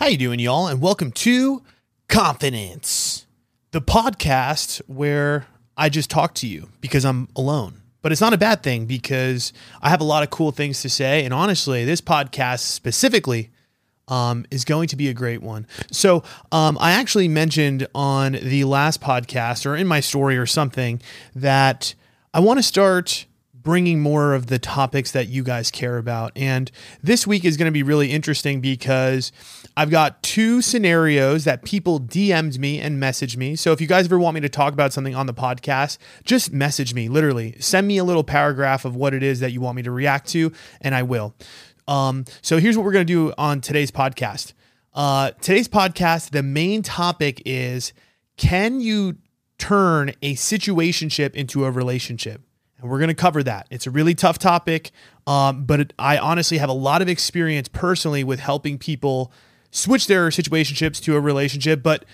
How 0.00 0.06
you 0.06 0.16
doing, 0.16 0.40
y'all? 0.40 0.66
And 0.66 0.80
welcome 0.80 1.12
to 1.12 1.62
Confidence, 2.08 3.26
the 3.72 3.82
podcast 3.82 4.80
where 4.86 5.46
I 5.76 5.90
just 5.90 6.08
talk 6.08 6.34
to 6.36 6.46
you 6.46 6.70
because 6.80 7.04
I'm 7.04 7.28
alone. 7.36 7.82
But 8.00 8.10
it's 8.10 8.22
not 8.22 8.32
a 8.32 8.38
bad 8.38 8.62
thing 8.62 8.86
because 8.86 9.52
I 9.82 9.90
have 9.90 10.00
a 10.00 10.04
lot 10.04 10.22
of 10.22 10.30
cool 10.30 10.52
things 10.52 10.80
to 10.80 10.88
say. 10.88 11.22
And 11.26 11.34
honestly, 11.34 11.84
this 11.84 12.00
podcast 12.00 12.60
specifically 12.60 13.50
um, 14.08 14.46
is 14.50 14.64
going 14.64 14.88
to 14.88 14.96
be 14.96 15.08
a 15.08 15.12
great 15.12 15.42
one. 15.42 15.66
So 15.92 16.24
um, 16.50 16.78
I 16.80 16.92
actually 16.92 17.28
mentioned 17.28 17.86
on 17.94 18.32
the 18.32 18.64
last 18.64 19.02
podcast 19.02 19.66
or 19.66 19.76
in 19.76 19.86
my 19.86 20.00
story 20.00 20.38
or 20.38 20.46
something 20.46 21.02
that 21.34 21.94
I 22.32 22.40
want 22.40 22.58
to 22.58 22.62
start 22.62 23.26
bringing 23.62 24.00
more 24.00 24.34
of 24.34 24.46
the 24.46 24.58
topics 24.58 25.10
that 25.12 25.28
you 25.28 25.42
guys 25.42 25.70
care 25.70 25.98
about. 25.98 26.32
And 26.36 26.70
this 27.02 27.26
week 27.26 27.44
is 27.44 27.56
going 27.56 27.66
to 27.66 27.72
be 27.72 27.82
really 27.82 28.10
interesting 28.10 28.60
because 28.60 29.32
I've 29.76 29.90
got 29.90 30.22
two 30.22 30.62
scenarios 30.62 31.44
that 31.44 31.64
people 31.64 32.00
DM'd 32.00 32.58
me 32.58 32.80
and 32.80 33.02
messaged 33.02 33.36
me. 33.36 33.56
So 33.56 33.72
if 33.72 33.80
you 33.80 33.86
guys 33.86 34.06
ever 34.06 34.18
want 34.18 34.34
me 34.34 34.40
to 34.40 34.48
talk 34.48 34.72
about 34.72 34.92
something 34.92 35.14
on 35.14 35.26
the 35.26 35.34
podcast, 35.34 35.98
just 36.24 36.52
message 36.52 36.94
me, 36.94 37.08
literally. 37.08 37.56
Send 37.60 37.86
me 37.86 37.98
a 37.98 38.04
little 38.04 38.24
paragraph 38.24 38.84
of 38.84 38.96
what 38.96 39.14
it 39.14 39.22
is 39.22 39.40
that 39.40 39.52
you 39.52 39.60
want 39.60 39.76
me 39.76 39.82
to 39.82 39.90
react 39.90 40.28
to, 40.30 40.52
and 40.80 40.94
I 40.94 41.02
will. 41.02 41.34
Um, 41.86 42.24
so 42.40 42.58
here's 42.58 42.76
what 42.76 42.84
we're 42.84 42.92
going 42.92 43.06
to 43.06 43.12
do 43.12 43.32
on 43.36 43.60
today's 43.60 43.90
podcast. 43.90 44.52
Uh, 44.94 45.32
today's 45.40 45.68
podcast, 45.68 46.30
the 46.30 46.42
main 46.42 46.82
topic 46.82 47.42
is 47.44 47.92
can 48.36 48.80
you 48.80 49.16
turn 49.58 50.12
a 50.22 50.34
situationship 50.34 51.34
into 51.34 51.64
a 51.64 51.70
relationship? 51.70 52.42
And 52.80 52.90
we're 52.90 52.98
going 52.98 53.08
to 53.08 53.14
cover 53.14 53.42
that. 53.42 53.66
It's 53.70 53.86
a 53.86 53.90
really 53.90 54.14
tough 54.14 54.38
topic, 54.38 54.90
um, 55.26 55.64
but 55.64 55.80
it, 55.80 55.92
I 55.98 56.18
honestly 56.18 56.58
have 56.58 56.68
a 56.68 56.74
lot 56.74 57.02
of 57.02 57.08
experience 57.08 57.68
personally 57.68 58.24
with 58.24 58.40
helping 58.40 58.78
people 58.78 59.32
switch 59.70 60.06
their 60.06 60.28
situationships 60.28 61.02
to 61.04 61.16
a 61.16 61.20
relationship. 61.20 61.82
But 61.82 62.04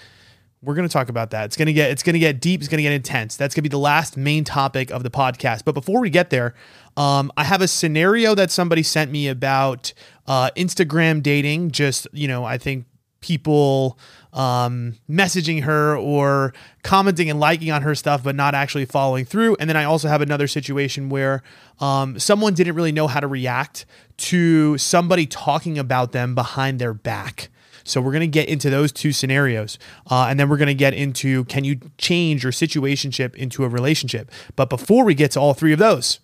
we're 0.62 0.74
going 0.74 0.88
to 0.88 0.92
talk 0.92 1.08
about 1.08 1.30
that. 1.30 1.44
It's 1.44 1.56
going 1.56 1.66
to 1.66 1.72
get 1.72 1.90
it's 1.90 2.02
going 2.02 2.14
to 2.14 2.20
get 2.20 2.40
deep. 2.40 2.60
It's 2.60 2.68
going 2.68 2.78
to 2.78 2.82
get 2.82 2.92
intense. 2.92 3.36
That's 3.36 3.54
going 3.54 3.62
to 3.62 3.68
be 3.68 3.72
the 3.72 3.78
last 3.78 4.16
main 4.16 4.42
topic 4.42 4.90
of 4.90 5.02
the 5.02 5.10
podcast. 5.10 5.64
But 5.64 5.72
before 5.72 6.00
we 6.00 6.10
get 6.10 6.30
there, 6.30 6.54
um, 6.96 7.30
I 7.36 7.44
have 7.44 7.62
a 7.62 7.68
scenario 7.68 8.34
that 8.34 8.50
somebody 8.50 8.82
sent 8.82 9.10
me 9.10 9.28
about 9.28 9.92
uh, 10.26 10.50
Instagram 10.56 11.22
dating. 11.22 11.70
Just 11.70 12.08
you 12.12 12.26
know, 12.26 12.44
I 12.44 12.58
think 12.58 12.86
people 13.20 13.98
um, 14.36 14.94
messaging 15.10 15.62
her 15.62 15.96
or 15.96 16.52
commenting 16.82 17.30
and 17.30 17.40
liking 17.40 17.70
on 17.70 17.82
her 17.82 17.94
stuff, 17.94 18.22
but 18.22 18.36
not 18.36 18.54
actually 18.54 18.84
following 18.84 19.24
through. 19.24 19.56
And 19.58 19.68
then 19.68 19.76
I 19.76 19.84
also 19.84 20.08
have 20.08 20.20
another 20.20 20.46
situation 20.46 21.08
where 21.08 21.42
um, 21.80 22.18
someone 22.18 22.54
didn't 22.54 22.74
really 22.74 22.92
know 22.92 23.08
how 23.08 23.18
to 23.18 23.26
react 23.26 23.86
to 24.18 24.76
somebody 24.76 25.26
talking 25.26 25.78
about 25.78 26.12
them 26.12 26.34
behind 26.34 26.78
their 26.78 26.92
back. 26.92 27.48
So 27.82 28.00
we're 28.00 28.12
going 28.12 28.20
to 28.20 28.26
get 28.26 28.48
into 28.48 28.68
those 28.68 28.92
two 28.92 29.12
scenarios. 29.12 29.78
Uh, 30.10 30.26
and 30.28 30.38
then 30.38 30.48
we're 30.48 30.56
going 30.58 30.66
to 30.66 30.74
get 30.74 30.92
into 30.92 31.44
can 31.44 31.64
you 31.64 31.80
change 31.96 32.42
your 32.42 32.52
situationship 32.52 33.34
into 33.36 33.64
a 33.64 33.68
relationship? 33.68 34.30
But 34.54 34.68
before 34.68 35.04
we 35.04 35.14
get 35.14 35.30
to 35.32 35.40
all 35.40 35.54
three 35.54 35.72
of 35.72 35.78
those, 35.78 36.20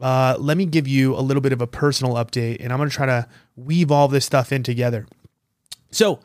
uh, 0.00 0.36
let 0.38 0.56
me 0.56 0.66
give 0.66 0.86
you 0.86 1.14
a 1.14 1.20
little 1.22 1.40
bit 1.40 1.52
of 1.52 1.62
a 1.62 1.66
personal 1.66 2.14
update. 2.14 2.58
And 2.60 2.72
I'm 2.72 2.78
going 2.78 2.90
to 2.90 2.94
try 2.94 3.06
to 3.06 3.26
weave 3.56 3.90
all 3.90 4.08
this 4.08 4.26
stuff 4.26 4.52
in 4.52 4.62
together. 4.62 5.06
So, 5.90 6.20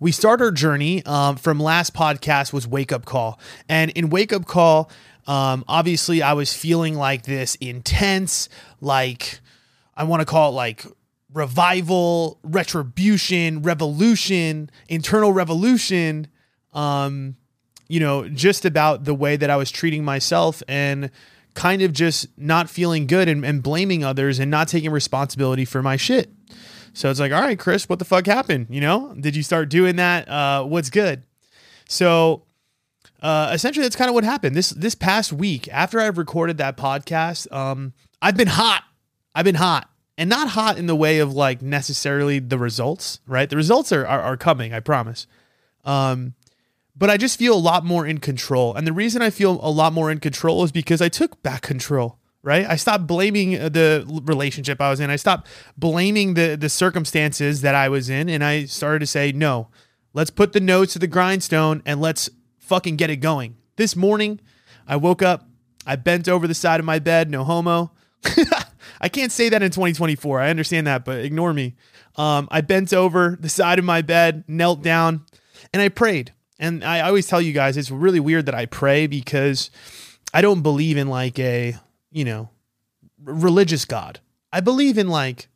we 0.00 0.12
start 0.12 0.40
our 0.40 0.50
journey 0.50 1.04
um, 1.06 1.36
from 1.36 1.58
last 1.58 1.94
podcast 1.94 2.52
was 2.52 2.66
wake 2.66 2.92
up 2.92 3.04
call. 3.04 3.38
And 3.68 3.90
in 3.92 4.10
wake 4.10 4.32
up 4.32 4.46
call 4.46 4.90
um, 5.26 5.64
obviously 5.68 6.22
i 6.22 6.32
was 6.32 6.54
feeling 6.54 6.94
like 6.94 7.24
this 7.24 7.56
intense 7.56 8.48
like 8.80 9.40
i 9.96 10.04
want 10.04 10.20
to 10.20 10.26
call 10.26 10.50
it 10.50 10.54
like 10.54 10.84
revival 11.32 12.38
retribution 12.42 13.62
revolution 13.62 14.70
internal 14.88 15.32
revolution 15.32 16.28
um, 16.72 17.36
you 17.88 18.00
know 18.00 18.28
just 18.28 18.64
about 18.64 19.04
the 19.04 19.14
way 19.14 19.36
that 19.36 19.50
i 19.50 19.56
was 19.56 19.70
treating 19.70 20.04
myself 20.04 20.62
and 20.68 21.10
kind 21.54 21.82
of 21.82 21.92
just 21.92 22.26
not 22.36 22.68
feeling 22.68 23.06
good 23.06 23.28
and, 23.28 23.44
and 23.44 23.62
blaming 23.62 24.04
others 24.04 24.38
and 24.38 24.50
not 24.50 24.68
taking 24.68 24.90
responsibility 24.90 25.64
for 25.64 25.82
my 25.82 25.96
shit 25.96 26.30
so 26.96 27.10
it's 27.10 27.20
like, 27.20 27.30
all 27.30 27.42
right, 27.42 27.58
Chris, 27.58 27.90
what 27.90 27.98
the 27.98 28.06
fuck 28.06 28.24
happened? 28.24 28.68
You 28.70 28.80
know, 28.80 29.14
did 29.20 29.36
you 29.36 29.42
start 29.42 29.68
doing 29.68 29.96
that? 29.96 30.26
Uh, 30.26 30.64
what's 30.64 30.88
good? 30.88 31.24
So 31.90 32.44
uh, 33.20 33.50
essentially, 33.52 33.82
that's 33.82 33.96
kind 33.96 34.08
of 34.08 34.14
what 34.14 34.24
happened. 34.24 34.56
This 34.56 34.70
this 34.70 34.94
past 34.94 35.30
week, 35.30 35.68
after 35.68 36.00
I've 36.00 36.16
recorded 36.16 36.56
that 36.56 36.78
podcast, 36.78 37.52
um, 37.52 37.92
I've 38.22 38.38
been 38.38 38.48
hot. 38.48 38.82
I've 39.34 39.44
been 39.44 39.56
hot, 39.56 39.90
and 40.16 40.30
not 40.30 40.48
hot 40.48 40.78
in 40.78 40.86
the 40.86 40.96
way 40.96 41.18
of 41.18 41.34
like 41.34 41.60
necessarily 41.60 42.38
the 42.38 42.56
results. 42.56 43.20
Right, 43.26 43.50
the 43.50 43.56
results 43.56 43.92
are 43.92 44.06
are, 44.06 44.22
are 44.22 44.38
coming. 44.38 44.72
I 44.72 44.80
promise. 44.80 45.26
Um, 45.84 46.32
but 46.96 47.10
I 47.10 47.18
just 47.18 47.38
feel 47.38 47.54
a 47.54 47.60
lot 47.60 47.84
more 47.84 48.06
in 48.06 48.20
control, 48.20 48.74
and 48.74 48.86
the 48.86 48.94
reason 48.94 49.20
I 49.20 49.28
feel 49.28 49.60
a 49.62 49.68
lot 49.68 49.92
more 49.92 50.10
in 50.10 50.18
control 50.18 50.64
is 50.64 50.72
because 50.72 51.02
I 51.02 51.10
took 51.10 51.42
back 51.42 51.60
control 51.60 52.18
right? 52.42 52.66
I 52.66 52.76
stopped 52.76 53.06
blaming 53.06 53.52
the 53.52 54.04
relationship 54.24 54.80
I 54.80 54.90
was 54.90 55.00
in. 55.00 55.10
I 55.10 55.16
stopped 55.16 55.48
blaming 55.76 56.34
the 56.34 56.56
the 56.56 56.68
circumstances 56.68 57.62
that 57.62 57.74
I 57.74 57.88
was 57.88 58.08
in 58.08 58.28
and 58.28 58.44
I 58.44 58.64
started 58.66 59.00
to 59.00 59.06
say, 59.06 59.32
"No. 59.32 59.68
Let's 60.12 60.30
put 60.30 60.52
the 60.52 60.60
nose 60.60 60.92
to 60.92 60.98
the 60.98 61.06
grindstone 61.06 61.82
and 61.84 62.00
let's 62.00 62.30
fucking 62.58 62.96
get 62.96 63.10
it 63.10 63.16
going." 63.16 63.56
This 63.76 63.94
morning, 63.94 64.40
I 64.86 64.96
woke 64.96 65.22
up, 65.22 65.48
I 65.86 65.96
bent 65.96 66.28
over 66.28 66.46
the 66.46 66.54
side 66.54 66.80
of 66.80 66.86
my 66.86 66.98
bed, 66.98 67.30
no 67.30 67.44
homo. 67.44 67.92
I 69.00 69.08
can't 69.08 69.32
say 69.32 69.48
that 69.50 69.62
in 69.62 69.70
2024. 69.70 70.40
I 70.40 70.50
understand 70.50 70.86
that, 70.86 71.04
but 71.04 71.18
ignore 71.18 71.52
me. 71.52 71.74
Um, 72.16 72.48
I 72.50 72.60
bent 72.62 72.92
over 72.92 73.36
the 73.38 73.48
side 73.48 73.78
of 73.78 73.84
my 73.84 74.02
bed, 74.02 74.44
knelt 74.48 74.82
down, 74.82 75.26
and 75.72 75.82
I 75.82 75.88
prayed. 75.88 76.32
And 76.58 76.82
I 76.82 77.00
always 77.00 77.26
tell 77.26 77.40
you 77.40 77.52
guys, 77.52 77.76
it's 77.76 77.90
really 77.90 78.20
weird 78.20 78.46
that 78.46 78.54
I 78.54 78.66
pray 78.66 79.06
because 79.06 79.70
I 80.32 80.40
don't 80.40 80.62
believe 80.62 80.96
in 80.96 81.08
like 81.08 81.38
a 81.38 81.76
you 82.10 82.24
know, 82.24 82.50
religious 83.22 83.84
God. 83.84 84.20
I 84.52 84.60
believe 84.60 84.98
in 84.98 85.08
like 85.08 85.48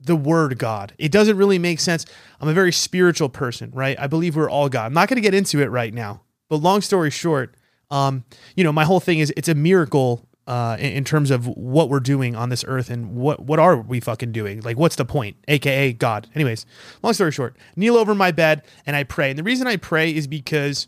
the 0.00 0.16
word 0.16 0.58
God. 0.58 0.94
It 0.98 1.12
doesn't 1.12 1.36
really 1.36 1.58
make 1.58 1.80
sense. 1.80 2.06
I'm 2.40 2.48
a 2.48 2.54
very 2.54 2.72
spiritual 2.72 3.28
person, 3.28 3.70
right? 3.72 3.98
I 3.98 4.06
believe 4.06 4.36
we're 4.36 4.50
all 4.50 4.68
God. 4.68 4.86
I'm 4.86 4.94
not 4.94 5.08
going 5.08 5.16
to 5.16 5.22
get 5.22 5.34
into 5.34 5.60
it 5.60 5.66
right 5.66 5.92
now, 5.92 6.22
but 6.48 6.56
long 6.56 6.80
story 6.80 7.10
short, 7.10 7.54
um, 7.90 8.24
you 8.56 8.64
know, 8.64 8.72
my 8.72 8.84
whole 8.84 9.00
thing 9.00 9.18
is 9.18 9.32
it's 9.36 9.48
a 9.48 9.54
miracle 9.54 10.26
uh, 10.46 10.76
in, 10.78 10.92
in, 10.92 11.04
terms 11.04 11.30
of 11.30 11.46
what 11.46 11.88
we're 11.88 12.00
doing 12.00 12.34
on 12.34 12.48
this 12.48 12.64
earth 12.66 12.90
and 12.90 13.14
what 13.14 13.40
what 13.40 13.58
are 13.58 13.76
we 13.76 14.00
fucking 14.00 14.32
doing? 14.32 14.60
Like, 14.62 14.76
what's 14.76 14.96
the 14.96 15.04
point? 15.04 15.36
AKA 15.48 15.92
God. 15.92 16.28
Anyways, 16.34 16.66
long 17.02 17.12
story 17.12 17.30
short, 17.30 17.56
kneel 17.76 17.96
over 17.96 18.14
my 18.14 18.30
bed 18.32 18.62
and 18.86 18.96
I 18.96 19.04
pray. 19.04 19.30
And 19.30 19.38
the 19.38 19.44
reason 19.44 19.66
I 19.66 19.76
pray 19.76 20.14
is 20.14 20.26
because 20.26 20.86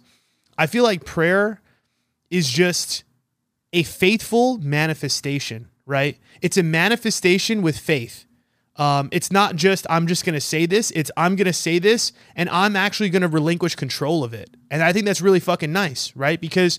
I 0.56 0.66
feel 0.66 0.84
like 0.84 1.04
prayer 1.04 1.60
is 2.30 2.48
just 2.48 3.04
a 3.72 3.82
faithful 3.82 4.58
manifestation, 4.58 5.68
right? 5.86 6.18
It's 6.40 6.56
a 6.56 6.62
manifestation 6.62 7.62
with 7.62 7.78
faith. 7.78 8.26
Um, 8.76 9.10
it's 9.12 9.30
not 9.30 9.56
just 9.56 9.86
I'm 9.90 10.06
just 10.06 10.24
going 10.24 10.34
to 10.34 10.40
say 10.40 10.66
this. 10.66 10.90
It's 10.92 11.10
I'm 11.16 11.36
going 11.36 11.46
to 11.46 11.52
say 11.52 11.78
this 11.78 12.12
and 12.36 12.48
I'm 12.48 12.74
actually 12.74 13.10
going 13.10 13.22
to 13.22 13.28
relinquish 13.28 13.74
control 13.74 14.24
of 14.24 14.32
it. 14.32 14.50
And 14.70 14.82
I 14.82 14.92
think 14.92 15.04
that's 15.04 15.20
really 15.20 15.40
fucking 15.40 15.72
nice, 15.72 16.14
right? 16.16 16.40
Because 16.40 16.78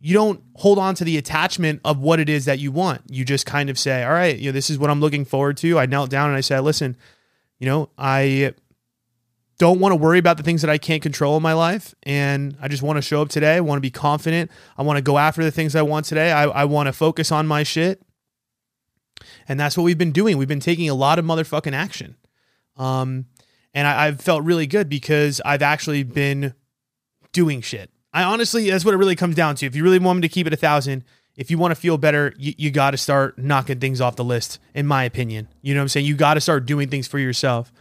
you 0.00 0.14
don't 0.14 0.42
hold 0.54 0.78
on 0.78 0.94
to 0.94 1.04
the 1.04 1.18
attachment 1.18 1.80
of 1.84 1.98
what 1.98 2.20
it 2.20 2.28
is 2.28 2.44
that 2.46 2.58
you 2.58 2.72
want. 2.72 3.02
You 3.08 3.24
just 3.24 3.46
kind 3.46 3.68
of 3.68 3.78
say, 3.78 4.02
all 4.04 4.12
right, 4.12 4.38
you 4.38 4.46
know, 4.46 4.52
this 4.52 4.70
is 4.70 4.78
what 4.78 4.90
I'm 4.90 5.00
looking 5.00 5.24
forward 5.24 5.56
to. 5.58 5.78
I 5.78 5.86
knelt 5.86 6.10
down 6.10 6.28
and 6.28 6.36
I 6.36 6.40
said, 6.40 6.60
listen, 6.60 6.96
you 7.58 7.66
know, 7.66 7.90
I 7.98 8.54
don't 9.58 9.80
want 9.80 9.92
to 9.92 9.96
worry 9.96 10.18
about 10.18 10.36
the 10.36 10.42
things 10.42 10.62
that 10.62 10.70
I 10.70 10.78
can't 10.78 11.02
control 11.02 11.36
in 11.36 11.42
my 11.42 11.54
life. 11.54 11.94
And 12.02 12.56
I 12.60 12.68
just 12.68 12.82
want 12.82 12.96
to 12.96 13.02
show 13.02 13.22
up 13.22 13.28
today. 13.28 13.56
I 13.56 13.60
want 13.60 13.78
to 13.78 13.82
be 13.82 13.90
confident. 13.90 14.50
I 14.76 14.82
want 14.82 14.98
to 14.98 15.02
go 15.02 15.18
after 15.18 15.42
the 15.42 15.50
things 15.50 15.74
I 15.74 15.82
want 15.82 16.06
today. 16.06 16.30
I, 16.32 16.44
I 16.44 16.64
want 16.64 16.88
to 16.88 16.92
focus 16.92 17.32
on 17.32 17.46
my 17.46 17.62
shit. 17.62 18.02
And 19.48 19.58
that's 19.58 19.76
what 19.76 19.84
we've 19.84 19.96
been 19.96 20.12
doing. 20.12 20.36
We've 20.36 20.46
been 20.46 20.60
taking 20.60 20.90
a 20.90 20.94
lot 20.94 21.18
of 21.18 21.24
motherfucking 21.24 21.72
action. 21.72 22.16
Um, 22.76 23.26
and 23.72 23.86
I, 23.86 24.06
I've 24.06 24.20
felt 24.20 24.44
really 24.44 24.66
good 24.66 24.88
because 24.88 25.40
I've 25.44 25.62
actually 25.62 26.02
been 26.02 26.54
doing 27.32 27.62
shit. 27.62 27.90
I 28.12 28.24
honestly, 28.24 28.70
that's 28.70 28.84
what 28.84 28.94
it 28.94 28.98
really 28.98 29.16
comes 29.16 29.36
down 29.36 29.56
to. 29.56 29.66
If 29.66 29.74
you 29.74 29.82
really 29.82 29.98
want 29.98 30.18
me 30.18 30.22
to 30.22 30.28
keep 30.28 30.46
it 30.46 30.52
a 30.52 30.56
thousand, 30.56 31.04
if 31.36 31.50
you 31.50 31.58
want 31.58 31.72
to 31.72 31.80
feel 31.80 31.98
better, 31.98 32.34
you, 32.38 32.54
you 32.56 32.70
got 32.70 32.92
to 32.92 32.96
start 32.96 33.38
knocking 33.38 33.78
things 33.78 34.00
off 34.00 34.16
the 34.16 34.24
list, 34.24 34.58
in 34.74 34.86
my 34.86 35.04
opinion. 35.04 35.48
You 35.60 35.74
know 35.74 35.80
what 35.80 35.84
I'm 35.84 35.88
saying? 35.88 36.06
You 36.06 36.16
got 36.16 36.34
to 36.34 36.40
start 36.40 36.66
doing 36.66 36.88
things 36.88 37.06
for 37.06 37.18
yourself. 37.18 37.72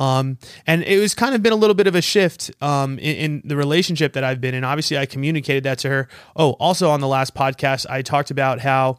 Um, 0.00 0.38
and 0.66 0.82
it 0.82 0.98
was 0.98 1.14
kind 1.14 1.34
of 1.34 1.42
been 1.42 1.52
a 1.52 1.56
little 1.56 1.74
bit 1.74 1.86
of 1.86 1.94
a 1.94 2.00
shift 2.00 2.50
um, 2.62 2.98
in, 2.98 3.16
in, 3.16 3.42
the 3.44 3.54
relationship 3.54 4.14
that 4.14 4.24
I've 4.24 4.40
been 4.40 4.54
in. 4.54 4.64
Obviously, 4.64 4.96
I 4.96 5.04
communicated 5.04 5.64
that 5.64 5.78
to 5.80 5.90
her. 5.90 6.08
Oh, 6.34 6.52
also 6.52 6.88
on 6.88 7.00
the 7.00 7.06
last 7.06 7.34
podcast, 7.34 7.84
I 7.88 8.00
talked 8.00 8.30
about 8.30 8.60
how 8.60 8.98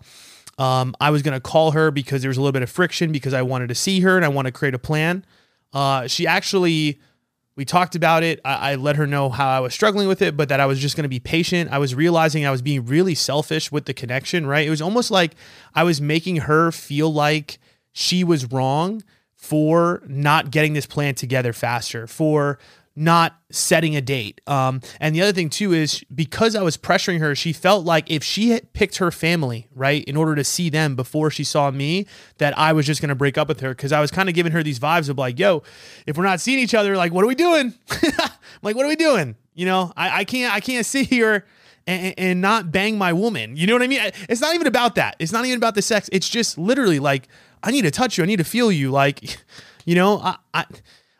um, 0.59 0.95
I 1.01 1.09
was 1.09 1.23
going 1.23 1.33
to 1.33 1.39
call 1.39 1.71
her 1.71 1.89
because 1.89 2.21
there 2.21 2.29
was 2.29 2.37
a 2.37 2.41
little 2.41 2.51
bit 2.51 2.61
of 2.61 2.69
friction 2.69 3.11
because 3.11 3.33
I 3.33 3.41
wanted 3.41 3.69
to 3.69 3.75
see 3.75 4.01
her 4.01 4.15
and 4.15 4.23
I 4.23 4.27
want 4.27 4.45
to 4.45 4.51
create 4.51 4.75
a 4.75 4.79
plan. 4.79 5.25
Uh, 5.73 6.05
she 6.05 6.27
actually, 6.27 7.01
we 7.55 7.65
talked 7.65 7.95
about 7.95 8.21
it. 8.21 8.39
I, 8.45 8.73
I, 8.73 8.75
let 8.75 8.95
her 8.97 9.07
know 9.07 9.29
how 9.29 9.49
I 9.49 9.59
was 9.59 9.73
struggling 9.73 10.07
with 10.07 10.21
it, 10.21 10.37
but 10.37 10.49
that 10.49 10.59
I 10.59 10.67
was 10.67 10.77
just 10.77 10.95
going 10.95 11.03
to 11.03 11.09
be 11.09 11.19
patient. 11.19 11.71
I 11.71 11.79
was 11.79 11.95
realizing 11.95 12.45
I 12.45 12.51
was 12.51 12.61
being 12.61 12.85
really 12.85 13.15
selfish 13.15 13.71
with 13.71 13.85
the 13.85 13.93
connection, 13.95 14.45
right? 14.45 14.67
It 14.67 14.69
was 14.69 14.83
almost 14.83 15.09
like 15.09 15.33
I 15.73 15.83
was 15.83 15.99
making 15.99 16.37
her 16.37 16.71
feel 16.71 17.11
like 17.11 17.57
she 17.91 18.23
was 18.23 18.51
wrong 18.51 19.01
for 19.41 20.03
not 20.07 20.51
getting 20.51 20.73
this 20.73 20.85
plan 20.85 21.15
together 21.15 21.51
faster, 21.51 22.05
for 22.05 22.59
not 22.95 23.39
setting 23.49 23.95
a 23.95 24.01
date. 24.01 24.39
Um, 24.45 24.81
and 24.99 25.15
the 25.15 25.21
other 25.23 25.31
thing 25.31 25.49
too 25.49 25.73
is 25.73 26.03
because 26.13 26.55
I 26.55 26.61
was 26.61 26.77
pressuring 26.77 27.19
her, 27.21 27.33
she 27.33 27.51
felt 27.51 27.83
like 27.83 28.11
if 28.11 28.23
she 28.23 28.51
had 28.51 28.71
picked 28.73 28.97
her 28.97 29.09
family, 29.09 29.67
right, 29.73 30.03
in 30.03 30.15
order 30.15 30.35
to 30.35 30.43
see 30.43 30.69
them 30.69 30.95
before 30.95 31.31
she 31.31 31.43
saw 31.43 31.71
me, 31.71 32.05
that 32.37 32.55
I 32.57 32.71
was 32.71 32.85
just 32.85 33.01
to 33.01 33.15
break 33.15 33.35
up 33.35 33.47
with 33.47 33.61
her. 33.61 33.73
Cause 33.73 33.91
I 33.91 33.99
was 33.99 34.11
kind 34.11 34.29
of 34.29 34.35
giving 34.35 34.51
her 34.51 34.61
these 34.61 34.77
vibes 34.77 35.09
of 35.09 35.17
like, 35.17 35.39
yo, 35.39 35.63
if 36.05 36.17
we're 36.17 36.23
not 36.23 36.39
seeing 36.39 36.59
each 36.59 36.75
other, 36.75 36.95
like, 36.95 37.11
what 37.11 37.23
are 37.23 37.27
we 37.27 37.35
doing? 37.35 37.73
like, 38.61 38.75
what 38.75 38.85
are 38.85 38.89
we 38.89 38.95
doing? 38.95 39.35
You 39.55 39.65
know, 39.65 39.91
I, 39.97 40.19
I 40.19 40.23
can't, 40.23 40.53
I 40.53 40.59
can't 40.59 40.85
sit 40.85 41.07
here 41.07 41.45
and, 41.87 42.13
and 42.15 42.41
not 42.41 42.71
bang 42.71 42.95
my 42.95 43.11
woman. 43.11 43.57
You 43.57 43.65
know 43.65 43.73
what 43.73 43.81
I 43.81 43.87
mean? 43.87 44.01
It's 44.29 44.41
not 44.41 44.53
even 44.53 44.67
about 44.67 44.95
that. 44.95 45.15
It's 45.17 45.31
not 45.31 45.45
even 45.45 45.57
about 45.57 45.73
the 45.73 45.81
sex. 45.81 46.09
It's 46.11 46.29
just 46.29 46.59
literally 46.59 46.99
like, 46.99 47.27
I 47.63 47.71
need 47.71 47.83
to 47.83 47.91
touch 47.91 48.17
you. 48.17 48.23
I 48.23 48.27
need 48.27 48.37
to 48.37 48.43
feel 48.43 48.71
you. 48.71 48.91
Like, 48.91 49.37
you 49.85 49.95
know, 49.95 50.19
I, 50.19 50.37
I, 50.53 50.65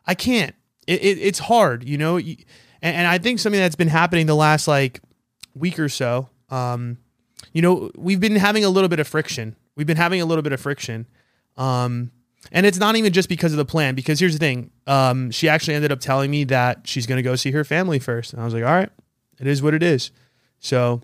I 0.05 0.15
can't. 0.15 0.55
It, 0.87 1.01
it, 1.01 1.17
it's 1.19 1.39
hard, 1.39 1.87
you 1.87 1.97
know. 1.97 2.17
And, 2.17 2.35
and, 2.81 3.07
I 3.07 3.17
think 3.17 3.39
something 3.39 3.59
that's 3.59 3.75
been 3.75 3.87
happening 3.87 4.25
the 4.25 4.35
last 4.35 4.67
like 4.67 4.99
week 5.53 5.79
or 5.79 5.89
so. 5.89 6.29
Um, 6.49 6.97
you 7.53 7.61
know, 7.61 7.91
we've 7.95 8.19
been 8.19 8.35
having 8.35 8.65
a 8.65 8.69
little 8.69 8.89
bit 8.89 8.99
of 8.99 9.07
friction. 9.07 9.55
We've 9.75 9.87
been 9.87 9.97
having 9.97 10.21
a 10.21 10.25
little 10.25 10.41
bit 10.41 10.53
of 10.53 10.59
friction. 10.59 11.07
Um, 11.57 12.11
and 12.51 12.65
it's 12.65 12.79
not 12.79 12.95
even 12.95 13.13
just 13.13 13.29
because 13.29 13.53
of 13.53 13.57
the 13.57 13.65
plan. 13.65 13.95
Because 13.95 14.19
here's 14.19 14.33
the 14.33 14.39
thing: 14.39 14.71
um, 14.87 15.31
she 15.31 15.47
actually 15.47 15.75
ended 15.75 15.91
up 15.91 15.99
telling 15.99 16.31
me 16.31 16.43
that 16.45 16.87
she's 16.87 17.05
going 17.05 17.17
to 17.17 17.23
go 17.23 17.35
see 17.35 17.51
her 17.51 17.63
family 17.63 17.99
first, 17.99 18.33
and 18.33 18.41
I 18.41 18.45
was 18.45 18.53
like, 18.53 18.63
"All 18.63 18.73
right, 18.73 18.89
it 19.39 19.47
is 19.47 19.61
what 19.61 19.73
it 19.73 19.83
is." 19.83 20.11
So, 20.59 21.01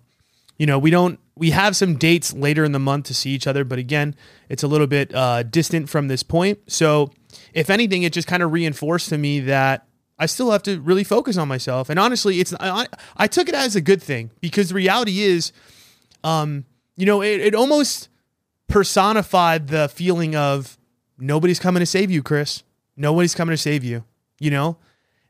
you 0.57 0.65
know, 0.65 0.79
we 0.79 0.89
don't 0.89 1.19
we 1.37 1.51
have 1.51 1.75
some 1.75 1.95
dates 1.95 2.33
later 2.33 2.63
in 2.63 2.71
the 2.71 2.79
month 2.79 3.05
to 3.05 3.13
see 3.13 3.31
each 3.31 3.47
other, 3.47 3.63
but 3.63 3.79
again, 3.79 4.15
it's 4.49 4.63
a 4.63 4.67
little 4.67 4.87
bit 4.87 5.13
uh, 5.13 5.43
distant 5.43 5.89
from 5.89 6.07
this 6.07 6.23
point. 6.23 6.59
So, 6.71 7.11
if 7.53 7.69
anything, 7.69 8.03
it 8.03 8.13
just 8.13 8.27
kind 8.27 8.43
of 8.43 8.51
reinforced 8.51 9.09
to 9.09 9.17
me 9.17 9.39
that 9.41 9.87
I 10.19 10.25
still 10.25 10.51
have 10.51 10.63
to 10.63 10.79
really 10.79 11.03
focus 11.03 11.37
on 11.37 11.47
myself. 11.47 11.89
And 11.89 11.99
honestly, 11.99 12.39
it's 12.39 12.53
I, 12.59 12.87
I 13.15 13.27
took 13.27 13.49
it 13.49 13.55
as 13.55 13.75
a 13.75 13.81
good 13.81 14.01
thing 14.01 14.31
because 14.41 14.69
the 14.69 14.75
reality 14.75 15.21
is, 15.21 15.51
um, 16.23 16.65
you 16.95 17.05
know, 17.05 17.21
it, 17.21 17.39
it 17.39 17.55
almost 17.55 18.09
personified 18.67 19.67
the 19.67 19.87
feeling 19.87 20.35
of 20.35 20.77
nobody's 21.17 21.59
coming 21.59 21.81
to 21.81 21.85
save 21.85 22.09
you, 22.09 22.23
Chris. 22.23 22.63
Nobody's 22.95 23.35
coming 23.35 23.53
to 23.53 23.61
save 23.61 23.83
you. 23.83 24.03
You 24.39 24.51
know, 24.51 24.77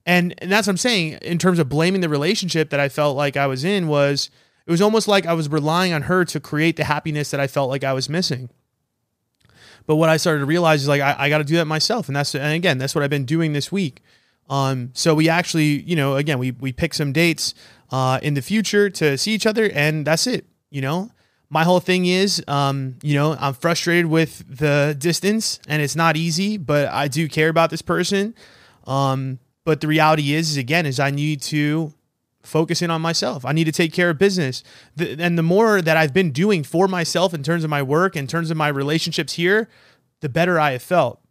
and 0.06 0.34
and 0.40 0.52
that's 0.52 0.68
what 0.68 0.74
I'm 0.74 0.78
saying 0.78 1.20
in 1.22 1.38
terms 1.38 1.60
of 1.60 1.70
blaming 1.70 2.02
the 2.02 2.10
relationship 2.10 2.70
that 2.70 2.80
I 2.80 2.90
felt 2.90 3.16
like 3.16 3.38
I 3.38 3.48
was 3.48 3.64
in 3.64 3.88
was 3.88 4.30
it 4.68 4.72
was 4.72 4.82
almost 4.82 5.08
like 5.08 5.26
I 5.26 5.34
was 5.34 5.48
relying 5.48 5.94
on 5.94 6.04
her 6.04 6.26
to 6.26 6.40
create 6.42 6.76
the 6.76 6.84
happiness 6.84 7.32
that 7.32 7.40
I 7.40 7.48
felt 7.48 7.70
like 7.70 7.86
I 7.86 7.94
was 7.94 8.10
missing. 8.10 8.50
But 9.86 9.96
what 9.96 10.10
I 10.10 10.18
started 10.18 10.40
to 10.42 10.46
realize 10.46 10.82
is 10.82 10.90
like 10.90 11.00
I, 11.00 11.16
I 11.18 11.30
got 11.30 11.38
to 11.38 11.46
do 11.46 11.56
that 11.56 11.66
myself, 11.66 12.08
and 12.08 12.16
that's 12.16 12.36
and 12.36 12.54
again 12.54 12.78
that's 12.78 12.94
what 12.94 13.04
I've 13.04 13.10
been 13.10 13.26
doing 13.26 13.54
this 13.54 13.72
week. 13.72 14.02
Um, 14.50 14.92
so 14.94 15.16
we 15.16 15.30
actually, 15.30 15.82
you 15.82 15.96
know, 15.96 16.18
again 16.18 16.38
we 16.38 16.52
we 16.52 16.74
pick 16.74 16.94
some 16.94 17.14
dates 17.14 17.54
uh, 17.92 18.20
in 18.22 18.34
the 18.34 18.42
future 18.42 18.90
to 18.90 19.18
see 19.18 19.32
each 19.32 19.46
other, 19.46 19.72
and 19.72 20.06
that's 20.06 20.28
it. 20.28 20.46
You 20.70 20.82
know, 20.82 21.12
my 21.50 21.64
whole 21.64 21.80
thing 21.80 22.06
is, 22.06 22.44
um, 22.50 22.96
you 23.02 23.14
know, 23.14 23.38
I'm 23.40 23.54
frustrated 23.54 24.08
with 24.08 24.44
the 24.50 24.98
distance, 25.00 25.62
and 25.70 25.82
it's 25.82 25.96
not 25.96 26.18
easy, 26.18 26.58
but 26.58 26.90
I 26.90 27.08
do 27.08 27.30
care 27.30 27.48
about 27.48 27.70
this 27.70 27.82
person. 27.82 28.36
Um, 28.86 29.40
but 29.64 29.80
the 29.80 29.88
reality 29.88 30.34
is, 30.34 30.52
is 30.52 30.58
again, 30.58 30.86
is 30.86 31.00
I 31.00 31.12
need 31.12 31.42
to 31.44 31.94
focusing 32.48 32.90
on 32.90 33.02
myself. 33.02 33.46
I 33.46 33.52
need 33.52 33.66
to 33.66 33.72
take 33.72 33.94
care 33.94 34.10
of 34.10 34.18
business. 34.18 34.64
The, 34.96 35.16
and 35.20 35.38
the 35.38 35.44
more 35.44 35.82
that 35.82 35.98
I've 35.98 36.14
been 36.14 36.32
doing 36.32 36.64
for 36.64 36.88
myself 36.88 37.34
in 37.34 37.44
terms 37.44 37.64
of 37.64 37.70
my 37.70 37.84
work, 37.84 38.16
in 38.16 38.28
terms 38.28 38.50
of 38.50 38.58
my 38.58 38.70
relationships 38.70 39.34
here, 39.34 39.70
the 40.22 40.30
better 40.30 40.60
I 40.60 40.72
have 40.72 40.82
felt. 40.82 41.22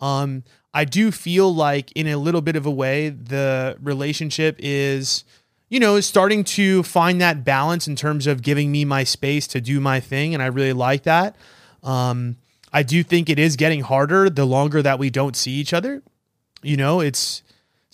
Um, 0.00 0.44
I 0.74 0.84
do 0.84 1.10
feel 1.10 1.54
like, 1.54 1.90
in 1.92 2.06
a 2.06 2.18
little 2.18 2.42
bit 2.42 2.54
of 2.54 2.66
a 2.66 2.70
way, 2.70 3.08
the 3.08 3.78
relationship 3.80 4.56
is, 4.58 5.24
you 5.70 5.80
know, 5.80 6.00
starting 6.00 6.44
to 6.44 6.82
find 6.82 7.18
that 7.22 7.44
balance 7.44 7.88
in 7.88 7.96
terms 7.96 8.26
of 8.26 8.42
giving 8.42 8.70
me 8.70 8.84
my 8.84 9.02
space 9.04 9.46
to 9.48 9.60
do 9.60 9.80
my 9.80 10.00
thing. 10.00 10.34
And 10.34 10.42
I 10.42 10.46
really 10.46 10.74
like 10.74 11.04
that. 11.04 11.34
Um, 11.82 12.36
I 12.72 12.82
do 12.82 13.02
think 13.02 13.30
it 13.30 13.38
is 13.38 13.56
getting 13.56 13.80
harder 13.80 14.28
the 14.28 14.44
longer 14.44 14.82
that 14.82 14.98
we 14.98 15.08
don't 15.08 15.34
see 15.34 15.52
each 15.52 15.72
other. 15.72 16.02
You 16.62 16.76
know, 16.76 17.00
it's 17.00 17.42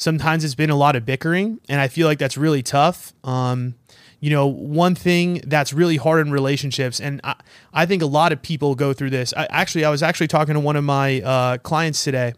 Sometimes 0.03 0.43
it's 0.43 0.57
been 0.57 0.69
a 0.69 0.77
lot 0.77 0.97
of 0.97 1.07
bickering, 1.07 1.61
and 1.69 1.81
I 1.81 1.87
feel 1.87 2.09
like 2.09 2.19
that's 2.19 2.37
really 2.37 2.61
tough. 2.61 3.13
Um, 3.23 3.77
you 4.19 4.31
know, 4.31 4.49
one 4.49 4.97
thing 4.97 5.43
that's 5.47 5.73
really 5.73 5.97
hard 5.97 6.27
in 6.27 6.33
relationships, 6.33 7.01
and 7.01 7.21
I, 7.23 7.37
I 7.73 7.87
think 7.87 8.03
a 8.03 8.07
lot 8.07 8.33
of 8.33 8.43
people 8.43 8.75
go 8.75 8.93
through 8.93 9.11
this. 9.11 9.33
I, 9.37 9.47
actually, 9.49 9.85
I 9.85 9.91
was 9.91 10.03
actually 10.03 10.27
talking 10.27 10.55
to 10.55 10.61
one 10.61 10.75
of 10.75 10.83
my 10.83 11.21
uh, 11.21 11.59
clients 11.59 12.03
today, 12.03 12.35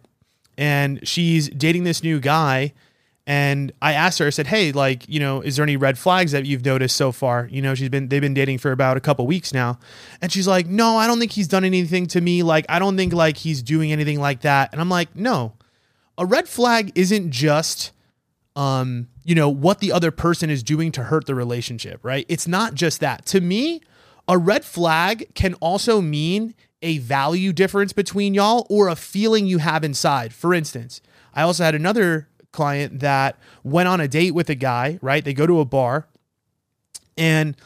and 0.58 1.08
she's 1.08 1.48
dating 1.48 1.84
this 1.84 2.02
new 2.02 2.20
guy. 2.20 2.74
And 3.26 3.72
I 3.80 3.94
asked 3.94 4.18
her, 4.18 4.26
I 4.26 4.30
said, 4.30 4.48
Hey, 4.48 4.70
like, 4.70 5.08
you 5.08 5.18
know, 5.18 5.40
is 5.40 5.56
there 5.56 5.62
any 5.62 5.78
red 5.78 5.96
flags 5.96 6.32
that 6.32 6.44
you've 6.44 6.66
noticed 6.66 6.94
so 6.94 7.12
far? 7.12 7.48
You 7.50 7.62
know, 7.62 7.74
she's 7.74 7.88
been, 7.88 8.08
they've 8.08 8.20
been 8.20 8.34
dating 8.34 8.58
for 8.58 8.72
about 8.72 8.98
a 8.98 9.00
couple 9.00 9.26
weeks 9.26 9.54
now. 9.54 9.78
And 10.20 10.30
she's 10.30 10.46
like, 10.46 10.66
No, 10.66 10.98
I 10.98 11.06
don't 11.06 11.18
think 11.18 11.32
he's 11.32 11.48
done 11.48 11.64
anything 11.64 12.06
to 12.08 12.20
me. 12.20 12.42
Like, 12.42 12.66
I 12.68 12.78
don't 12.78 12.98
think 12.98 13.14
like 13.14 13.38
he's 13.38 13.62
doing 13.62 13.90
anything 13.90 14.20
like 14.20 14.42
that. 14.42 14.68
And 14.72 14.80
I'm 14.82 14.90
like, 14.90 15.16
No, 15.16 15.54
a 16.16 16.26
red 16.26 16.48
flag 16.48 16.92
isn't 16.94 17.30
just 17.30 17.92
um, 18.56 19.08
you 19.24 19.34
know, 19.34 19.48
what 19.48 19.80
the 19.80 19.92
other 19.92 20.10
person 20.10 20.50
is 20.50 20.62
doing 20.62 20.92
to 20.92 21.04
hurt 21.04 21.26
the 21.26 21.34
relationship, 21.34 22.00
right? 22.02 22.24
It's 22.28 22.46
not 22.46 22.74
just 22.74 23.00
that. 23.00 23.26
To 23.26 23.40
me, 23.40 23.80
a 24.28 24.38
red 24.38 24.64
flag 24.64 25.34
can 25.34 25.54
also 25.54 26.00
mean 26.00 26.54
a 26.82 26.98
value 26.98 27.52
difference 27.52 27.92
between 27.92 28.34
y'all 28.34 28.66
or 28.70 28.88
a 28.88 28.96
feeling 28.96 29.46
you 29.46 29.58
have 29.58 29.82
inside. 29.82 30.32
For 30.32 30.54
instance, 30.54 31.00
I 31.32 31.42
also 31.42 31.64
had 31.64 31.74
another 31.74 32.28
client 32.52 33.00
that 33.00 33.38
went 33.64 33.88
on 33.88 34.00
a 34.00 34.06
date 34.06 34.32
with 34.32 34.48
a 34.50 34.54
guy, 34.54 34.98
right? 35.02 35.24
They 35.24 35.34
go 35.34 35.46
to 35.46 35.60
a 35.60 35.64
bar 35.64 36.06
and 37.16 37.56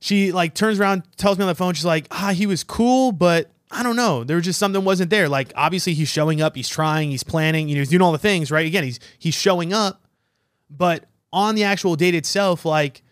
she 0.00 0.32
like 0.32 0.54
turns 0.54 0.80
around, 0.80 1.02
tells 1.16 1.36
me 1.36 1.42
on 1.42 1.48
the 1.48 1.54
phone, 1.54 1.74
she's 1.74 1.84
like, 1.84 2.06
ah, 2.10 2.32
he 2.34 2.46
was 2.46 2.64
cool, 2.64 3.12
but 3.12 3.50
I 3.74 3.82
don't 3.82 3.96
know. 3.96 4.24
There 4.24 4.36
was 4.36 4.44
just 4.44 4.58
something 4.58 4.84
wasn't 4.84 5.10
there. 5.10 5.28
Like 5.28 5.52
obviously 5.56 5.94
he's 5.94 6.08
showing 6.08 6.40
up, 6.40 6.56
he's 6.56 6.68
trying, 6.68 7.10
he's 7.10 7.24
planning, 7.24 7.68
you 7.68 7.74
know, 7.74 7.80
he's 7.80 7.90
doing 7.90 8.02
all 8.02 8.12
the 8.12 8.18
things, 8.18 8.50
right? 8.50 8.66
Again, 8.66 8.84
he's 8.84 9.00
he's 9.18 9.34
showing 9.34 9.72
up, 9.72 10.02
but 10.70 11.06
on 11.32 11.54
the 11.54 11.64
actual 11.64 11.96
date 11.96 12.14
itself, 12.14 12.64
like 12.64 13.02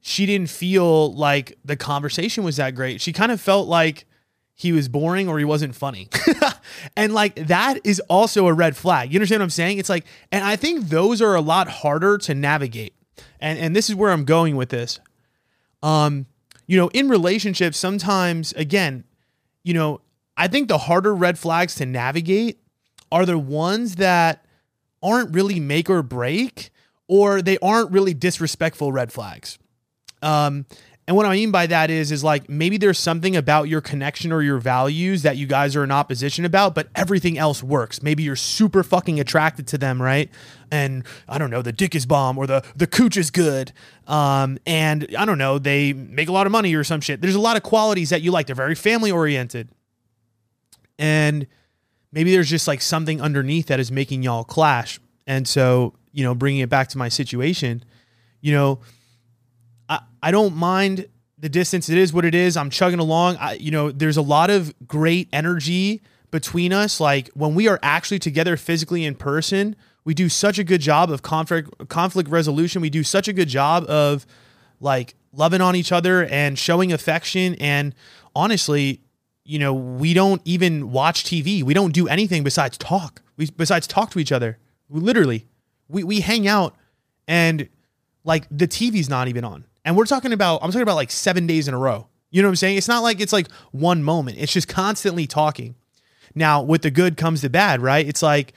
she 0.00 0.26
didn't 0.26 0.50
feel 0.50 1.12
like 1.14 1.58
the 1.64 1.76
conversation 1.76 2.44
was 2.44 2.56
that 2.56 2.74
great. 2.74 3.00
She 3.00 3.12
kind 3.12 3.32
of 3.32 3.40
felt 3.40 3.68
like 3.68 4.06
he 4.54 4.72
was 4.72 4.88
boring 4.88 5.28
or 5.28 5.38
he 5.38 5.44
wasn't 5.44 5.74
funny. 5.74 6.08
and 6.96 7.12
like 7.12 7.34
that 7.48 7.80
is 7.84 8.00
also 8.08 8.46
a 8.46 8.52
red 8.52 8.76
flag. 8.76 9.12
You 9.12 9.18
understand 9.18 9.40
what 9.40 9.44
I'm 9.44 9.50
saying? 9.50 9.78
It's 9.78 9.88
like, 9.88 10.04
and 10.30 10.44
I 10.44 10.56
think 10.56 10.88
those 10.88 11.20
are 11.20 11.34
a 11.34 11.40
lot 11.40 11.68
harder 11.68 12.18
to 12.18 12.34
navigate. 12.34 12.94
And 13.40 13.58
and 13.58 13.74
this 13.74 13.90
is 13.90 13.96
where 13.96 14.10
I'm 14.10 14.24
going 14.24 14.56
with 14.56 14.68
this. 14.68 15.00
Um, 15.82 16.26
you 16.66 16.78
know, 16.78 16.88
in 16.88 17.08
relationships, 17.08 17.76
sometimes 17.76 18.52
again, 18.52 19.04
you 19.64 19.74
know, 19.74 20.00
I 20.36 20.46
think 20.46 20.68
the 20.68 20.78
harder 20.78 21.14
red 21.14 21.38
flags 21.38 21.74
to 21.76 21.86
navigate 21.86 22.60
are 23.10 23.26
the 23.26 23.38
ones 23.38 23.96
that 23.96 24.44
aren't 25.02 25.34
really 25.34 25.60
make 25.60 25.90
or 25.90 26.02
break, 26.02 26.70
or 27.08 27.42
they 27.42 27.58
aren't 27.58 27.90
really 27.90 28.14
disrespectful 28.14 28.92
red 28.92 29.12
flags. 29.12 29.58
Um, 30.22 30.66
and 31.06 31.16
what 31.16 31.26
I 31.26 31.34
mean 31.34 31.50
by 31.50 31.66
that 31.66 31.90
is, 31.90 32.10
is 32.10 32.24
like 32.24 32.48
maybe 32.48 32.78
there's 32.78 32.98
something 32.98 33.36
about 33.36 33.68
your 33.68 33.82
connection 33.82 34.32
or 34.32 34.40
your 34.42 34.58
values 34.58 35.22
that 35.22 35.36
you 35.36 35.46
guys 35.46 35.76
are 35.76 35.84
in 35.84 35.90
opposition 35.90 36.46
about, 36.46 36.74
but 36.74 36.88
everything 36.94 37.36
else 37.36 37.62
works. 37.62 38.02
Maybe 38.02 38.22
you're 38.22 38.36
super 38.36 38.82
fucking 38.82 39.20
attracted 39.20 39.66
to 39.68 39.78
them, 39.78 40.00
right? 40.00 40.30
And 40.74 41.04
I 41.28 41.38
don't 41.38 41.50
know, 41.50 41.62
the 41.62 41.72
dick 41.72 41.94
is 41.94 42.04
bomb 42.04 42.36
or 42.36 42.46
the 42.46 42.64
the 42.74 42.86
cooch 42.86 43.16
is 43.16 43.30
good. 43.30 43.72
Um, 44.08 44.58
and 44.66 45.06
I 45.16 45.24
don't 45.24 45.38
know, 45.38 45.58
they 45.58 45.92
make 45.92 46.28
a 46.28 46.32
lot 46.32 46.46
of 46.46 46.52
money 46.52 46.74
or 46.74 46.82
some 46.82 47.00
shit. 47.00 47.20
There's 47.20 47.36
a 47.36 47.40
lot 47.40 47.56
of 47.56 47.62
qualities 47.62 48.10
that 48.10 48.22
you 48.22 48.32
like. 48.32 48.46
They're 48.46 48.56
very 48.56 48.74
family 48.74 49.12
oriented, 49.12 49.68
and 50.98 51.46
maybe 52.10 52.32
there's 52.32 52.50
just 52.50 52.66
like 52.66 52.80
something 52.80 53.20
underneath 53.20 53.66
that 53.66 53.78
is 53.78 53.92
making 53.92 54.24
y'all 54.24 54.42
clash. 54.42 54.98
And 55.26 55.46
so, 55.46 55.94
you 56.12 56.24
know, 56.24 56.34
bringing 56.34 56.60
it 56.60 56.68
back 56.68 56.88
to 56.88 56.98
my 56.98 57.08
situation, 57.08 57.84
you 58.40 58.52
know 58.52 58.80
I, 59.88 60.00
I 60.22 60.30
don't 60.30 60.56
mind 60.56 61.06
the 61.38 61.48
distance. 61.48 61.88
It 61.88 61.98
is 61.98 62.12
what 62.12 62.24
it 62.24 62.34
is. 62.34 62.56
I'm 62.56 62.70
chugging 62.70 62.98
along. 62.98 63.36
I, 63.36 63.54
you 63.54 63.70
know, 63.70 63.90
there's 63.90 64.16
a 64.16 64.22
lot 64.22 64.50
of 64.50 64.74
great 64.86 65.28
energy 65.32 66.02
between 66.30 66.72
us, 66.72 66.98
like 66.98 67.30
when 67.34 67.54
we 67.54 67.68
are 67.68 67.78
actually 67.82 68.18
together 68.18 68.56
physically 68.56 69.04
in 69.04 69.14
person, 69.14 69.76
we 70.04 70.14
do 70.14 70.28
such 70.28 70.58
a 70.58 70.64
good 70.64 70.80
job 70.80 71.10
of 71.10 71.22
conflict 71.22 71.88
conflict 71.88 72.28
resolution. 72.28 72.82
We 72.82 72.90
do 72.90 73.02
such 73.02 73.28
a 73.28 73.32
good 73.32 73.48
job 73.48 73.84
of 73.88 74.26
like 74.80 75.14
loving 75.32 75.60
on 75.60 75.74
each 75.74 75.92
other 75.92 76.24
and 76.26 76.58
showing 76.58 76.92
affection 76.92 77.54
and 77.56 77.94
honestly, 78.36 79.00
you 79.44 79.58
know, 79.58 79.74
we 79.74 80.14
don't 80.14 80.42
even 80.44 80.90
watch 80.90 81.24
TV. 81.24 81.62
We 81.62 81.74
don't 81.74 81.92
do 81.92 82.08
anything 82.08 82.44
besides 82.44 82.78
talk. 82.78 83.22
We 83.36 83.50
besides 83.50 83.86
talk 83.86 84.10
to 84.10 84.18
each 84.18 84.32
other. 84.32 84.58
We 84.88 85.00
literally 85.00 85.46
we 85.88 86.04
we 86.04 86.20
hang 86.20 86.46
out 86.46 86.76
and 87.26 87.68
like 88.24 88.46
the 88.50 88.68
TV's 88.68 89.08
not 89.08 89.28
even 89.28 89.44
on. 89.44 89.64
And 89.84 89.96
we're 89.96 90.06
talking 90.06 90.32
about 90.32 90.60
I'm 90.62 90.70
talking 90.70 90.82
about 90.82 90.96
like 90.96 91.10
7 91.10 91.46
days 91.46 91.68
in 91.68 91.74
a 91.74 91.78
row. 91.78 92.08
You 92.30 92.42
know 92.42 92.48
what 92.48 92.52
I'm 92.52 92.56
saying? 92.56 92.78
It's 92.78 92.88
not 92.88 93.02
like 93.02 93.20
it's 93.20 93.32
like 93.32 93.50
one 93.70 94.02
moment. 94.02 94.38
It's 94.38 94.52
just 94.52 94.68
constantly 94.68 95.26
talking. 95.26 95.76
Now, 96.34 96.62
with 96.62 96.82
the 96.82 96.90
good 96.90 97.16
comes 97.16 97.42
the 97.42 97.50
bad, 97.50 97.80
right? 97.80 98.06
It's 98.06 98.22
like, 98.22 98.54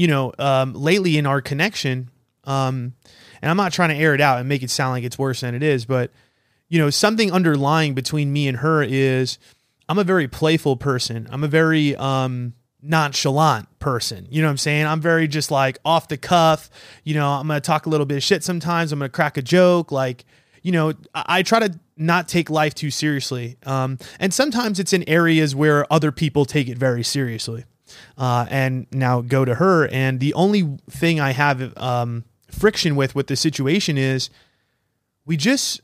you 0.00 0.06
know, 0.06 0.32
um, 0.38 0.72
lately 0.72 1.18
in 1.18 1.26
our 1.26 1.42
connection, 1.42 2.08
um, 2.44 2.94
and 3.42 3.50
I'm 3.50 3.58
not 3.58 3.70
trying 3.70 3.90
to 3.90 3.96
air 3.96 4.14
it 4.14 4.20
out 4.22 4.38
and 4.38 4.48
make 4.48 4.62
it 4.62 4.70
sound 4.70 4.92
like 4.92 5.04
it's 5.04 5.18
worse 5.18 5.42
than 5.42 5.54
it 5.54 5.62
is, 5.62 5.84
but 5.84 6.10
you 6.70 6.78
know, 6.78 6.88
something 6.88 7.30
underlying 7.30 7.92
between 7.92 8.32
me 8.32 8.48
and 8.48 8.56
her 8.58 8.82
is 8.82 9.36
I'm 9.90 9.98
a 9.98 10.04
very 10.04 10.26
playful 10.26 10.78
person. 10.78 11.28
I'm 11.30 11.44
a 11.44 11.48
very 11.48 11.96
um, 11.96 12.54
nonchalant 12.80 13.68
person. 13.78 14.26
You 14.30 14.40
know 14.40 14.48
what 14.48 14.52
I'm 14.52 14.56
saying? 14.56 14.86
I'm 14.86 15.02
very 15.02 15.28
just 15.28 15.50
like 15.50 15.78
off 15.84 16.08
the 16.08 16.16
cuff. 16.16 16.70
You 17.04 17.12
know, 17.12 17.28
I'm 17.28 17.46
gonna 17.46 17.60
talk 17.60 17.84
a 17.84 17.90
little 17.90 18.06
bit 18.06 18.16
of 18.16 18.22
shit 18.22 18.42
sometimes. 18.42 18.92
I'm 18.92 19.00
gonna 19.00 19.10
crack 19.10 19.36
a 19.36 19.42
joke. 19.42 19.92
Like, 19.92 20.24
you 20.62 20.72
know, 20.72 20.94
I, 21.14 21.24
I 21.28 21.42
try 21.42 21.58
to 21.58 21.78
not 21.98 22.26
take 22.26 22.48
life 22.48 22.74
too 22.74 22.90
seriously. 22.90 23.58
Um, 23.66 23.98
and 24.18 24.32
sometimes 24.32 24.80
it's 24.80 24.94
in 24.94 25.06
areas 25.06 25.54
where 25.54 25.92
other 25.92 26.10
people 26.10 26.46
take 26.46 26.68
it 26.68 26.78
very 26.78 27.02
seriously. 27.02 27.66
Uh, 28.16 28.46
and 28.50 28.86
now 28.92 29.20
go 29.20 29.44
to 29.44 29.56
her. 29.56 29.88
And 29.88 30.20
the 30.20 30.34
only 30.34 30.78
thing 30.90 31.20
I 31.20 31.32
have 31.32 31.76
um, 31.78 32.24
friction 32.50 32.96
with 32.96 33.14
with 33.14 33.26
the 33.26 33.36
situation 33.36 33.98
is 33.98 34.30
we 35.24 35.36
just 35.36 35.80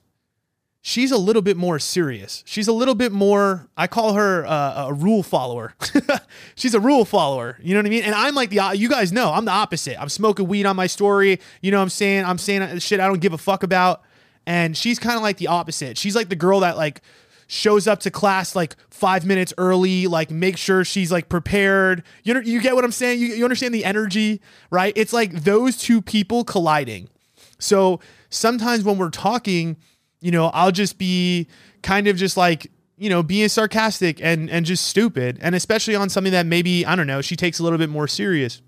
she's 0.80 1.10
a 1.10 1.18
little 1.18 1.42
bit 1.42 1.56
more 1.56 1.78
serious. 1.78 2.42
She's 2.46 2.68
a 2.68 2.72
little 2.72 2.94
bit 2.94 3.12
more. 3.12 3.68
I 3.76 3.86
call 3.86 4.14
her 4.14 4.46
uh, 4.46 4.86
a 4.88 4.92
rule 4.92 5.22
follower. 5.22 5.74
she's 6.54 6.74
a 6.74 6.80
rule 6.80 7.04
follower. 7.04 7.58
You 7.62 7.74
know 7.74 7.80
what 7.80 7.86
I 7.86 7.90
mean? 7.90 8.04
And 8.04 8.14
I'm 8.14 8.34
like 8.34 8.50
the. 8.50 8.72
You 8.76 8.88
guys 8.88 9.12
know 9.12 9.32
I'm 9.32 9.44
the 9.44 9.52
opposite. 9.52 10.00
I'm 10.00 10.08
smoking 10.08 10.48
weed 10.48 10.66
on 10.66 10.76
my 10.76 10.86
story. 10.86 11.40
You 11.60 11.70
know 11.70 11.78
what 11.78 11.84
I'm 11.84 11.90
saying? 11.90 12.24
I'm 12.24 12.38
saying 12.38 12.78
shit 12.78 13.00
I 13.00 13.06
don't 13.06 13.20
give 13.20 13.32
a 13.32 13.38
fuck 13.38 13.62
about 13.62 14.02
and 14.46 14.76
she's 14.76 14.98
kind 14.98 15.16
of 15.16 15.22
like 15.22 15.38
the 15.38 15.48
opposite. 15.48 15.98
She's 15.98 16.14
like 16.14 16.28
the 16.28 16.36
girl 16.36 16.60
that 16.60 16.76
like 16.76 17.02
shows 17.46 17.86
up 17.86 18.00
to 18.00 18.10
class 18.10 18.56
like 18.56 18.76
five 18.90 19.24
minutes 19.24 19.52
early, 19.58 20.06
like 20.06 20.30
make 20.30 20.56
sure 20.56 20.84
she's 20.84 21.12
like 21.12 21.28
prepared. 21.28 22.02
You 22.24 22.34
know, 22.34 22.40
you 22.40 22.60
get 22.60 22.74
what 22.74 22.84
I'm 22.84 22.92
saying? 22.92 23.20
You, 23.20 23.28
you 23.28 23.44
understand 23.44 23.74
the 23.74 23.84
energy, 23.84 24.40
right? 24.70 24.92
It's 24.96 25.12
like 25.12 25.32
those 25.32 25.76
two 25.76 26.02
people 26.02 26.44
colliding. 26.44 27.08
So 27.58 28.00
sometimes 28.30 28.84
when 28.84 28.98
we're 28.98 29.10
talking, 29.10 29.76
you 30.20 30.30
know, 30.30 30.46
I'll 30.46 30.72
just 30.72 30.98
be 30.98 31.46
kind 31.82 32.08
of 32.08 32.16
just 32.16 32.36
like, 32.36 32.70
you 32.98 33.10
know, 33.10 33.22
being 33.22 33.48
sarcastic 33.48 34.20
and 34.22 34.50
and 34.50 34.66
just 34.66 34.86
stupid. 34.86 35.38
And 35.40 35.54
especially 35.54 35.94
on 35.94 36.08
something 36.08 36.32
that 36.32 36.46
maybe, 36.46 36.84
I 36.84 36.96
don't 36.96 37.06
know, 37.06 37.20
she 37.20 37.36
takes 37.36 37.58
a 37.58 37.62
little 37.62 37.78
bit 37.78 37.90
more 37.90 38.08
serious. 38.08 38.62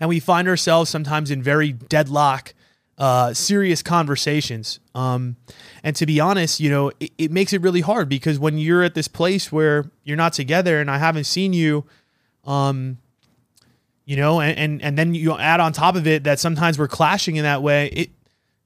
And 0.00 0.08
we 0.08 0.18
find 0.18 0.48
ourselves 0.48 0.90
sometimes 0.90 1.30
in 1.30 1.42
very 1.42 1.72
deadlock 1.72 2.54
uh, 2.98 3.32
serious 3.34 3.82
conversations. 3.82 4.80
Um, 4.94 5.36
and 5.82 5.96
to 5.96 6.06
be 6.06 6.20
honest, 6.20 6.60
you 6.60 6.70
know, 6.70 6.92
it, 7.00 7.10
it, 7.18 7.30
makes 7.30 7.52
it 7.52 7.60
really 7.60 7.80
hard 7.80 8.08
because 8.08 8.38
when 8.38 8.58
you're 8.58 8.82
at 8.82 8.94
this 8.94 9.08
place 9.08 9.50
where 9.50 9.90
you're 10.04 10.16
not 10.16 10.32
together 10.32 10.80
and 10.80 10.90
I 10.90 10.98
haven't 10.98 11.24
seen 11.24 11.52
you, 11.52 11.84
um, 12.44 12.98
you 14.04 14.16
know, 14.16 14.40
and, 14.40 14.58
and, 14.58 14.82
and 14.82 14.98
then 14.98 15.14
you 15.14 15.36
add 15.36 15.60
on 15.60 15.72
top 15.72 15.96
of 15.96 16.06
it 16.06 16.24
that 16.24 16.38
sometimes 16.38 16.78
we're 16.78 16.88
clashing 16.88 17.36
in 17.36 17.44
that 17.44 17.62
way. 17.62 17.88
It, 17.88 18.10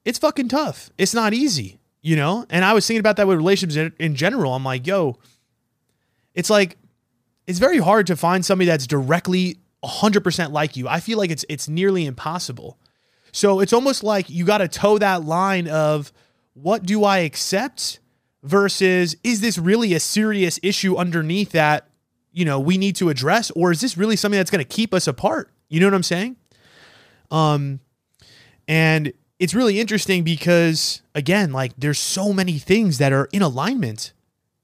it's 0.05 0.19
fucking 0.19 0.49
tough. 0.49 0.91
It's 0.99 1.15
not 1.15 1.33
easy, 1.33 1.79
you 2.03 2.17
know? 2.17 2.47
And 2.51 2.65
I 2.65 2.73
was 2.73 2.87
thinking 2.87 3.01
about 3.01 3.17
that 3.17 3.27
with 3.27 3.37
relationships 3.37 3.77
in, 3.77 3.93
in 4.05 4.15
general. 4.17 4.55
I'm 4.55 4.65
like, 4.65 4.87
yo, 4.87 5.19
it's 6.35 6.51
like, 6.51 6.77
it's 7.47 7.59
very 7.59 7.79
hard 7.79 8.07
to 8.09 8.17
find 8.17 8.45
somebody 8.45 8.67
that's 8.67 8.87
directly 8.87 9.59
100% 9.85 10.51
like 10.51 10.77
you. 10.77 10.89
I 10.89 11.01
feel 11.01 11.17
like 11.17 11.31
it's, 11.31 11.45
it's 11.49 11.69
nearly 11.69 12.07
impossible 12.07 12.77
so 13.37 13.61
it's 13.61 13.75
almost 13.75 14.03
like 14.03 14.31
you 14.31 14.47
got 14.47 14.59
to 14.59 14.69
toe 14.69 14.97
that 14.97 15.27
line 15.27 15.69
of 15.69 16.11
what 16.55 16.85
do 16.85 17.05
I 17.05 17.19
accept 17.19 18.01
versus 18.43 19.15
is 19.23 19.43
this 19.43 19.59
really 19.59 19.93
a 19.93 20.01
serious 20.01 20.59
issue 20.63 20.97
underneath 20.97 21.53
that, 21.53 21.87
you 22.33 22.47
know, 22.47 22.59
we 22.59 22.79
need 22.79 22.97
to 22.97 23.11
address 23.11 23.51
or 23.51 23.71
is 23.73 23.83
this 23.83 23.99
really 23.99 24.17
something 24.17 24.39
that's 24.39 24.51
going 24.51 24.65
to 24.65 24.69
keep 24.69 24.95
us 24.95 25.07
apart? 25.07 25.51
You 25.69 25.81
know 25.81 25.87
what 25.87 25.93
I'm 25.93 26.03
saying? 26.03 26.37
Um 27.31 27.81
and 28.67 29.13
it's 29.39 29.53
really 29.53 29.81
interesting 29.81 30.25
because 30.25 31.03
again, 31.15 31.53
like 31.53 31.73
there's 31.77 31.99
so 31.99 32.33
many 32.33 32.59
things 32.59 32.97
that 32.97 33.13
are 33.13 33.29
in 33.35 33.43
alignment. 33.43 34.15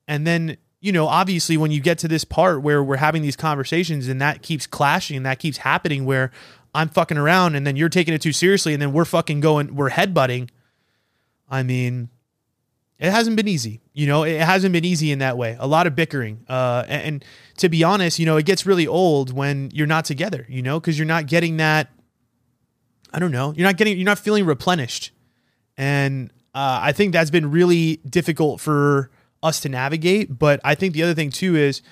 And 0.09 0.27
then, 0.27 0.57
you 0.81 0.93
know, 0.93 1.09
obviously 1.09 1.59
when 1.59 1.73
you 1.73 1.83
get 1.83 1.99
to 1.99 2.09
this 2.09 2.25
part 2.25 2.63
where 2.63 2.83
we're 2.83 2.97
having 2.97 3.21
these 3.21 3.37
conversations 3.37 4.09
and 4.09 4.19
that 4.23 4.41
keeps 4.41 4.67
clashing 4.67 5.19
and 5.19 5.27
that 5.27 5.41
keeps 5.41 5.59
happening 5.59 6.07
where 6.07 6.31
I'm 6.75 6.89
fucking 6.89 7.19
around 7.19 7.55
and 7.55 7.67
then 7.67 7.77
you're 7.77 7.89
taking 7.89 8.15
it 8.15 8.23
too 8.23 8.33
seriously 8.33 8.73
and 8.73 8.81
then 8.81 8.93
we're 8.93 9.05
fucking 9.05 9.41
going, 9.41 9.75
we're 9.75 9.91
headbutting. 9.91 10.49
I 11.51 11.63
mean, 11.63 12.09
it 12.99 13.11
hasn't 13.11 13.37
been 13.37 13.49
easy. 13.49 13.83
You 13.93 14.07
know, 14.07 14.23
it 14.23 14.41
hasn't 14.41 14.73
been 14.73 14.85
easy 14.85 15.11
in 15.11 15.19
that 15.19 15.37
way. 15.37 15.57
A 15.59 15.67
lot 15.67 15.87
of 15.87 15.95
bickering. 15.95 16.45
Uh, 16.49 16.85
and, 16.89 17.03
and 17.03 17.25
to 17.59 17.69
be 17.69 17.85
honest, 17.85 18.19
you 18.19 18.27
know, 18.27 18.37
it 18.37 18.47
gets 18.47 18.65
really 18.65 18.87
old 18.87 19.33
when 19.33 19.71
you're 19.75 19.87
not 19.87 20.05
together, 20.05 20.47
you 20.49 20.63
know, 20.63 20.81
because 20.81 20.99
you're 20.99 21.07
not 21.07 21.27
getting 21.27 21.59
that. 21.59 21.91
I 23.13 23.19
don't 23.19 23.33
know. 23.33 23.53
You're 23.55 23.67
not 23.67 23.77
getting, 23.77 23.99
you're 23.99 24.07
not 24.07 24.19
feeling 24.19 24.47
replenished. 24.47 25.11
And 25.77 26.31
uh, 26.55 26.81
I 26.83 26.93
think 26.93 27.13
that's 27.13 27.31
been 27.31 27.51
really 27.51 27.97
difficult 28.09 28.61
for 28.61 29.11
us 29.43 29.61
to 29.61 29.69
navigate. 29.69 30.39
But 30.39 30.61
I 30.65 30.75
think 30.75 30.95
the 30.95 31.03
other 31.03 31.15
thing 31.15 31.31
too 31.31 31.57
is 31.57 31.83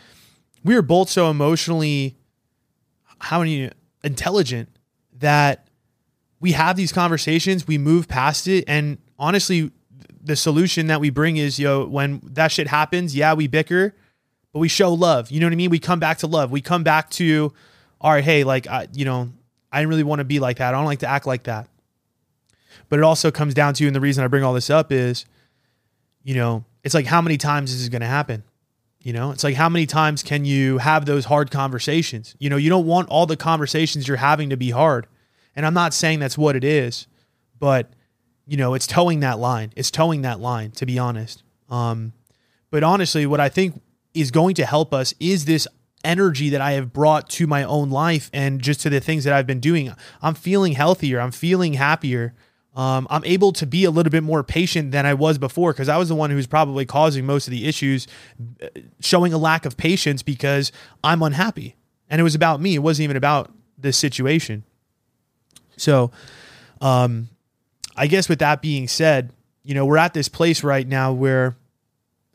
we 0.64 0.76
are 0.76 0.82
both 0.82 1.10
so 1.10 1.28
emotionally, 1.28 2.16
how 3.18 3.40
many, 3.40 3.70
intelligent 4.02 4.68
that 5.18 5.68
we 6.40 6.52
have 6.52 6.76
these 6.76 6.92
conversations, 6.92 7.66
we 7.66 7.78
move 7.78 8.08
past 8.08 8.48
it, 8.48 8.64
and 8.66 8.98
honestly, 9.18 9.70
the 10.22 10.36
solution 10.36 10.86
that 10.88 11.00
we 11.00 11.10
bring 11.10 11.36
is, 11.36 11.58
yo, 11.58 11.86
when 11.86 12.20
that 12.24 12.52
shit 12.52 12.66
happens, 12.66 13.14
yeah, 13.14 13.34
we 13.34 13.46
bicker, 13.46 13.94
but 14.52 14.58
we 14.58 14.68
show 14.68 14.92
love. 14.92 15.30
You 15.30 15.40
know 15.40 15.46
what 15.46 15.52
I 15.52 15.56
mean? 15.56 15.70
We 15.70 15.78
come 15.78 16.00
back 16.00 16.18
to 16.18 16.26
love. 16.26 16.50
We 16.50 16.60
come 16.60 16.82
back 16.82 17.10
to, 17.10 17.52
all 18.00 18.12
right, 18.12 18.24
hey, 18.24 18.44
like, 18.44 18.66
I, 18.66 18.88
you 18.92 19.04
know, 19.04 19.30
I 19.72 19.80
didn't 19.80 19.90
really 19.90 20.02
want 20.02 20.18
to 20.20 20.24
be 20.24 20.40
like 20.40 20.58
that. 20.58 20.74
I 20.74 20.76
don't 20.76 20.86
like 20.86 20.98
to 21.00 21.06
act 21.06 21.26
like 21.26 21.44
that. 21.44 21.68
But 22.88 22.98
it 22.98 23.02
also 23.02 23.30
comes 23.30 23.54
down 23.54 23.74
to, 23.74 23.86
and 23.86 23.94
the 23.94 24.00
reason 24.00 24.24
I 24.24 24.26
bring 24.26 24.42
all 24.42 24.52
this 24.52 24.68
up 24.68 24.90
is, 24.90 25.24
you 26.22 26.34
know, 26.34 26.64
it's 26.82 26.94
like 26.94 27.06
how 27.06 27.20
many 27.22 27.36
times 27.36 27.72
is 27.72 27.80
this 27.80 27.88
going 27.88 28.00
to 28.00 28.06
happen? 28.06 28.42
You 29.02 29.14
know, 29.14 29.30
it's 29.30 29.44
like 29.44 29.54
how 29.54 29.68
many 29.68 29.86
times 29.86 30.22
can 30.22 30.44
you 30.44 30.78
have 30.78 31.06
those 31.06 31.24
hard 31.24 31.50
conversations? 31.50 32.34
You 32.38 32.50
know, 32.50 32.56
you 32.56 32.68
don't 32.68 32.86
want 32.86 33.08
all 33.08 33.26
the 33.26 33.36
conversations 33.36 34.06
you're 34.06 34.18
having 34.18 34.50
to 34.50 34.56
be 34.56 34.70
hard. 34.70 35.06
And 35.56 35.64
I'm 35.64 35.74
not 35.74 35.94
saying 35.94 36.18
that's 36.20 36.36
what 36.36 36.54
it 36.54 36.64
is, 36.64 37.06
but 37.58 37.90
you 38.46 38.56
know, 38.56 38.74
it's 38.74 38.86
toeing 38.86 39.20
that 39.20 39.38
line. 39.38 39.72
It's 39.74 39.90
toeing 39.90 40.22
that 40.22 40.40
line, 40.40 40.72
to 40.72 40.86
be 40.86 40.98
honest. 40.98 41.42
Um, 41.70 42.12
but 42.70 42.82
honestly, 42.82 43.24
what 43.24 43.40
I 43.40 43.48
think 43.48 43.80
is 44.12 44.30
going 44.30 44.54
to 44.56 44.66
help 44.66 44.92
us 44.92 45.14
is 45.18 45.44
this 45.44 45.66
energy 46.04 46.50
that 46.50 46.60
I 46.60 46.72
have 46.72 46.92
brought 46.92 47.28
to 47.30 47.46
my 47.46 47.62
own 47.64 47.90
life 47.90 48.30
and 48.32 48.60
just 48.60 48.80
to 48.82 48.90
the 48.90 49.00
things 49.00 49.24
that 49.24 49.32
I've 49.32 49.46
been 49.46 49.60
doing. 49.60 49.94
I'm 50.20 50.34
feeling 50.34 50.72
healthier. 50.72 51.20
I'm 51.20 51.30
feeling 51.30 51.74
happier 51.74 52.34
um, 52.80 53.06
I'm 53.10 53.22
able 53.26 53.52
to 53.52 53.66
be 53.66 53.84
a 53.84 53.90
little 53.90 54.10
bit 54.10 54.22
more 54.22 54.42
patient 54.42 54.90
than 54.90 55.04
I 55.04 55.12
was 55.12 55.36
before 55.36 55.74
because 55.74 55.90
I 55.90 55.98
was 55.98 56.08
the 56.08 56.14
one 56.14 56.30
who's 56.30 56.46
probably 56.46 56.86
causing 56.86 57.26
most 57.26 57.46
of 57.46 57.50
the 57.50 57.68
issues, 57.68 58.06
uh, 58.62 58.68
showing 59.00 59.34
a 59.34 59.38
lack 59.38 59.66
of 59.66 59.76
patience 59.76 60.22
because 60.22 60.72
I'm 61.04 61.22
unhappy. 61.22 61.76
And 62.08 62.18
it 62.18 62.24
was 62.24 62.34
about 62.34 62.58
me. 62.58 62.74
It 62.74 62.78
wasn't 62.78 63.04
even 63.04 63.18
about 63.18 63.52
this 63.76 63.98
situation. 63.98 64.64
So, 65.76 66.10
um, 66.80 67.28
I 67.98 68.06
guess 68.06 68.30
with 68.30 68.38
that 68.38 68.62
being 68.62 68.88
said, 68.88 69.34
you 69.62 69.74
know, 69.74 69.84
we're 69.84 69.98
at 69.98 70.14
this 70.14 70.30
place 70.30 70.64
right 70.64 70.88
now 70.88 71.12
where, 71.12 71.56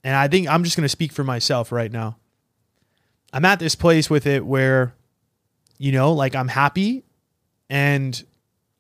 and 0.03 0.15
I 0.15 0.27
think 0.27 0.47
I'm 0.47 0.63
just 0.63 0.77
going 0.77 0.85
to 0.85 0.89
speak 0.89 1.11
for 1.11 1.23
myself 1.23 1.71
right 1.71 1.91
now. 1.91 2.17
I'm 3.33 3.45
at 3.45 3.57
this 3.57 3.73
place 3.73 4.11
with 4.11 4.27
it 4.27 4.45
where, 4.45 4.93
you 5.79 5.91
know, 5.91 6.13
like 6.13 6.35
I'm 6.35 6.49
happy 6.49 7.03
and 7.67 8.23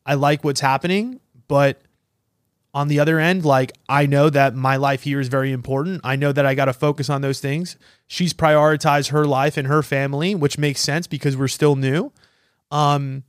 I 0.05 0.13
like 0.13 0.43
what's 0.43 0.61
happening 0.61 1.21
but 1.47 1.81
on 2.73 2.87
the 2.89 2.99
other 2.99 3.19
end, 3.19 3.45
like 3.45 3.71
I 3.87 4.05
know 4.05 4.29
that 4.29 4.55
my 4.55 4.75
life 4.75 5.03
here 5.03 5.19
is 5.19 5.29
very 5.29 5.51
important. 5.51 6.01
I 6.03 6.15
know 6.15 6.31
that 6.31 6.45
I 6.45 6.55
got 6.55 6.65
to 6.65 6.73
focus 6.73 7.09
on 7.09 7.21
those 7.21 7.39
things. 7.39 7.77
She's 8.07 8.33
prioritized 8.33 9.11
her 9.11 9.25
life 9.25 9.55
and 9.57 9.67
her 9.67 9.81
family, 9.81 10.35
which 10.35 10.57
makes 10.57 10.81
sense 10.81 11.07
because 11.07 11.37
we're 11.37 11.47
still 11.47 11.75
new. 11.75 12.11
Um, 12.71 13.23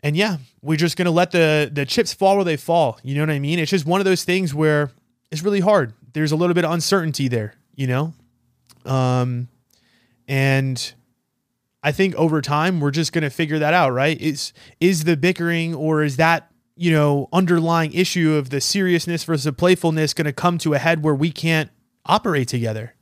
and 0.00 0.16
yeah, 0.16 0.38
we're 0.62 0.76
just 0.78 0.96
gonna 0.96 1.10
let 1.10 1.30
the 1.30 1.70
the 1.72 1.84
chips 1.86 2.12
fall 2.12 2.36
where 2.36 2.44
they 2.44 2.56
fall. 2.56 2.98
You 3.02 3.14
know 3.14 3.22
what 3.22 3.30
I 3.30 3.38
mean? 3.38 3.58
It's 3.58 3.70
just 3.70 3.86
one 3.86 4.00
of 4.00 4.04
those 4.04 4.24
things 4.24 4.54
where 4.54 4.90
it's 5.30 5.42
really 5.42 5.60
hard. 5.60 5.92
There's 6.12 6.32
a 6.32 6.36
little 6.36 6.54
bit 6.54 6.64
of 6.64 6.72
uncertainty 6.72 7.28
there, 7.28 7.54
you 7.74 7.86
know. 7.86 8.12
Um, 8.84 9.48
And 10.28 10.92
I 11.82 11.92
think 11.92 12.14
over 12.14 12.40
time 12.40 12.80
we're 12.80 12.90
just 12.90 13.12
to 13.12 13.30
figure 13.30 13.58
that 13.58 13.74
out, 13.74 13.92
right? 13.92 14.18
Is 14.20 14.52
is 14.80 15.04
the 15.04 15.16
bickering 15.16 15.74
or 15.74 16.02
is 16.02 16.16
that, 16.16 16.50
you 16.76 16.90
know, 16.90 17.28
underlying 17.32 17.92
issue 17.92 18.34
of 18.34 18.50
the 18.50 18.60
seriousness 18.60 19.24
versus 19.24 19.44
the 19.44 19.52
playfulness 19.52 20.14
going 20.14 20.26
to 20.26 20.32
come 20.32 20.58
to 20.58 20.74
a 20.74 20.78
head 20.78 21.02
where 21.02 21.14
we 21.14 21.30
can't 21.30 21.70
operate 22.06 22.48
together? 22.48 22.94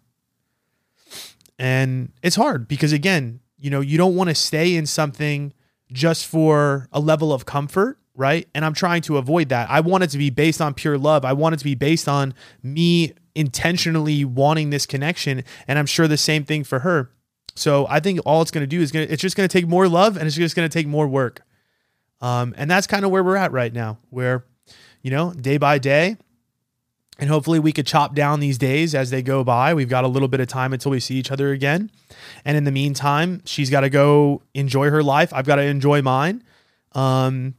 And 1.59 2.13
it's 2.23 2.37
hard 2.37 2.67
because 2.69 2.93
again, 2.93 3.41
you 3.59 3.71
know, 3.71 3.81
you 3.81 3.97
don't 3.97 4.17
want 4.17 4.29
to 4.29 4.35
stay 4.35 4.75
in 4.75 4.87
something 4.87 5.53
just 5.93 6.27
for 6.27 6.89
a 6.93 7.01
level 7.01 7.33
of 7.33 7.47
comfort, 7.47 7.99
right? 8.15 8.49
And 8.55 8.65
I'm 8.65 8.75
trying 8.75 9.03
to 9.03 9.19
avoid 9.19 9.51
that. 9.51 9.71
I 9.71 9.81
want 9.81 10.05
it 10.05 10.11
to 10.11 10.19
be 10.19 10.31
based 10.31 10.61
on 10.61 10.75
pure 10.75 10.99
love. 10.99 11.25
I 11.25 11.33
want 11.33 11.55
it 11.55 11.59
to 11.59 11.65
be 11.65 11.75
based 11.75 12.09
on 12.09 12.35
me 12.63 13.13
intentionally 13.35 14.25
wanting 14.25 14.71
this 14.71 14.87
connection. 14.87 15.45
And 15.69 15.79
I'm 15.79 15.87
sure 15.87 16.09
the 16.09 16.17
same 16.17 16.45
thing 16.45 16.65
for 16.65 16.81
her. 16.81 17.11
So 17.55 17.87
I 17.89 18.01
think 18.01 18.21
all 18.25 18.43
it's 18.43 18.51
going 18.51 18.63
to 18.63 18.67
do 18.67 18.81
is 18.81 18.91
going 18.91 19.07
to, 19.07 19.13
it's 19.13 19.23
just 19.23 19.37
going 19.37 19.49
to 19.49 19.53
take 19.53 19.69
more 19.69 19.89
love 19.89 20.17
and 20.17 20.27
it's 20.27 20.37
just 20.37 20.57
going 20.57 20.69
to 20.69 20.73
take 20.73 20.87
more 20.87 21.07
work. 21.07 21.43
Um, 22.23 22.55
and 22.57 22.71
that's 22.71 22.87
kind 22.87 23.05
of 23.05 23.11
where 23.11 23.23
we're 23.23 23.37
at 23.37 23.53
right 23.53 23.73
now, 23.73 23.99
where, 24.09 24.47
you 25.03 25.11
know, 25.11 25.35
day 25.35 25.59
by 25.59 25.79
day, 25.79 26.17
and 27.19 27.29
hopefully 27.29 27.59
we 27.59 27.73
could 27.73 27.87
chop 27.87 28.15
down 28.15 28.41
these 28.41 28.57
days 28.59 28.95
as 28.95 29.11
they 29.11 29.23
go 29.23 29.45
by. 29.45 29.75
We've 29.75 29.89
got 29.89 30.05
a 30.05 30.09
little 30.09 30.29
bit 30.29 30.41
of 30.41 30.49
time 30.49 30.73
until 30.73 30.91
we 30.93 31.01
see 31.01 31.17
each 31.17 31.31
other 31.31 31.53
again. 31.53 31.91
And 32.45 32.57
in 32.57 32.65
the 32.65 32.71
meantime, 32.71 33.43
she's 33.45 33.71
got 33.71 33.81
to 33.83 33.91
go 33.91 34.43
enjoy 34.55 34.89
her 34.91 35.03
life. 35.03 35.33
I've 35.35 35.45
got 35.45 35.57
to 35.57 35.63
enjoy 35.63 36.01
mine. 36.01 36.43
Um, 36.93 37.55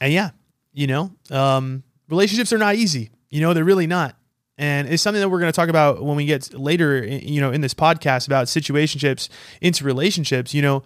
and 0.00 0.12
yeah, 0.12 0.30
you 0.72 0.86
know, 0.86 1.12
um, 1.30 1.82
relationships 2.08 2.52
are 2.52 2.58
not 2.58 2.74
easy. 2.74 3.10
You 3.30 3.40
know, 3.40 3.54
they're 3.54 3.64
really 3.64 3.86
not. 3.86 4.16
And 4.58 4.86
it's 4.86 5.02
something 5.02 5.20
that 5.20 5.28
we're 5.28 5.40
going 5.40 5.50
to 5.50 5.56
talk 5.56 5.70
about 5.70 6.02
when 6.04 6.16
we 6.16 6.26
get 6.26 6.52
later, 6.52 7.04
you 7.04 7.40
know, 7.40 7.52
in 7.52 7.62
this 7.62 7.74
podcast 7.74 8.26
about 8.26 8.46
situationships 8.46 9.28
into 9.60 9.84
relationships. 9.84 10.52
You 10.52 10.62
know, 10.62 10.82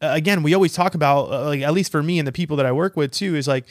again, 0.00 0.42
we 0.42 0.54
always 0.54 0.72
talk 0.72 0.94
about, 0.94 1.30
uh, 1.30 1.44
like, 1.46 1.62
at 1.62 1.72
least 1.72 1.92
for 1.92 2.02
me 2.02 2.18
and 2.18 2.26
the 2.26 2.32
people 2.32 2.56
that 2.56 2.66
I 2.66 2.72
work 2.72 2.96
with 2.96 3.12
too, 3.12 3.34
is 3.34 3.48
like, 3.48 3.66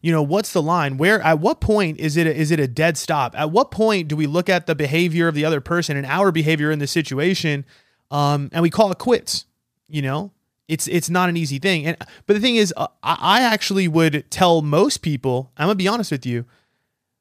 you 0.00 0.12
know 0.12 0.22
what's 0.22 0.52
the 0.52 0.62
line? 0.62 0.96
Where 0.96 1.20
at 1.20 1.40
what 1.40 1.60
point 1.60 1.98
is 1.98 2.16
it 2.16 2.26
a, 2.26 2.34
is 2.34 2.50
it 2.50 2.60
a 2.60 2.68
dead 2.68 2.96
stop? 2.96 3.36
At 3.36 3.50
what 3.50 3.70
point 3.70 4.08
do 4.08 4.16
we 4.16 4.26
look 4.26 4.48
at 4.48 4.66
the 4.66 4.76
behavior 4.76 5.26
of 5.26 5.34
the 5.34 5.44
other 5.44 5.60
person 5.60 5.96
and 5.96 6.06
our 6.06 6.30
behavior 6.30 6.70
in 6.70 6.78
the 6.78 6.86
situation 6.86 7.64
um, 8.10 8.48
and 8.52 8.62
we 8.62 8.70
call 8.70 8.92
it 8.92 8.98
quits 8.98 9.44
you 9.88 10.02
know? 10.02 10.32
It's 10.68 10.86
it's 10.86 11.08
not 11.08 11.30
an 11.30 11.36
easy 11.36 11.58
thing. 11.58 11.86
And 11.86 11.96
but 12.26 12.34
the 12.34 12.40
thing 12.40 12.56
is 12.56 12.74
uh, 12.76 12.88
I, 13.02 13.16
I 13.20 13.40
actually 13.40 13.88
would 13.88 14.30
tell 14.30 14.60
most 14.60 14.98
people 14.98 15.50
i'm 15.56 15.66
gonna 15.66 15.76
be 15.76 15.88
honest 15.88 16.10
with 16.12 16.26
you 16.26 16.44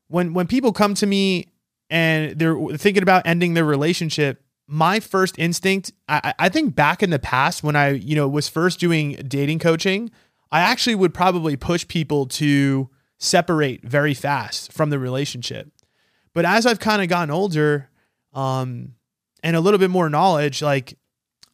when 0.10 0.34
when 0.34 0.48
people 0.48 0.74
come 0.74 0.94
to 0.96 1.08
me 1.08 1.48
and 1.90 2.38
they're 2.38 2.58
thinking 2.76 3.04
about 3.04 3.26
ending 3.26 3.54
their 3.54 3.64
relationship 3.64 4.44
my 4.68 5.00
first 5.00 5.40
instinct 5.40 5.94
I, 6.10 6.34
I 6.38 6.50
think 6.50 6.76
back 6.76 7.02
in 7.02 7.10
the 7.10 7.20
past 7.20 7.64
when 7.64 7.76
i 7.76 7.92
you 7.92 8.16
know 8.16 8.28
was 8.28 8.50
first 8.50 8.80
doing 8.80 9.14
dating 9.28 9.60
coaching 9.60 10.12
I 10.52 10.62
actually 10.62 10.96
would 10.96 11.14
probably 11.14 11.56
push 11.56 11.88
people 11.88 12.26
to 12.28 12.90
separate 13.18 13.84
very 13.84 14.14
fast 14.14 14.72
from 14.72 14.90
the 14.90 15.00
relationship. 15.00 15.72
But 16.34 16.46
as 16.46 16.66
I've 16.66 16.80
kind 16.80 17.02
of 17.02 17.10
gotten 17.10 17.32
older, 17.32 17.90
um, 18.34 18.94
and 19.44 19.56
a 19.56 19.60
little 19.60 19.80
bit 19.80 19.90
more 19.90 20.10
knowledge, 20.10 20.62
like 20.62 20.98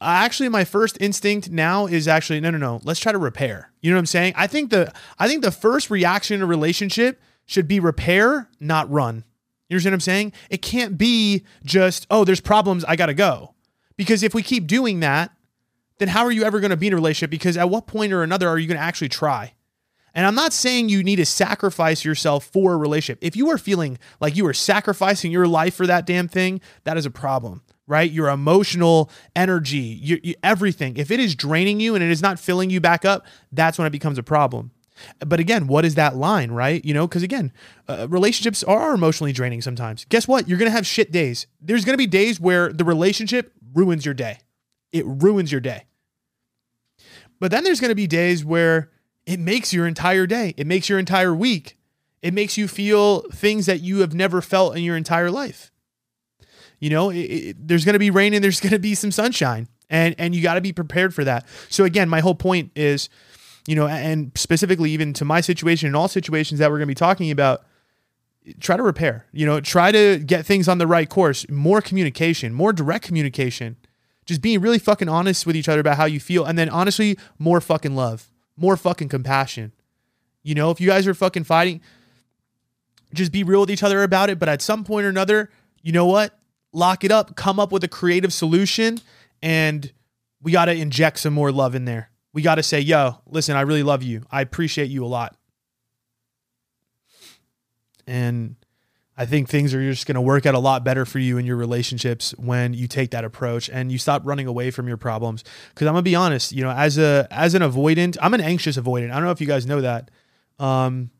actually 0.02 0.50
my 0.50 0.66
first 0.66 0.98
instinct 1.00 1.50
now 1.50 1.86
is 1.86 2.08
actually 2.08 2.42
no 2.42 2.50
no 2.50 2.58
no 2.58 2.82
let's 2.84 3.00
try 3.00 3.12
to 3.12 3.18
repair. 3.18 3.72
You 3.82 3.92
know 3.92 3.96
what 3.96 4.02
i'm 4.02 4.06
saying? 4.06 4.34
I 4.36 4.48
think 4.48 4.70
the 4.70 4.92
i 5.20 5.28
think 5.28 5.44
the 5.44 5.52
first 5.52 5.90
reaction 5.90 6.36
in 6.36 6.42
a 6.42 6.46
relationship 6.46 7.22
should 7.46 7.68
be 7.68 7.80
repair 7.80 8.50
not 8.60 8.90
run 8.90 9.24
you 9.70 9.76
understand 9.76 9.94
what 9.94 9.96
i'm 9.96 10.00
saying 10.02 10.34
it 10.50 10.62
can't 10.62 10.98
be 10.98 11.44
just 11.64 12.06
oh 12.10 12.24
there's 12.24 12.42
problems 12.42 12.84
i 12.86 12.96
gotta 12.96 13.14
go 13.14 13.54
because 13.98 14.24
if 14.24 14.34
we 14.34 14.44
keep 14.44 14.68
doing 14.68 15.00
that 15.00 15.32
then 16.04 16.10
how 16.10 16.26
are 16.26 16.32
you 16.32 16.44
ever 16.44 16.60
to 16.60 16.78
be 16.78 16.88
in 16.88 16.94
a 16.94 16.96
relationship? 16.96 17.30
Because 17.30 17.58
at 17.58 17.70
what 17.70 17.88
point 17.88 18.14
or 18.14 18.24
another 18.24 18.48
are 18.50 18.58
you 18.58 18.68
to 18.68 18.78
actually 18.78 19.10
try? 19.10 19.54
And 20.16 20.28
I'm 20.28 20.36
not 20.36 20.54
saying 20.54 20.90
you 20.90 21.04
need 21.04 21.16
to 21.16 21.26
sacrifice 21.26 22.06
yourself 22.06 22.46
for 22.46 22.74
a 22.74 22.78
relationship. 22.78 23.20
If 23.22 23.36
you 23.36 23.50
are 23.50 23.58
feeling 23.58 23.98
like 24.20 24.36
you 24.36 24.46
are 24.46 24.54
sacrificing 24.54 25.32
your 25.32 25.48
life 25.48 25.74
for 25.76 25.88
that 25.88 26.06
damn 26.06 26.28
thing, 26.28 26.62
that 26.84 26.98
is 26.98 27.06
a 27.06 27.12
problem, 27.12 27.64
right? 27.88 28.12
Your 28.12 28.30
emotional 28.30 29.10
energy, 29.36 29.78
your, 29.78 30.20
your, 30.22 30.36
everything. 30.44 30.98
If 30.98 31.10
it 31.10 31.20
is 31.20 31.36
draining 31.36 31.80
you 31.80 31.96
and 31.96 32.04
it 32.04 32.12
is 32.12 32.22
not 32.22 32.40
filling 32.40 32.70
you 32.70 32.80
back 32.80 33.06
up, 33.06 33.26
that's 33.52 33.78
when 33.78 33.88
it 33.88 33.92
becomes 33.92 34.20
a 34.20 34.24
problem. 34.24 34.72
But 35.20 35.40
again, 35.40 35.68
what 35.68 35.86
is 35.86 35.96
that 35.96 36.16
line, 36.16 36.52
right? 36.52 36.84
You 36.84 36.94
know, 36.94 37.08
because 37.08 37.24
again, 37.24 37.52
uh, 37.88 38.08
relationships 38.10 38.64
are 38.64 38.94
emotionally 38.94 39.34
draining 39.34 39.62
sometimes. 39.62 40.06
Guess 40.06 40.28
what? 40.28 40.48
You're 40.48 40.58
going 40.58 40.70
to 40.70 40.76
have 40.76 40.86
shit 40.86 41.12
days. 41.12 41.48
There's 41.62 41.86
going 41.86 41.94
to 41.94 41.98
be 41.98 42.08
days 42.08 42.40
where 42.40 42.72
the 42.72 42.86
relationship 42.86 43.54
ruins 43.74 44.06
your 44.06 44.14
day 44.14 44.40
it 44.94 45.06
ruins 45.06 45.52
your 45.52 45.60
day. 45.60 45.84
But 47.40 47.52
then 47.52 47.66
there's 47.66 47.82
going 47.82 47.90
to 47.90 47.96
be 47.96 48.08
days 48.08 48.46
where 48.46 48.92
it 49.26 49.40
makes 49.40 49.74
your 49.74 49.88
entire 49.88 50.26
day, 50.26 50.54
it 50.56 50.68
makes 50.68 50.88
your 50.88 51.00
entire 51.00 51.34
week, 51.34 51.78
it 52.22 52.34
makes 52.34 52.58
you 52.58 52.70
feel 52.70 53.22
things 53.32 53.66
that 53.66 53.82
you 53.82 54.00
have 54.00 54.14
never 54.14 54.42
felt 54.42 54.78
in 54.78 54.84
your 54.84 54.96
entire 54.96 55.32
life. 55.32 55.72
You 56.80 56.90
know, 56.90 57.10
it, 57.10 57.18
it, 57.18 57.68
there's 57.68 57.84
going 57.84 57.94
to 57.94 58.00
be 58.00 58.12
rain 58.12 58.34
and 58.34 58.44
there's 58.44 58.60
going 58.62 58.72
to 58.72 58.80
be 58.80 58.96
some 58.96 59.12
sunshine, 59.12 59.68
and 59.90 60.16
and 60.18 60.34
you 60.36 60.42
got 60.42 60.54
to 60.54 60.62
be 60.62 60.72
prepared 60.72 61.14
for 61.14 61.24
that. 61.24 61.46
So 61.70 61.84
again, 61.84 62.08
my 62.08 62.22
whole 62.22 62.36
point 62.36 62.72
is, 62.76 63.10
you 63.68 63.76
know, 63.76 63.88
and 63.88 64.32
specifically 64.36 64.92
even 64.92 65.14
to 65.14 65.26
my 65.26 65.42
situation 65.42 65.88
and 65.88 65.96
all 65.96 66.08
situations 66.08 66.60
that 66.60 66.70
we're 66.70 66.78
going 66.78 66.88
to 66.88 66.92
be 66.92 66.96
talking 66.96 67.32
about, 67.32 67.64
try 68.60 68.76
to 68.76 68.84
repair. 68.84 69.26
You 69.32 69.46
know, 69.46 69.62
try 69.62 69.92
to 69.92 70.20
get 70.20 70.46
things 70.46 70.68
on 70.68 70.78
the 70.78 70.88
right 70.88 71.10
course. 71.10 71.48
More 71.50 71.82
communication, 71.82 72.54
more 72.54 72.74
direct 72.74 73.06
communication 73.06 73.78
just 74.26 74.42
being 74.42 74.62
really 74.62 74.80
fucking 74.80 75.10
honest 75.10 75.46
with 75.46 75.56
each 75.56 75.70
other 75.70 75.80
about 75.80 75.98
how 75.98 76.06
you 76.06 76.20
feel. 76.20 76.46
And 76.46 76.58
then 76.58 76.70
honestly, 76.70 77.18
more 77.38 77.62
fucking 77.62 77.96
love, 77.96 78.30
more 78.56 78.78
fucking 78.78 79.10
compassion. 79.10 79.74
You 80.44 80.56
know, 80.56 80.72
if 80.72 80.80
you 80.82 80.88
guys 80.88 81.08
are 81.08 81.14
fucking 81.14 81.44
fighting, 81.44 81.82
just 83.14 83.32
be 83.32 83.44
real 83.44 83.62
with 83.62 83.72
each 83.72 83.84
other 83.84 84.04
about 84.04 84.30
it. 84.30 84.40
But 84.40 84.50
at 84.50 84.62
some 84.62 84.84
point 84.84 85.06
or 85.06 85.10
another, 85.10 85.50
you 85.82 85.92
know 85.92 86.06
what? 86.06 86.38
Lock 86.72 87.04
it 87.04 87.12
up, 87.12 87.36
come 87.36 87.60
up 87.60 87.72
with 87.72 87.84
a 87.84 87.88
creative 87.88 88.34
solution, 88.34 89.00
and 89.42 89.92
we 90.42 90.52
got 90.52 90.66
to 90.66 90.74
inject 90.74 91.20
some 91.20 91.34
more 91.34 91.52
love 91.52 91.76
in 91.76 91.86
there. 91.86 92.10
We 92.34 92.42
got 92.42 92.56
to 92.56 92.64
say, 92.64 92.80
yo, 92.80 93.20
listen, 93.28 93.56
I 93.56 93.62
really 93.62 93.84
love 93.84 94.04
you. 94.04 94.24
I 94.32 94.42
appreciate 94.42 94.90
you 94.90 95.06
a 95.06 95.08
lot. 95.08 95.38
And 98.06 98.56
I 99.16 99.26
think 99.26 99.48
things 99.48 99.74
are 99.74 99.82
just 99.82 100.08
going 100.08 100.16
to 100.16 100.22
work 100.22 100.46
out 100.46 100.56
a 100.56 100.60
lot 100.60 100.84
better 100.84 101.06
for 101.06 101.20
you 101.20 101.38
in 101.38 101.46
your 101.46 101.56
relationships 101.56 102.34
when 102.38 102.74
you 102.74 102.88
take 102.88 103.12
that 103.12 103.24
approach 103.24 103.70
and 103.70 103.92
you 103.92 104.00
stop 104.00 104.24
running 104.26 104.48
away 104.48 104.72
from 104.72 104.88
your 104.88 104.98
problems. 104.98 105.44
Because 105.70 105.88
I'm 105.88 105.94
gonna 105.94 106.02
be 106.02 106.16
honest, 106.16 106.52
you 106.52 106.64
know, 106.64 106.72
as 106.72 106.98
a 106.98 107.28
as 107.30 107.54
an 107.54 107.62
avoidant, 107.62 108.18
I'm 108.22 108.34
an 108.34 108.42
anxious 108.42 108.76
avoidant. 108.76 109.12
I 109.12 109.16
don't 109.16 109.26
know 109.26 109.32
if 109.32 109.40
you 109.40 109.48
guys 109.48 109.68
know 109.68 109.82
that, 109.82 110.10
um, 110.58 111.12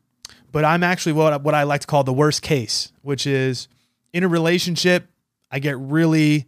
but 0.50 0.64
I'm 0.64 0.82
actually 0.82 1.12
what 1.12 1.42
what 1.42 1.54
I 1.54 1.62
like 1.62 1.82
to 1.82 1.86
call 1.86 2.02
the 2.02 2.12
worst 2.12 2.42
case, 2.42 2.92
which 3.02 3.28
is 3.28 3.68
in 4.12 4.24
a 4.24 4.28
relationship, 4.28 5.08
I 5.50 5.60
get 5.60 5.78
really 5.78 6.46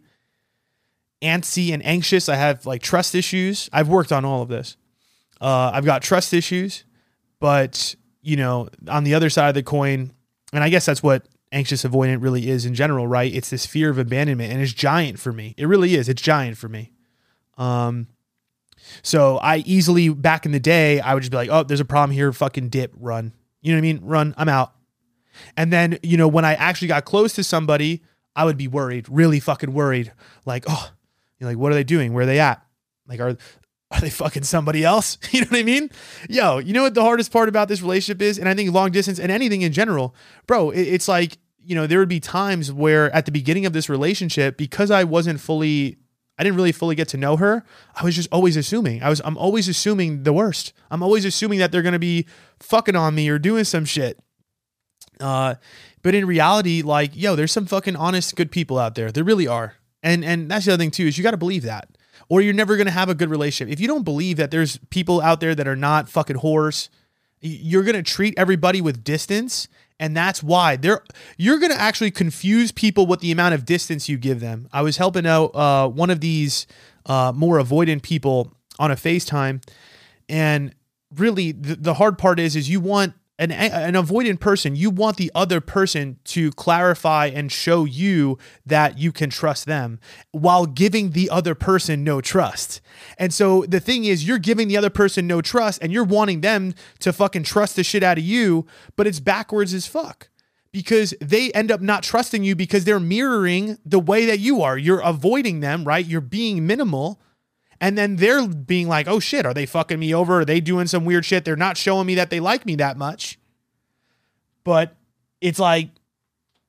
antsy 1.21 1.73
and 1.73 1.85
anxious. 1.85 2.29
I 2.29 2.35
have 2.35 2.65
like 2.65 2.81
trust 2.81 3.15
issues. 3.15 3.69
I've 3.73 3.89
worked 3.89 4.11
on 4.11 4.25
all 4.25 4.41
of 4.41 4.49
this. 4.49 4.77
Uh, 5.39 5.71
I've 5.73 5.85
got 5.85 6.01
trust 6.01 6.33
issues, 6.33 6.83
but 7.39 7.95
you 8.21 8.35
know, 8.35 8.69
on 8.87 9.03
the 9.03 9.13
other 9.13 9.29
side 9.29 9.49
of 9.49 9.55
the 9.55 9.63
coin, 9.63 10.11
and 10.51 10.63
I 10.63 10.69
guess 10.69 10.85
that's 10.85 11.03
what 11.03 11.27
anxious 11.51 11.83
avoidant 11.83 12.21
really 12.21 12.49
is 12.49 12.65
in 12.65 12.73
general, 12.73 13.07
right? 13.07 13.33
It's 13.33 13.49
this 13.49 13.65
fear 13.65 13.89
of 13.89 13.97
abandonment 13.97 14.51
and 14.51 14.61
it's 14.61 14.73
giant 14.73 15.19
for 15.19 15.31
me. 15.31 15.53
It 15.57 15.65
really 15.65 15.95
is. 15.95 16.09
It's 16.09 16.21
giant 16.21 16.57
for 16.57 16.67
me. 16.67 16.91
Um, 17.57 18.07
so 19.01 19.37
I 19.37 19.57
easily 19.57 20.09
back 20.09 20.45
in 20.45 20.51
the 20.51 20.59
day, 20.59 20.99
I 20.99 21.13
would 21.13 21.21
just 21.21 21.31
be 21.31 21.37
like, 21.37 21.49
oh, 21.49 21.63
there's 21.63 21.79
a 21.79 21.85
problem 21.85 22.11
here, 22.11 22.31
fucking 22.31 22.69
dip, 22.69 22.93
run. 22.97 23.33
You 23.61 23.71
know 23.71 23.77
what 23.77 23.87
I 23.87 23.93
mean? 23.93 23.99
Run, 24.03 24.35
I'm 24.37 24.49
out. 24.49 24.73
And 25.55 25.71
then, 25.71 25.99
you 26.03 26.17
know, 26.17 26.27
when 26.27 26.45
I 26.45 26.55
actually 26.55 26.87
got 26.87 27.05
close 27.05 27.33
to 27.33 27.43
somebody, 27.43 28.03
I 28.35 28.45
would 28.45 28.57
be 28.57 28.67
worried, 28.67 29.07
really 29.09 29.39
fucking 29.39 29.73
worried. 29.73 30.13
Like, 30.45 30.65
oh, 30.67 30.91
you're 31.39 31.49
like, 31.49 31.57
what 31.57 31.71
are 31.71 31.75
they 31.75 31.83
doing? 31.83 32.13
Where 32.13 32.23
are 32.23 32.27
they 32.27 32.39
at? 32.39 32.65
Like, 33.07 33.19
are 33.19 33.37
are 33.89 34.01
they 34.01 34.09
fucking 34.09 34.43
somebody 34.43 34.83
else? 34.83 35.17
You 35.31 35.41
know 35.41 35.47
what 35.47 35.59
I 35.59 35.63
mean? 35.63 35.89
Yo, 36.29 36.57
you 36.57 36.73
know 36.73 36.83
what 36.83 36.93
the 36.93 37.03
hardest 37.03 37.31
part 37.31 37.49
about 37.49 37.67
this 37.67 37.81
relationship 37.81 38.21
is? 38.21 38.39
And 38.39 38.49
I 38.49 38.53
think 38.53 38.73
long 38.73 38.91
distance 38.91 39.19
and 39.19 39.31
anything 39.31 39.61
in 39.61 39.71
general, 39.71 40.15
bro, 40.45 40.71
it's 40.71 41.07
like, 41.07 41.37
you 41.63 41.75
know, 41.75 41.85
there 41.85 41.99
would 41.99 42.09
be 42.09 42.19
times 42.19 42.71
where 42.71 43.13
at 43.13 43.25
the 43.25 43.31
beginning 43.31 43.65
of 43.65 43.73
this 43.73 43.89
relationship, 43.89 44.57
because 44.57 44.89
I 44.89 45.03
wasn't 45.03 45.39
fully, 45.39 45.97
I 46.37 46.43
didn't 46.43 46.55
really 46.55 46.71
fully 46.71 46.95
get 46.95 47.09
to 47.09 47.17
know 47.17 47.35
her, 47.37 47.63
I 47.95 48.03
was 48.03 48.15
just 48.15 48.29
always 48.31 48.57
assuming. 48.57 49.03
I 49.03 49.09
was, 49.09 49.21
I'm 49.23 49.37
always 49.37 49.67
assuming 49.67 50.23
the 50.23 50.33
worst. 50.33 50.73
I'm 50.89 51.03
always 51.03 51.25
assuming 51.25 51.59
that 51.59 51.71
they're 51.71 51.81
going 51.81 51.93
to 51.93 51.99
be 51.99 52.25
fucking 52.59 52.95
on 52.95 53.15
me 53.15 53.29
or 53.29 53.37
doing 53.37 53.63
some 53.63 53.85
shit. 53.85 54.19
Uh, 55.19 55.55
but 56.01 56.15
in 56.15 56.25
reality, 56.25 56.81
like, 56.81 57.11
yo, 57.15 57.35
there's 57.35 57.51
some 57.51 57.65
fucking 57.65 57.95
honest, 57.95 58.35
good 58.35 58.51
people 58.51 58.79
out 58.79 58.95
there. 58.95 59.11
There 59.11 59.23
really 59.23 59.47
are. 59.47 59.75
And, 60.07 60.23
and 60.23 60.49
that's 60.49 60.65
the 60.65 60.73
other 60.73 60.81
thing 60.81 60.91
too, 60.91 61.07
is 61.07 61.17
you 61.17 61.23
got 61.23 61.31
to 61.31 61.37
believe 61.45 61.63
that 61.63 61.89
or 62.29 62.41
you're 62.41 62.53
never 62.53 62.75
to 62.87 62.91
have 62.91 63.09
a 63.09 63.15
good 63.15 63.29
relationship. 63.29 63.71
If 63.71 63.79
you 63.79 63.87
don't 63.87 64.03
believe 64.03 64.37
that 64.37 64.51
there's 64.51 64.77
people 64.89 65.21
out 65.21 65.39
there 65.39 65.55
that 65.55 65.67
are 65.67 65.75
not 65.75 66.09
fucking 66.09 66.37
whores, 66.37 66.89
you're 67.41 67.83
to 67.95 68.03
treat 68.03 68.33
everybody 68.37 68.81
with 68.81 69.03
distance 69.03 69.67
And 69.99 70.15
that's 70.15 70.43
why 70.43 70.75
they're 70.75 71.03
you're 71.37 71.59
gonna 71.59 71.73
actually 71.73 72.11
confuse 72.11 72.71
people 72.71 73.07
with 73.07 73.19
the 73.19 73.31
amount 73.31 73.55
of 73.55 73.65
distance 73.65 74.07
you 74.07 74.17
give 74.17 74.39
them. 74.39 74.67
I 74.71 74.81
was 74.81 74.97
helping 74.97 75.25
out 75.25 75.55
uh, 75.55 75.87
one 75.89 76.09
of 76.09 76.21
these 76.21 76.67
uh, 77.05 77.31
more 77.35 77.57
avoidant 77.57 78.03
people 78.03 78.53
on 78.77 78.91
a 78.91 78.95
FaceTime, 78.95 79.63
and 80.29 80.73
really 81.15 81.51
the, 81.51 81.75
the 81.75 81.93
hard 81.95 82.17
part 82.17 82.39
is 82.39 82.55
is 82.55 82.69
you 82.69 82.79
want 82.79 83.13
an, 83.39 83.51
an 83.51 83.93
avoidant 83.93 84.39
person, 84.39 84.75
you 84.75 84.89
want 84.89 85.17
the 85.17 85.31
other 85.35 85.61
person 85.61 86.17
to 86.25 86.51
clarify 86.51 87.27
and 87.27 87.51
show 87.51 87.85
you 87.85 88.37
that 88.65 88.97
you 88.97 89.11
can 89.11 89.29
trust 89.29 89.65
them 89.65 89.99
while 90.31 90.65
giving 90.65 91.11
the 91.11 91.29
other 91.29 91.53
person 91.53 92.03
no 92.03 92.19
trust. 92.19 92.81
And 93.17 93.33
so 93.33 93.63
the 93.67 93.79
thing 93.79 94.05
is, 94.05 94.27
you're 94.27 94.39
giving 94.39 94.67
the 94.67 94.77
other 94.77 94.89
person 94.89 95.27
no 95.27 95.41
trust 95.41 95.81
and 95.83 95.91
you're 95.91 96.03
wanting 96.03 96.41
them 96.41 96.73
to 96.99 97.13
fucking 97.13 97.43
trust 97.43 97.75
the 97.75 97.83
shit 97.83 98.03
out 98.03 98.17
of 98.17 98.23
you, 98.23 98.65
but 98.95 99.05
it's 99.05 99.19
backwards 99.19 99.73
as 99.73 99.85
fuck 99.85 100.29
because 100.71 101.13
they 101.21 101.51
end 101.51 101.71
up 101.71 101.81
not 101.81 102.03
trusting 102.03 102.43
you 102.43 102.55
because 102.55 102.85
they're 102.85 102.99
mirroring 102.99 103.77
the 103.85 103.99
way 103.99 104.25
that 104.25 104.39
you 104.39 104.61
are. 104.61 104.77
You're 104.77 104.99
avoiding 104.99 105.59
them, 105.59 105.85
right? 105.85 106.05
You're 106.05 106.21
being 106.21 106.65
minimal 106.65 107.21
and 107.79 107.97
then 107.97 108.15
they're 108.15 108.47
being 108.47 108.87
like, 108.87 109.07
oh 109.07 109.19
shit, 109.19 109.45
are 109.45 109.53
they 109.53 109.65
fucking 109.65 109.99
me 109.99 110.13
over? 110.13 110.41
Are 110.41 110.45
they 110.45 110.59
doing 110.59 110.87
some 110.87 111.05
weird 111.05 111.25
shit? 111.25 111.45
They're 111.45 111.55
not 111.55 111.77
showing 111.77 112.07
me 112.07 112.15
that 112.15 112.29
they 112.29 112.39
like 112.39 112.65
me 112.65 112.75
that 112.75 112.97
much. 112.97 113.39
But 114.63 114.95
it's 115.41 115.59
like, 115.59 115.89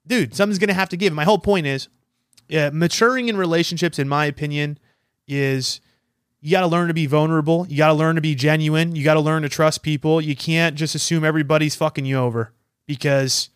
dude, 0.07 0.35
something's 0.35 0.59
going 0.59 0.69
to 0.69 0.75
have 0.75 0.91
to 0.91 0.97
give. 0.97 1.13
My 1.13 1.25
whole 1.25 1.39
point 1.39 1.67
is 1.67 1.89
yeah, 2.49 2.71
maturing 2.73 3.29
in 3.29 3.37
relationships, 3.37 3.99
in 3.99 4.09
my 4.09 4.25
opinion, 4.25 4.79
is 5.27 5.81
you 6.41 6.51
got 6.51 6.61
to 6.61 6.67
learn 6.67 6.89
to 6.89 6.95
be 6.95 7.07
vulnerable. 7.07 7.67
You 7.69 7.77
got 7.77 7.89
to 7.89 7.95
learn 7.95 8.15
to 8.15 8.21
be 8.21 8.35
genuine. 8.35 8.97
You 8.97 9.05
got 9.05 9.15
to 9.15 9.21
learn 9.21 9.43
to 9.43 9.49
trust 9.49 9.83
people. 9.83 10.21
You 10.21 10.35
can't 10.35 10.75
just 10.75 10.95
assume 10.95 11.25
everybody's 11.25 11.77
fucking 11.77 12.07
you 12.07 12.17
over 12.17 12.53
because 12.87 13.51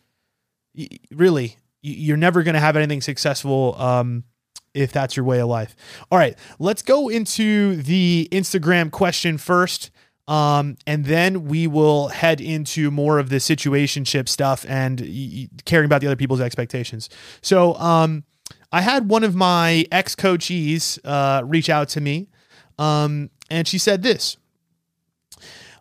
really, 1.11 1.57
you're 1.81 2.17
never 2.17 2.43
going 2.43 2.55
to 2.55 2.61
have 2.61 2.77
anything 2.77 3.01
successful 3.01 3.75
um, 3.81 4.25
if 4.75 4.93
that's 4.93 5.17
your 5.17 5.25
way 5.25 5.41
of 5.41 5.49
life. 5.49 5.77
All 6.11 6.19
right, 6.19 6.37
let's 6.59 6.83
go 6.83 7.09
into 7.09 7.77
the 7.77 8.29
Instagram 8.33 8.91
question 8.91 9.39
first. 9.39 9.91
Um, 10.29 10.77
and 10.87 11.05
then 11.05 11.47
we 11.47 11.67
will 11.67 12.09
head 12.09 12.41
into 12.41 12.93
more 12.93 13.19
of 13.19 13.29
the 13.29 13.37
situationship 13.37 14.29
stuff 14.29 14.65
and 14.69 15.01
y- 15.01 15.49
caring 15.65 15.87
about 15.87 16.01
the 16.01 16.07
other 16.07 16.17
people's 16.17 16.41
expectations. 16.41 17.11
So, 17.41 17.75
um, 17.75 18.25
I 18.71 18.81
had 18.81 19.09
one 19.09 19.23
of 19.25 19.35
my 19.35 19.85
ex 19.93 20.15
coachees 20.15 20.99
uh, 21.05 21.45
reach 21.45 21.69
out 21.69 21.89
to 21.91 22.01
me, 22.01 22.29
um, 22.79 23.31
and 23.51 23.69
she 23.69 23.79
said 23.79 24.03
this. 24.03 24.39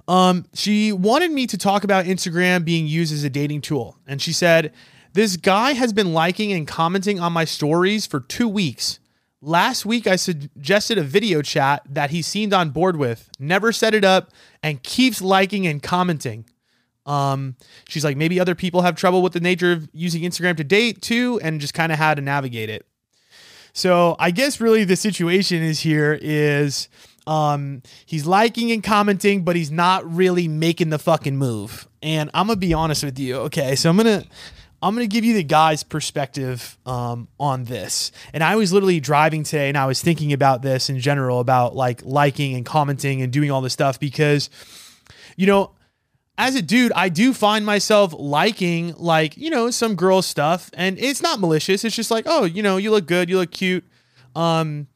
Um, 0.08 0.45
she 0.54 0.91
wanted 0.91 1.32
me 1.32 1.47
to 1.47 1.58
talk 1.58 1.86
about 1.86 2.06
Instagram 2.06 2.65
being 2.65 2.88
used 2.88 3.13
as 3.13 3.23
a 3.23 3.30
dating 3.30 3.62
tool, 3.62 3.97
and 4.08 4.21
she 4.21 4.34
said, 4.34 4.73
this 5.13 5.38
guy 5.38 5.74
has 5.74 5.93
been 5.93 6.13
liking 6.13 6.54
and 6.54 6.67
commenting 6.67 7.19
on 7.19 7.34
my 7.34 7.45
stories 7.45 8.06
for 8.06 8.19
two 8.19 8.47
weeks. 8.47 9.00
Last 9.41 9.86
week, 9.86 10.06
I 10.06 10.15
suggested 10.15 10.97
a 10.97 11.04
video 11.04 11.41
chat 11.41 11.82
that 11.89 12.12
he 12.12 12.21
seemed 12.21 12.54
on 12.54 12.69
board 12.69 12.95
with, 12.95 13.30
never 13.39 13.71
set 13.71 13.93
it 13.93 14.06
up, 14.06 14.32
and 14.62 14.84
keeps 14.84 15.21
liking 15.21 15.65
and 15.65 15.82
commenting. 15.82 16.45
Um, 17.08 17.56
she's 17.88 18.06
like, 18.06 18.15
maybe 18.15 18.39
other 18.39 18.54
people 18.54 18.84
have 18.84 18.95
trouble 18.95 19.24
with 19.24 19.34
the 19.34 19.39
nature 19.39 19.71
of 19.71 19.89
using 19.93 20.21
Instagram 20.21 20.58
to 20.58 20.63
date 20.63 21.02
too, 21.02 21.39
and 21.43 21.60
just 21.60 21.74
kind 21.74 21.91
of 21.91 21.97
how 21.97 22.13
to 22.13 22.21
navigate 22.21 22.69
it. 22.69 22.86
So 23.74 24.15
I 24.19 24.32
guess 24.32 24.62
really 24.62 24.84
the 24.84 24.95
situation 24.95 25.63
is 25.63 25.80
here 25.80 26.17
is 26.21 26.88
um, 27.26 27.82
he's 28.06 28.26
liking 28.26 28.71
and 28.71 28.84
commenting, 28.84 29.43
but 29.43 29.56
he's 29.56 29.71
not 29.71 30.10
really 30.10 30.47
making 30.47 30.89
the 30.89 31.00
fucking 31.00 31.38
move. 31.38 31.88
And 32.04 32.30
I'm 32.34 32.47
gonna 32.47 32.58
be 32.58 32.74
honest 32.74 33.04
with 33.04 33.17
you. 33.17 33.38
Okay, 33.38 33.76
so 33.76 33.89
I'm 33.89 33.97
gonna 33.97 34.24
I'm 34.82 34.96
going 34.96 35.08
to 35.08 35.13
give 35.13 35.24
you 35.24 35.36
the 35.36 35.44
guy's 35.44 35.84
perspective 35.84 36.78
um, 36.86 37.28
on 37.39 37.65
this. 37.65 38.12
And 38.34 38.44
I 38.44 38.56
was 38.56 38.74
literally 38.74 39.00
driving 39.00 39.44
today 39.44 39.70
and 39.70 39.78
I 39.78 39.86
was 39.86 40.02
thinking 40.02 40.34
about 40.34 40.63
this 40.63 40.89
in 40.89 41.00
general 41.00 41.39
about 41.39 41.76
like 41.76 42.02
liking 42.04 42.56
and 42.56 42.65
commenting 42.65 43.22
and 43.22 43.32
doing 43.32 43.52
all 43.52 43.62
this 43.62 43.74
stuff 43.74 44.00
because, 44.00 44.50
you 45.36 45.46
know, 45.46 45.72
as 46.38 46.56
a 46.56 46.62
dude, 46.62 46.91
I 46.94 47.10
do 47.10 47.34
find 47.34 47.63
myself 47.63 48.15
liking 48.17 48.96
like, 48.98 49.38
you 49.38 49.52
know, 49.52 49.70
some 49.70 49.96
girl 49.96 50.24
stuff 50.24 50.72
and 50.74 50.98
it's 50.98 51.22
not 51.22 51.39
malicious. 51.39 51.86
It's 51.86 51.96
just 51.96 52.10
like, 52.10 52.26
oh, 52.28 52.46
you 52.46 52.63
know, 52.63 52.78
you 52.78 52.89
look 52.89 53.06
good, 53.06 53.30
you 53.30 53.38
look 53.38 53.52
cute. 53.52 53.86
Um, 54.36 54.88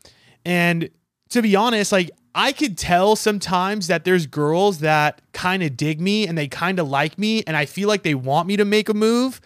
and 0.44 0.90
to 1.30 1.44
be 1.44 1.56
honest, 1.56 1.92
like 1.92 2.10
I 2.34 2.52
could 2.52 2.78
tell 2.78 3.16
sometimes 3.16 3.86
that 3.88 4.04
there's 4.06 4.26
girls 4.26 4.80
that 4.80 5.22
kind 5.34 5.62
of 5.62 5.78
dig 5.78 6.02
me 6.02 6.28
and 6.28 6.36
they 6.36 6.48
kind 6.48 6.80
of 6.80 6.90
like 6.90 7.20
me 7.20 7.44
and 7.46 7.56
I 7.56 7.66
feel 7.66 7.88
like 7.88 8.02
they 8.02 8.16
want 8.16 8.48
me 8.48 8.58
to 8.58 8.66
make 8.66 8.90
a 8.90 8.94
move 8.96 9.40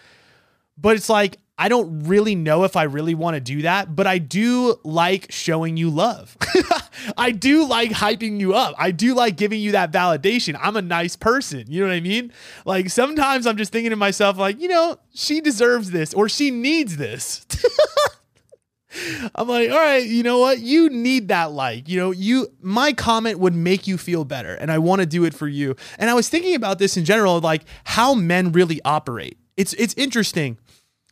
but 0.81 0.95
it's 0.95 1.09
like, 1.09 1.37
I 1.61 1.67
don't 1.67 2.07
really 2.07 2.35
know 2.35 2.63
if 2.63 2.77
I 2.77 2.83
really 2.83 3.13
want 3.13 3.35
to 3.35 3.41
do 3.41 3.63
that, 3.63 3.93
but 3.93 4.07
I 4.07 4.17
do 4.17 4.79
like 4.85 5.27
showing 5.29 5.75
you 5.75 5.89
love. 5.89 6.37
I 7.17 7.31
do 7.31 7.65
like 7.65 7.91
hyping 7.91 8.39
you 8.39 8.53
up. 8.53 8.75
I 8.77 8.91
do 8.91 9.13
like 9.13 9.35
giving 9.35 9.59
you 9.59 9.73
that 9.73 9.91
validation. 9.91 10.57
I'm 10.61 10.77
a 10.77 10.81
nice 10.81 11.17
person. 11.17 11.65
You 11.67 11.81
know 11.81 11.87
what 11.87 11.95
I 11.95 11.99
mean? 11.99 12.31
Like 12.63 12.89
sometimes 12.89 13.45
I'm 13.45 13.57
just 13.57 13.73
thinking 13.73 13.89
to 13.89 13.97
myself, 13.97 14.37
like, 14.37 14.61
you 14.61 14.69
know, 14.69 14.99
she 15.13 15.41
deserves 15.41 15.91
this 15.91 16.13
or 16.13 16.29
she 16.29 16.49
needs 16.49 16.95
this. 16.95 17.45
I'm 19.35 19.49
like, 19.49 19.69
all 19.69 19.77
right, 19.77 20.05
you 20.05 20.23
know 20.23 20.39
what? 20.39 20.59
You 20.59 20.89
need 20.89 21.27
that 21.27 21.51
like. 21.51 21.89
You 21.89 21.99
know, 21.99 22.11
you 22.11 22.47
my 22.61 22.93
comment 22.93 23.37
would 23.39 23.53
make 23.53 23.85
you 23.85 23.97
feel 23.97 24.23
better 24.23 24.55
and 24.55 24.71
I 24.71 24.77
want 24.77 25.01
to 25.01 25.05
do 25.05 25.25
it 25.25 25.33
for 25.33 25.47
you. 25.49 25.75
And 25.97 26.09
I 26.09 26.13
was 26.13 26.29
thinking 26.29 26.55
about 26.55 26.79
this 26.79 26.95
in 26.95 27.03
general 27.03 27.41
like 27.41 27.63
how 27.83 28.13
men 28.13 28.53
really 28.53 28.79
operate. 28.85 29.37
It's 29.57 29.73
it's 29.73 29.93
interesting 29.95 30.57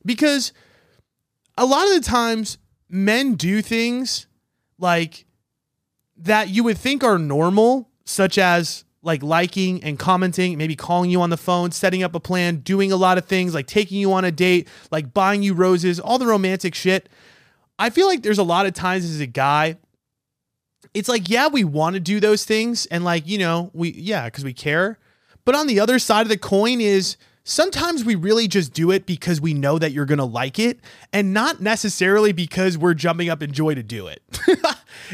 because 0.08 0.54
a 1.58 1.66
lot 1.66 1.88
of 1.88 1.94
the 1.94 2.02
times 2.02 2.58
men 2.90 3.36
do 3.36 3.62
things 3.62 4.26
like 4.80 5.26
that 6.16 6.50
you 6.50 6.64
would 6.64 6.78
think 6.78 7.04
are 7.04 7.20
normal, 7.20 7.90
such 8.06 8.38
as 8.38 8.86
like 9.04 9.22
liking 9.22 9.84
and 9.84 10.00
commenting, 10.00 10.58
maybe 10.58 10.76
calling 10.76 11.12
you 11.12 11.22
on 11.22 11.30
the 11.30 11.38
phone, 11.38 11.72
setting 11.72 12.04
up 12.04 12.16
a 12.16 12.20
plan, 12.20 12.58
doing 12.58 12.92
a 12.92 12.96
lot 12.96 13.18
of 13.18 13.26
things 13.26 13.54
like 13.54 13.68
taking 13.68 14.00
you 14.00 14.12
on 14.14 14.26
a 14.26 14.32
date, 14.32 14.68
like 14.92 15.14
buying 15.14 15.44
you 15.44 15.54
roses, 15.54 16.00
all 16.00 16.18
the 16.18 16.26
romantic 16.26 16.74
shit. 16.74 17.10
I 17.78 17.90
feel 17.90 18.08
like 18.08 18.24
there's 18.24 18.40
a 18.40 18.44
lot 18.44 18.66
of 18.66 18.74
times 18.74 19.06
as 19.06 19.20
a 19.20 19.28
guy, 19.28 19.78
it's 20.94 21.10
like, 21.10 21.30
yeah, 21.30 21.48
we 21.48 21.64
want 21.64 21.94
to 21.94 22.00
do 22.00 22.20
those 22.20 22.44
things. 22.44 22.86
And 22.88 23.04
like, 23.04 23.28
you 23.28 23.38
know, 23.38 23.70
we, 23.74 23.92
yeah, 23.92 24.26
because 24.26 24.44
we 24.44 24.54
care. 24.54 24.98
But 25.46 25.54
on 25.56 25.68
the 25.68 25.80
other 25.80 26.00
side 26.00 26.22
of 26.22 26.30
the 26.30 26.38
coin 26.38 26.82
is 26.82 27.18
sometimes 27.48 28.04
we 28.04 28.14
really 28.14 28.48
just 28.48 28.74
do 28.74 28.92
it 28.92 29.06
because 29.06 29.40
we 29.40 29.54
know 29.54 29.80
that 29.80 29.94
you're 29.94 30.06
going 30.06 30.18
to 30.18 30.26
like 30.26 30.60
it 30.60 30.80
and 31.14 31.34
not 31.34 31.62
necessarily 31.62 32.34
because 32.34 32.78
we're 32.78 32.94
jumping 32.94 33.30
up 33.30 33.42
in 33.42 33.54
joy 33.54 33.74
to 33.74 33.82
do 33.82 34.08
it. 34.08 34.22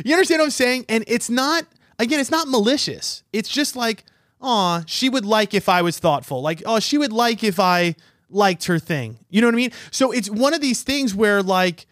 you 0.03 0.13
understand 0.13 0.39
what 0.39 0.45
I'm 0.45 0.49
saying? 0.49 0.85
And 0.89 1.03
it's 1.07 1.29
not, 1.29 1.65
again, 1.99 2.19
it's 2.19 2.31
not 2.31 2.47
malicious. 2.47 3.23
It's 3.31 3.49
just 3.49 3.75
like, 3.75 4.03
oh, 4.41 4.83
she 4.87 5.09
would 5.09 5.25
like 5.25 5.53
if 5.53 5.69
I 5.69 5.83
was 5.83 5.99
thoughtful. 5.99 6.41
Like, 6.41 6.63
oh, 6.65 6.79
she 6.79 6.97
would 6.97 7.13
like 7.13 7.43
if 7.43 7.59
I 7.59 7.95
liked 8.29 8.65
her 8.65 8.79
thing. 8.79 9.19
You 9.29 9.41
know 9.41 9.47
what 9.47 9.53
I 9.53 9.57
mean? 9.57 9.71
So 9.91 10.11
it's 10.11 10.29
one 10.29 10.55
of 10.55 10.61
these 10.61 10.81
things 10.81 11.13
where, 11.13 11.43
like, 11.43 11.85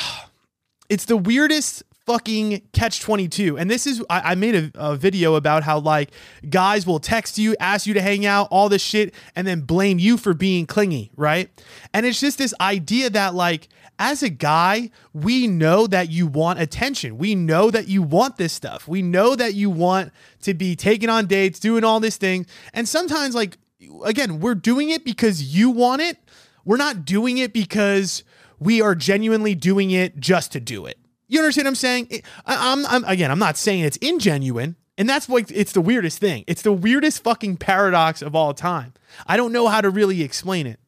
it's 0.88 1.04
the 1.04 1.16
weirdest 1.16 1.84
fucking 2.08 2.62
catch 2.72 3.00
22 3.00 3.58
and 3.58 3.70
this 3.70 3.86
is 3.86 4.02
i, 4.08 4.32
I 4.32 4.34
made 4.34 4.54
a, 4.54 4.70
a, 4.74 4.96
video 4.96 5.34
about 5.34 5.62
how 5.62 5.78
like 5.78 6.10
guys 6.48 6.86
will 6.86 7.00
text 7.00 7.36
you 7.36 7.54
ask 7.60 7.86
you 7.86 7.92
to 7.94 8.00
hang 8.00 8.24
out 8.24 8.48
all 8.50 8.70
this 8.70 8.80
shit 8.80 9.14
and 9.36 9.46
then 9.46 9.60
blame 9.60 9.98
you 9.98 10.16
for 10.16 10.32
being 10.32 10.66
clingy 10.66 11.10
right? 11.16 11.50
And 11.92 12.06
it's 12.06 12.20
just 12.20 12.38
this 12.38 12.54
idea 12.60 13.10
that 13.10 13.34
like 13.34 13.68
as 13.98 14.22
a 14.22 14.30
guy 14.30 14.90
we 15.12 15.46
know 15.46 15.86
that 15.86 16.10
you 16.10 16.26
want 16.26 16.60
attention. 16.60 17.18
We 17.18 17.34
know 17.34 17.70
that 17.70 17.88
you 17.88 18.02
want 18.02 18.36
this 18.36 18.52
stuff. 18.52 18.86
We 18.86 19.02
know 19.02 19.34
that 19.34 19.54
you 19.54 19.68
want 19.68 20.12
to 20.42 20.54
be 20.54 20.76
taken 20.76 21.10
on 21.10 21.26
dates 21.26 21.58
doing 21.58 21.84
all 21.84 22.00
this 22.00 22.16
thing. 22.16 22.46
And 22.72 22.88
sometimes 22.88 23.34
like 23.34 23.58
again 24.04 24.40
we're 24.40 24.54
doing 24.54 24.90
it 24.90 25.04
because 25.04 25.54
you 25.54 25.70
want 25.70 26.02
it. 26.02 26.18
We're 26.64 26.76
not 26.76 27.04
doing 27.04 27.38
it 27.38 27.52
because 27.52 28.22
we 28.58 28.80
are 28.80 28.94
genuinely 28.94 29.54
doing 29.54 29.90
it 29.90 30.18
just 30.18 30.52
to 30.52 30.60
do 30.60 30.86
it 30.86 30.98
you 31.28 31.38
understand 31.38 31.66
what 31.66 31.70
I'm 31.70 31.74
saying? 31.76 32.22
I, 32.46 32.72
I'm, 32.72 32.86
I'm 32.86 33.04
again, 33.04 33.30
I'm 33.30 33.38
not 33.38 33.56
saying 33.56 33.84
it's 33.84 33.98
ingenuine. 33.98 34.74
And 34.96 35.08
that's 35.08 35.28
like 35.28 35.48
it's 35.52 35.72
the 35.72 35.80
weirdest 35.80 36.18
thing. 36.18 36.42
It's 36.48 36.62
the 36.62 36.72
weirdest 36.72 37.22
fucking 37.22 37.58
paradox 37.58 38.20
of 38.20 38.34
all 38.34 38.52
time. 38.52 38.94
I 39.26 39.36
don't 39.36 39.52
know 39.52 39.68
how 39.68 39.80
to 39.80 39.90
really 39.90 40.22
explain 40.22 40.66
it. 40.66 40.80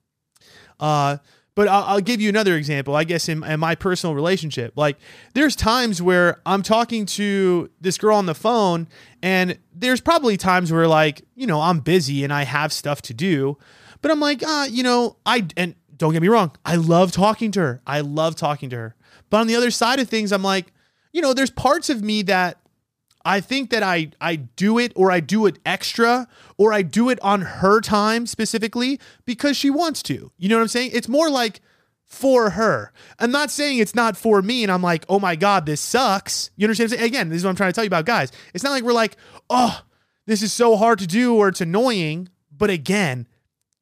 Uh, 0.81 1.19
but 1.55 1.69
I'll, 1.69 1.85
I'll, 1.85 2.01
give 2.01 2.21
you 2.21 2.29
another 2.29 2.57
example. 2.57 2.97
I 2.97 3.05
guess 3.05 3.29
in, 3.29 3.45
in, 3.45 3.61
my 3.61 3.75
personal 3.75 4.15
relationship, 4.15 4.73
like 4.77 4.97
there's 5.35 5.55
times 5.55 6.01
where 6.01 6.41
I'm 6.47 6.63
talking 6.63 7.07
to 7.07 7.71
this 7.81 7.99
girl 7.99 8.17
on 8.17 8.27
the 8.27 8.35
phone, 8.35 8.89
and 9.23 9.59
there's 9.75 10.01
probably 10.01 10.37
times 10.37 10.73
where 10.73 10.89
like 10.89 11.23
you 11.35 11.47
know 11.47 11.61
I'm 11.61 11.81
busy 11.81 12.25
and 12.25 12.33
I 12.33 12.45
have 12.45 12.73
stuff 12.73 13.03
to 13.03 13.15
do, 13.15 13.59
but 14.01 14.11
I'm 14.11 14.21
like, 14.21 14.43
uh, 14.43 14.67
you 14.71 14.83
know, 14.83 15.19
I 15.27 15.47
and 15.57 15.75
don't 16.01 16.15
get 16.15 16.23
me 16.23 16.29
wrong, 16.29 16.53
I 16.65 16.77
love 16.77 17.13
talking 17.13 17.51
to 17.53 17.61
her. 17.61 17.83
I 17.87 18.01
love 18.01 18.35
talking 18.35 18.71
to 18.71 18.77
her. 18.77 18.97
But 19.29 19.43
on 19.43 19.47
the 19.47 19.55
other 19.55 19.71
side 19.71 20.01
of 20.01 20.09
things, 20.09 20.33
I'm 20.33 20.43
like, 20.43 20.73
you 21.13 21.21
know, 21.21 21.35
there's 21.35 21.51
parts 21.51 21.91
of 21.91 22.03
me 22.03 22.23
that 22.23 22.59
I 23.23 23.41
think 23.41 23.69
that 23.71 23.83
I 23.83 24.11
I 24.19 24.37
do 24.37 24.79
it 24.79 24.93
or 24.97 25.13
I 25.13 25.21
do 25.21 25.45
it 25.45 25.59
extra 25.67 26.27
or 26.57 26.73
I 26.73 26.81
do 26.81 27.11
it 27.11 27.21
on 27.21 27.43
her 27.43 27.83
time 27.83 28.25
specifically 28.25 28.99
because 29.27 29.59
she 29.59 29.69
wants 29.69 30.03
to. 30.05 30.33
You 30.39 30.49
know 30.49 30.57
what 30.57 30.63
I'm 30.63 30.69
saying? 30.69 30.93
It's 30.95 31.09
more 31.09 31.29
like 31.29 31.61
for 32.07 32.51
her. 32.51 32.93
I'm 33.19 33.31
not 33.31 33.51
saying 33.51 33.79
it's 33.79 33.95
not 33.95 34.17
for 34.17 34.41
me 34.41 34.63
and 34.63 34.73
I'm 34.73 34.83
like, 34.83 35.05
"Oh 35.07 35.21
my 35.21 35.37
god, 35.37 35.67
this 35.67 35.83
sucks." 35.83 36.51
You 36.57 36.67
understand 36.67 36.95
Again, 36.95 37.29
this 37.29 37.37
is 37.37 37.45
what 37.45 37.51
I'm 37.51 37.57
trying 37.57 37.73
to 37.73 37.75
tell 37.75 37.85
you 37.85 37.89
about 37.89 38.07
guys. 38.07 38.33
It's 38.55 38.65
not 38.65 38.71
like 38.71 38.85
we're 38.85 38.95
like, 38.95 39.17
"Oh, 39.51 39.83
this 40.25 40.43
is 40.43 40.51
so 40.51 40.77
hard 40.77 40.99
to 41.01 41.07
do 41.07 41.35
or 41.35 41.49
it's 41.49 41.61
annoying." 41.61 42.31
But 42.57 42.71
again, 42.71 43.27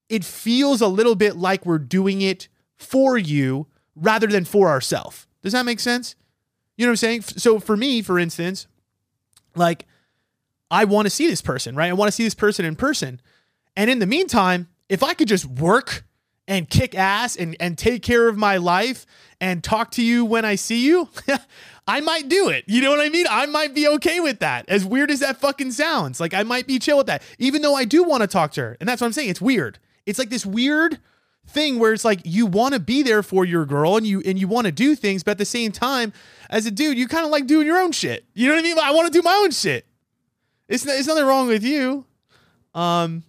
it 0.09 0.25
feels 0.25 0.81
a 0.81 0.89
little 0.89 1.15
bit 1.15 1.37
like 1.37 1.67
we're 1.67 1.79
doing 1.79 2.23
it 2.23 2.49
for 2.77 3.19
you 3.19 3.67
rather 3.95 4.27
than 4.27 4.45
for 4.45 4.69
ourselves. 4.69 5.27
Does 5.43 5.53
that 5.53 5.65
make 5.65 5.81
sense? 5.81 6.15
You 6.77 6.87
know 6.87 6.91
what 6.91 6.93
I'm 6.93 6.97
saying? 6.97 7.23
So 7.23 7.59
for 7.59 7.77
me, 7.77 8.03
for 8.03 8.19
instance, 8.19 8.67
like 9.55 9.87
I 10.71 10.85
want 10.85 11.07
to 11.07 11.11
see 11.11 11.27
this 11.27 11.43
person, 11.43 11.75
right? 11.75 11.91
I 11.91 11.95
want 11.95 12.09
to 12.09 12.13
see 12.13 12.25
this 12.25 12.35
person 12.35 12.65
in 12.65 12.77
person. 12.77 13.21
And 13.77 13.91
in 13.91 13.99
the 13.99 14.07
meantime, 14.07 14.69
if 14.89 15.03
I 15.03 15.15
could 15.15 15.29
just 15.29 15.45
work 15.45 16.05
and 16.47 16.69
kick 16.69 16.95
ass 16.95 17.37
and, 17.37 17.57
and 17.61 17.77
take 17.77 18.03
care 18.03 18.29
of 18.29 18.37
my 18.37 18.57
life 18.57 19.07
and 19.41 19.63
talk 19.63 19.91
to 19.93 20.03
you 20.03 20.25
when 20.25 20.45
I 20.45 20.55
see 20.55 20.85
you, 20.85 21.09
I 21.87 22.01
might 22.01 22.29
do 22.29 22.49
it. 22.49 22.65
You 22.67 22.83
know 22.83 22.91
what 22.91 23.01
I 23.01 23.09
mean? 23.09 23.27
I 23.31 23.47
might 23.47 23.75
be 23.75 23.89
okay 23.89 24.21
with 24.21 24.41
that. 24.41 24.69
As 24.69 24.85
weird 24.85 25.11
as 25.11 25.21
that 25.21 25.41
fucking 25.41 25.73
sounds, 25.73 26.21
like 26.21 26.35
I 26.35 26.43
might 26.43 26.67
be 26.67 26.79
chill 26.79 26.99
with 26.99 27.07
that, 27.07 27.23
even 27.39 27.63
though 27.63 27.75
I 27.75 27.85
do 27.85 28.05
want 28.05 28.23
to 28.23 28.27
talk 28.27 28.53
to 28.53 28.61
her. 28.61 28.77
And 28.81 28.89
that's 28.89 29.01
what 29.01 29.07
I'm 29.07 29.13
saying. 29.13 29.31
It's 29.31 29.41
weird. 29.41 29.79
It's 30.09 30.19
like 30.19 30.31
this 30.31 30.47
weird 30.47 30.99
thing 31.47 31.79
where 31.79 31.93
it's 31.93 32.05
like 32.05 32.21
you 32.25 32.47
want 32.47 32.75
to 32.75 32.81
be 32.81 33.03
there 33.03 33.23
for 33.23 33.45
your 33.45 33.67
girl 33.67 33.97
and 33.97 34.07
you 34.07 34.23
and 34.25 34.39
you 34.39 34.49
want 34.49 34.65
to 34.65 34.73
do 34.73 34.95
things, 34.95 35.23
but 35.23 35.33
at 35.33 35.39
the 35.39 35.45
same 35.45 35.71
time, 35.71 36.13
as 36.49 36.65
a 36.65 36.71
dude, 36.71 36.99
you 36.99 37.07
kind 37.07 37.27
of 37.27 37.31
like 37.31 37.47
doing 37.47 37.67
your 37.67 37.79
own 37.79 37.93
shit. 37.93 38.25
You 38.35 38.49
know 38.49 38.55
what 38.55 38.61
I 38.61 38.63
mean? 38.63 38.79
I 38.79 38.93
want 38.93 39.13
to 39.13 39.13
do 39.13 39.23
my 39.23 39.35
own 39.43 39.51
shit. 39.51 39.87
It's 40.67 40.87
it's 40.87 41.07
nothing 41.07 41.27
wrong 41.27 41.47
with 41.47 41.63
you. 41.63 42.07
Um, 42.75 43.23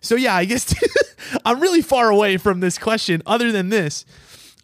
so 0.00 0.14
yeah, 0.14 0.34
I 0.34 0.44
guess 0.44 0.74
I'm 1.44 1.58
really 1.60 1.82
far 1.82 2.10
away 2.10 2.36
from 2.36 2.60
this 2.60 2.78
question. 2.78 3.22
Other 3.26 3.50
than 3.50 3.70
this, 3.70 4.04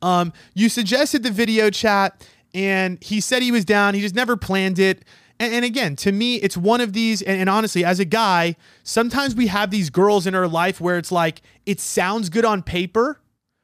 um, 0.02 0.32
you 0.54 0.68
suggested 0.68 1.22
the 1.22 1.30
video 1.30 1.70
chat, 1.70 2.26
and 2.52 3.02
he 3.02 3.20
said 3.22 3.42
he 3.42 3.52
was 3.52 3.64
down. 3.64 3.94
He 3.94 4.02
just 4.02 4.14
never 4.14 4.36
planned 4.36 4.78
it. 4.78 5.04
And, 5.38 5.54
and 5.54 5.64
again, 5.64 5.96
to 5.96 6.12
me, 6.12 6.36
it's 6.36 6.56
one 6.56 6.80
of 6.80 6.92
these. 6.92 7.22
And, 7.22 7.40
and 7.40 7.50
honestly, 7.50 7.84
as 7.84 8.00
a 8.00 8.04
guy, 8.04 8.56
sometimes 8.82 9.34
we 9.34 9.48
have 9.48 9.70
these 9.70 9.90
girls 9.90 10.26
in 10.26 10.34
our 10.34 10.48
life 10.48 10.80
where 10.80 10.98
it's 10.98 11.12
like 11.12 11.42
it 11.66 11.80
sounds 11.80 12.28
good 12.28 12.44
on 12.44 12.62
paper, 12.62 13.20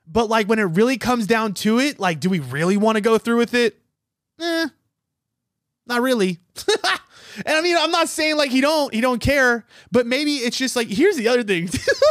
but 0.06 0.28
like 0.28 0.48
when 0.48 0.58
it 0.58 0.64
really 0.64 0.98
comes 0.98 1.26
down 1.26 1.54
to 1.54 1.78
it, 1.78 1.98
like, 1.98 2.20
do 2.20 2.30
we 2.30 2.40
really 2.40 2.76
want 2.76 2.96
to 2.96 3.00
go 3.00 3.18
through 3.18 3.38
with 3.38 3.54
it? 3.54 3.78
Eh, 4.40 4.68
not 5.86 6.00
really. 6.00 6.38
and 7.46 7.56
I 7.56 7.60
mean, 7.60 7.76
I'm 7.76 7.90
not 7.90 8.08
saying 8.08 8.36
like 8.36 8.50
he 8.50 8.60
don't 8.60 8.92
he 8.92 9.00
don't 9.00 9.20
care, 9.20 9.64
but 9.90 10.06
maybe 10.06 10.36
it's 10.36 10.56
just 10.56 10.76
like 10.76 10.88
here's 10.88 11.16
the 11.16 11.28
other 11.28 11.42
thing. 11.42 11.68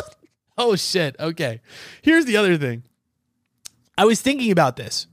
oh 0.58 0.76
shit. 0.76 1.16
Okay. 1.20 1.62
Here's 2.02 2.26
the 2.26 2.38
other 2.38 2.58
thing. 2.58 2.84
I 3.98 4.06
was 4.06 4.22
thinking 4.22 4.52
about 4.52 4.76
this. 4.76 5.08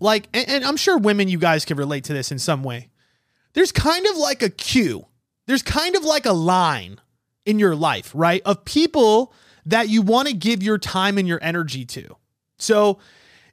Like, 0.00 0.28
and, 0.32 0.48
and 0.48 0.64
I'm 0.64 0.76
sure 0.76 0.98
women, 0.98 1.28
you 1.28 1.38
guys 1.38 1.64
can 1.64 1.76
relate 1.76 2.04
to 2.04 2.12
this 2.12 2.32
in 2.32 2.38
some 2.38 2.62
way. 2.62 2.89
There's 3.52 3.72
kind 3.72 4.06
of 4.06 4.16
like 4.16 4.42
a 4.42 4.50
queue. 4.50 5.06
There's 5.46 5.62
kind 5.62 5.96
of 5.96 6.04
like 6.04 6.26
a 6.26 6.32
line 6.32 7.00
in 7.44 7.58
your 7.58 7.74
life, 7.74 8.12
right? 8.14 8.42
Of 8.44 8.64
people 8.64 9.32
that 9.66 9.88
you 9.88 10.02
want 10.02 10.28
to 10.28 10.34
give 10.34 10.62
your 10.62 10.78
time 10.78 11.18
and 11.18 11.26
your 11.26 11.38
energy 11.42 11.84
to. 11.84 12.16
So, 12.58 12.98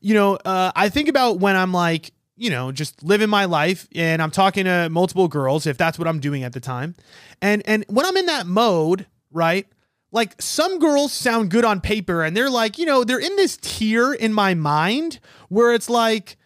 you 0.02 0.14
know, 0.14 0.36
uh, 0.36 0.72
I 0.76 0.90
think 0.90 1.10
about 1.10 1.40
when 1.40 1.56
I'm 1.56 1.74
like, 1.74 2.12
you 2.36 2.50
know, 2.50 2.72
just 2.72 3.04
living 3.04 3.30
my 3.30 3.46
life 3.46 3.88
and 3.96 4.22
I'm 4.22 4.32
talking 4.32 4.66
to 4.66 4.90
multiple 4.90 5.28
girls 5.28 5.66
if 5.66 5.78
that's 5.78 5.98
what 5.98 6.08
I'm 6.08 6.20
doing 6.20 6.44
at 6.44 6.54
the 6.54 6.60
time. 6.60 6.96
And 7.42 7.64
and 7.66 7.84
when 7.88 8.06
I'm 8.06 8.16
in 8.16 8.28
that 8.28 8.46
mode, 8.46 9.08
right? 9.32 9.68
Like 10.12 10.40
some 10.42 10.80
girls 10.80 11.12
sound 11.12 11.50
good 11.50 11.66
on 11.66 11.82
paper 11.82 12.24
and 12.24 12.38
they're 12.38 12.50
like, 12.50 12.78
you 12.78 12.86
know, 12.86 13.04
they're 13.04 13.20
in 13.20 13.36
this 13.36 13.58
tier 13.58 14.14
in 14.14 14.34
my 14.34 14.54
mind 14.54 15.20
where 15.50 15.74
it's 15.74 15.90
like 15.90 16.38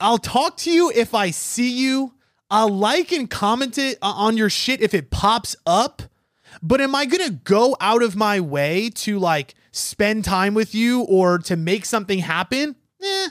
I'll 0.00 0.18
talk 0.18 0.56
to 0.58 0.70
you 0.70 0.90
if 0.94 1.12
I 1.12 1.30
see 1.30 1.70
you. 1.70 2.14
I'll 2.50 2.68
like 2.68 3.12
and 3.12 3.30
comment 3.30 3.78
it 3.78 3.98
uh, 4.02 4.12
on 4.16 4.36
your 4.36 4.50
shit 4.50 4.80
if 4.80 4.94
it 4.94 5.10
pops 5.10 5.54
up. 5.66 6.02
But 6.62 6.80
am 6.80 6.94
I 6.94 7.06
to 7.06 7.30
go 7.30 7.76
out 7.80 8.02
of 8.02 8.16
my 8.16 8.40
way 8.40 8.90
to 8.96 9.18
like 9.18 9.54
spend 9.72 10.24
time 10.24 10.54
with 10.54 10.74
you 10.74 11.02
or 11.02 11.38
to 11.38 11.56
make 11.56 11.86
something 11.86 12.18
happen? 12.18 12.74
Eh, 13.02 13.28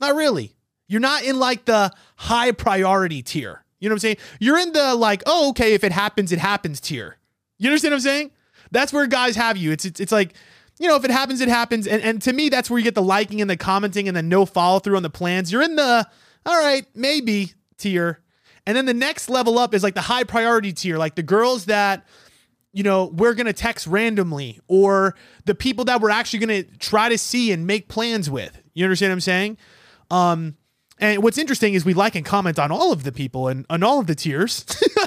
not 0.00 0.14
really. 0.14 0.56
You're 0.88 1.00
not 1.00 1.22
in 1.22 1.38
like 1.38 1.66
the 1.66 1.92
high 2.16 2.52
priority 2.52 3.22
tier. 3.22 3.64
You 3.78 3.88
know 3.88 3.94
what 3.94 3.96
I'm 3.96 4.00
saying? 4.00 4.16
You're 4.40 4.58
in 4.58 4.72
the 4.72 4.94
like, 4.94 5.22
oh, 5.26 5.50
okay, 5.50 5.74
if 5.74 5.84
it 5.84 5.92
happens, 5.92 6.32
it 6.32 6.38
happens 6.38 6.80
tier. 6.80 7.18
You 7.58 7.68
understand 7.68 7.92
what 7.92 7.96
I'm 7.96 8.02
saying? 8.02 8.30
That's 8.70 8.92
where 8.92 9.06
guys 9.06 9.36
have 9.36 9.56
you. 9.56 9.72
It's 9.72 9.84
it's, 9.84 10.00
it's 10.00 10.12
like, 10.12 10.32
you 10.78 10.88
know, 10.88 10.96
if 10.96 11.04
it 11.04 11.10
happens, 11.10 11.40
it 11.40 11.48
happens. 11.48 11.86
And 11.86 12.02
and 12.02 12.22
to 12.22 12.32
me, 12.32 12.48
that's 12.48 12.70
where 12.70 12.78
you 12.78 12.84
get 12.84 12.94
the 12.94 13.02
liking 13.02 13.40
and 13.40 13.50
the 13.50 13.56
commenting 13.56 14.08
and 14.08 14.16
the 14.16 14.22
no 14.22 14.46
follow 14.46 14.78
through 14.78 14.96
on 14.96 15.02
the 15.02 15.10
plans. 15.10 15.52
You're 15.52 15.62
in 15.62 15.76
the 15.76 16.08
all 16.46 16.58
right, 16.58 16.86
maybe 16.94 17.52
tier. 17.78 18.20
And 18.66 18.76
then 18.76 18.86
the 18.86 18.94
next 18.94 19.28
level 19.28 19.58
up 19.58 19.74
is 19.74 19.82
like 19.82 19.94
the 19.94 20.00
high 20.02 20.24
priority 20.24 20.72
tier, 20.72 20.96
like 20.96 21.14
the 21.14 21.22
girls 21.22 21.66
that 21.66 22.06
you 22.74 22.82
know, 22.82 23.04
we're 23.14 23.34
going 23.34 23.46
to 23.46 23.52
text 23.52 23.86
randomly 23.86 24.60
or 24.66 25.14
the 25.44 25.54
people 25.54 25.84
that 25.84 26.00
we're 26.00 26.10
actually 26.10 26.40
going 26.40 26.64
to 26.64 26.78
try 26.78 27.08
to 27.08 27.16
see 27.16 27.52
and 27.52 27.68
make 27.68 27.88
plans 27.88 28.28
with. 28.28 28.60
You 28.74 28.84
understand 28.84 29.10
what 29.10 29.14
I'm 29.14 29.20
saying? 29.20 29.58
Um, 30.10 30.56
and 30.98 31.22
what's 31.22 31.38
interesting 31.38 31.74
is 31.74 31.84
we 31.84 31.94
like 31.94 32.16
and 32.16 32.24
comment 32.26 32.58
on 32.58 32.72
all 32.72 32.92
of 32.92 33.04
the 33.04 33.12
people 33.12 33.46
and 33.46 33.64
on 33.70 33.84
all 33.84 34.00
of 34.00 34.08
the 34.08 34.14
tiers. 34.16 34.64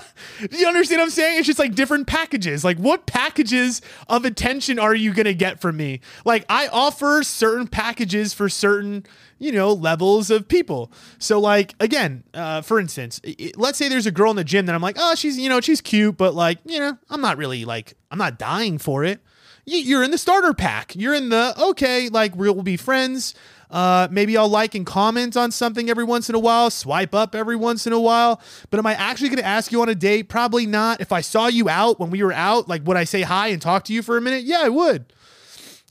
you 0.52 0.66
understand 0.66 1.00
what 1.00 1.06
I'm 1.06 1.10
saying? 1.10 1.40
It's 1.40 1.48
just 1.48 1.60
like 1.60 1.76
different 1.76 2.08
packages. 2.08 2.64
Like, 2.64 2.78
what 2.78 3.06
packages 3.06 3.82
of 4.08 4.24
attention 4.24 4.80
are 4.80 4.96
you 4.96 5.14
going 5.14 5.26
to 5.26 5.34
get 5.34 5.60
from 5.60 5.76
me? 5.76 6.00
Like, 6.24 6.46
I 6.48 6.68
offer 6.68 7.22
certain 7.24 7.68
packages 7.68 8.34
for 8.34 8.48
certain, 8.48 9.06
you 9.40 9.52
know, 9.52 9.74
levels 9.74 10.30
of 10.30 10.48
people. 10.48 10.92
So, 11.20 11.40
like, 11.40 11.76
again, 11.80 12.24
uh, 12.34 12.62
for 12.62 12.80
instance, 12.80 13.20
it, 13.24 13.58
let's 13.58 13.78
say 13.78 13.90
there's 13.90 14.06
a 14.06 14.12
girl 14.12 14.30
in 14.32 14.38
the 14.38 14.44
gym 14.44 14.66
that 14.66 14.76
I'm 14.76 14.82
like, 14.82 14.98
oh, 15.00 15.16
she's, 15.16 15.38
you 15.38 15.50
know, 15.50 15.62
she's 15.62 15.82
cute, 15.82 16.18
but 16.18 16.34
like, 16.34 16.60
you 16.66 16.80
know, 16.80 16.98
I'm 17.10 17.22
not 17.22 17.38
really 17.38 17.66
like, 17.66 17.96
I'm 18.12 18.18
not 18.18 18.40
dying 18.40 18.78
for 18.78 19.04
it. 19.04 19.20
You're 19.66 20.04
in 20.04 20.12
the 20.12 20.18
starter 20.18 20.54
pack. 20.54 20.96
You're 20.96 21.14
in 21.14 21.28
the, 21.30 21.54
okay, 21.62 22.08
like, 22.08 22.36
we'll 22.36 22.64
be 22.64 22.78
friends 22.78 23.36
uh, 23.70 24.08
maybe 24.12 24.38
I'll 24.38 24.48
like 24.48 24.76
and 24.76 24.86
comment 24.86 25.36
on 25.36 25.52
something 25.52 25.90
every 25.90 26.04
once 26.04 26.30
in 26.30 26.36
a 26.36 26.40
while, 26.40 26.70
swipe 26.70 27.14
up 27.14 27.36
every 27.36 27.56
once 27.56 27.86
in 27.86 27.94
a 27.94 28.00
while. 28.00 28.42
But 28.70 28.80
am 28.80 28.86
I 28.86 28.94
actually 28.94 29.30
going 29.30 29.40
to 29.40 29.46
ask 29.46 29.72
you 29.72 29.82
on 29.82 29.90
a 29.90 29.96
date? 29.96 30.30
Probably 30.30 30.66
not. 30.66 31.02
If 31.02 31.12
I 31.12 31.22
saw 31.22 31.48
you 31.48 31.68
out 31.68 32.00
when 32.00 32.10
we 32.10 32.24
were 32.24 32.34
out, 32.34 32.68
like 32.68 32.86
would 32.88 32.98
I 32.98 33.04
say 33.04 33.22
hi 33.22 33.48
and 33.48 33.62
talk 33.62 33.84
to 33.86 33.94
you 33.94 34.02
for 34.02 34.18
a 34.18 34.22
minute? 34.22 34.44
Yeah, 34.44 34.62
I 34.62 34.70
would. 34.70 35.12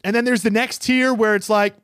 And 0.03 0.15
then 0.15 0.25
there's 0.25 0.43
the 0.43 0.51
next 0.51 0.83
tier 0.83 1.13
where 1.13 1.35
it's 1.35 1.51
like, 1.51 1.75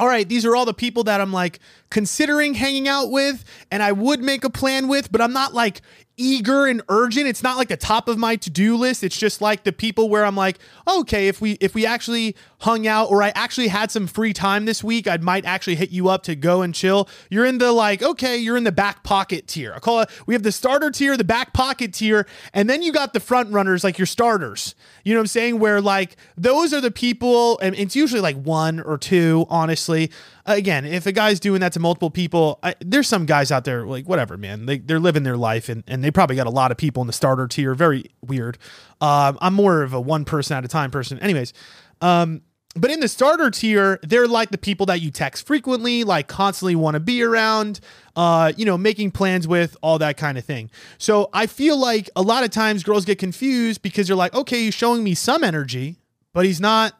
all 0.00 0.08
right, 0.08 0.26
these 0.26 0.46
are 0.46 0.56
all 0.56 0.64
the 0.64 0.72
people 0.72 1.04
that 1.04 1.20
I'm 1.20 1.30
like 1.32 1.60
considering 1.90 2.54
hanging 2.54 2.88
out 2.88 3.10
with 3.10 3.44
and 3.70 3.82
I 3.82 3.92
would 3.92 4.20
make 4.20 4.44
a 4.44 4.50
plan 4.50 4.88
with, 4.88 5.10
but 5.10 5.20
I'm 5.20 5.32
not 5.32 5.54
like 5.54 5.82
eager 6.20 6.66
and 6.66 6.82
urgent. 6.90 7.26
It's 7.26 7.42
not 7.42 7.56
like 7.56 7.68
the 7.68 7.78
top 7.78 8.06
of 8.06 8.18
my 8.18 8.36
to-do 8.36 8.76
list. 8.76 9.02
It's 9.02 9.16
just 9.16 9.40
like 9.40 9.64
the 9.64 9.72
people 9.72 10.10
where 10.10 10.24
I'm 10.24 10.36
like, 10.36 10.58
okay, 10.86 11.28
if 11.28 11.40
we 11.40 11.52
if 11.52 11.74
we 11.74 11.86
actually 11.86 12.36
hung 12.58 12.86
out 12.86 13.10
or 13.10 13.22
I 13.22 13.30
actually 13.30 13.68
had 13.68 13.90
some 13.90 14.06
free 14.06 14.34
time 14.34 14.66
this 14.66 14.84
week, 14.84 15.08
I 15.08 15.16
might 15.16 15.46
actually 15.46 15.76
hit 15.76 15.90
you 15.90 16.10
up 16.10 16.22
to 16.24 16.36
go 16.36 16.60
and 16.60 16.74
chill. 16.74 17.08
You're 17.30 17.46
in 17.46 17.58
the 17.58 17.72
like, 17.72 18.02
okay, 18.02 18.36
you're 18.36 18.58
in 18.58 18.64
the 18.64 18.72
back 18.72 19.02
pocket 19.02 19.48
tier. 19.48 19.72
I 19.74 19.78
call 19.78 20.00
it 20.00 20.10
we 20.26 20.34
have 20.34 20.42
the 20.42 20.52
starter 20.52 20.90
tier, 20.90 21.16
the 21.16 21.24
back 21.24 21.54
pocket 21.54 21.94
tier, 21.94 22.26
and 22.52 22.68
then 22.68 22.82
you 22.82 22.92
got 22.92 23.14
the 23.14 23.20
front 23.20 23.50
runners 23.50 23.82
like 23.82 23.98
your 23.98 24.06
starters. 24.06 24.74
You 25.04 25.14
know 25.14 25.20
what 25.20 25.24
I'm 25.24 25.28
saying? 25.28 25.58
Where 25.58 25.80
like 25.80 26.16
those 26.36 26.74
are 26.74 26.82
the 26.82 26.90
people, 26.90 27.58
and 27.60 27.74
it's 27.74 27.96
usually 27.96 28.20
like 28.20 28.36
one 28.36 28.80
or 28.80 28.98
two, 28.98 29.46
honestly. 29.48 30.10
Again, 30.46 30.84
if 30.84 31.06
a 31.06 31.12
guy's 31.12 31.38
doing 31.38 31.60
that 31.60 31.72
to 31.74 31.79
multiple 31.80 32.10
people, 32.10 32.58
I, 32.62 32.74
there's 32.80 33.08
some 33.08 33.26
guys 33.26 33.50
out 33.50 33.64
there 33.64 33.84
like 33.86 34.06
whatever, 34.06 34.36
man. 34.36 34.66
They 34.66 34.78
they're 34.78 35.00
living 35.00 35.22
their 35.22 35.36
life 35.36 35.68
and 35.68 35.82
and 35.86 36.04
they 36.04 36.10
probably 36.10 36.36
got 36.36 36.46
a 36.46 36.50
lot 36.50 36.70
of 36.70 36.76
people 36.76 37.00
in 37.02 37.06
the 37.06 37.12
starter 37.12 37.46
tier. 37.48 37.74
Very 37.74 38.06
weird. 38.22 38.58
Um, 39.00 39.38
I'm 39.40 39.54
more 39.54 39.82
of 39.82 39.92
a 39.92 40.00
one 40.00 40.24
person 40.24 40.56
at 40.56 40.64
a 40.64 40.68
time 40.68 40.90
person. 40.90 41.18
Anyways, 41.18 41.52
um, 42.00 42.42
but 42.76 42.90
in 42.90 43.00
the 43.00 43.08
starter 43.08 43.50
tier, 43.50 43.98
they're 44.02 44.28
like 44.28 44.50
the 44.50 44.58
people 44.58 44.86
that 44.86 45.00
you 45.00 45.10
text 45.10 45.46
frequently, 45.46 46.04
like 46.04 46.28
constantly 46.28 46.76
want 46.76 46.94
to 46.94 47.00
be 47.00 47.22
around, 47.22 47.80
uh, 48.14 48.52
you 48.56 48.64
know, 48.64 48.78
making 48.78 49.10
plans 49.10 49.48
with, 49.48 49.76
all 49.82 49.98
that 49.98 50.16
kind 50.16 50.38
of 50.38 50.44
thing. 50.44 50.70
So 50.96 51.30
I 51.32 51.46
feel 51.46 51.76
like 51.76 52.08
a 52.14 52.22
lot 52.22 52.44
of 52.44 52.50
times 52.50 52.84
girls 52.84 53.04
get 53.04 53.18
confused 53.18 53.82
because 53.82 54.06
they're 54.06 54.16
like, 54.16 54.34
okay, 54.34 54.62
he's 54.64 54.74
showing 54.74 55.02
me 55.02 55.14
some 55.14 55.42
energy, 55.42 55.96
but 56.32 56.44
he's 56.44 56.60
not 56.60 56.94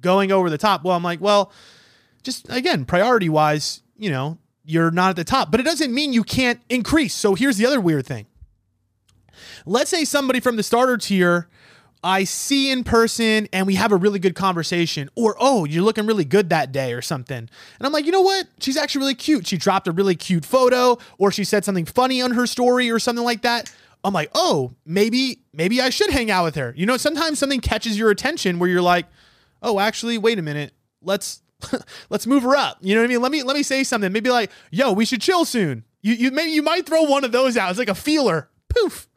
going 0.00 0.32
over 0.32 0.50
the 0.50 0.58
top. 0.58 0.82
Well, 0.82 0.96
I'm 0.96 1.04
like, 1.04 1.20
well, 1.20 1.52
just 2.24 2.50
again, 2.50 2.84
priority 2.84 3.28
wise, 3.28 3.82
you 3.96 4.10
know, 4.10 4.38
you're 4.64 4.90
not 4.90 5.10
at 5.10 5.16
the 5.16 5.24
top, 5.24 5.50
but 5.50 5.60
it 5.60 5.64
doesn't 5.64 5.92
mean 5.92 6.12
you 6.12 6.24
can't 6.24 6.60
increase. 6.68 7.14
So 7.14 7.34
here's 7.34 7.56
the 7.56 7.66
other 7.66 7.80
weird 7.80 8.06
thing. 8.06 8.26
Let's 9.66 9.90
say 9.90 10.04
somebody 10.04 10.40
from 10.40 10.56
the 10.56 10.62
starter 10.62 10.96
tier 10.96 11.48
I 12.04 12.24
see 12.24 12.70
in 12.70 12.84
person 12.84 13.48
and 13.50 13.66
we 13.66 13.76
have 13.76 13.90
a 13.90 13.96
really 13.96 14.18
good 14.18 14.34
conversation, 14.34 15.08
or 15.14 15.36
oh, 15.40 15.64
you're 15.64 15.82
looking 15.82 16.06
really 16.06 16.26
good 16.26 16.50
that 16.50 16.70
day 16.70 16.92
or 16.92 17.00
something. 17.00 17.38
And 17.38 17.50
I'm 17.80 17.92
like, 17.92 18.04
you 18.04 18.12
know 18.12 18.20
what? 18.20 18.46
She's 18.60 18.76
actually 18.76 19.00
really 19.00 19.14
cute. 19.14 19.46
She 19.46 19.56
dropped 19.56 19.88
a 19.88 19.92
really 19.92 20.14
cute 20.14 20.44
photo, 20.44 20.98
or 21.16 21.32
she 21.32 21.44
said 21.44 21.64
something 21.64 21.86
funny 21.86 22.20
on 22.20 22.32
her 22.32 22.46
story 22.46 22.90
or 22.90 22.98
something 22.98 23.24
like 23.24 23.40
that. 23.42 23.74
I'm 24.04 24.12
like, 24.12 24.30
oh, 24.34 24.74
maybe, 24.84 25.40
maybe 25.54 25.80
I 25.80 25.88
should 25.88 26.10
hang 26.10 26.30
out 26.30 26.44
with 26.44 26.56
her. 26.56 26.74
You 26.76 26.84
know, 26.84 26.98
sometimes 26.98 27.38
something 27.38 27.60
catches 27.60 27.98
your 27.98 28.10
attention 28.10 28.58
where 28.58 28.68
you're 28.68 28.82
like, 28.82 29.06
oh, 29.62 29.80
actually, 29.80 30.18
wait 30.18 30.38
a 30.38 30.42
minute. 30.42 30.74
Let's 31.00 31.40
let's 32.10 32.26
move 32.26 32.42
her 32.42 32.56
up. 32.56 32.78
You 32.80 32.94
know 32.94 33.00
what 33.00 33.06
I 33.06 33.08
mean? 33.08 33.22
Let 33.22 33.32
me 33.32 33.42
let 33.42 33.56
me 33.56 33.62
say 33.62 33.84
something. 33.84 34.12
Maybe 34.12 34.30
like, 34.30 34.50
yo, 34.70 34.92
we 34.92 35.04
should 35.04 35.20
chill 35.20 35.44
soon. 35.44 35.84
You 36.02 36.14
you 36.14 36.30
maybe 36.30 36.52
you 36.52 36.62
might 36.62 36.86
throw 36.86 37.02
one 37.02 37.24
of 37.24 37.32
those 37.32 37.56
out. 37.56 37.70
It's 37.70 37.78
like 37.78 37.88
a 37.88 37.94
feeler. 37.94 38.48
Poof 38.68 39.08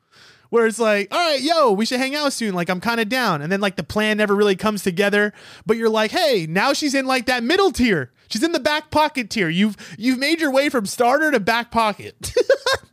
where 0.49 0.65
it's 0.65 0.79
like, 0.79 1.13
all 1.13 1.19
right, 1.19 1.41
yo, 1.41 1.71
we 1.71 1.85
should 1.85 1.99
hang 1.99 2.15
out 2.15 2.33
soon. 2.33 2.53
Like, 2.53 2.69
I'm 2.69 2.79
kind 2.79 2.99
of 2.99 3.09
down. 3.09 3.41
And 3.41 3.51
then, 3.51 3.59
like, 3.59 3.75
the 3.75 3.83
plan 3.83 4.17
never 4.17 4.35
really 4.35 4.55
comes 4.55 4.83
together. 4.83 5.33
But 5.65 5.77
you're 5.77 5.89
like, 5.89 6.11
hey, 6.11 6.45
now 6.47 6.73
she's 6.73 6.93
in 6.93 7.05
like 7.05 7.25
that 7.25 7.43
middle 7.43 7.71
tier. 7.71 8.11
She's 8.29 8.43
in 8.43 8.51
the 8.51 8.59
back 8.59 8.91
pocket 8.91 9.29
tier. 9.29 9.49
You've 9.49 9.77
you've 9.97 10.19
made 10.19 10.39
your 10.39 10.51
way 10.51 10.69
from 10.69 10.85
starter 10.85 11.31
to 11.31 11.39
back 11.39 11.71
pocket. 11.71 12.33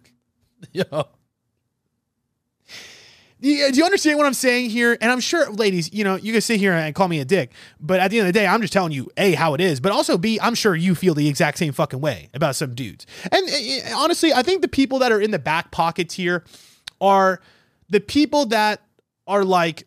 yo. 0.73 1.09
Do 3.45 3.51
you 3.51 3.85
understand 3.85 4.17
what 4.17 4.27
I'm 4.27 4.33
saying 4.33 4.71
here? 4.71 4.97
And 5.03 5.13
I'm 5.13 5.21
sure, 5.21 5.51
ladies, 5.53 5.93
you 5.93 6.03
know, 6.03 6.15
you 6.15 6.33
can 6.33 6.41
sit 6.41 6.59
here 6.59 6.73
and 6.73 6.95
call 6.95 7.09
me 7.09 7.21
a 7.21 7.27
dick, 7.27 7.53
but 7.79 8.01
at 8.01 8.11
the 8.11 8.19
end 8.19 8.27
of 8.27 8.33
the 8.33 8.41
day, 8.41 8.47
I'm 8.47 8.63
just 8.63 8.73
telling 8.73 8.93
you, 8.93 9.11
A, 9.19 9.35
how 9.35 9.53
it 9.53 9.61
is, 9.61 9.81
but 9.81 9.93
also 9.93 10.17
B, 10.17 10.39
I'm 10.41 10.55
sure 10.55 10.75
you 10.75 10.95
feel 10.95 11.13
the 11.13 11.29
exact 11.29 11.59
same 11.59 11.75
fucking 11.75 12.01
way 12.01 12.31
about 12.33 12.57
some 12.57 12.75
dudes. 12.75 13.07
And 13.31 13.47
uh, 13.47 13.99
honestly, 13.99 14.33
I 14.33 14.43
think 14.43 14.63
the 14.63 14.69
people 14.69 14.99
that 15.01 15.13
are 15.13 15.21
in 15.21 15.31
the 15.31 15.39
back 15.39 15.73
pockets 15.73 16.15
here 16.15 16.43
are 17.03 17.39
the 17.91 18.01
people 18.01 18.47
that 18.47 18.81
are 19.27 19.45
like 19.45 19.87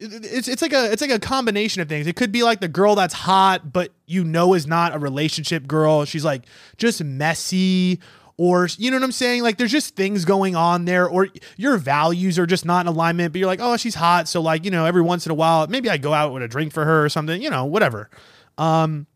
it's 0.00 0.46
it's 0.46 0.62
like 0.62 0.72
a 0.72 0.92
it's 0.92 1.02
like 1.02 1.10
a 1.10 1.18
combination 1.18 1.82
of 1.82 1.88
things. 1.88 2.06
It 2.06 2.14
could 2.14 2.30
be 2.30 2.42
like 2.42 2.60
the 2.60 2.68
girl 2.68 2.94
that's 2.94 3.14
hot, 3.14 3.72
but 3.72 3.90
you 4.06 4.22
know 4.22 4.54
is 4.54 4.66
not 4.66 4.94
a 4.94 4.98
relationship 4.98 5.66
girl. 5.66 6.04
She's 6.04 6.24
like 6.24 6.44
just 6.76 7.02
messy, 7.02 8.00
or 8.38 8.68
you 8.78 8.90
know 8.90 8.96
what 8.96 9.04
I'm 9.04 9.12
saying? 9.12 9.42
Like 9.42 9.58
there's 9.58 9.70
just 9.70 9.94
things 9.94 10.24
going 10.24 10.56
on 10.56 10.86
there, 10.86 11.06
or 11.06 11.28
your 11.58 11.76
values 11.76 12.38
are 12.38 12.46
just 12.46 12.64
not 12.64 12.86
in 12.86 12.86
alignment. 12.86 13.32
But 13.32 13.40
you're 13.40 13.48
like, 13.48 13.60
oh, 13.60 13.76
she's 13.76 13.96
hot, 13.96 14.28
so 14.28 14.40
like 14.40 14.64
you 14.64 14.70
know, 14.70 14.86
every 14.86 15.02
once 15.02 15.26
in 15.26 15.32
a 15.32 15.34
while, 15.34 15.66
maybe 15.66 15.90
I 15.90 15.98
go 15.98 16.14
out 16.14 16.32
with 16.32 16.42
a 16.42 16.48
drink 16.48 16.72
for 16.72 16.86
her 16.86 17.04
or 17.04 17.10
something. 17.10 17.42
You 17.42 17.50
know, 17.50 17.66
whatever. 17.66 18.08
Um, 18.56 19.06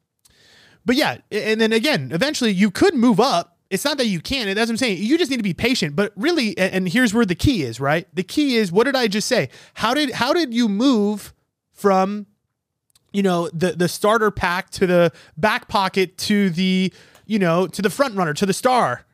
but 0.85 0.97
yeah, 0.97 1.19
and 1.31 1.59
then 1.59 1.73
again, 1.73 2.11
eventually 2.13 2.51
you 2.51 2.71
could 2.71 2.95
move 2.95 3.19
up 3.19 3.53
it's 3.73 3.87
not 3.87 3.97
that 3.97 4.07
you 4.07 4.21
can't. 4.21 4.55
That's 4.55 4.69
what 4.69 4.75
I'm 4.75 4.77
saying. 4.77 5.03
You 5.03 5.17
just 5.17 5.31
need 5.31 5.39
to 5.39 5.43
be 5.43 5.55
patient. 5.55 5.97
But 5.97 6.13
really, 6.15 6.57
and 6.59 6.87
here's 6.87 7.15
where 7.15 7.25
the 7.25 7.35
key 7.35 7.63
is, 7.63 7.81
right? 7.81 8.07
The 8.15 8.23
key 8.23 8.57
is 8.57 8.71
what 8.71 8.85
did 8.85 8.95
I 8.95 9.09
just 9.09 9.27
say? 9.27 9.49
How 9.73 9.95
did 9.95 10.11
how 10.11 10.35
did 10.35 10.53
you 10.53 10.69
move 10.69 11.33
from 11.73 12.27
you 13.15 13.23
know 13.23 13.49
the 13.49 13.73
the 13.73 13.89
starter 13.89 14.31
pack 14.31 14.69
to 14.73 14.87
the 14.87 15.11
back 15.39 15.69
pocket 15.69 16.19
to 16.19 16.51
the 16.51 16.93
you 17.25 17.39
know 17.39 17.67
to 17.67 17.81
the 17.81 17.89
front 17.89 18.15
runner 18.15 18.35
to 18.35 18.45
the 18.45 18.53
star? 18.53 19.07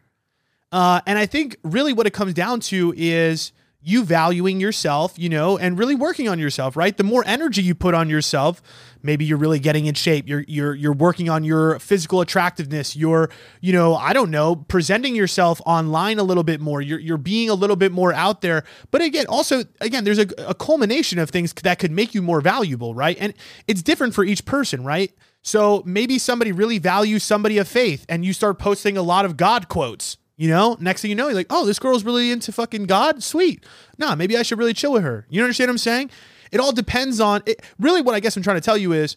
Uh, 0.70 1.00
and 1.06 1.18
I 1.18 1.26
think 1.26 1.56
really 1.62 1.92
what 1.92 2.06
it 2.06 2.12
comes 2.12 2.34
down 2.34 2.60
to 2.60 2.92
is 2.96 3.52
you 3.80 4.04
valuing 4.04 4.60
yourself, 4.60 5.16
you 5.16 5.28
know, 5.28 5.56
and 5.56 5.78
really 5.78 5.94
working 5.94 6.28
on 6.28 6.38
yourself, 6.38 6.76
right? 6.76 6.96
The 6.96 7.04
more 7.04 7.22
energy 7.26 7.62
you 7.62 7.74
put 7.74 7.94
on 7.94 8.10
yourself, 8.10 8.60
maybe 9.02 9.24
you're 9.24 9.38
really 9.38 9.60
getting 9.60 9.86
in 9.86 9.94
shape. 9.94 10.28
You're 10.28 10.44
you're 10.48 10.74
you're 10.74 10.92
working 10.92 11.30
on 11.30 11.44
your 11.44 11.78
physical 11.78 12.20
attractiveness. 12.20 12.96
You're, 12.96 13.30
you 13.60 13.72
know, 13.72 13.94
I 13.94 14.12
don't 14.12 14.30
know, 14.32 14.56
presenting 14.56 15.14
yourself 15.14 15.60
online 15.64 16.18
a 16.18 16.24
little 16.24 16.42
bit 16.42 16.60
more. 16.60 16.82
You're 16.82 16.98
you're 16.98 17.18
being 17.18 17.48
a 17.48 17.54
little 17.54 17.76
bit 17.76 17.92
more 17.92 18.12
out 18.12 18.40
there. 18.40 18.64
But 18.90 19.00
again, 19.00 19.26
also 19.28 19.62
again, 19.80 20.02
there's 20.02 20.18
a, 20.18 20.26
a 20.38 20.54
culmination 20.54 21.20
of 21.20 21.30
things 21.30 21.52
that 21.52 21.78
could 21.78 21.92
make 21.92 22.14
you 22.14 22.20
more 22.20 22.40
valuable, 22.40 22.94
right? 22.94 23.16
And 23.20 23.32
it's 23.68 23.82
different 23.82 24.12
for 24.12 24.24
each 24.24 24.44
person, 24.44 24.84
right? 24.84 25.12
So 25.42 25.82
maybe 25.86 26.18
somebody 26.18 26.50
really 26.50 26.78
values 26.78 27.22
somebody 27.22 27.58
of 27.58 27.68
faith 27.68 28.04
and 28.08 28.24
you 28.24 28.32
start 28.32 28.58
posting 28.58 28.96
a 28.96 29.02
lot 29.02 29.24
of 29.24 29.36
God 29.36 29.68
quotes 29.68 30.18
you 30.38 30.48
know, 30.48 30.76
next 30.78 31.02
thing 31.02 31.10
you 31.10 31.16
know, 31.16 31.26
you're 31.26 31.34
like, 31.34 31.48
oh, 31.50 31.66
this 31.66 31.80
girl's 31.80 32.04
really 32.04 32.30
into 32.30 32.52
fucking 32.52 32.86
God. 32.86 33.24
Sweet. 33.24 33.66
Nah, 33.98 34.14
maybe 34.14 34.36
I 34.36 34.42
should 34.42 34.58
really 34.58 34.72
chill 34.72 34.92
with 34.92 35.02
her. 35.02 35.26
You 35.28 35.42
understand 35.42 35.68
what 35.68 35.72
I'm 35.72 35.78
saying? 35.78 36.10
It 36.52 36.60
all 36.60 36.70
depends 36.70 37.20
on 37.20 37.42
it. 37.44 37.60
Really, 37.78 38.00
what 38.00 38.14
I 38.14 38.20
guess 38.20 38.36
I'm 38.36 38.42
trying 38.44 38.56
to 38.56 38.62
tell 38.62 38.76
you 38.76 38.92
is 38.92 39.16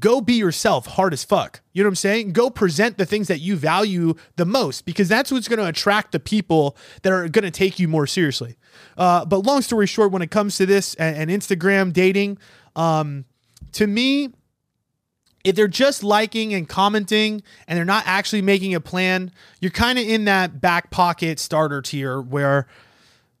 go 0.00 0.20
be 0.20 0.34
yourself 0.34 0.86
hard 0.86 1.12
as 1.12 1.22
fuck. 1.22 1.60
You 1.72 1.82
know 1.82 1.86
what 1.86 1.92
I'm 1.92 1.96
saying? 1.96 2.32
Go 2.32 2.50
present 2.50 2.98
the 2.98 3.06
things 3.06 3.28
that 3.28 3.38
you 3.38 3.54
value 3.54 4.14
the 4.34 4.44
most 4.44 4.84
because 4.84 5.08
that's 5.08 5.30
what's 5.30 5.46
going 5.46 5.60
to 5.60 5.66
attract 5.66 6.10
the 6.10 6.20
people 6.20 6.76
that 7.02 7.12
are 7.12 7.28
going 7.28 7.44
to 7.44 7.52
take 7.52 7.78
you 7.78 7.86
more 7.86 8.06
seriously. 8.08 8.56
Uh, 8.98 9.24
but 9.24 9.46
long 9.46 9.62
story 9.62 9.86
short, 9.86 10.10
when 10.10 10.22
it 10.22 10.30
comes 10.32 10.56
to 10.56 10.66
this 10.66 10.94
and, 10.96 11.30
and 11.30 11.42
Instagram 11.42 11.92
dating, 11.92 12.36
um, 12.74 13.24
to 13.72 13.86
me, 13.86 14.30
if 15.48 15.56
they're 15.56 15.66
just 15.66 16.04
liking 16.04 16.52
and 16.52 16.68
commenting 16.68 17.42
and 17.66 17.78
they're 17.78 17.84
not 17.86 18.04
actually 18.06 18.42
making 18.42 18.74
a 18.74 18.80
plan, 18.80 19.32
you're 19.60 19.70
kind 19.70 19.98
of 19.98 20.06
in 20.06 20.26
that 20.26 20.60
back 20.60 20.90
pocket 20.90 21.38
starter 21.38 21.80
tier 21.80 22.20
where 22.20 22.66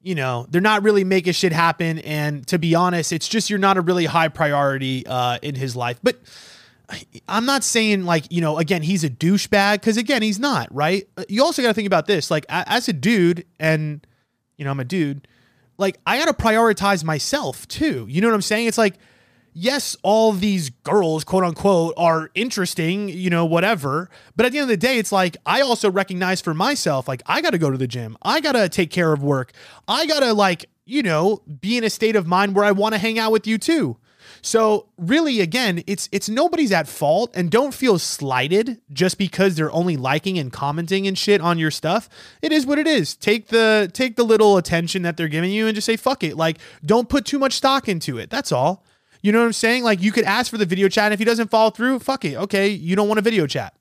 you 0.00 0.14
know 0.14 0.46
they're 0.48 0.62
not 0.62 0.82
really 0.82 1.04
making 1.04 1.34
shit 1.34 1.52
happen. 1.52 1.98
And 1.98 2.46
to 2.46 2.58
be 2.58 2.74
honest 2.74 3.12
it's 3.12 3.28
just 3.28 3.50
you're 3.50 3.58
not 3.58 3.76
a 3.76 3.82
really 3.82 4.06
high 4.06 4.28
priority 4.28 5.06
uh, 5.06 5.38
in 5.42 5.54
his 5.54 5.76
life. 5.76 6.00
But 6.02 6.16
i'm 7.28 7.44
not 7.44 7.62
saying 7.62 8.06
like 8.06 8.24
you 8.32 8.40
know 8.40 8.56
again 8.56 8.80
he's 8.80 9.04
a 9.04 9.10
douchebag 9.10 9.74
because 9.74 9.98
again 9.98 10.22
he's 10.22 10.38
not 10.38 10.66
right? 10.74 11.06
Uh, 11.18 11.24
you 11.28 11.44
also 11.44 11.60
got 11.60 11.68
to 11.68 11.74
think 11.74 11.86
about 11.86 12.06
this 12.06 12.30
like 12.30 12.46
as 12.48 12.88
a 12.88 12.94
dude 12.94 13.44
and 13.60 14.06
you 14.56 14.64
know 14.64 14.70
i'm 14.70 14.80
a 14.80 14.84
dude 14.84 15.28
like 15.76 15.98
i 16.06 16.16
got 16.16 16.24
to 16.24 16.32
prioritize 16.32 17.04
myself 17.04 17.68
too. 17.68 18.06
You 18.08 18.22
know 18.22 18.28
what 18.28 18.34
i'm 18.34 18.40
saying? 18.40 18.66
It's 18.66 18.78
like 18.78 18.94
yes, 19.52 19.96
all 20.02 20.32
these 20.32 20.70
girls, 20.70 21.24
quote 21.24 21.44
unquote, 21.44 21.94
are 21.96 22.30
interesting, 22.34 23.08
you 23.08 23.30
know, 23.30 23.44
whatever. 23.44 24.10
But 24.36 24.46
at 24.46 24.52
the 24.52 24.58
end 24.58 24.64
of 24.64 24.68
the 24.68 24.76
day, 24.76 24.98
it's 24.98 25.12
like 25.12 25.36
I 25.46 25.60
also 25.60 25.90
recognize 25.90 26.40
for 26.40 26.54
myself, 26.54 27.08
like 27.08 27.22
I 27.26 27.40
got 27.40 27.50
to 27.50 27.58
go 27.58 27.70
to 27.70 27.78
the 27.78 27.88
gym. 27.88 28.16
I 28.22 28.40
got 28.40 28.52
to 28.52 28.68
take 28.68 28.90
care 28.90 29.12
of 29.12 29.22
work. 29.22 29.52
I 29.86 30.06
got 30.06 30.20
to, 30.20 30.32
like, 30.32 30.66
you 30.84 31.02
know, 31.02 31.42
be 31.60 31.76
in 31.76 31.84
a 31.84 31.90
state 31.90 32.16
of 32.16 32.26
mind 32.26 32.54
where 32.54 32.64
I 32.64 32.72
want 32.72 32.94
to 32.94 32.98
hang 32.98 33.18
out 33.18 33.32
with 33.32 33.46
you 33.46 33.58
too. 33.58 33.98
So 34.42 34.88
really 34.96 35.40
again, 35.40 35.82
it's 35.86 36.08
it's 36.12 36.28
nobody's 36.28 36.72
at 36.72 36.88
fault 36.88 37.30
and 37.34 37.50
don't 37.50 37.74
feel 37.74 37.98
slighted 37.98 38.80
just 38.92 39.18
because 39.18 39.56
they're 39.56 39.72
only 39.72 39.96
liking 39.96 40.38
and 40.38 40.52
commenting 40.52 41.06
and 41.06 41.16
shit 41.16 41.40
on 41.40 41.58
your 41.58 41.70
stuff. 41.70 42.08
It 42.42 42.52
is 42.52 42.66
what 42.66 42.78
it 42.78 42.86
is. 42.86 43.16
Take 43.16 43.48
the 43.48 43.90
take 43.92 44.16
the 44.16 44.24
little 44.24 44.56
attention 44.56 45.02
that 45.02 45.16
they're 45.16 45.28
giving 45.28 45.50
you 45.50 45.66
and 45.66 45.74
just 45.74 45.86
say 45.86 45.96
fuck 45.96 46.22
it. 46.22 46.36
Like 46.36 46.58
don't 46.84 47.08
put 47.08 47.24
too 47.24 47.38
much 47.38 47.54
stock 47.54 47.88
into 47.88 48.18
it. 48.18 48.30
That's 48.30 48.52
all. 48.52 48.84
You 49.20 49.32
know 49.32 49.40
what 49.40 49.46
I'm 49.46 49.52
saying? 49.52 49.84
Like 49.84 50.00
you 50.00 50.12
could 50.12 50.24
ask 50.24 50.50
for 50.50 50.58
the 50.58 50.66
video 50.66 50.88
chat. 50.88 51.06
And 51.06 51.14
if 51.14 51.18
he 51.18 51.24
doesn't 51.24 51.50
follow 51.50 51.70
through, 51.70 52.00
fuck 52.00 52.24
it. 52.24 52.36
Okay, 52.36 52.68
you 52.68 52.96
don't 52.96 53.08
want 53.08 53.18
a 53.18 53.22
video 53.22 53.46
chat. 53.46 53.74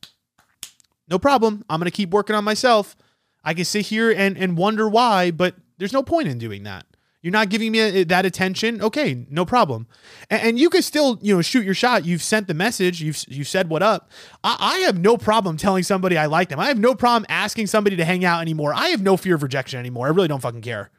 No 1.10 1.20
problem. 1.20 1.64
I'm 1.70 1.80
gonna 1.80 1.92
keep 1.92 2.10
working 2.10 2.36
on 2.36 2.44
myself. 2.44 2.96
I 3.44 3.54
can 3.54 3.66
sit 3.66 3.88
here 3.88 4.12
and 4.12 4.38
and 4.38 4.58
wonder 4.58 4.90
why, 4.90 5.32
but 5.32 5.56
there's 5.78 5.94
no 5.94 6.04
point 6.04 6.28
in 6.28 6.38
doing 6.38 6.64
that. 6.64 6.86
You're 7.22 7.32
not 7.32 7.50
giving 7.50 7.72
me 7.72 7.82
uh, 7.82 8.06
that 8.08 8.26
attention. 8.26 8.82
Okay, 8.82 9.26
no 9.30 9.44
problem. 9.44 9.88
And, 10.30 10.42
and, 10.42 10.60
you 10.60 10.70
can 10.70 10.82
still, 10.82 11.18
you 11.22 11.36
know, 11.36 11.42
shoot 11.42 11.66
your 11.66 11.74
shot. 11.74 12.06
You've 12.06 12.22
sent 12.22 12.48
the 12.48 12.54
message. 12.54 13.02
You've 13.02 13.22
you 13.28 13.44
said 13.44 13.70
what 13.70 13.82
up. 13.82 14.12
I, 14.44 14.56
I, 14.60 14.78
have 14.86 15.00
no 15.00 15.18
problem 15.18 15.58
telling 15.58 15.84
somebody 15.84 16.18
I 16.18 16.28
like 16.28 16.50
them. 16.50 16.60
I 16.60 16.68
have 16.68 16.80
no 16.80 16.94
problem 16.94 17.26
asking 17.28 17.68
somebody 17.68 17.96
to 17.96 18.06
hang 18.06 18.24
out 18.24 18.42
anymore. 18.42 18.74
I 18.74 18.90
have 18.90 19.02
no 19.02 19.18
fear 19.18 19.36
of 19.36 19.44
rejection 19.44 19.80
anymore. 19.80 20.08
I 20.08 20.12
really 20.12 20.28
don't 20.28 20.42
fucking 20.42 20.62
care. 20.62 20.92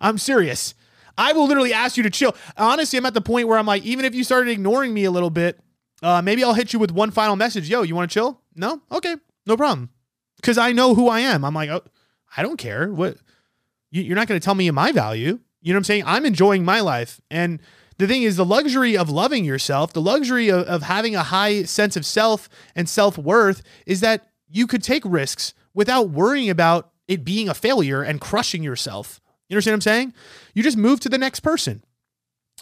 I'm 0.00 0.18
serious. 0.18 0.74
I 1.16 1.32
will 1.32 1.46
literally 1.46 1.72
ask 1.72 1.96
you 1.96 2.02
to 2.02 2.10
chill. 2.10 2.34
Honestly, 2.56 2.96
I'm 2.98 3.06
at 3.06 3.14
the 3.14 3.20
point 3.20 3.48
where 3.48 3.58
I'm 3.58 3.66
like, 3.66 3.84
even 3.84 4.04
if 4.04 4.14
you 4.14 4.24
started 4.24 4.50
ignoring 4.50 4.94
me 4.94 5.04
a 5.04 5.10
little 5.10 5.30
bit, 5.30 5.60
uh, 6.02 6.20
maybe 6.22 6.42
I'll 6.42 6.54
hit 6.54 6.72
you 6.72 6.78
with 6.78 6.90
one 6.90 7.10
final 7.10 7.36
message. 7.36 7.68
Yo, 7.68 7.82
you 7.82 7.94
want 7.94 8.10
to 8.10 8.14
chill? 8.14 8.40
No? 8.54 8.82
Okay, 8.90 9.16
no 9.46 9.56
problem. 9.56 9.90
Because 10.36 10.58
I 10.58 10.72
know 10.72 10.94
who 10.94 11.08
I 11.08 11.20
am. 11.20 11.44
I'm 11.44 11.54
like, 11.54 11.70
oh, 11.70 11.82
I 12.36 12.42
don't 12.42 12.56
care. 12.56 12.92
What? 12.92 13.16
You're 13.90 14.16
not 14.16 14.26
going 14.26 14.40
to 14.40 14.44
tell 14.44 14.54
me 14.54 14.70
my 14.70 14.90
value. 14.90 15.38
You 15.60 15.72
know 15.72 15.76
what 15.76 15.80
I'm 15.80 15.84
saying? 15.84 16.04
I'm 16.06 16.26
enjoying 16.26 16.64
my 16.64 16.80
life. 16.80 17.20
And 17.30 17.60
the 17.98 18.08
thing 18.08 18.22
is, 18.22 18.36
the 18.36 18.44
luxury 18.44 18.96
of 18.96 19.10
loving 19.10 19.44
yourself, 19.44 19.92
the 19.92 20.00
luxury 20.00 20.48
of, 20.48 20.66
of 20.66 20.82
having 20.82 21.14
a 21.14 21.22
high 21.22 21.62
sense 21.64 21.96
of 21.96 22.04
self 22.04 22.48
and 22.74 22.88
self 22.88 23.16
worth 23.16 23.62
is 23.86 24.00
that 24.00 24.26
you 24.48 24.66
could 24.66 24.82
take 24.82 25.04
risks 25.04 25.54
without 25.74 26.10
worrying 26.10 26.50
about 26.50 26.90
it 27.06 27.24
being 27.24 27.48
a 27.48 27.54
failure 27.54 28.02
and 28.02 28.20
crushing 28.20 28.62
yourself. 28.62 29.20
You 29.52 29.56
understand 29.56 29.72
what 29.72 29.76
I'm 29.76 29.80
saying? 29.82 30.14
You 30.54 30.62
just 30.62 30.78
move 30.78 30.98
to 31.00 31.10
the 31.10 31.18
next 31.18 31.40
person. 31.40 31.84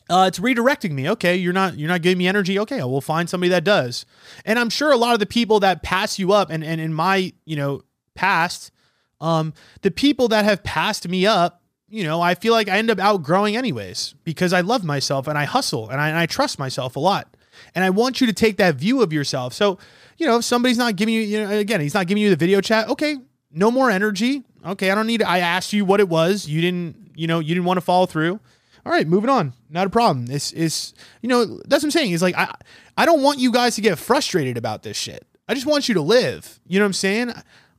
Uh, 0.09 0.25
it's 0.27 0.41
redirecting 0.41 0.91
me. 0.91 1.09
Okay, 1.09 1.37
you're 1.37 1.53
not 1.53 1.79
you're 1.79 1.89
not 1.89 2.03
giving 2.03 2.19
me 2.19 2.27
energy. 2.27 2.59
Okay, 2.59 2.83
we'll 2.83 3.01
find 3.01 3.31
somebody 3.31 3.51
that 3.51 3.63
does. 3.63 4.05
And 4.45 4.59
I'm 4.59 4.71
sure 4.71 4.91
a 4.91 4.97
lot 4.97 5.15
of 5.15 5.21
the 5.21 5.27
people 5.27 5.61
that 5.61 5.85
pass 5.85 6.19
you 6.19 6.33
up, 6.33 6.51
and 6.51 6.65
and 6.65 6.81
in 6.81 6.93
my 6.93 7.33
you 7.45 7.55
know 7.55 7.83
past, 8.17 8.73
um, 9.21 9.55
the 9.83 9.93
people 9.93 10.27
that 10.29 10.45
have 10.45 10.65
passed 10.65 11.07
me 11.07 11.27
up, 11.27 11.63
you 11.89 12.03
know, 12.03 12.21
I 12.21 12.35
feel 12.35 12.53
like 12.53 12.69
I 12.69 12.79
end 12.79 12.91
up 12.91 12.99
outgrowing 12.99 13.57
anyways 13.57 14.17
because 14.25 14.53
I 14.53 14.61
love 14.61 14.83
myself 14.83 15.29
and 15.29 15.39
I 15.39 15.45
hustle 15.45 15.89
and 15.91 16.01
I, 16.01 16.09
and 16.09 16.19
I 16.19 16.27
trust 16.27 16.59
myself 16.59 16.97
a 16.97 17.01
lot. 17.01 17.37
And 17.77 17.85
I 17.85 17.91
want 17.91 18.21
you 18.21 18.27
to 18.27 18.33
take 18.33 18.57
that 18.57 18.75
view 18.75 19.01
of 19.01 19.13
yourself. 19.13 19.53
So, 19.53 19.79
you 20.17 20.27
know, 20.27 20.39
if 20.39 20.45
somebody's 20.45 20.79
not 20.79 20.97
giving 20.97 21.15
you, 21.15 21.21
you 21.21 21.45
know, 21.45 21.51
again, 21.51 21.81
he's 21.81 21.95
not 21.95 22.09
giving 22.09 22.23
you 22.23 22.31
the 22.31 22.37
video 22.37 22.61
chat. 22.61 22.89
Okay, 22.89 23.17
no 23.53 23.71
more 23.71 23.91
energy. 23.91 24.45
Okay, 24.65 24.91
I 24.91 24.95
don't 24.95 25.07
need. 25.07 25.23
I 25.23 25.39
asked 25.39 25.73
you 25.73 25.85
what 25.85 26.01
it 26.01 26.09
was. 26.09 26.47
You 26.47 26.61
didn't. 26.61 27.13
You 27.15 27.27
know, 27.27 27.39
you 27.39 27.55
didn't 27.55 27.65
want 27.65 27.79
to 27.79 27.83
follow 27.83 28.07
through. 28.07 28.41
All 28.85 28.93
right, 28.93 29.07
moving 29.07 29.29
on. 29.29 29.53
Not 29.69 29.87
a 29.87 29.91
problem. 29.91 30.27
This 30.27 30.53
is, 30.53 30.95
you 31.21 31.29
know, 31.29 31.45
that's 31.67 31.83
what 31.83 31.85
I'm 31.85 31.91
saying. 31.91 32.13
Is 32.13 32.23
like 32.23 32.37
I 32.37 32.55
I 32.97 33.05
don't 33.05 33.23
want 33.23 33.39
you 33.39 33.53
guys 33.53 33.75
to 33.75 33.81
get 33.81 33.99
frustrated 33.99 34.57
about 34.57 34.83
this 34.83 34.97
shit. 34.97 35.27
I 35.49 35.55
just 35.55 35.67
want 35.67 35.89
you 35.89 35.95
to 35.95 36.01
live. 36.01 36.61
You 36.67 36.79
know 36.79 36.85
what 36.85 36.89
I'm 36.89 36.93
saying? 36.95 37.33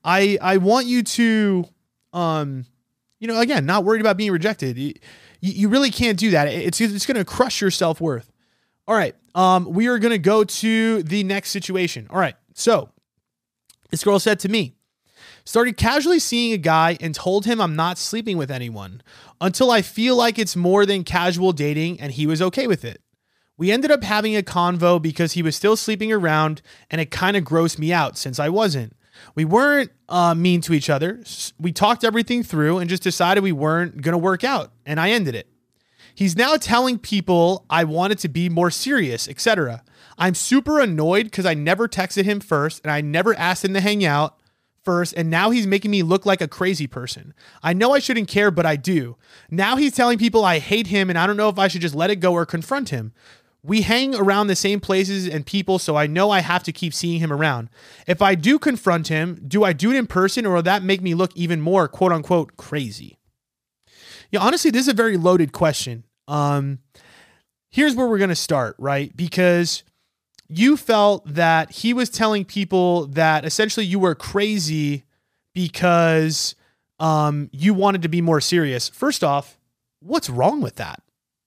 I 0.03 0.37
I 0.41 0.57
want 0.57 0.87
you 0.87 1.03
to 1.03 1.65
um 2.13 2.65
you 3.19 3.27
know, 3.27 3.39
again, 3.39 3.65
not 3.65 3.83
worried 3.83 4.01
about 4.01 4.17
being 4.17 4.31
rejected. 4.31 4.77
You, 4.77 4.93
you 5.39 5.69
really 5.69 5.91
can't 5.91 6.17
do 6.17 6.31
that. 6.31 6.47
It's 6.47 6.79
it's 6.81 7.05
going 7.05 7.17
to 7.17 7.25
crush 7.25 7.61
your 7.61 7.71
self-worth. 7.71 8.31
All 8.87 8.95
right. 8.95 9.15
Um 9.33 9.65
we 9.71 9.87
are 9.87 9.97
going 9.97 10.11
to 10.11 10.19
go 10.19 10.43
to 10.43 11.03
the 11.03 11.23
next 11.23 11.49
situation. 11.51 12.07
All 12.09 12.19
right. 12.19 12.35
So, 12.53 12.89
this 13.89 14.03
girl 14.03 14.19
said 14.19 14.39
to 14.41 14.49
me, 14.49 14.75
Started 15.43 15.77
casually 15.77 16.19
seeing 16.19 16.53
a 16.53 16.57
guy 16.57 16.97
and 17.01 17.15
told 17.15 17.45
him 17.45 17.59
I'm 17.59 17.75
not 17.75 17.97
sleeping 17.97 18.37
with 18.37 18.51
anyone 18.51 19.01
until 19.39 19.71
I 19.71 19.81
feel 19.81 20.15
like 20.15 20.37
it's 20.37 20.55
more 20.55 20.85
than 20.85 21.03
casual 21.03 21.51
dating 21.51 21.99
and 21.99 22.11
he 22.11 22.27
was 22.27 22.41
okay 22.41 22.67
with 22.67 22.85
it. 22.85 23.01
We 23.57 23.71
ended 23.71 23.91
up 23.91 24.03
having 24.03 24.35
a 24.35 24.41
convo 24.41 25.01
because 25.01 25.33
he 25.33 25.43
was 25.43 25.55
still 25.55 25.75
sleeping 25.75 26.11
around 26.11 26.61
and 26.89 27.01
it 27.01 27.11
kind 27.11 27.37
of 27.37 27.43
grossed 27.43 27.79
me 27.79 27.91
out 27.93 28.17
since 28.17 28.39
I 28.39 28.49
wasn't. 28.49 28.95
We 29.35 29.45
weren't 29.45 29.91
uh, 30.09 30.35
mean 30.35 30.61
to 30.61 30.73
each 30.73 30.89
other. 30.89 31.23
We 31.59 31.71
talked 31.71 32.03
everything 32.03 32.43
through 32.43 32.79
and 32.79 32.89
just 32.89 33.03
decided 33.03 33.43
we 33.43 33.51
weren't 33.51 34.01
going 34.01 34.13
to 34.13 34.17
work 34.17 34.43
out, 34.43 34.71
and 34.85 34.99
I 34.99 35.11
ended 35.11 35.35
it. 35.35 35.47
He's 36.13 36.35
now 36.35 36.57
telling 36.57 36.99
people 36.99 37.65
I 37.69 37.83
wanted 37.83 38.19
to 38.19 38.29
be 38.29 38.49
more 38.49 38.71
serious, 38.71 39.29
etc. 39.29 39.83
I'm 40.17 40.35
super 40.35 40.79
annoyed 40.79 41.25
because 41.25 41.45
I 41.45 41.53
never 41.53 41.87
texted 41.87 42.25
him 42.25 42.39
first 42.39 42.81
and 42.83 42.91
I 42.91 43.01
never 43.01 43.33
asked 43.35 43.63
him 43.63 43.73
to 43.73 43.81
hang 43.81 44.03
out 44.03 44.37
first, 44.83 45.13
and 45.15 45.29
now 45.29 45.49
he's 45.49 45.67
making 45.67 45.91
me 45.91 46.03
look 46.03 46.25
like 46.25 46.41
a 46.41 46.47
crazy 46.47 46.87
person. 46.87 47.33
I 47.63 47.73
know 47.73 47.93
I 47.93 47.99
shouldn't 47.99 48.27
care, 48.27 48.51
but 48.51 48.65
I 48.65 48.75
do. 48.75 49.17
Now 49.49 49.75
he's 49.75 49.95
telling 49.95 50.17
people 50.17 50.43
I 50.43 50.59
hate 50.59 50.87
him, 50.87 51.09
and 51.09 51.17
I 51.17 51.27
don't 51.27 51.37
know 51.37 51.49
if 51.49 51.59
I 51.59 51.67
should 51.67 51.81
just 51.81 51.95
let 51.95 52.09
it 52.09 52.17
go 52.17 52.33
or 52.33 52.45
confront 52.45 52.89
him. 52.89 53.13
We 53.63 53.81
hang 53.81 54.15
around 54.15 54.47
the 54.47 54.55
same 54.55 54.79
places 54.79 55.27
and 55.27 55.45
people, 55.45 55.77
so 55.77 55.95
I 55.95 56.07
know 56.07 56.31
I 56.31 56.39
have 56.39 56.63
to 56.63 56.71
keep 56.71 56.93
seeing 56.93 57.19
him 57.19 57.31
around. 57.31 57.69
If 58.07 58.21
I 58.21 58.33
do 58.33 58.57
confront 58.57 59.07
him, 59.07 59.43
do 59.47 59.63
I 59.63 59.71
do 59.71 59.91
it 59.91 59.97
in 59.97 60.07
person, 60.07 60.45
or 60.45 60.55
will 60.55 60.63
that 60.63 60.83
make 60.83 61.01
me 61.01 61.13
look 61.13 61.31
even 61.35 61.61
more 61.61 61.87
quote 61.87 62.11
unquote 62.11 62.57
crazy? 62.57 63.19
Yeah, 64.31 64.39
honestly, 64.39 64.71
this 64.71 64.83
is 64.83 64.87
a 64.87 64.93
very 64.93 65.17
loaded 65.17 65.51
question. 65.51 66.05
Um, 66.27 66.79
here's 67.69 67.95
where 67.95 68.07
we're 68.07 68.17
gonna 68.17 68.35
start, 68.35 68.75
right? 68.79 69.15
Because 69.15 69.83
you 70.53 70.75
felt 70.75 71.25
that 71.33 71.71
he 71.71 71.93
was 71.93 72.09
telling 72.09 72.43
people 72.43 73.07
that 73.07 73.45
essentially 73.45 73.85
you 73.85 73.99
were 73.99 74.15
crazy 74.15 75.05
because 75.53 76.55
um, 76.99 77.49
you 77.53 77.73
wanted 77.73 78.01
to 78.01 78.09
be 78.09 78.21
more 78.21 78.41
serious. 78.41 78.89
First 78.89 79.23
off, 79.23 79.57
what's 80.01 80.29
wrong 80.29 80.61
with 80.61 80.75
that? 80.75 81.01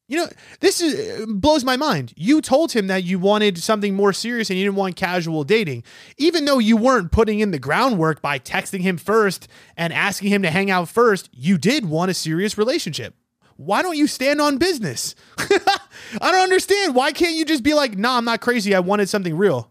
You 0.08 0.18
know, 0.18 0.28
this 0.60 0.80
is 0.80 1.26
blows 1.26 1.64
my 1.64 1.76
mind. 1.76 2.12
You 2.16 2.40
told 2.40 2.72
him 2.72 2.86
that 2.86 3.04
you 3.04 3.18
wanted 3.18 3.58
something 3.58 3.94
more 3.94 4.12
serious 4.12 4.50
and 4.50 4.58
you 4.58 4.64
didn't 4.64 4.76
want 4.76 4.96
casual 4.96 5.44
dating, 5.44 5.82
even 6.18 6.44
though 6.44 6.58
you 6.58 6.76
weren't 6.76 7.10
putting 7.10 7.40
in 7.40 7.50
the 7.50 7.58
groundwork 7.58 8.22
by 8.22 8.38
texting 8.38 8.80
him 8.80 8.96
first 8.98 9.48
and 9.76 9.92
asking 9.92 10.28
him 10.28 10.42
to 10.42 10.50
hang 10.50 10.70
out 10.70 10.88
first. 10.88 11.30
You 11.32 11.56
did 11.56 11.86
want 11.86 12.10
a 12.10 12.14
serious 12.14 12.58
relationship 12.58 13.14
why 13.56 13.82
don't 13.82 13.96
you 13.96 14.06
stand 14.06 14.40
on 14.40 14.58
business? 14.58 15.14
I 15.38 16.32
don't 16.32 16.42
understand. 16.42 16.94
Why 16.94 17.12
can't 17.12 17.36
you 17.36 17.44
just 17.44 17.62
be 17.62 17.74
like, 17.74 17.96
nah, 17.96 18.16
I'm 18.16 18.24
not 18.24 18.40
crazy. 18.40 18.74
I 18.74 18.80
wanted 18.80 19.08
something 19.08 19.36
real. 19.36 19.70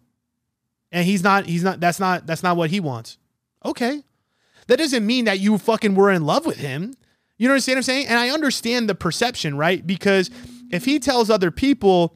And 0.91 1.05
he's 1.05 1.23
not, 1.23 1.45
he's 1.45 1.63
not, 1.63 1.79
that's 1.79 1.99
not, 1.99 2.25
that's 2.25 2.43
not 2.43 2.55
what 2.55 2.69
he 2.69 2.79
wants. 2.79 3.17
Okay. 3.65 4.03
That 4.67 4.77
doesn't 4.77 5.05
mean 5.05 5.25
that 5.25 5.39
you 5.39 5.57
fucking 5.57 5.95
were 5.95 6.11
in 6.11 6.25
love 6.25 6.45
with 6.45 6.57
him. 6.57 6.93
You 7.37 7.47
know 7.47 7.55
what 7.55 7.67
I'm 7.67 7.81
saying? 7.81 8.07
And 8.07 8.19
I 8.19 8.29
understand 8.29 8.87
the 8.87 8.95
perception, 8.95 9.57
right? 9.57 9.85
Because 9.85 10.29
if 10.71 10.85
he 10.85 10.99
tells 10.99 11.29
other 11.29 11.51
people, 11.51 12.15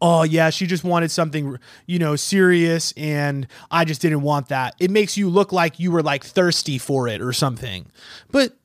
oh 0.00 0.24
yeah, 0.24 0.50
she 0.50 0.66
just 0.66 0.84
wanted 0.84 1.10
something, 1.10 1.58
you 1.86 1.98
know, 1.98 2.16
serious 2.16 2.92
and 2.96 3.46
I 3.70 3.84
just 3.84 4.00
didn't 4.00 4.22
want 4.22 4.48
that. 4.48 4.74
It 4.80 4.90
makes 4.90 5.16
you 5.16 5.28
look 5.28 5.52
like 5.52 5.78
you 5.78 5.92
were 5.92 6.02
like 6.02 6.24
thirsty 6.24 6.78
for 6.78 7.06
it 7.06 7.20
or 7.20 7.32
something. 7.32 7.86
But 8.30 8.56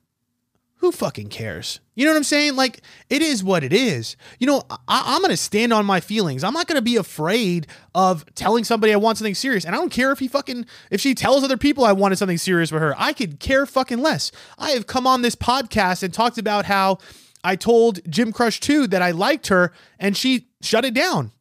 who 0.77 0.91
fucking 0.91 1.29
cares? 1.29 1.79
You 1.95 2.05
know 2.05 2.11
what 2.11 2.17
I'm 2.17 2.23
saying? 2.23 2.55
Like, 2.55 2.81
it 3.09 3.23
is 3.23 3.43
what 3.43 3.63
it 3.63 3.73
is. 3.73 4.15
You 4.39 4.45
know, 4.45 4.63
I, 4.87 5.15
am 5.15 5.21
going 5.21 5.31
to 5.31 5.37
stand 5.37 5.73
on 5.73 5.87
my 5.87 5.99
feelings. 5.99 6.43
I'm 6.43 6.53
not 6.53 6.67
going 6.67 6.77
to 6.77 6.83
be 6.83 6.97
afraid 6.97 7.65
of 7.95 8.23
telling 8.35 8.63
somebody 8.63 8.93
I 8.93 8.97
want 8.97 9.17
something 9.17 9.33
serious. 9.33 9.65
And 9.65 9.73
I 9.73 9.79
don't 9.79 9.91
care 9.91 10.11
if 10.11 10.19
he 10.19 10.27
fucking, 10.27 10.67
if 10.91 11.01
she 11.01 11.15
tells 11.15 11.43
other 11.43 11.57
people 11.57 11.83
I 11.83 11.93
wanted 11.93 12.17
something 12.17 12.37
serious 12.37 12.71
with 12.71 12.83
her. 12.83 12.93
I 12.97 13.13
could 13.13 13.39
care 13.39 13.65
fucking 13.65 14.01
less. 14.01 14.31
I 14.59 14.71
have 14.71 14.85
come 14.85 15.07
on 15.07 15.23
this 15.23 15.35
podcast 15.35 16.03
and 16.03 16.13
talked 16.13 16.37
about 16.37 16.65
how 16.65 16.99
I 17.43 17.55
told 17.55 17.99
Gym 18.09 18.31
Crush 18.31 18.59
2 18.59 18.87
that 18.87 19.01
I 19.01 19.11
liked 19.11 19.47
her 19.47 19.73
and 19.99 20.15
she 20.15 20.47
shut 20.61 20.85
it 20.85 20.93
down. 20.93 21.31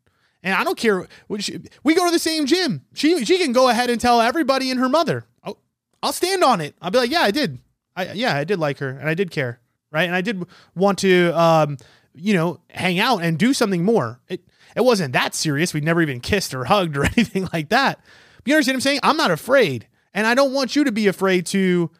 And 0.43 0.55
I 0.55 0.65
don't 0.65 0.79
care. 0.79 1.07
We 1.29 1.95
go 1.95 2.07
to 2.07 2.11
the 2.11 2.19
same 2.19 2.47
gym. 2.47 2.87
She, 2.95 3.25
she 3.27 3.37
can 3.37 3.53
go 3.53 3.69
ahead 3.69 3.91
and 3.91 4.01
tell 4.01 4.23
everybody 4.23 4.71
and 4.71 4.81
her 4.81 4.89
mother. 4.89 5.27
I'll, 5.43 5.59
I'll 6.03 6.13
stand 6.13 6.43
on 6.43 6.63
it. 6.63 6.75
I'll 6.81 6.91
be 6.91 6.99
like, 6.99 7.11
yeah, 7.11 7.23
I 7.23 7.33
did. 7.33 7.59
I 7.97 8.13
yeah, 8.13 8.37
I 8.37 8.45
did 8.45 8.59
like 8.59 8.79
her 8.79 8.91
and 8.91 9.09
I 9.09 9.15
did 9.15 9.31
care, 9.31 9.61
right? 9.91 10.05
And 10.05 10.15
I 10.15 10.21
did 10.21 10.47
want 10.75 10.99
to 11.01 11.33
um, 11.39 11.79
you 12.17 12.35
know, 12.35 12.61
hang 12.71 12.99
out 12.99 13.19
and 13.19 13.39
do 13.39 13.53
something 13.53 13.85
more. 13.85 14.21
It 14.29 14.41
it 14.75 14.85
wasn't 14.85 15.13
that 15.13 15.35
serious. 15.35 15.73
We 15.73 15.81
never 15.81 16.03
even 16.03 16.21
kissed 16.21 16.55
or 16.55 16.65
hugged 16.67 16.97
or 16.97 17.05
anything 17.17 17.49
like 17.53 17.69
that. 17.69 18.01
But 18.37 18.47
you 18.47 18.55
understand 18.55 18.77
what 18.77 18.79
I'm 18.79 18.81
saying? 18.83 19.01
I'm 19.03 19.17
not 19.17 19.31
afraid. 19.31 19.87
And 20.15 20.27
I 20.27 20.35
don't 20.35 20.53
want 20.55 20.75
you 20.77 20.85
to 20.85 20.93
be 20.93 21.09
afraid 21.09 21.45
to 21.47 21.91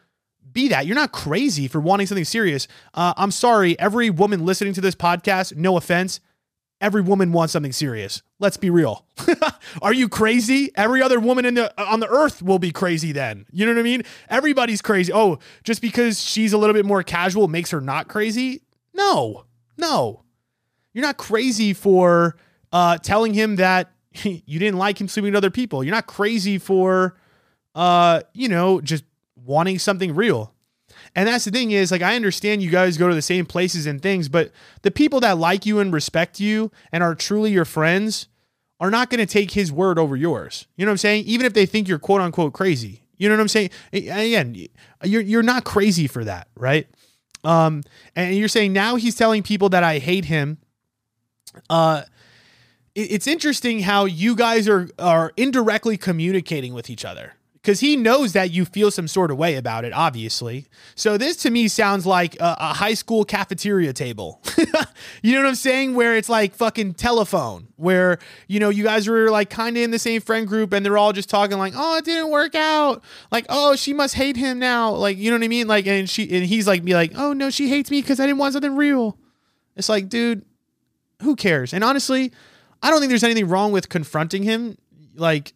be 0.51 0.69
that. 0.69 0.87
You're 0.87 0.95
not 0.95 1.11
crazy 1.11 1.67
for 1.67 1.79
wanting 1.79 2.07
something 2.07 2.25
serious. 2.25 2.67
Uh, 2.95 3.13
I'm 3.15 3.29
sorry, 3.29 3.77
every 3.79 4.09
woman 4.09 4.43
listening 4.43 4.73
to 4.73 4.81
this 4.81 4.95
podcast, 4.95 5.55
no 5.55 5.77
offense, 5.77 6.19
every 6.79 7.01
woman 7.01 7.31
wants 7.31 7.53
something 7.53 7.71
serious. 7.71 8.21
Let's 8.39 8.57
be 8.57 8.69
real. 8.69 9.05
Are 9.81 9.93
you 9.93 10.09
crazy? 10.09 10.71
Every 10.75 11.01
other 11.01 11.19
woman 11.19 11.45
in 11.45 11.55
the 11.55 11.73
on 11.81 11.99
the 11.99 12.07
earth 12.07 12.41
will 12.41 12.59
be 12.59 12.71
crazy 12.71 13.11
then. 13.11 13.45
You 13.51 13.65
know 13.65 13.73
what 13.73 13.79
I 13.79 13.83
mean? 13.83 14.03
Everybody's 14.29 14.81
crazy. 14.81 15.11
Oh, 15.13 15.39
just 15.63 15.81
because 15.81 16.21
she's 16.21 16.53
a 16.53 16.57
little 16.57 16.73
bit 16.73 16.85
more 16.85 17.03
casual 17.03 17.47
makes 17.47 17.71
her 17.71 17.81
not 17.81 18.07
crazy? 18.07 18.61
No. 18.93 19.45
No. 19.77 20.23
You're 20.93 21.05
not 21.05 21.17
crazy 21.17 21.73
for 21.73 22.35
uh, 22.71 22.97
telling 22.97 23.33
him 23.33 23.57
that 23.57 23.91
you 24.23 24.59
didn't 24.59 24.77
like 24.77 24.99
him 24.99 25.07
sleeping 25.07 25.31
with 25.31 25.37
other 25.37 25.51
people. 25.51 25.83
You're 25.83 25.95
not 25.95 26.07
crazy 26.07 26.57
for 26.57 27.15
uh, 27.77 28.21
you 28.33 28.49
know, 28.49 28.81
just 28.81 29.03
wanting 29.35 29.77
something 29.77 30.15
real. 30.15 30.51
And 31.17 31.27
that's 31.27 31.45
the 31.45 31.51
thing 31.51 31.71
is 31.71 31.91
like 31.91 32.03
I 32.03 32.15
understand 32.15 32.61
you 32.61 32.69
guys 32.69 32.95
go 32.95 33.09
to 33.09 33.15
the 33.15 33.23
same 33.23 33.47
places 33.47 33.87
and 33.87 33.99
things, 33.99 34.29
but 34.29 34.51
the 34.83 34.91
people 34.91 35.19
that 35.21 35.39
like 35.39 35.65
you 35.65 35.79
and 35.79 35.91
respect 35.91 36.39
you 36.39 36.71
and 36.91 37.01
are 37.01 37.15
truly 37.15 37.51
your 37.51 37.65
friends 37.65 38.27
are 38.79 38.91
not 38.91 39.09
going 39.09 39.19
to 39.19 39.25
take 39.25 39.51
his 39.51 39.71
word 39.71 39.97
over 39.97 40.15
yours. 40.15 40.67
You 40.75 40.85
know 40.85 40.91
what 40.91 40.93
I'm 40.93 40.97
saying? 40.99 41.25
Even 41.25 41.47
if 41.47 41.53
they 41.53 41.65
think 41.65 41.87
you're 41.87 41.97
quote 41.97 42.21
unquote 42.21 42.53
crazy. 42.53 43.01
You 43.17 43.29
know 43.29 43.35
what 43.35 43.41
I'm 43.41 43.47
saying? 43.47 43.71
Again, 43.91 44.67
you're 45.03 45.23
you're 45.23 45.41
not 45.41 45.63
crazy 45.63 46.05
for 46.05 46.23
that, 46.23 46.49
right? 46.55 46.87
Um, 47.43 47.81
and 48.15 48.35
you're 48.35 48.47
saying 48.47 48.71
now 48.71 48.95
he's 48.95 49.15
telling 49.15 49.41
people 49.41 49.69
that 49.69 49.83
I 49.83 49.97
hate 49.97 50.25
him. 50.25 50.59
Uh, 51.67 52.03
it's 52.93 53.25
interesting 53.25 53.79
how 53.79 54.05
you 54.05 54.35
guys 54.35 54.67
are 54.67 54.87
are 54.99 55.33
indirectly 55.35 55.97
communicating 55.97 56.75
with 56.75 56.91
each 56.91 57.03
other 57.03 57.33
because 57.67 57.81
he 57.81 57.97
knows 57.97 58.31
that 58.31 58.49
you 58.51 58.63
feel 58.63 58.89
some 58.89 59.09
sort 59.09 59.29
of 59.29 59.37
way 59.37 59.57
about 59.57 59.83
it, 59.83 59.91
obviously. 59.91 60.67
So 60.95 61.17
this 61.17 61.35
to 61.37 61.49
me 61.49 61.67
sounds 61.67 62.05
like 62.05 62.35
a, 62.39 62.55
a 62.57 62.73
high 62.73 62.93
school 62.93 63.25
cafeteria 63.25 63.91
table. 63.91 64.41
you 65.21 65.33
know 65.33 65.41
what 65.41 65.49
I'm 65.49 65.55
saying? 65.55 65.93
Where 65.93 66.15
it's 66.15 66.29
like 66.29 66.55
fucking 66.55 66.93
telephone, 66.93 67.67
where 67.75 68.19
you 68.47 68.61
know 68.61 68.69
you 68.69 68.85
guys 68.85 69.09
were 69.09 69.29
like 69.29 69.49
kind 69.49 69.75
of 69.75 69.83
in 69.83 69.91
the 69.91 69.99
same 69.99 70.21
friend 70.21 70.47
group, 70.47 70.71
and 70.71 70.85
they're 70.85 70.97
all 70.97 71.11
just 71.11 71.29
talking 71.29 71.57
like, 71.57 71.73
"Oh, 71.75 71.97
it 71.97 72.05
didn't 72.05 72.31
work 72.31 72.55
out." 72.55 73.03
Like, 73.33 73.45
"Oh, 73.49 73.75
she 73.75 73.91
must 73.91 74.15
hate 74.15 74.37
him 74.37 74.59
now." 74.59 74.91
Like, 74.91 75.17
you 75.17 75.29
know 75.29 75.35
what 75.35 75.43
I 75.43 75.49
mean? 75.49 75.67
Like, 75.67 75.87
and 75.87 76.09
she 76.09 76.23
and 76.33 76.45
he's 76.45 76.69
like, 76.69 76.85
"Be 76.85 76.93
like, 76.93 77.11
oh 77.17 77.33
no, 77.33 77.49
she 77.49 77.67
hates 77.67 77.91
me 77.91 78.01
because 78.01 78.21
I 78.21 78.27
didn't 78.27 78.37
want 78.39 78.53
something 78.53 78.77
real." 78.77 79.17
It's 79.75 79.89
like, 79.89 80.07
dude, 80.07 80.45
who 81.21 81.35
cares? 81.35 81.73
And 81.73 81.83
honestly, 81.83 82.31
I 82.81 82.91
don't 82.91 83.01
think 83.01 83.09
there's 83.09 83.25
anything 83.25 83.49
wrong 83.49 83.73
with 83.73 83.89
confronting 83.89 84.43
him. 84.43 84.77
Like, 85.15 85.51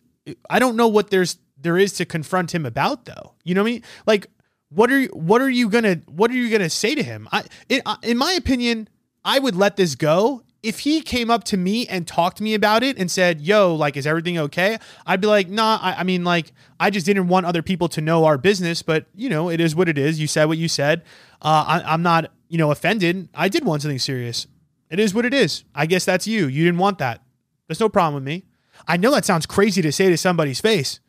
I 0.49 0.59
don't 0.59 0.75
know 0.75 0.89
what 0.89 1.09
there's 1.09 1.37
there 1.61 1.77
is 1.77 1.93
to 1.93 2.05
confront 2.05 2.53
him 2.53 2.65
about 2.65 3.05
though. 3.05 3.33
You 3.43 3.55
know 3.55 3.63
what 3.63 3.69
I 3.69 3.71
mean? 3.73 3.83
Like 4.05 4.27
what 4.69 4.89
are 4.89 4.99
you 4.99 5.09
what 5.09 5.41
are 5.41 5.49
you 5.49 5.69
going 5.69 5.83
to 5.83 5.95
what 6.09 6.31
are 6.31 6.33
you 6.33 6.49
going 6.49 6.61
to 6.61 6.69
say 6.69 6.95
to 6.95 7.03
him? 7.03 7.27
I 7.31 7.43
in, 7.69 7.81
uh, 7.85 7.97
in 8.03 8.17
my 8.17 8.31
opinion, 8.33 8.87
I 9.23 9.39
would 9.39 9.55
let 9.55 9.75
this 9.75 9.95
go. 9.95 10.43
If 10.63 10.79
he 10.79 11.01
came 11.01 11.31
up 11.31 11.43
to 11.45 11.57
me 11.57 11.87
and 11.87 12.07
talked 12.07 12.37
to 12.37 12.43
me 12.43 12.53
about 12.53 12.83
it 12.83 12.97
and 12.97 13.09
said, 13.09 13.41
"Yo, 13.41 13.73
like 13.75 13.97
is 13.97 14.05
everything 14.05 14.37
okay?" 14.37 14.77
I'd 15.05 15.19
be 15.19 15.27
like, 15.27 15.49
"Nah, 15.49 15.79
I, 15.81 15.95
I 15.99 16.03
mean 16.03 16.23
like 16.23 16.53
I 16.79 16.89
just 16.89 17.05
didn't 17.05 17.27
want 17.27 17.47
other 17.47 17.61
people 17.61 17.89
to 17.89 18.01
know 18.01 18.25
our 18.25 18.37
business, 18.37 18.81
but 18.81 19.07
you 19.15 19.27
know, 19.27 19.49
it 19.49 19.59
is 19.59 19.75
what 19.75 19.89
it 19.89 19.97
is. 19.97 20.19
You 20.19 20.27
said 20.27 20.45
what 20.45 20.57
you 20.57 20.67
said. 20.67 21.01
Uh, 21.41 21.65
I, 21.67 21.93
I'm 21.93 22.03
not, 22.03 22.31
you 22.47 22.59
know, 22.59 22.69
offended. 22.69 23.27
I 23.33 23.49
did 23.49 23.65
want 23.65 23.81
something 23.81 23.99
serious. 23.99 24.45
It 24.91 24.99
is 24.99 25.13
what 25.13 25.25
it 25.25 25.33
is. 25.33 25.63
I 25.73 25.87
guess 25.87 26.05
that's 26.05 26.27
you. 26.27 26.45
You 26.47 26.63
didn't 26.63 26.79
want 26.79 26.99
that. 26.99 27.23
There's 27.67 27.79
no 27.79 27.89
problem 27.89 28.15
with 28.15 28.23
me. 28.23 28.43
I 28.87 28.97
know 28.97 29.11
that 29.11 29.25
sounds 29.25 29.45
crazy 29.45 29.81
to 29.81 29.91
say 29.91 30.09
to 30.09 30.17
somebody's 30.17 30.61
face, 30.61 30.99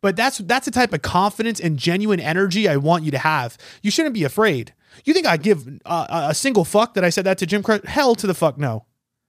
but 0.00 0.16
that's 0.16 0.38
that's 0.38 0.64
the 0.64 0.70
type 0.70 0.92
of 0.92 1.02
confidence 1.02 1.60
and 1.60 1.78
genuine 1.78 2.20
energy 2.20 2.68
I 2.68 2.76
want 2.76 3.04
you 3.04 3.10
to 3.12 3.18
have. 3.18 3.56
You 3.82 3.90
shouldn't 3.90 4.14
be 4.14 4.24
afraid. 4.24 4.74
You 5.04 5.12
think 5.12 5.26
I 5.26 5.36
give 5.36 5.68
uh, 5.84 6.26
a 6.28 6.34
single 6.34 6.64
fuck 6.64 6.94
that 6.94 7.04
I 7.04 7.10
said 7.10 7.24
that 7.24 7.38
to 7.38 7.46
Gym 7.46 7.62
Crush? 7.62 7.82
Hell 7.84 8.14
to 8.16 8.26
the 8.26 8.34
fuck 8.34 8.58
no. 8.58 8.86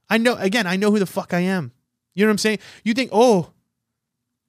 I 0.09 0.17
know, 0.17 0.35
again, 0.35 0.67
I 0.67 0.77
know 0.77 0.91
who 0.91 0.99
the 0.99 1.05
fuck 1.05 1.33
I 1.33 1.39
am. 1.39 1.73
You 2.15 2.25
know 2.25 2.29
what 2.29 2.33
I'm 2.33 2.37
saying? 2.37 2.59
You 2.83 2.93
think, 2.93 3.09
oh, 3.11 3.51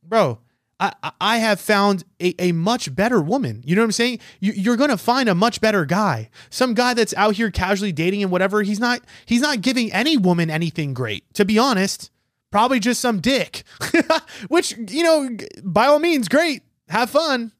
bro, 0.03 0.39
I, 0.81 0.93
I 1.21 1.39
have 1.39 1.61
found 1.61 2.05
a, 2.21 2.35
a 2.39 2.53
much 2.53 2.95
better 2.95 3.21
woman. 3.21 3.62
You 3.66 3.75
know 3.75 3.83
what 3.83 3.87
I'm 3.87 3.93
saying? 3.93 4.21
You, 4.41 4.53
you're 4.53 4.77
to 4.77 4.97
find 4.97 5.29
a 5.29 5.35
much 5.35 5.61
better 5.61 5.85
guy. 5.85 6.31
Some 6.51 6.75
guy 6.75 6.95
that's 6.95 7.14
out 7.14 7.35
here 7.35 7.51
casually 7.51 7.93
dating 7.93 8.23
and 8.23 8.31
whatever. 8.31 8.62
He's 8.62 8.81
not, 8.81 9.01
he's 9.27 9.41
not 9.41 9.61
giving 9.61 9.93
any 9.93 10.16
woman 10.16 10.51
anything 10.51 10.95
great, 10.95 11.25
to 11.35 11.45
be 11.45 11.59
honest. 11.59 12.11
Probably 12.51 12.80
just 12.80 13.01
some 13.01 13.20
dick, 13.20 13.62
which, 14.49 14.74
you 14.88 15.03
know, 15.03 15.28
by 15.62 15.86
all 15.86 15.99
means, 15.99 16.28
great. 16.28 16.62
Have 16.88 17.11
fun. 17.11 17.53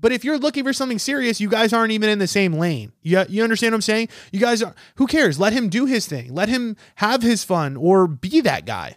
But 0.00 0.12
if 0.12 0.24
you're 0.24 0.38
looking 0.38 0.64
for 0.64 0.72
something 0.72 0.98
serious, 0.98 1.40
you 1.40 1.48
guys 1.48 1.72
aren't 1.72 1.92
even 1.92 2.08
in 2.08 2.18
the 2.18 2.26
same 2.26 2.54
lane. 2.54 2.92
You, 3.02 3.22
you 3.28 3.42
understand 3.42 3.72
what 3.72 3.78
I'm 3.78 3.82
saying? 3.82 4.08
You 4.32 4.40
guys 4.40 4.62
are, 4.62 4.74
who 4.96 5.06
cares? 5.06 5.38
Let 5.38 5.52
him 5.52 5.68
do 5.68 5.84
his 5.84 6.06
thing. 6.06 6.32
Let 6.32 6.48
him 6.48 6.76
have 6.96 7.22
his 7.22 7.44
fun 7.44 7.76
or 7.76 8.06
be 8.06 8.40
that 8.40 8.64
guy. 8.64 8.96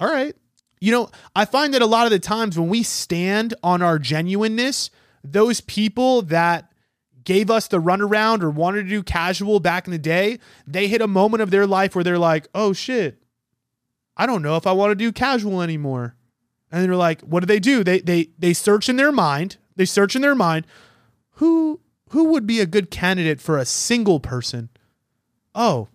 All 0.00 0.10
right. 0.10 0.34
You 0.80 0.90
know, 0.92 1.10
I 1.36 1.44
find 1.44 1.74
that 1.74 1.82
a 1.82 1.86
lot 1.86 2.06
of 2.06 2.10
the 2.10 2.18
times 2.18 2.58
when 2.58 2.68
we 2.68 2.82
stand 2.82 3.54
on 3.62 3.82
our 3.82 3.98
genuineness, 3.98 4.90
those 5.22 5.60
people 5.60 6.22
that 6.22 6.72
gave 7.24 7.50
us 7.50 7.68
the 7.68 7.80
runaround 7.80 8.42
or 8.42 8.50
wanted 8.50 8.82
to 8.84 8.88
do 8.88 9.02
casual 9.02 9.60
back 9.60 9.86
in 9.86 9.92
the 9.92 9.98
day, 9.98 10.38
they 10.66 10.88
hit 10.88 11.00
a 11.00 11.06
moment 11.06 11.42
of 11.42 11.50
their 11.50 11.66
life 11.66 11.94
where 11.94 12.04
they're 12.04 12.18
like, 12.18 12.48
oh 12.54 12.72
shit, 12.72 13.22
I 14.16 14.26
don't 14.26 14.42
know 14.42 14.56
if 14.56 14.66
I 14.66 14.72
want 14.72 14.90
to 14.92 14.94
do 14.94 15.12
casual 15.12 15.60
anymore. 15.60 16.14
And 16.70 16.84
they're 16.84 16.96
like, 16.96 17.20
what 17.22 17.40
do 17.40 17.46
they 17.46 17.60
do? 17.60 17.84
They 17.84 18.00
they 18.00 18.28
they 18.38 18.52
search 18.52 18.88
in 18.88 18.96
their 18.96 19.12
mind. 19.12 19.56
They 19.76 19.84
search 19.84 20.14
in 20.14 20.22
their 20.22 20.34
mind, 20.34 20.66
who 21.34 21.80
who 22.10 22.24
would 22.24 22.46
be 22.46 22.60
a 22.60 22.66
good 22.66 22.90
candidate 22.90 23.40
for 23.40 23.58
a 23.58 23.64
single 23.64 24.20
person? 24.20 24.70
Oh, 25.54 25.88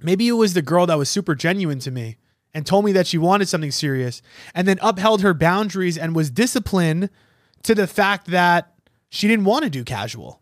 maybe 0.00 0.28
it 0.28 0.32
was 0.32 0.54
the 0.54 0.62
girl 0.62 0.86
that 0.86 0.98
was 0.98 1.08
super 1.08 1.34
genuine 1.34 1.78
to 1.80 1.90
me 1.90 2.16
and 2.54 2.64
told 2.64 2.84
me 2.84 2.92
that 2.92 3.06
she 3.06 3.18
wanted 3.18 3.48
something 3.48 3.70
serious 3.70 4.22
and 4.54 4.66
then 4.66 4.78
upheld 4.80 5.22
her 5.22 5.34
boundaries 5.34 5.98
and 5.98 6.16
was 6.16 6.30
disciplined 6.30 7.10
to 7.62 7.74
the 7.74 7.86
fact 7.86 8.26
that 8.28 8.74
she 9.10 9.28
didn't 9.28 9.44
want 9.44 9.64
to 9.64 9.70
do 9.70 9.84
casual. 9.84 10.40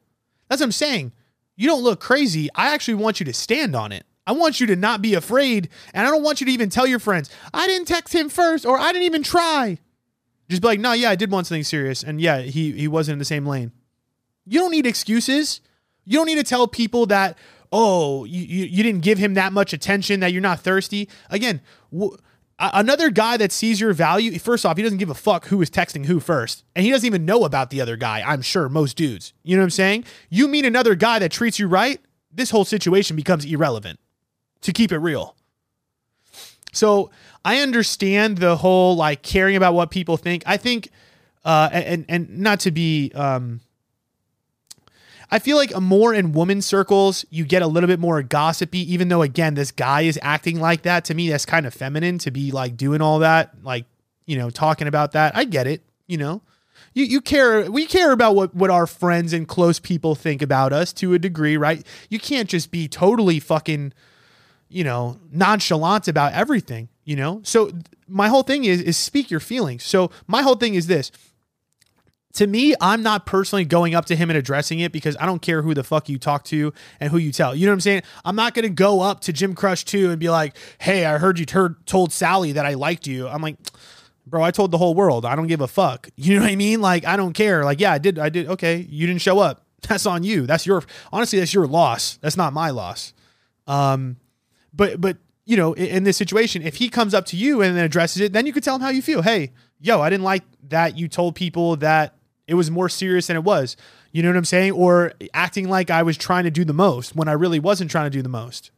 That's 0.49 0.61
what 0.61 0.67
I'm 0.67 0.73
saying. 0.73 1.13
You 1.57 1.67
don't 1.69 1.83
look 1.83 2.01
crazy. 2.01 2.49
I 2.55 2.73
actually 2.73 2.95
want 2.95 3.19
you 3.19 3.27
to 3.27 3.33
stand 3.33 3.75
on 3.75 3.91
it. 3.93 4.05
I 4.27 4.33
want 4.33 4.61
you 4.61 4.67
to 4.69 4.77
not 4.77 5.03
be 5.03 5.15
afraid. 5.15 5.69
And 5.95 6.07
I 6.07 6.11
don't 6.11 6.23
want 6.23 6.41
you 6.41 6.47
to 6.47 6.53
even 6.53 6.69
tell 6.69 6.87
your 6.87 6.99
friends, 6.99 7.31
I 7.55 7.67
didn't 7.67 7.87
text 7.87 8.15
him 8.15 8.29
first 8.29 8.67
or 8.67 8.79
I 8.79 8.93
didn't 8.93 9.07
even 9.07 9.23
try. 9.23 9.79
Just 10.49 10.63
be 10.63 10.69
like, 10.69 10.81
no, 10.81 10.93
yeah, 10.93 11.11
I 11.11 11.17
did 11.17 11.31
want 11.31 11.47
something 11.47 11.65
serious. 11.65 12.03
And 12.03 12.21
yeah, 12.21 12.41
he, 12.41 12.73
he 12.73 12.89
wasn't 12.89 13.15
in 13.15 13.19
the 13.19 13.25
same 13.25 13.47
lane. 13.47 13.73
You 14.45 14.61
don't 14.61 14.71
need 14.71 14.87
excuses. 14.87 15.61
You 16.05 16.19
don't 16.19 16.27
need 16.27 16.37
to 16.37 16.45
tell 16.45 16.69
people 16.69 17.07
that, 17.07 17.37
oh, 17.73 18.25
you, 18.25 18.43
you, 18.43 18.65
you 18.67 18.83
didn't 18.83 19.03
give 19.03 19.19
him 19.19 19.35
that 19.35 19.53
much 19.53 19.73
attention, 19.73 20.21
that 20.21 20.33
you're 20.33 20.41
not 20.41 20.61
thirsty. 20.61 21.09
Again, 21.31 21.61
another 22.59 23.11
guy 23.11 23.37
that 23.37 23.51
sees 23.51 23.81
your 23.81 23.93
value, 23.93 24.39
first 24.39 24.65
off, 24.65 24.77
he 24.77 24.85
doesn't 24.85 24.99
give 24.99 25.11
a 25.11 25.15
fuck 25.15 25.47
who 25.47 25.61
is 25.63 25.71
texting 25.71 26.07
who 26.07 26.21
first. 26.21 26.65
And 26.77 26.85
he 26.85 26.93
doesn't 26.93 27.07
even 27.07 27.25
know 27.25 27.45
about 27.45 27.71
the 27.71 27.81
other 27.81 27.97
guy, 27.97 28.23
I'm 28.25 28.41
sure, 28.41 28.69
most 28.69 28.97
dudes. 28.97 29.33
You 29.43 29.57
know 29.57 29.63
what 29.63 29.67
I'm 29.67 29.71
saying? 29.71 30.05
You 30.31 30.47
meet 30.47 30.65
another 30.65 30.95
guy 30.95 31.19
that 31.19 31.33
treats 31.33 31.59
you 31.59 31.67
right, 31.67 32.01
this 32.33 32.51
whole 32.51 32.65
situation 32.65 33.17
becomes 33.17 33.45
irrelevant, 33.45 33.99
to 34.63 34.73
keep 34.73 34.93
it 34.93 34.99
real. 34.99 35.35
So 36.73 37.11
I 37.45 37.61
understand 37.61 38.39
the 38.39 38.57
whole 38.57 38.97
like 38.97 39.23
caring 39.23 39.57
about 39.57 39.75
what 39.75 39.91
people 39.91 40.17
think. 40.17 40.43
I 40.47 40.57
think, 40.57 40.91
uh, 41.45 41.71
and 41.73 42.05
and 42.09 42.39
not 42.39 42.61
to 42.61 42.71
be 42.71 43.13
um, 43.15 43.61
I 45.31 45.39
feel 45.41 45.57
like 45.57 45.79
more 45.81 46.15
in 46.15 46.33
woman 46.33 46.63
circles, 46.63 47.25
you 47.31 47.45
get 47.45 47.63
a 47.63 47.67
little 47.67 47.89
bit 47.89 47.99
more 47.99 48.23
gossipy, 48.23 48.93
even 48.93 49.09
though, 49.09 49.23
again, 49.23 49.55
this 49.55 49.73
guy 49.73 50.03
is 50.03 50.19
acting 50.23 50.61
like 50.61 50.83
that. 50.83 51.05
To 51.07 51.15
me, 51.15 51.29
that's 51.29 51.45
kind 51.45 51.67
of 51.67 51.75
feminine 51.75 52.19
to 52.19 52.31
be 52.31 52.53
like 52.53 52.77
doing 52.77 53.01
all 53.01 53.19
that, 53.21 53.55
like, 53.65 53.87
you 54.27 54.37
know, 54.37 54.51
talking 54.51 54.87
about 54.87 55.13
that. 55.13 55.37
I 55.37 55.45
get 55.45 55.67
it, 55.67 55.83
you 56.07 56.17
know. 56.17 56.43
You, 56.95 57.05
you 57.05 57.21
care 57.21 57.71
we 57.71 57.87
care 57.87 58.13
about 58.13 58.37
what, 58.37 58.55
what 58.55 58.71
our 58.71 58.87
friends 58.87 59.33
and 59.33 59.47
close 59.47 59.79
people 59.79 60.15
think 60.15 60.43
about 60.43 60.73
us 60.73 60.93
to 60.95 61.13
a 61.13 61.19
degree, 61.19 61.57
right? 61.57 61.85
You 62.09 62.19
can't 62.19 62.49
just 62.49 62.71
be 62.71 62.87
totally 62.87 63.41
fucking, 63.41 63.93
you 64.69 64.85
know, 64.85 65.19
nonchalant 65.31 66.09
about 66.09 66.33
everything, 66.33 66.89
you 67.05 67.17
know? 67.17 67.41
So 67.45 67.71
my 68.09 68.29
whole 68.29 68.43
thing 68.43 68.65
is 68.65 68.81
is 68.81 68.97
speak 68.97 69.31
your 69.31 69.41
feelings. 69.41 69.85
So 69.85 70.11
my 70.27 70.43
whole 70.43 70.57
thing 70.57 70.75
is 70.75 70.87
this 70.87 71.11
to 72.37 72.47
me, 72.47 72.75
I'm 72.83 73.03
not 73.03 73.25
personally 73.25 73.65
going 73.65 73.95
up 73.95 74.05
to 74.07 74.17
him 74.17 74.29
and 74.29 74.37
addressing 74.37 74.79
it 74.81 74.93
because 74.93 75.17
I 75.19 75.25
don't 75.25 75.41
care 75.41 75.63
who 75.63 75.73
the 75.73 75.83
fuck 75.83 76.11
you 76.11 76.19
talk 76.19 76.45
to 76.45 76.73
and 77.01 77.11
who 77.11 77.17
you 77.17 77.33
tell. 77.33 77.55
You 77.55 77.65
know 77.65 77.73
what 77.73 77.77
I'm 77.77 77.81
saying? 77.81 78.03
I'm 78.27 78.37
not 78.37 78.53
going 78.53 78.65
to 78.65 78.69
go 78.69 79.01
up 79.01 79.21
to 79.23 79.33
Gym 79.33 79.55
Crush 79.55 79.85
2 79.87 80.11
and 80.11 80.21
be 80.21 80.29
like, 80.29 80.55
hey, 80.79 81.07
I 81.07 81.17
heard 81.17 81.39
you 81.39 81.47
heard, 81.51 81.87
told 81.87 82.13
Sally 82.13 82.53
that 82.53 82.67
I 82.67 82.75
liked 82.75 83.07
you. 83.07 83.27
I'm 83.27 83.41
like, 83.41 83.57
bro, 84.27 84.43
I 84.43 84.51
told 84.51 84.71
the 84.71 84.77
whole 84.77 84.95
world. 84.95 85.25
I 85.25 85.35
don't 85.35 85.47
give 85.47 85.63
a 85.63 85.69
fuck. 85.69 86.11
You 86.17 86.35
know 86.35 86.43
what 86.43 86.51
I 86.51 86.57
mean? 86.57 86.83
Like, 86.83 87.07
I 87.07 87.17
don't 87.17 87.33
care. 87.33 87.65
Like, 87.65 87.81
yeah, 87.81 87.93
I 87.93 87.99
did. 87.99 88.19
I 88.19 88.29
did. 88.29 88.49
Okay. 88.49 88.87
You 88.91 89.07
didn't 89.07 89.23
show 89.23 89.39
up. 89.39 89.65
That's 89.89 90.05
on 90.05 90.23
you. 90.23 90.47
That's 90.47 90.67
your, 90.67 90.83
honestly, 91.13 91.39
that's 91.39 91.55
your 91.55 91.67
loss. 91.67 92.17
That's 92.17 92.37
not 92.37 92.53
my 92.53 92.71
loss. 92.71 93.15
Um, 93.67 94.17
but, 94.77 95.01
but, 95.01 95.17
you 95.45 95.57
know, 95.57 95.73
in, 95.73 95.87
in 95.87 96.05
this 96.05 96.17
situation, 96.17 96.63
if 96.63 96.77
he 96.77 96.89
comes 96.89 97.15
up 97.15 97.25
to 97.27 97.37
you 97.37 97.63
and 97.63 97.77
then 97.77 97.85
addresses 97.85 98.21
it, 98.21 98.33
then 98.33 98.47
you 98.47 98.53
could 98.53 98.63
tell 98.63 98.75
him 98.75 98.81
how 98.83 98.91
you 98.91 99.03
feel. 99.03 99.23
Hey, 99.23 99.53
yo, 99.81 100.01
I 100.01 100.11
didn't 100.11 100.25
like 100.25 100.43
that 100.69 100.99
you 100.99 101.09
told 101.09 101.35
people 101.35 101.77
that 101.77 102.15
it 102.47 102.55
was 102.55 102.71
more 102.71 102.89
serious 102.89 103.27
than 103.27 103.37
it 103.37 103.45
was. 103.45 103.77
You 104.13 104.23
know 104.23 104.29
what 104.29 104.37
I'm 104.37 104.45
saying? 104.45 104.73
Or 104.73 105.13
acting 105.35 105.69
like 105.69 105.91
I 105.91 106.03
was 106.03 106.17
trying 106.17 106.45
to 106.45 106.51
do 106.51 106.65
the 106.65 106.73
most 106.73 107.15
when 107.15 107.29
I 107.29 107.33
really 107.33 107.61
wasn't 107.61 107.91
trying 107.91 108.07
to 108.07 108.17
do 108.17 108.23
the 108.23 108.29
most. 108.29 108.71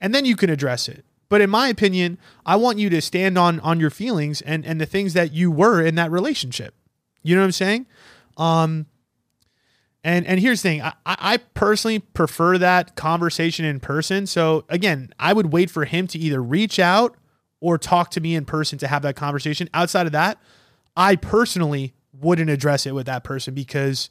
And 0.00 0.14
then 0.14 0.24
you 0.24 0.36
can 0.36 0.50
address 0.50 0.88
it. 0.88 1.04
But 1.28 1.40
in 1.40 1.50
my 1.50 1.68
opinion, 1.68 2.18
I 2.46 2.56
want 2.56 2.78
you 2.78 2.88
to 2.90 3.02
stand 3.02 3.36
on 3.36 3.60
on 3.60 3.80
your 3.80 3.90
feelings 3.90 4.40
and 4.40 4.64
and 4.64 4.80
the 4.80 4.86
things 4.86 5.12
that 5.12 5.32
you 5.32 5.50
were 5.50 5.82
in 5.82 5.94
that 5.96 6.10
relationship. 6.10 6.74
You 7.22 7.34
know 7.34 7.42
what 7.42 7.46
I'm 7.46 7.52
saying? 7.52 7.86
Um 8.36 8.86
and 10.04 10.26
and 10.26 10.40
here's 10.40 10.62
the 10.62 10.68
thing, 10.68 10.82
I, 10.82 10.92
I 11.04 11.36
personally 11.54 11.98
prefer 11.98 12.58
that 12.58 12.96
conversation 12.96 13.64
in 13.64 13.80
person. 13.80 14.26
So 14.26 14.64
again, 14.68 15.12
I 15.18 15.32
would 15.32 15.52
wait 15.52 15.70
for 15.70 15.84
him 15.84 16.06
to 16.08 16.18
either 16.18 16.42
reach 16.42 16.78
out 16.78 17.16
or 17.60 17.78
talk 17.78 18.10
to 18.12 18.20
me 18.20 18.34
in 18.34 18.44
person 18.44 18.78
to 18.78 18.88
have 18.88 19.02
that 19.02 19.16
conversation. 19.16 19.68
Outside 19.74 20.06
of 20.06 20.12
that, 20.12 20.38
I 20.96 21.16
personally 21.16 21.94
wouldn't 22.12 22.50
address 22.50 22.86
it 22.86 22.94
with 22.94 23.06
that 23.06 23.24
person 23.24 23.54
because 23.54 24.10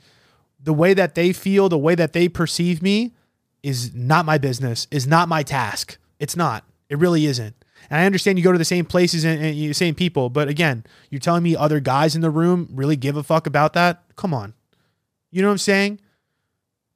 the 0.62 0.74
way 0.74 0.94
that 0.94 1.16
they 1.16 1.34
feel, 1.34 1.70
the 1.70 1.78
way 1.78 1.96
that 1.96 2.14
they 2.14 2.28
perceive 2.28 2.82
me 2.82 3.14
is 3.64 3.94
not 3.94 4.26
my 4.26 4.38
business, 4.38 4.88
is 4.92 5.08
not 5.08 5.30
my 5.30 5.44
task. 5.44 5.98
It's 6.20 6.36
not. 6.36 6.64
It 6.90 6.98
really 6.98 7.26
isn't. 7.26 7.56
And 7.90 8.02
I 8.02 8.06
understand 8.06 8.38
you 8.38 8.44
go 8.44 8.52
to 8.52 8.58
the 8.58 8.66
same 8.66 8.86
places 8.86 9.24
and, 9.24 9.42
and 9.44 9.56
the 9.56 9.74
same 9.74 9.96
people, 9.96 10.30
but 10.30 10.48
again, 10.48 10.86
you're 11.10 11.20
telling 11.20 11.44
me 11.44 11.56
other 11.56 11.80
guys 11.80 12.16
in 12.16 12.22
the 12.22 12.30
room 12.30 12.70
really 12.72 12.96
give 12.96 13.16
a 13.16 13.24
fuck 13.24 13.48
about 13.48 13.74
that? 13.74 14.04
Come 14.16 14.34
on. 14.34 14.54
You 15.32 15.42
know 15.42 15.50
what 15.50 15.54
I'm 15.54 15.58
saying? 15.60 16.00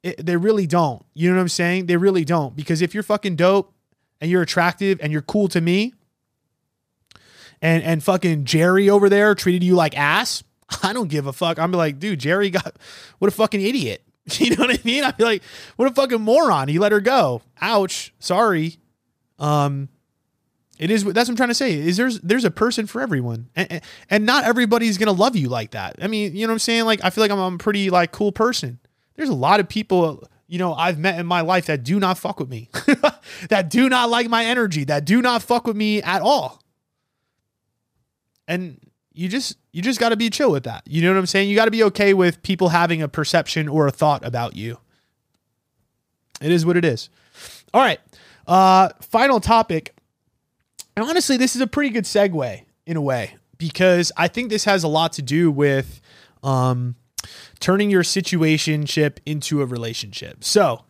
It, 0.02 0.24
they 0.24 0.36
really 0.36 0.66
don't. 0.66 1.04
You 1.14 1.30
know 1.30 1.36
what 1.36 1.42
I'm 1.42 1.48
saying? 1.48 1.86
They 1.86 1.96
really 1.96 2.24
don't. 2.24 2.56
Because 2.56 2.82
if 2.82 2.94
you're 2.94 3.02
fucking 3.02 3.36
dope 3.36 3.72
and 4.20 4.30
you're 4.30 4.42
attractive 4.42 4.98
and 5.02 5.12
you're 5.12 5.22
cool 5.22 5.48
to 5.48 5.60
me, 5.60 5.94
and 7.60 7.82
and 7.84 8.02
fucking 8.02 8.44
Jerry 8.44 8.90
over 8.90 9.08
there 9.08 9.34
treated 9.34 9.62
you 9.62 9.74
like 9.74 9.96
ass, 9.96 10.42
I 10.82 10.92
don't 10.92 11.08
give 11.08 11.26
a 11.26 11.32
fuck. 11.32 11.58
I'm 11.58 11.72
like, 11.72 11.98
dude, 11.98 12.18
Jerry 12.18 12.50
got 12.50 12.76
what 13.18 13.28
a 13.28 13.32
fucking 13.32 13.60
idiot. 13.60 14.02
You 14.38 14.54
know 14.54 14.66
what 14.66 14.70
I 14.70 14.78
mean? 14.84 15.02
I'd 15.02 15.16
be 15.16 15.24
like, 15.24 15.42
what 15.74 15.90
a 15.90 15.94
fucking 15.94 16.20
moron. 16.20 16.68
He 16.68 16.78
let 16.78 16.92
her 16.92 17.00
go. 17.00 17.42
Ouch. 17.60 18.14
Sorry. 18.20 18.78
Um, 19.40 19.88
it 20.78 20.90
is. 20.90 21.04
That's 21.04 21.28
what 21.28 21.30
I'm 21.30 21.36
trying 21.36 21.50
to 21.50 21.54
say. 21.54 21.74
Is 21.74 21.96
there's 21.96 22.20
there's 22.20 22.44
a 22.44 22.50
person 22.50 22.86
for 22.86 23.00
everyone, 23.00 23.48
and, 23.54 23.82
and 24.10 24.26
not 24.26 24.44
everybody's 24.44 24.98
gonna 24.98 25.12
love 25.12 25.36
you 25.36 25.48
like 25.48 25.72
that. 25.72 25.96
I 26.00 26.06
mean, 26.06 26.34
you 26.34 26.46
know 26.46 26.50
what 26.50 26.54
I'm 26.54 26.58
saying? 26.60 26.84
Like, 26.84 27.00
I 27.04 27.10
feel 27.10 27.22
like 27.22 27.30
I'm, 27.30 27.38
a 27.38 27.58
pretty 27.58 27.90
like 27.90 28.12
cool 28.12 28.32
person. 28.32 28.78
There's 29.16 29.28
a 29.28 29.34
lot 29.34 29.60
of 29.60 29.68
people 29.68 30.26
you 30.48 30.58
know 30.58 30.74
I've 30.74 30.98
met 30.98 31.18
in 31.18 31.26
my 31.26 31.42
life 31.42 31.66
that 31.66 31.82
do 31.82 32.00
not 32.00 32.18
fuck 32.18 32.40
with 32.40 32.48
me, 32.48 32.68
that 33.48 33.70
do 33.70 33.88
not 33.88 34.10
like 34.10 34.28
my 34.28 34.44
energy, 34.44 34.84
that 34.84 35.04
do 35.04 35.22
not 35.22 35.42
fuck 35.42 35.66
with 35.66 35.76
me 35.76 36.02
at 36.02 36.22
all. 36.22 36.62
And 38.48 38.80
you 39.14 39.28
just 39.28 39.56
you 39.72 39.82
just 39.82 40.00
got 40.00 40.08
to 40.08 40.16
be 40.16 40.30
chill 40.30 40.50
with 40.50 40.64
that. 40.64 40.82
You 40.86 41.02
know 41.02 41.12
what 41.12 41.18
I'm 41.18 41.26
saying? 41.26 41.48
You 41.48 41.56
got 41.56 41.66
to 41.66 41.70
be 41.70 41.82
okay 41.84 42.14
with 42.14 42.42
people 42.42 42.70
having 42.70 43.02
a 43.02 43.08
perception 43.08 43.68
or 43.68 43.86
a 43.86 43.90
thought 43.90 44.24
about 44.24 44.56
you. 44.56 44.78
It 46.40 46.50
is 46.50 46.66
what 46.66 46.76
it 46.76 46.84
is. 46.84 47.10
All 47.72 47.80
right. 47.80 48.00
Uh 48.46 48.88
final 49.00 49.38
topic. 49.40 49.94
And 50.96 51.04
honestly, 51.04 51.36
this 51.36 51.54
is 51.54 51.62
a 51.62 51.66
pretty 51.66 51.90
good 51.90 52.04
segue 52.04 52.62
in 52.86 52.96
a 52.96 53.00
way 53.00 53.36
because 53.58 54.12
I 54.16 54.28
think 54.28 54.50
this 54.50 54.64
has 54.64 54.84
a 54.84 54.88
lot 54.88 55.14
to 55.14 55.22
do 55.22 55.50
with 55.50 56.00
um 56.42 56.96
turning 57.60 57.90
your 57.90 58.02
situationship 58.02 59.18
into 59.24 59.62
a 59.62 59.66
relationship. 59.66 60.42
So, 60.42 60.84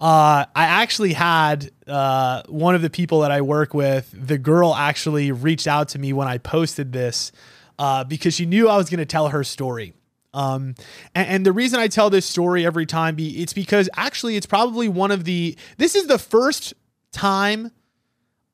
uh, 0.00 0.44
I 0.54 0.64
actually 0.64 1.12
had 1.12 1.70
uh, 1.86 2.42
one 2.48 2.74
of 2.74 2.82
the 2.82 2.90
people 2.90 3.20
that 3.20 3.30
I 3.30 3.42
work 3.42 3.74
with, 3.74 4.10
the 4.12 4.38
girl 4.38 4.74
actually 4.74 5.30
reached 5.30 5.66
out 5.66 5.90
to 5.90 5.98
me 5.98 6.12
when 6.12 6.26
I 6.26 6.38
posted 6.38 6.92
this 6.92 7.30
uh, 7.78 8.04
because 8.04 8.34
she 8.34 8.46
knew 8.46 8.68
I 8.68 8.76
was 8.76 8.90
going 8.90 8.98
to 8.98 9.06
tell 9.06 9.28
her 9.28 9.44
story. 9.44 9.94
Um, 10.32 10.74
and, 11.14 11.28
and 11.28 11.46
the 11.46 11.52
reason 11.52 11.78
I 11.78 11.86
tell 11.86 12.10
this 12.10 12.26
story 12.26 12.66
every 12.66 12.86
time 12.86 13.14
be 13.14 13.40
it's 13.42 13.52
because 13.52 13.88
actually 13.96 14.36
it's 14.36 14.46
probably 14.46 14.88
one 14.88 15.12
of 15.12 15.24
the 15.24 15.56
this 15.76 15.94
is 15.94 16.08
the 16.08 16.18
first 16.18 16.74
time 17.12 17.70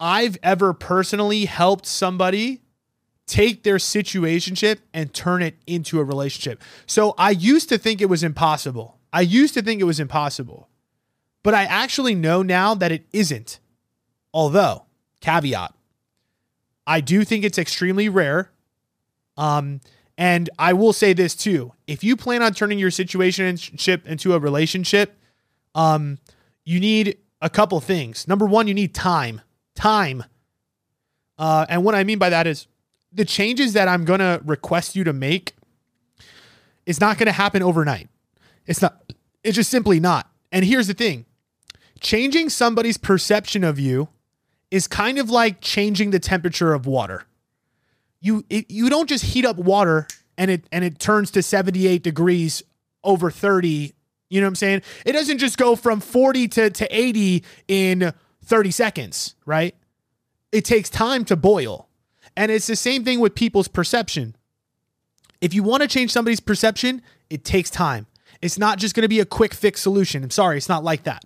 I've 0.01 0.38
ever 0.42 0.72
personally 0.72 1.44
helped 1.44 1.84
somebody 1.84 2.62
take 3.26 3.62
their 3.62 3.76
situationship 3.76 4.78
and 4.92 5.12
turn 5.14 5.42
it 5.42 5.57
into 5.66 6.01
a 6.01 6.05
relationship. 6.05 6.61
So 6.86 7.14
I 7.16 7.30
used 7.30 7.68
to 7.68 7.78
think 7.78 8.01
it 8.01 8.07
was 8.07 8.24
impossible. 8.24 8.98
I 9.12 9.20
used 9.20 9.55
to 9.55 9.62
think 9.62 9.80
it 9.80 9.84
was 9.84 10.01
impossible. 10.01 10.68
But 11.42 11.55
I 11.55 11.64
actually 11.64 12.14
know 12.14 12.42
now 12.42 12.74
that 12.74 12.90
it 12.90 13.07
isn't. 13.12 13.61
Although, 14.32 14.86
caveat, 15.20 15.74
I 16.86 17.01
do 17.01 17.24
think 17.24 17.44
it's 17.44 17.59
extremely 17.59 18.09
rare. 18.09 18.51
Um, 19.36 19.80
and 20.18 20.51
I 20.59 20.72
will 20.72 20.92
say 20.92 21.12
this 21.12 21.34
too: 21.34 21.72
if 21.86 22.05
you 22.05 22.16
plan 22.16 22.42
on 22.42 22.53
turning 22.53 22.78
your 22.78 22.90
situationship 22.90 24.07
into 24.07 24.34
a 24.34 24.38
relationship, 24.38 25.16
um, 25.74 26.18
you 26.64 26.78
need 26.78 27.18
a 27.40 27.48
couple 27.48 27.80
things. 27.80 28.28
Number 28.28 28.44
one, 28.44 28.68
you 28.68 28.74
need 28.74 28.94
time. 28.94 29.40
Time. 29.74 30.24
Uh, 31.38 31.66
and 31.68 31.84
what 31.84 31.94
I 31.94 32.04
mean 32.04 32.18
by 32.18 32.30
that 32.30 32.46
is 32.46 32.66
the 33.12 33.24
changes 33.24 33.72
that 33.72 33.88
I'm 33.88 34.04
gonna 34.04 34.40
request 34.44 34.94
you 34.94 35.04
to 35.04 35.12
make 35.12 35.54
is 36.86 37.00
not 37.00 37.18
gonna 37.18 37.32
happen 37.32 37.62
overnight. 37.62 38.08
It's 38.66 38.82
not. 38.82 39.12
It's 39.42 39.56
just 39.56 39.70
simply 39.70 40.00
not. 40.00 40.30
And 40.52 40.64
here's 40.64 40.86
the 40.86 40.94
thing: 40.94 41.24
changing 42.00 42.50
somebody's 42.50 42.98
perception 42.98 43.64
of 43.64 43.78
you 43.78 44.08
is 44.70 44.86
kind 44.86 45.18
of 45.18 45.30
like 45.30 45.60
changing 45.60 46.10
the 46.10 46.20
temperature 46.20 46.72
of 46.72 46.86
water 46.86 47.24
you 48.20 48.44
it, 48.50 48.70
you 48.70 48.88
don't 48.88 49.08
just 49.08 49.24
heat 49.24 49.44
up 49.44 49.56
water 49.56 50.06
and 50.38 50.50
it 50.50 50.64
and 50.70 50.84
it 50.84 50.98
turns 50.98 51.30
to 51.32 51.42
78 51.42 52.02
degrees 52.02 52.62
over 53.02 53.30
30 53.30 53.94
you 54.28 54.40
know 54.40 54.46
what 54.46 54.48
i'm 54.48 54.54
saying 54.54 54.82
it 55.04 55.12
doesn't 55.12 55.38
just 55.38 55.56
go 55.56 55.74
from 55.74 56.00
40 56.00 56.48
to, 56.48 56.70
to 56.70 56.96
80 56.96 57.44
in 57.68 58.12
30 58.45 58.70
seconds 58.70 59.34
right? 59.47 59.74
It 60.53 60.64
takes 60.64 60.91
time 60.91 61.24
to 61.26 61.36
boil. 61.36 61.88
And 62.36 62.51
it's 62.51 62.66
the 62.66 62.76
same 62.76 63.05
thing 63.05 63.20
with 63.20 63.34
people's 63.34 63.68
perception. 63.68 64.36
If 65.41 65.55
you 65.55 65.62
want 65.62 65.82
to 65.82 65.88
change 65.88 66.12
somebody's 66.12 66.41
perception 66.41 67.03
it 67.30 67.45
takes 67.45 67.70
time. 67.70 68.07
It's 68.43 68.59
not 68.59 68.78
just 68.78 68.95
going 68.95 69.03
to 69.03 69.09
be 69.09 69.20
a 69.20 69.24
quick 69.24 69.55
fix 69.55 69.80
solution. 69.80 70.24
I'm 70.24 70.30
sorry 70.30 70.57
it's 70.57 70.68
not 70.68 70.84
like 70.84 71.05
that. 71.05 71.24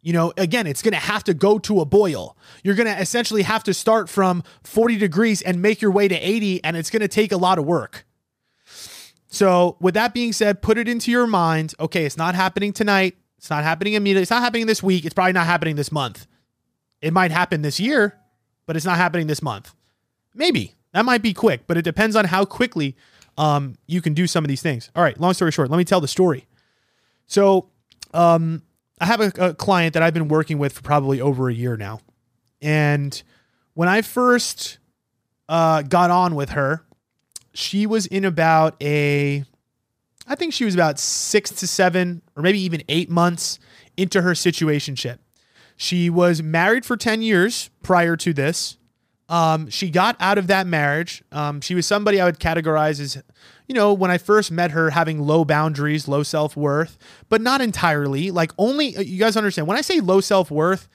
You 0.00 0.12
know, 0.12 0.32
again, 0.36 0.68
it's 0.68 0.82
going 0.82 0.94
to 0.94 1.00
have 1.00 1.24
to 1.24 1.34
go 1.34 1.58
to 1.58 1.80
a 1.80 1.84
boil. 1.84 2.36
You're 2.62 2.76
going 2.76 2.86
to 2.86 3.00
essentially 3.00 3.42
have 3.42 3.64
to 3.64 3.74
start 3.74 4.08
from 4.08 4.44
40 4.62 4.98
degrees 4.98 5.42
and 5.42 5.60
make 5.60 5.82
your 5.82 5.90
way 5.90 6.06
to 6.06 6.14
80, 6.14 6.62
and 6.62 6.76
it's 6.76 6.90
going 6.90 7.00
to 7.00 7.08
take 7.08 7.32
a 7.32 7.36
lot 7.36 7.58
of 7.58 7.64
work. 7.64 8.06
So, 9.26 9.76
with 9.80 9.94
that 9.94 10.14
being 10.14 10.32
said, 10.32 10.62
put 10.62 10.78
it 10.78 10.88
into 10.88 11.10
your 11.10 11.26
mind. 11.26 11.74
Okay, 11.80 12.06
it's 12.06 12.16
not 12.16 12.36
happening 12.36 12.72
tonight. 12.72 13.16
It's 13.46 13.50
not 13.50 13.62
happening 13.62 13.92
immediately. 13.92 14.22
It's 14.22 14.30
not 14.32 14.42
happening 14.42 14.66
this 14.66 14.82
week. 14.82 15.04
It's 15.04 15.14
probably 15.14 15.32
not 15.32 15.46
happening 15.46 15.76
this 15.76 15.92
month. 15.92 16.26
It 17.00 17.12
might 17.12 17.30
happen 17.30 17.62
this 17.62 17.78
year, 17.78 18.18
but 18.66 18.74
it's 18.74 18.84
not 18.84 18.96
happening 18.96 19.28
this 19.28 19.40
month. 19.40 19.72
Maybe 20.34 20.74
that 20.90 21.04
might 21.04 21.22
be 21.22 21.32
quick, 21.32 21.68
but 21.68 21.76
it 21.76 21.82
depends 21.82 22.16
on 22.16 22.24
how 22.24 22.44
quickly 22.44 22.96
um, 23.38 23.76
you 23.86 24.02
can 24.02 24.14
do 24.14 24.26
some 24.26 24.42
of 24.42 24.48
these 24.48 24.62
things. 24.62 24.90
All 24.96 25.02
right, 25.04 25.16
long 25.20 25.32
story 25.32 25.52
short, 25.52 25.70
let 25.70 25.76
me 25.76 25.84
tell 25.84 26.00
the 26.00 26.08
story. 26.08 26.48
So, 27.28 27.68
um, 28.12 28.62
I 29.00 29.06
have 29.06 29.20
a, 29.20 29.32
a 29.38 29.54
client 29.54 29.94
that 29.94 30.02
I've 30.02 30.14
been 30.14 30.26
working 30.26 30.58
with 30.58 30.72
for 30.72 30.82
probably 30.82 31.20
over 31.20 31.48
a 31.48 31.54
year 31.54 31.76
now. 31.76 32.00
And 32.60 33.22
when 33.74 33.88
I 33.88 34.02
first 34.02 34.78
uh, 35.48 35.82
got 35.82 36.10
on 36.10 36.34
with 36.34 36.50
her, 36.50 36.84
she 37.54 37.86
was 37.86 38.06
in 38.06 38.24
about 38.24 38.74
a, 38.82 39.44
I 40.26 40.34
think 40.34 40.52
she 40.52 40.64
was 40.64 40.74
about 40.74 40.98
six 40.98 41.50
to 41.50 41.66
seven 41.66 42.22
or 42.34 42.42
maybe 42.42 42.60
even 42.60 42.82
eight 42.88 43.08
months 43.08 43.58
into 43.96 44.22
her 44.22 44.32
situationship. 44.32 45.18
She 45.76 46.10
was 46.10 46.42
married 46.42 46.84
for 46.84 46.96
10 46.96 47.22
years 47.22 47.70
prior 47.82 48.16
to 48.16 48.32
this. 48.32 48.78
Um, 49.28 49.68
she 49.70 49.90
got 49.90 50.16
out 50.20 50.38
of 50.38 50.46
that 50.46 50.66
marriage. 50.66 51.22
Um, 51.32 51.60
she 51.60 51.74
was 51.74 51.86
somebody 51.86 52.20
I 52.20 52.24
would 52.24 52.38
categorize 52.38 53.00
as 53.00 53.22
you 53.66 53.74
know, 53.74 53.92
when 53.92 54.10
I 54.10 54.18
first 54.18 54.50
met 54.50 54.70
her, 54.70 54.90
having 54.90 55.20
low 55.20 55.44
boundaries, 55.44 56.06
low 56.06 56.22
self 56.22 56.56
worth, 56.56 56.96
but 57.28 57.40
not 57.40 57.60
entirely. 57.60 58.30
Like, 58.30 58.52
only, 58.58 58.96
uh, 58.96 59.00
you 59.00 59.18
guys 59.18 59.36
understand, 59.36 59.66
when 59.66 59.76
I 59.76 59.80
say 59.80 60.00
low 60.00 60.20
self 60.20 60.50
worth, 60.50 60.88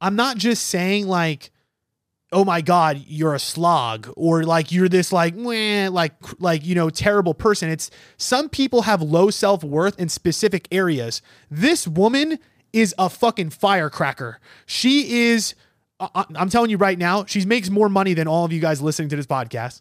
I'm 0.00 0.14
not 0.14 0.36
just 0.36 0.66
saying 0.66 1.08
like, 1.08 1.50
oh 2.36 2.44
my 2.44 2.60
god 2.60 3.02
you're 3.08 3.34
a 3.34 3.38
slog 3.38 4.12
or 4.14 4.44
like 4.44 4.70
you're 4.70 4.90
this 4.90 5.10
like 5.10 5.34
like 5.34 6.12
like 6.38 6.66
you 6.66 6.74
know 6.74 6.90
terrible 6.90 7.32
person 7.32 7.70
it's 7.70 7.90
some 8.18 8.50
people 8.50 8.82
have 8.82 9.00
low 9.00 9.30
self-worth 9.30 9.98
in 9.98 10.06
specific 10.06 10.68
areas 10.70 11.22
this 11.50 11.88
woman 11.88 12.38
is 12.74 12.94
a 12.98 13.08
fucking 13.08 13.48
firecracker 13.48 14.38
she 14.66 15.28
is 15.28 15.54
I'm 15.98 16.50
telling 16.50 16.68
you 16.68 16.76
right 16.76 16.98
now, 16.98 17.24
she 17.24 17.42
makes 17.46 17.70
more 17.70 17.88
money 17.88 18.12
than 18.12 18.28
all 18.28 18.44
of 18.44 18.52
you 18.52 18.60
guys 18.60 18.82
listening 18.82 19.08
to 19.08 19.16
this 19.16 19.26
podcast. 19.26 19.80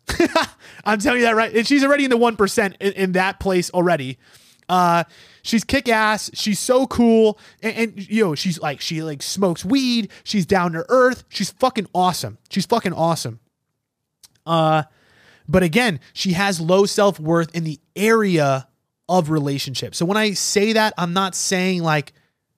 I'm 0.86 0.98
telling 1.00 1.20
you 1.20 1.26
that 1.26 1.36
right. 1.36 1.54
And 1.54 1.68
she's 1.68 1.84
already 1.84 2.06
in 2.06 2.10
the 2.10 2.18
1% 2.18 2.76
in, 2.80 2.94
in 2.94 3.12
that 3.12 3.42
place 3.42 3.70
already. 3.72 4.18
Uh, 4.68 5.04
she's 5.42 5.64
kick 5.64 5.88
ass. 5.90 6.32
She's 6.34 6.60
so 6.60 6.88
cool. 6.88 7.40
And, 7.62 7.76
and, 7.78 8.10
you 8.10 8.24
know, 8.24 8.36
she's 8.36 8.60
like, 8.60 8.82
she 8.82 9.04
like 9.04 9.22
smokes 9.22 9.64
weed. 9.64 10.10
She's 10.24 10.46
down 10.46 10.74
to 10.74 10.86
earth. 10.90 11.24
She's 11.30 11.52
fucking 11.52 11.88
awesome. 11.94 12.38
She's 12.50 12.66
fucking 12.66 12.94
awesome. 12.94 13.40
Uh, 14.46 14.84
but 15.48 15.64
again, 15.64 16.00
she 16.14 16.34
has 16.34 16.60
low 16.60 16.86
self 16.86 17.20
worth 17.20 17.56
in 17.56 17.64
the 17.64 17.80
area 17.96 18.68
of 19.08 19.30
relationships. 19.30 19.98
So 19.98 20.06
when 20.06 20.18
I 20.18 20.32
say 20.32 20.74
that, 20.74 20.94
I'm 20.98 21.14
not 21.14 21.36
saying 21.36 21.84
like, 21.84 22.14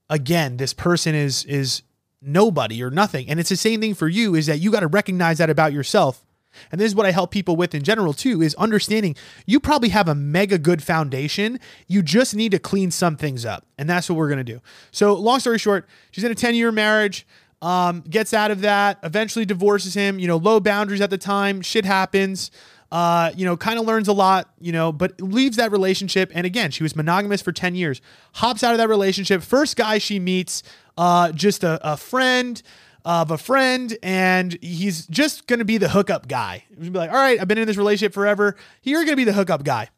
again, 0.10 0.58
this 0.58 0.74
person 0.74 1.16
is, 1.16 1.43
is, 1.45 1.84
nobody 2.22 2.82
or 2.84 2.89
nothing. 2.89 3.30
And 3.30 3.39
it's 3.39 3.49
the 3.49 3.55
same 3.55 3.80
thing 3.80 3.93
for 3.93 4.08
you 4.08 4.36
is 4.36 4.47
that 4.47 4.60
you 4.60 4.72
got 4.72 4.82
to 4.82 4.88
recognize 4.88 5.38
that 5.38 5.49
about 5.49 5.74
yourself. 5.74 6.26
And 6.72 6.80
this 6.80 6.88
is 6.88 6.95
what 6.95 7.05
I 7.05 7.12
help 7.12 7.32
people 7.32 7.55
with 7.55 7.74
in 7.76 7.84
general 7.84 8.14
too 8.14 8.41
is 8.41 8.55
understanding 8.55 9.16
you 9.45 9.60
probably 9.60 9.89
have 9.89 10.08
a 10.08 10.16
mega 10.16 10.58
good 10.58 10.84
foundation. 10.84 11.60
You 11.88 12.01
just 12.01 12.36
need 12.36 12.51
to 12.51 12.60
clean 12.60 12.91
some 12.91 13.18
things 13.18 13.45
up. 13.45 13.66
And 13.78 13.89
that's 13.89 14.10
what 14.10 14.18
we're 14.18 14.30
going 14.30 14.38
to 14.38 14.43
do. 14.43 14.62
So, 14.91 15.14
long 15.14 15.39
story 15.39 15.60
short, 15.60 15.88
she's 16.12 16.24
in 16.24 16.32
a 16.32 16.36
10-year 16.36 16.72
marriage, 16.72 17.28
um, 17.62 18.01
gets 18.01 18.34
out 18.34 18.51
of 18.51 18.62
that, 18.62 18.99
eventually 19.03 19.45
divorces 19.45 19.93
him, 19.93 20.20
you 20.20 20.28
know, 20.28 20.38
low 20.38 20.60
boundaries 20.60 21.01
at 21.01 21.10
the 21.10 21.18
time, 21.18 21.62
shit 21.62 21.86
happens. 21.86 22.51
Uh, 22.89 23.34
you 23.36 23.43
know, 23.43 23.58
kind 23.58 23.78
of 23.78 23.86
learns 23.86 24.08
a 24.08 24.14
lot, 24.14 24.49
you 24.62 24.72
know, 24.72 24.93
but 24.93 25.20
leaves 25.20 25.58
that 25.58 25.74
relationship. 25.74 26.32
And 26.34 26.45
again, 26.45 26.72
she 26.72 26.84
was 26.84 26.95
monogamous 26.95 27.41
for 27.41 27.51
10 27.51 27.76
years, 27.76 27.99
hops 28.36 28.64
out 28.64 28.72
of 28.72 28.78
that 28.78 28.88
relationship. 28.88 29.43
First 29.43 29.76
guy 29.76 29.97
she 29.97 30.20
meets, 30.20 30.64
uh, 30.97 31.34
just 31.34 31.66
a, 31.66 31.80
a 31.86 31.97
friend 31.97 32.62
of 33.08 33.32
a 33.32 33.38
friend, 33.38 33.97
and 34.03 34.58
he's 34.62 35.08
just 35.08 35.47
going 35.47 35.60
to 35.60 35.66
be 35.66 35.78
the 35.78 35.88
hookup 35.88 36.28
guy. 36.28 36.66
He's 36.78 36.89
be 36.89 36.99
like, 36.99 37.10
all 37.10 37.16
right, 37.16 37.39
I've 37.39 37.47
been 37.47 37.58
in 37.58 37.66
this 37.66 37.78
relationship 37.78 38.14
forever. 38.14 38.58
You're 38.84 39.05
going 39.05 39.14
to 39.14 39.16
be 39.16 39.24
the 39.24 39.32
hookup 39.32 39.64
guy. 39.64 39.89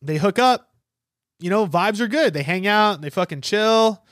They 0.00 0.16
hook 0.16 0.38
up, 0.38 0.72
you 1.40 1.50
know, 1.50 1.66
vibes 1.66 2.00
are 2.00 2.08
good. 2.08 2.32
They 2.32 2.42
hang 2.42 2.66
out, 2.66 3.02
they 3.02 3.10
fucking 3.10 3.42
chill, 3.42 4.02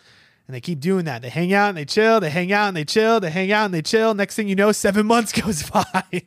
and 0.46 0.55
they 0.55 0.61
keep 0.61 0.80
doing 0.80 1.07
that. 1.07 1.22
They 1.22 1.30
hang 1.30 1.55
out 1.55 1.70
and 1.70 1.78
they 1.78 1.86
chill, 1.86 2.20
they 2.20 2.28
hang 2.28 2.53
out 2.53 2.68
and 2.68 2.76
they 2.76 2.84
chill, 2.84 3.20
they 3.20 3.30
hang 3.30 3.50
out 3.53 3.64
and 3.64 3.72
they 3.72 3.80
chill. 3.80 4.12
Next 4.12 4.36
thing 4.36 4.48
you 4.48 4.55
know, 4.55 4.70
seven 4.70 5.07
months 5.14 5.32
goes 5.32 5.62
by. 5.70 6.24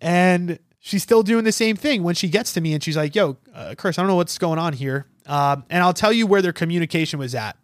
and 0.00 0.60
she's 0.78 1.02
still 1.02 1.24
doing 1.24 1.42
the 1.42 1.50
same 1.50 1.74
thing 1.74 2.04
when 2.04 2.14
she 2.14 2.28
gets 2.28 2.52
to 2.52 2.60
me 2.60 2.74
and 2.74 2.82
she's 2.82 2.96
like, 2.96 3.16
yo, 3.16 3.38
uh, 3.52 3.74
Chris, 3.76 3.98
I 3.98 4.02
don't 4.02 4.08
know 4.08 4.16
what's 4.16 4.38
going 4.38 4.60
on 4.60 4.72
here. 4.72 5.06
Um, 5.26 5.64
and 5.68 5.82
I'll 5.82 5.92
tell 5.92 6.12
you 6.12 6.28
where 6.28 6.42
their 6.42 6.52
communication 6.52 7.18
was 7.18 7.34
at. 7.34 7.56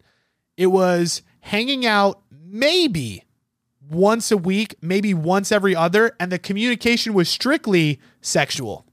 It 0.56 0.66
was 0.66 1.22
hanging 1.38 1.86
out 1.86 2.20
maybe 2.44 3.22
once 3.88 4.30
a 4.30 4.36
week, 4.36 4.76
maybe 4.80 5.14
once 5.14 5.52
every 5.52 5.74
other, 5.76 6.16
and 6.18 6.32
the 6.32 6.38
communication 6.38 7.14
was 7.14 7.28
strictly 7.28 8.00
sexual. 8.20 8.86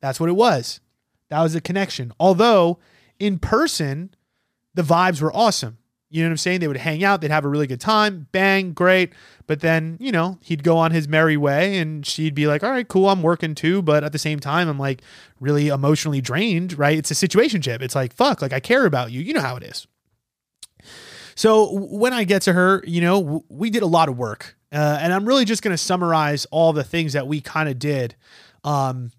That's 0.00 0.20
what 0.20 0.28
it 0.28 0.34
was. 0.36 0.80
That 1.28 1.42
was 1.42 1.54
a 1.54 1.60
connection. 1.60 2.12
Although 2.18 2.78
in 3.18 3.38
person, 3.38 4.14
the 4.74 4.82
vibes 4.82 5.20
were 5.20 5.34
awesome. 5.34 5.78
You 6.12 6.22
know 6.22 6.28
what 6.28 6.32
I'm 6.32 6.38
saying? 6.38 6.58
They 6.58 6.66
would 6.66 6.76
hang 6.76 7.04
out, 7.04 7.20
they'd 7.20 7.30
have 7.30 7.44
a 7.44 7.48
really 7.48 7.68
good 7.68 7.80
time, 7.80 8.26
bang, 8.32 8.72
great. 8.72 9.12
But 9.46 9.60
then, 9.60 9.96
you 10.00 10.10
know, 10.10 10.38
he'd 10.42 10.64
go 10.64 10.76
on 10.76 10.90
his 10.90 11.06
merry 11.06 11.36
way 11.36 11.78
and 11.78 12.04
she'd 12.04 12.34
be 12.34 12.48
like, 12.48 12.64
all 12.64 12.70
right, 12.70 12.88
cool, 12.88 13.08
I'm 13.08 13.22
working 13.22 13.54
too. 13.54 13.80
But 13.80 14.02
at 14.02 14.10
the 14.10 14.18
same 14.18 14.40
time, 14.40 14.68
I'm 14.68 14.78
like 14.78 15.02
really 15.38 15.68
emotionally 15.68 16.20
drained, 16.20 16.76
right? 16.76 16.98
It's 16.98 17.12
a 17.12 17.14
situationship. 17.14 17.80
It's 17.80 17.94
like, 17.94 18.12
fuck, 18.12 18.42
like 18.42 18.52
I 18.52 18.58
care 18.58 18.86
about 18.86 19.12
you. 19.12 19.20
You 19.20 19.34
know 19.34 19.40
how 19.40 19.54
it 19.54 19.62
is. 19.62 19.86
So 21.34 21.72
when 21.72 22.12
I 22.12 22.24
get 22.24 22.42
to 22.42 22.52
her, 22.52 22.82
you 22.86 23.00
know, 23.00 23.44
we 23.48 23.70
did 23.70 23.82
a 23.82 23.86
lot 23.86 24.08
of 24.08 24.16
work, 24.16 24.56
uh, 24.72 24.98
and 25.00 25.12
I'm 25.12 25.26
really 25.26 25.44
just 25.44 25.62
going 25.62 25.72
to 25.72 25.78
summarize 25.78 26.46
all 26.46 26.72
the 26.72 26.84
things 26.84 27.12
that 27.12 27.26
we 27.26 27.40
kind 27.40 27.68
of 27.68 27.78
did. 27.78 28.14
Um, 28.64 29.10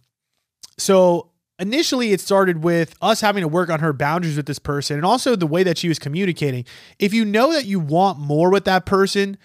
so 0.78 1.32
initially, 1.60 2.12
it 2.12 2.22
started 2.22 2.64
with 2.64 2.96
us 3.02 3.22
having 3.22 3.42
to 3.42 3.48
work 3.48 3.70
on 3.70 3.80
her 3.80 3.94
boundaries 3.94 4.38
with 4.38 4.46
this 4.46 4.60
person, 4.60 4.98
and 4.98 5.06
also 5.06 5.36
the 5.36 5.48
way 5.48 5.64
that 5.64 5.78
she 5.78 5.88
was 5.88 6.00
communicating. 6.00 6.66
If 7.00 7.14
you 7.14 7.26
know 7.26 7.54
that 7.54 7.66
you 7.66 7.80
want 7.80 8.20
more 8.20 8.50
with 8.50 8.66
that 8.66 8.86
person, 8.86 9.38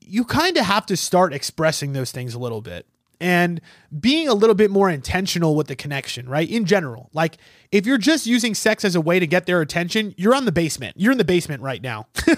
you 0.00 0.24
kind 0.24 0.56
of 0.56 0.66
have 0.66 0.86
to 0.86 0.96
start 0.96 1.32
expressing 1.32 1.92
those 1.92 2.12
things 2.12 2.34
a 2.34 2.38
little 2.38 2.60
bit. 2.60 2.86
And 3.20 3.60
being 3.98 4.28
a 4.28 4.34
little 4.34 4.54
bit 4.54 4.70
more 4.70 4.88
intentional 4.88 5.54
with 5.54 5.66
the 5.66 5.76
connection, 5.76 6.28
right? 6.28 6.48
In 6.48 6.64
general, 6.64 7.10
like 7.12 7.36
if 7.70 7.86
you're 7.86 7.98
just 7.98 8.26
using 8.26 8.54
sex 8.54 8.84
as 8.84 8.94
a 8.94 9.00
way 9.00 9.20
to 9.20 9.26
get 9.26 9.46
their 9.46 9.60
attention, 9.60 10.14
you're 10.16 10.34
on 10.34 10.44
the 10.44 10.52
basement. 10.52 10.96
You're 10.98 11.12
in 11.12 11.18
the 11.18 11.24
basement 11.24 11.62
right 11.62 11.82
now. 11.82 12.06
you 12.26 12.34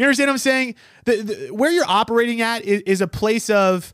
understand 0.00 0.28
what 0.28 0.32
I'm 0.32 0.38
saying? 0.38 0.74
The, 1.04 1.16
the, 1.16 1.50
where 1.50 1.70
you're 1.70 1.88
operating 1.88 2.40
at 2.40 2.62
is, 2.64 2.82
is 2.82 3.00
a 3.00 3.06
place 3.06 3.50
of 3.50 3.92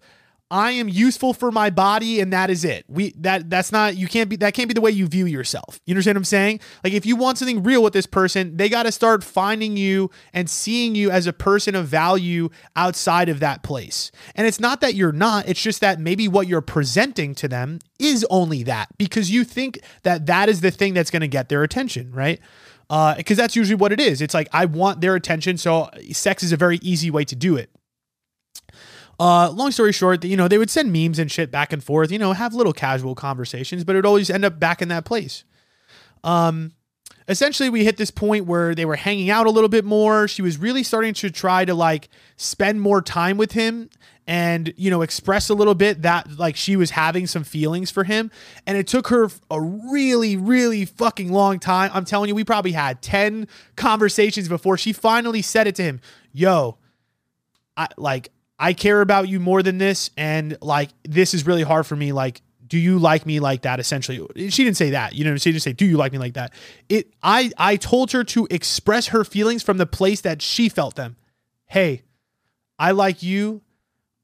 I 0.51 0.71
am 0.73 0.89
useful 0.89 1.35
for 1.35 1.53
my 1.53 1.69
body 1.69 2.21
and 2.21 2.33
that 2.33 2.49
is 2.49 2.65
it. 2.65 2.87
We 2.89 3.13
that 3.19 3.51
that's 3.51 3.71
not 3.71 3.97
you 3.97 4.07
can't 4.07 4.31
be 4.31 4.37
that 4.37 4.55
can't 4.55 4.69
be 4.69 4.75
the 4.75 4.81
way 4.81 4.91
you 4.91 5.07
view 5.07 5.27
yourself. 5.27 5.81
You 5.85 5.93
understand 5.93 6.17
what 6.17 6.21
I'm 6.21 6.25
saying? 6.25 6.61
Like 6.83 6.95
if 6.95 7.05
you 7.05 7.17
want 7.17 7.39
something 7.39 7.63
real 7.63 7.83
with 7.83 7.93
this 7.93 8.07
person, 8.07 8.57
they 8.57 8.69
got 8.69 8.85
to 8.85 8.93
start 8.93 9.23
finding 9.23 9.77
you 9.77 10.11
and 10.33 10.49
seeing 10.49 10.95
you 10.95 11.11
as 11.11 11.27
a 11.27 11.33
person 11.33 11.75
of 11.75 11.87
value 11.87 12.49
outside 12.77 13.29
of 13.29 13.41
that 13.41 13.63
place. 13.63 14.11
And 14.35 14.47
it's 14.47 14.61
not 14.61 14.81
that 14.81 14.95
you're 14.95 15.13
not, 15.13 15.47
it's 15.49 15.63
just 15.63 15.81
that 15.83 16.01
maybe 16.01 16.29
what 16.29 16.47
you're 16.47 16.63
presenting 16.63 17.35
to 17.37 17.49
them 17.49 17.81
is 17.99 18.25
only 18.31 18.63
that 18.63 18.89
because 18.97 19.31
you 19.31 19.45
think 19.45 19.79
that 20.03 20.27
that 20.27 20.49
is 20.49 20.63
the 20.63 20.71
thing 20.71 20.95
that's 20.95 21.11
going 21.11 21.21
to 21.21 21.29
get 21.29 21.49
their 21.51 21.63
attention, 21.63 22.11
right? 22.13 22.41
because 22.89 23.39
uh, 23.39 23.43
that's 23.43 23.55
usually 23.55 23.75
what 23.75 23.93
it 23.93 24.01
is. 24.01 24.23
It's 24.23 24.33
like 24.33 24.49
I 24.51 24.65
want 24.65 25.03
their 25.03 25.15
attention, 25.15 25.59
so 25.59 25.91
sex 26.11 26.43
is 26.43 26.53
a 26.53 26.57
very 26.57 26.79
easy 26.81 27.11
way 27.11 27.23
to 27.27 27.37
do 27.37 27.55
it. 27.55 27.71
Uh, 29.21 29.51
long 29.51 29.73
story 29.73 29.93
short, 29.93 30.25
you 30.25 30.37
know, 30.37 30.47
they 30.47 30.59
would 30.59 30.71
send 30.71 30.93
memes 30.93 31.19
and 31.19 31.31
shit 31.31 31.51
back 31.51 31.73
and 31.73 31.83
forth, 31.83 32.13
you 32.13 32.19
know, 32.19 32.33
have 32.33 32.55
little 32.55 32.73
casual 32.73 33.15
conversations, 33.15 33.83
but 33.83 33.97
it 33.97 33.99
would 33.99 34.07
always 34.07 34.31
end 34.31 34.45
up 34.45 34.61
back 34.61 34.81
in 34.81 34.89
that 34.89 35.05
place. 35.05 35.45
Um, 36.23 36.73
essentially, 37.27 37.69
we 37.69 37.85
hit 37.85 37.97
this 37.97 38.13
point 38.13 38.47
where 38.47 38.75
they 38.75 38.85
were 38.85 38.97
hanging 38.97 39.29
out 39.29 39.47
a 39.47 39.51
little 39.51 39.69
bit 39.69 39.85
more. 39.85 40.29
She 40.29 40.43
was 40.43 40.57
really 40.57 40.85
starting 40.85 41.15
to 41.15 41.31
try 41.31 41.65
to 41.65 41.75
like 41.75 42.09
spend 42.37 42.81
more 42.81 43.03
time 43.03 43.39
with 43.39 43.53
him 43.53 43.91
and, 44.29 44.73
you 44.77 44.91
know, 44.91 45.03
express 45.03 45.49
a 45.49 45.55
little 45.55 45.75
bit 45.75 46.03
that 46.03 46.39
like 46.39 46.55
she 46.55 46.77
was 46.77 46.91
having 46.91 47.27
some 47.27 47.45
feelings 47.45 47.91
for 47.91 48.05
him. 48.05 48.31
And 48.67 48.77
it 48.77 48.87
took 48.87 49.09
her 49.09 49.31
a 49.51 49.61
really, 49.61 50.37
really 50.37 50.85
fucking 50.85 51.33
long 51.33 51.59
time. 51.59 51.91
I'm 51.95 52.05
telling 52.05 52.29
you, 52.29 52.35
we 52.35 52.45
probably 52.45 52.73
had 52.73 53.03
10 53.03 53.49
conversations 53.75 54.49
before 54.49 54.77
she 54.77 54.93
finally 54.93 55.43
said 55.43 55.67
it 55.67 55.75
to 55.77 55.83
him. 55.83 56.01
Yo, 56.33 56.77
I 57.77 57.89
like, 57.97 58.31
I 58.59 58.73
care 58.73 59.01
about 59.01 59.29
you 59.29 59.39
more 59.41 59.63
than 59.63 59.79
this. 59.79 60.11
And 60.17 60.59
like, 60.61 60.91
this 61.05 61.35
is 61.35 61.47
really 61.47 61.63
hard 61.63 61.87
for 61.87 61.97
me. 61.97 62.13
Like, 62.13 62.43
do 62.69 62.79
you 62.79 62.99
like 62.99 63.27
me 63.27 63.41
like 63.41 63.63
that? 63.63 63.81
Essentially, 63.81 64.25
she 64.51 64.65
didn't 64.65 64.77
say 64.77 64.91
that. 64.91 65.15
You 65.15 65.25
know, 65.25 65.37
she 65.37 65.51
didn't 65.51 65.63
say, 65.63 65.73
"Do 65.73 65.87
you 65.87 65.97
like 65.97 66.13
me 66.13 66.19
like 66.19 66.35
that?" 66.35 66.53
It. 66.89 67.13
I. 67.23 67.51
I 67.57 67.77
told 67.77 68.13
her 68.13 68.23
to 68.25 68.47
express 68.51 69.09
her 69.09 69.25
feelings 69.25 69.63
from 69.63 69.79
the 69.79 69.87
place 69.87 70.21
that 70.21 70.43
she 70.43 70.69
felt 70.69 70.95
them. 70.95 71.17
Hey, 71.67 72.03
I 72.79 72.93
like 72.93 73.23
you. 73.23 73.63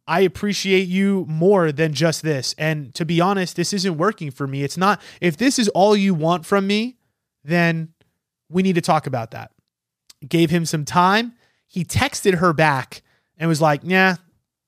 I 0.07 0.21
appreciate 0.21 0.87
you 0.87 1.25
more 1.27 1.73
than 1.73 1.95
just 1.95 2.23
this. 2.23 2.55
And 2.59 2.95
to 2.95 3.07
be 3.07 3.21
honest, 3.21 3.57
this 3.57 3.73
isn't 3.73 3.97
working 3.97 4.31
for 4.31 4.47
me. 4.47 4.63
It's 4.63 4.77
not. 4.77 5.01
If 5.23 5.39
this 5.39 5.59
is 5.59 5.69
all 5.71 5.97
you 5.97 6.13
want 6.13 6.45
from 6.45 6.67
me, 6.67 6.99
then 7.43 7.95
we 8.51 8.63
need 8.63 8.75
to 8.75 8.83
talk 8.83 9.07
about 9.07 9.31
that. 9.31 9.53
Gave 10.29 10.51
him 10.51 10.67
some 10.67 10.85
time. 10.85 11.33
He 11.67 11.85
texted 11.85 12.35
her 12.35 12.53
back 12.53 13.03
and 13.39 13.49
was 13.49 13.63
like, 13.63 13.81
"Yeah, 13.83 14.17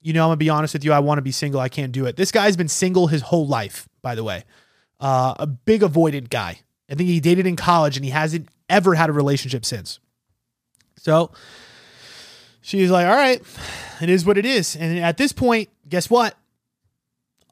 you 0.06 0.12
know, 0.12 0.22
I'm 0.22 0.28
gonna 0.28 0.36
be 0.36 0.50
honest 0.50 0.72
with 0.72 0.84
you. 0.84 0.92
I 0.92 1.00
want 1.00 1.18
to 1.18 1.22
be 1.22 1.32
single. 1.32 1.58
I 1.58 1.68
can't 1.68 1.90
do 1.90 2.06
it. 2.06 2.14
This 2.14 2.30
guy's 2.30 2.56
been 2.56 2.68
single 2.68 3.08
his 3.08 3.22
whole 3.22 3.44
life, 3.44 3.88
by 4.02 4.14
the 4.14 4.22
way. 4.22 4.44
Uh, 5.00 5.34
a 5.36 5.48
big 5.48 5.82
avoided 5.82 6.30
guy. 6.30 6.60
I 6.88 6.94
think 6.94 7.08
he 7.08 7.18
dated 7.18 7.44
in 7.44 7.56
college 7.56 7.96
and 7.96 8.04
he 8.04 8.12
hasn't 8.12 8.48
ever 8.70 8.94
had 8.94 9.10
a 9.10 9.12
relationship 9.12 9.64
since. 9.64 9.98
So 10.96 11.32
she's 12.60 12.88
like, 12.88 13.04
all 13.04 13.16
right, 13.16 13.42
it 14.00 14.08
is 14.08 14.24
what 14.24 14.38
it 14.38 14.46
is. 14.46 14.76
And 14.76 14.96
at 15.00 15.16
this 15.16 15.32
point, 15.32 15.70
guess 15.88 16.08
what? 16.08 16.36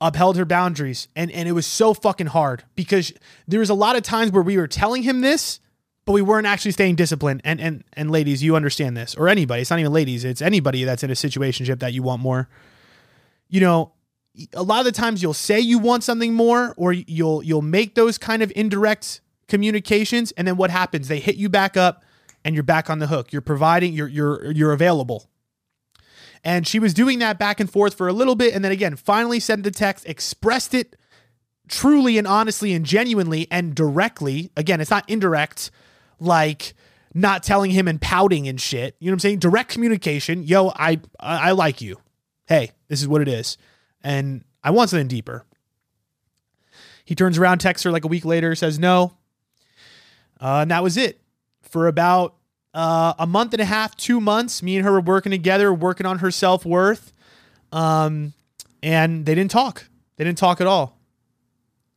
Upheld 0.00 0.36
her 0.36 0.44
boundaries. 0.44 1.08
And 1.16 1.32
and 1.32 1.48
it 1.48 1.52
was 1.52 1.66
so 1.66 1.92
fucking 1.92 2.28
hard 2.28 2.62
because 2.76 3.12
there 3.48 3.58
was 3.58 3.70
a 3.70 3.74
lot 3.74 3.96
of 3.96 4.04
times 4.04 4.30
where 4.30 4.44
we 4.44 4.58
were 4.58 4.68
telling 4.68 5.02
him 5.02 5.22
this 5.22 5.58
but 6.04 6.12
we 6.12 6.22
weren't 6.22 6.46
actually 6.46 6.72
staying 6.72 6.96
disciplined. 6.96 7.40
And 7.44 7.60
and 7.60 7.84
and 7.94 8.10
ladies, 8.10 8.42
you 8.42 8.56
understand 8.56 8.96
this, 8.96 9.14
or 9.14 9.28
anybody. 9.28 9.62
It's 9.62 9.70
not 9.70 9.80
even 9.80 9.92
ladies. 9.92 10.24
It's 10.24 10.42
anybody 10.42 10.84
that's 10.84 11.02
in 11.02 11.10
a 11.10 11.14
situationship 11.14 11.80
that 11.80 11.92
you 11.92 12.02
want 12.02 12.20
more. 12.22 12.48
You 13.48 13.60
know, 13.60 13.92
a 14.52 14.62
lot 14.62 14.80
of 14.80 14.84
the 14.84 14.92
times 14.92 15.22
you'll 15.22 15.34
say 15.34 15.60
you 15.60 15.78
want 15.78 16.04
something 16.04 16.34
more, 16.34 16.74
or 16.76 16.92
you'll 16.92 17.42
you'll 17.42 17.62
make 17.62 17.94
those 17.94 18.18
kind 18.18 18.42
of 18.42 18.52
indirect 18.54 19.20
communications, 19.48 20.32
and 20.32 20.46
then 20.46 20.56
what 20.56 20.70
happens? 20.70 21.08
They 21.08 21.20
hit 21.20 21.36
you 21.36 21.48
back 21.48 21.76
up, 21.76 22.04
and 22.44 22.54
you're 22.54 22.64
back 22.64 22.90
on 22.90 22.98
the 22.98 23.06
hook. 23.06 23.32
You're 23.32 23.42
providing. 23.42 23.92
You're 23.92 24.08
you're 24.08 24.50
you're 24.50 24.72
available. 24.72 25.28
And 26.46 26.66
she 26.66 26.78
was 26.78 26.92
doing 26.92 27.20
that 27.20 27.38
back 27.38 27.58
and 27.58 27.70
forth 27.70 27.94
for 27.94 28.06
a 28.06 28.12
little 28.12 28.34
bit, 28.34 28.54
and 28.54 28.62
then 28.62 28.72
again, 28.72 28.96
finally 28.96 29.40
sent 29.40 29.62
the 29.64 29.70
text, 29.70 30.06
expressed 30.06 30.74
it 30.74 30.94
truly 31.68 32.18
and 32.18 32.26
honestly 32.26 32.74
and 32.74 32.84
genuinely 32.84 33.48
and 33.50 33.74
directly. 33.74 34.50
Again, 34.54 34.80
it's 34.82 34.90
not 34.90 35.08
indirect 35.08 35.70
like 36.24 36.74
not 37.14 37.42
telling 37.42 37.70
him 37.70 37.86
and 37.86 38.00
pouting 38.00 38.48
and 38.48 38.60
shit. 38.60 38.96
You 38.98 39.06
know 39.06 39.12
what 39.12 39.16
I'm 39.16 39.20
saying? 39.20 39.38
Direct 39.38 39.70
communication. 39.70 40.42
Yo, 40.42 40.70
I 40.74 41.00
I 41.20 41.52
like 41.52 41.80
you. 41.80 42.00
Hey, 42.46 42.72
this 42.88 43.00
is 43.00 43.08
what 43.08 43.22
it 43.22 43.28
is. 43.28 43.56
And 44.02 44.44
I 44.62 44.70
want 44.70 44.90
something 44.90 45.08
deeper. 45.08 45.44
He 47.04 47.14
turns 47.14 47.38
around, 47.38 47.58
texts 47.58 47.84
her 47.84 47.90
like 47.90 48.04
a 48.04 48.08
week 48.08 48.24
later, 48.24 48.54
says 48.54 48.78
no. 48.78 49.16
Uh, 50.40 50.60
and 50.62 50.70
that 50.70 50.82
was 50.82 50.96
it. 50.96 51.20
For 51.62 51.86
about 51.86 52.34
uh, 52.72 53.14
a 53.18 53.26
month 53.26 53.52
and 53.52 53.60
a 53.60 53.64
half, 53.64 53.96
two 53.96 54.20
months, 54.20 54.62
me 54.62 54.76
and 54.76 54.84
her 54.84 54.92
were 54.92 55.00
working 55.00 55.30
together, 55.30 55.72
working 55.72 56.06
on 56.06 56.18
her 56.18 56.30
self 56.30 56.64
worth. 56.64 57.12
Um, 57.72 58.32
and 58.82 59.24
they 59.24 59.34
didn't 59.34 59.50
talk. 59.50 59.88
They 60.16 60.24
didn't 60.24 60.38
talk 60.38 60.60
at 60.60 60.66
all. 60.66 60.98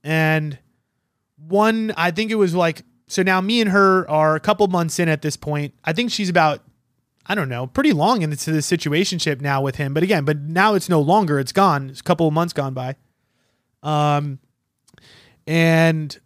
And 0.03 0.57
one, 1.38 1.93
I 1.97 2.11
think 2.11 2.32
it 2.32 2.36
was 2.36 2.55
like 2.55 2.84
so 3.07 3.23
now 3.23 3.41
me 3.41 3.61
and 3.61 3.71
her 3.71 4.09
are 4.09 4.35
a 4.35 4.39
couple 4.39 4.67
months 4.67 4.99
in 4.99 5.09
at 5.09 5.21
this 5.21 5.37
point. 5.37 5.73
I 5.83 5.93
think 5.93 6.11
she's 6.11 6.29
about 6.29 6.61
I 7.29 7.35
don't 7.35 7.49
know, 7.49 7.67
pretty 7.67 7.91
long 7.91 8.21
into 8.21 8.51
the 8.51 8.59
situationship 8.59 9.41
now 9.41 9.61
with 9.61 9.75
him. 9.75 9.93
But 9.93 10.01
again, 10.01 10.23
but 10.23 10.37
now 10.37 10.75
it's 10.75 10.87
no 10.87 11.01
longer. 11.01 11.39
It's 11.39 11.51
gone. 11.51 11.89
It's 11.89 11.99
a 11.99 12.03
couple 12.03 12.25
of 12.25 12.33
months 12.33 12.53
gone 12.53 12.73
by. 12.73 12.95
Um, 13.83 14.39
and 15.45 16.17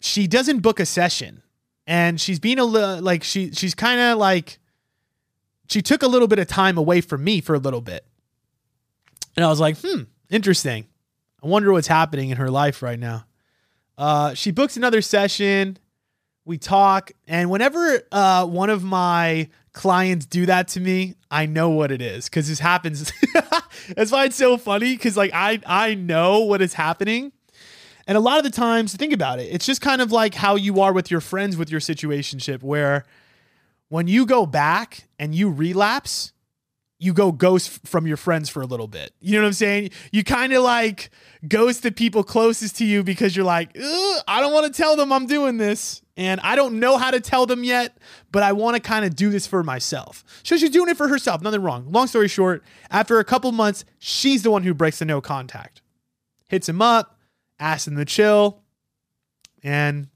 she 0.00 0.26
doesn't 0.26 0.60
book 0.60 0.80
a 0.80 0.86
session, 0.86 1.42
and 1.86 2.20
she's 2.20 2.38
being 2.38 2.58
a 2.58 2.64
little 2.64 3.00
like 3.02 3.22
she 3.24 3.52
she's 3.52 3.74
kind 3.74 4.00
of 4.00 4.18
like 4.18 4.58
she 5.68 5.82
took 5.82 6.02
a 6.02 6.08
little 6.08 6.28
bit 6.28 6.38
of 6.38 6.46
time 6.48 6.78
away 6.78 7.00
from 7.02 7.22
me 7.24 7.40
for 7.40 7.54
a 7.54 7.58
little 7.58 7.80
bit, 7.80 8.04
and 9.36 9.44
I 9.44 9.48
was 9.48 9.60
like, 9.60 9.78
hmm, 9.78 10.02
interesting. 10.30 10.86
I 11.42 11.46
wonder 11.46 11.72
what's 11.72 11.88
happening 11.88 12.30
in 12.30 12.36
her 12.36 12.50
life 12.50 12.82
right 12.82 12.98
now. 12.98 13.26
Uh, 13.98 14.34
she 14.34 14.50
books 14.50 14.76
another 14.76 15.02
session 15.02 15.78
we 16.44 16.58
talk, 16.58 17.12
and 17.26 17.50
whenever 17.50 18.02
uh, 18.10 18.46
one 18.46 18.70
of 18.70 18.82
my 18.82 19.48
clients 19.72 20.26
do 20.26 20.46
that 20.46 20.68
to 20.68 20.80
me, 20.80 21.14
I 21.30 21.46
know 21.46 21.70
what 21.70 21.90
it 21.90 22.02
is 22.02 22.26
because 22.28 22.48
this 22.48 22.58
happens. 22.58 23.12
That's 23.96 24.12
why 24.12 24.26
it's 24.26 24.36
so 24.36 24.56
funny 24.56 24.94
because 24.94 25.16
like 25.16 25.30
I 25.32 25.60
I 25.66 25.94
know 25.94 26.40
what 26.40 26.60
is 26.60 26.74
happening. 26.74 27.32
And 28.06 28.18
a 28.18 28.20
lot 28.20 28.38
of 28.38 28.44
the 28.44 28.50
times, 28.50 28.94
think 28.96 29.12
about 29.12 29.38
it. 29.38 29.44
It's 29.44 29.64
just 29.64 29.80
kind 29.80 30.02
of 30.02 30.10
like 30.10 30.34
how 30.34 30.56
you 30.56 30.80
are 30.80 30.92
with 30.92 31.10
your 31.10 31.20
friends 31.20 31.56
with 31.56 31.70
your 31.70 31.80
situationship, 31.80 32.62
where 32.62 33.04
when 33.88 34.08
you 34.08 34.26
go 34.26 34.44
back 34.44 35.08
and 35.18 35.34
you 35.34 35.50
relapse, 35.50 36.32
you 37.02 37.12
go 37.12 37.32
ghost 37.32 37.84
from 37.84 38.06
your 38.06 38.16
friends 38.16 38.48
for 38.48 38.62
a 38.62 38.66
little 38.66 38.86
bit. 38.86 39.12
You 39.18 39.32
know 39.32 39.40
what 39.40 39.48
I'm 39.48 39.52
saying? 39.54 39.90
You 40.12 40.22
kind 40.22 40.52
of 40.52 40.62
like 40.62 41.10
ghost 41.48 41.82
the 41.82 41.90
people 41.90 42.22
closest 42.22 42.76
to 42.76 42.84
you 42.84 43.02
because 43.02 43.34
you're 43.34 43.44
like, 43.44 43.76
I 43.76 44.38
don't 44.40 44.52
want 44.52 44.72
to 44.72 44.82
tell 44.82 44.94
them 44.94 45.12
I'm 45.12 45.26
doing 45.26 45.56
this 45.56 46.00
and 46.16 46.40
I 46.42 46.54
don't 46.54 46.78
know 46.78 46.98
how 46.98 47.10
to 47.10 47.18
tell 47.18 47.44
them 47.44 47.64
yet, 47.64 47.98
but 48.30 48.44
I 48.44 48.52
want 48.52 48.76
to 48.76 48.80
kind 48.80 49.04
of 49.04 49.16
do 49.16 49.30
this 49.30 49.48
for 49.48 49.64
myself. 49.64 50.24
So 50.44 50.56
she's 50.56 50.70
doing 50.70 50.88
it 50.90 50.96
for 50.96 51.08
herself, 51.08 51.42
nothing 51.42 51.60
wrong. 51.60 51.90
Long 51.90 52.06
story 52.06 52.28
short, 52.28 52.62
after 52.88 53.18
a 53.18 53.24
couple 53.24 53.50
months, 53.50 53.84
she's 53.98 54.44
the 54.44 54.52
one 54.52 54.62
who 54.62 54.72
breaks 54.72 55.00
the 55.00 55.04
no 55.04 55.20
contact. 55.20 55.82
Hits 56.50 56.68
him 56.68 56.80
up, 56.80 57.18
asks 57.58 57.88
him 57.88 57.96
to 57.96 58.04
chill, 58.04 58.62
and 59.64 60.06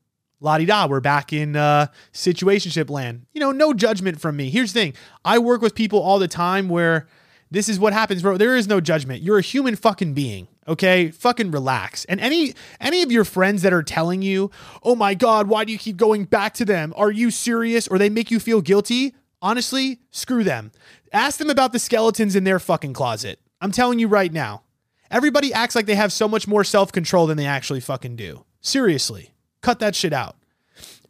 la 0.46 0.58
di 0.58 0.64
da, 0.64 0.86
we're 0.86 1.00
back 1.00 1.32
in 1.32 1.56
uh, 1.56 1.88
situationship 2.12 2.88
land. 2.88 3.26
You 3.32 3.40
know, 3.40 3.50
no 3.50 3.74
judgment 3.74 4.20
from 4.20 4.36
me. 4.36 4.48
Here's 4.48 4.72
the 4.72 4.80
thing 4.80 4.94
I 5.24 5.38
work 5.38 5.60
with 5.60 5.74
people 5.74 5.98
all 5.98 6.20
the 6.20 6.28
time 6.28 6.68
where 6.68 7.08
this 7.50 7.68
is 7.68 7.80
what 7.80 7.92
happens, 7.92 8.22
bro. 8.22 8.36
There 8.36 8.54
is 8.54 8.68
no 8.68 8.80
judgment. 8.80 9.22
You're 9.22 9.38
a 9.38 9.42
human 9.42 9.74
fucking 9.74 10.14
being. 10.14 10.46
Okay, 10.68 11.10
fucking 11.10 11.50
relax. 11.50 12.04
And 12.04 12.20
any 12.20 12.54
any 12.80 13.02
of 13.02 13.10
your 13.10 13.24
friends 13.24 13.62
that 13.62 13.72
are 13.72 13.82
telling 13.82 14.22
you, 14.22 14.52
"Oh 14.84 14.94
my 14.94 15.14
god, 15.14 15.48
why 15.48 15.64
do 15.64 15.72
you 15.72 15.78
keep 15.78 15.96
going 15.96 16.24
back 16.24 16.54
to 16.54 16.64
them? 16.64 16.94
Are 16.96 17.10
you 17.10 17.32
serious?" 17.32 17.88
or 17.88 17.98
they 17.98 18.08
make 18.08 18.30
you 18.30 18.38
feel 18.38 18.60
guilty, 18.60 19.14
honestly, 19.42 19.98
screw 20.12 20.44
them. 20.44 20.70
Ask 21.12 21.38
them 21.38 21.50
about 21.50 21.72
the 21.72 21.80
skeletons 21.80 22.36
in 22.36 22.44
their 22.44 22.60
fucking 22.60 22.92
closet. 22.92 23.40
I'm 23.60 23.72
telling 23.72 23.98
you 23.98 24.06
right 24.06 24.32
now. 24.32 24.62
Everybody 25.10 25.52
acts 25.52 25.74
like 25.74 25.86
they 25.86 25.94
have 25.94 26.12
so 26.12 26.26
much 26.26 26.48
more 26.48 26.64
self-control 26.64 27.28
than 27.28 27.36
they 27.36 27.46
actually 27.46 27.80
fucking 27.80 28.16
do. 28.16 28.44
Seriously. 28.60 29.30
Cut 29.66 29.80
that 29.80 29.96
shit 29.96 30.12
out. 30.12 30.36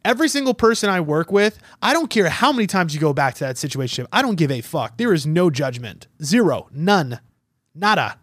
Every 0.03 0.27
single 0.27 0.55
person 0.55 0.89
I 0.89 0.99
work 0.99 1.31
with, 1.31 1.59
I 1.79 1.93
don't 1.93 2.09
care 2.09 2.27
how 2.27 2.51
many 2.51 2.65
times 2.65 2.91
you 2.95 2.99
go 2.99 3.13
back 3.13 3.35
to 3.35 3.41
that 3.41 3.55
situation. 3.55 4.07
I 4.11 4.23
don't 4.23 4.33
give 4.33 4.49
a 4.49 4.61
fuck. 4.61 4.97
There 4.97 5.13
is 5.13 5.27
no 5.27 5.51
judgment. 5.51 6.07
Zero. 6.23 6.67
None. 6.71 7.19
Nada. 7.75 8.17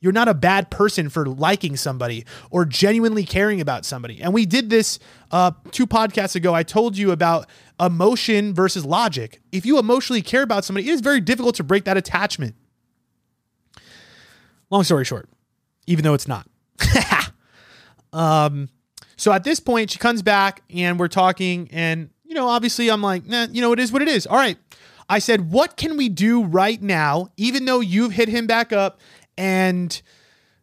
You're 0.00 0.12
not 0.12 0.26
a 0.26 0.34
bad 0.34 0.72
person 0.72 1.08
for 1.08 1.24
liking 1.24 1.76
somebody 1.76 2.24
or 2.50 2.64
genuinely 2.64 3.22
caring 3.22 3.60
about 3.60 3.84
somebody. 3.84 4.20
And 4.20 4.34
we 4.34 4.44
did 4.44 4.70
this 4.70 4.98
uh, 5.30 5.52
two 5.70 5.86
podcasts 5.86 6.34
ago. 6.34 6.52
I 6.52 6.64
told 6.64 6.98
you 6.98 7.12
about 7.12 7.48
emotion 7.78 8.54
versus 8.54 8.84
logic. 8.84 9.40
If 9.52 9.64
you 9.64 9.78
emotionally 9.78 10.20
care 10.20 10.42
about 10.42 10.64
somebody, 10.64 10.88
it 10.88 10.94
is 10.94 11.00
very 11.00 11.20
difficult 11.20 11.54
to 11.54 11.62
break 11.62 11.84
that 11.84 11.96
attachment. 11.96 12.56
Long 14.68 14.82
story 14.82 15.04
short, 15.04 15.28
even 15.86 16.02
though 16.02 16.14
it's 16.14 16.26
not. 16.26 16.48
um, 18.12 18.68
so 19.16 19.32
at 19.32 19.44
this 19.44 19.60
point, 19.60 19.90
she 19.90 19.98
comes 19.98 20.22
back 20.22 20.62
and 20.70 20.98
we're 20.98 21.08
talking, 21.08 21.68
and 21.72 22.10
you 22.24 22.34
know, 22.34 22.48
obviously, 22.48 22.90
I'm 22.90 23.02
like, 23.02 23.26
nah, 23.26 23.46
you 23.50 23.60
know, 23.60 23.72
it 23.72 23.78
is 23.78 23.92
what 23.92 24.02
it 24.02 24.08
is. 24.08 24.26
All 24.26 24.36
right. 24.36 24.58
I 25.08 25.20
said, 25.20 25.52
what 25.52 25.76
can 25.76 25.96
we 25.96 26.08
do 26.08 26.42
right 26.42 26.82
now, 26.82 27.28
even 27.36 27.64
though 27.64 27.80
you've 27.80 28.12
hit 28.12 28.28
him 28.28 28.46
back 28.46 28.72
up 28.72 29.00
and 29.38 30.00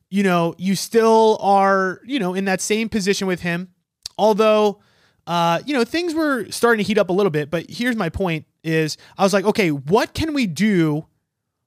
you 0.09 0.21
know, 0.21 0.53
you 0.59 0.75
still 0.75 1.39
are, 1.41 1.99
you 2.05 2.19
know, 2.19 2.35
in 2.35 2.45
that 2.45 2.61
same 2.61 2.87
position 2.87 3.25
with 3.25 3.41
him. 3.41 3.69
Although 4.15 4.79
uh, 5.25 5.61
you 5.65 5.73
know, 5.73 5.83
things 5.83 6.13
were 6.13 6.49
starting 6.51 6.83
to 6.83 6.87
heat 6.87 6.97
up 6.97 7.09
a 7.09 7.13
little 7.13 7.29
bit, 7.29 7.49
but 7.49 7.69
here's 7.69 7.95
my 7.95 8.09
point 8.09 8.45
is 8.63 8.97
I 9.17 9.23
was 9.23 9.33
like, 9.33 9.45
okay, 9.45 9.69
what 9.71 10.13
can 10.13 10.33
we 10.33 10.47
do 10.47 11.05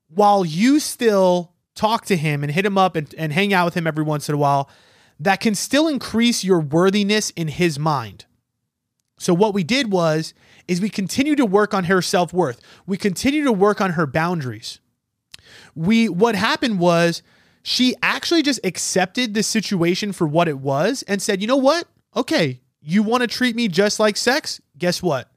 while 0.08 0.44
you 0.44 0.78
still 0.78 1.52
talk 1.74 2.04
to 2.06 2.16
him 2.16 2.42
and 2.42 2.52
hit 2.52 2.66
him 2.66 2.78
up 2.78 2.96
and, 2.96 3.14
and 3.16 3.32
hang 3.32 3.52
out 3.52 3.64
with 3.64 3.74
him 3.74 3.86
every 3.86 4.04
once 4.04 4.28
in 4.28 4.34
a 4.34 4.38
while 4.38 4.68
that 5.18 5.40
can 5.40 5.54
still 5.54 5.88
increase 5.88 6.44
your 6.44 6.60
worthiness 6.60 7.30
in 7.30 7.48
his 7.48 7.78
mind? 7.78 8.26
So 9.18 9.32
what 9.32 9.54
we 9.54 9.64
did 9.64 9.90
was 9.90 10.34
is 10.68 10.80
we 10.80 10.90
continue 10.90 11.36
to 11.36 11.46
work 11.46 11.72
on 11.72 11.84
her 11.84 12.02
self-worth. 12.02 12.60
We 12.86 12.96
continue 12.96 13.44
to 13.44 13.52
work 13.52 13.80
on 13.80 13.92
her 13.92 14.06
boundaries. 14.06 14.80
We 15.74 16.08
what 16.08 16.34
happened 16.34 16.80
was 16.80 17.22
she 17.62 17.94
actually 18.02 18.42
just 18.42 18.60
accepted 18.64 19.34
the 19.34 19.42
situation 19.42 20.12
for 20.12 20.26
what 20.26 20.48
it 20.48 20.58
was 20.58 21.02
and 21.04 21.22
said, 21.22 21.40
"You 21.40 21.46
know 21.46 21.56
what? 21.56 21.86
Okay, 22.14 22.60
you 22.80 23.02
want 23.02 23.22
to 23.22 23.26
treat 23.26 23.56
me 23.56 23.68
just 23.68 23.98
like 24.00 24.16
sex? 24.16 24.60
Guess 24.76 25.02
what? 25.02 25.30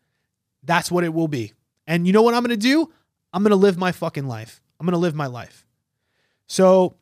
That's 0.64 0.92
what 0.92 1.04
it 1.04 1.14
will 1.14 1.28
be. 1.28 1.54
And 1.88 2.06
you 2.06 2.14
know 2.14 2.22
what 2.22 2.34
I'm 2.34 2.44
going 2.44 2.50
to 2.50 2.58
do? 2.58 2.92
I'm 3.34 3.44
going 3.44 3.52
to 3.52 3.56
live 3.56 3.78
my 3.78 3.92
fucking 3.92 4.28
life. 4.28 4.62
I'm 4.80 4.86
going 4.86 4.94
to 4.94 5.00
live 5.00 5.16
my 5.16 5.28
life." 5.28 5.66
So 6.48 6.96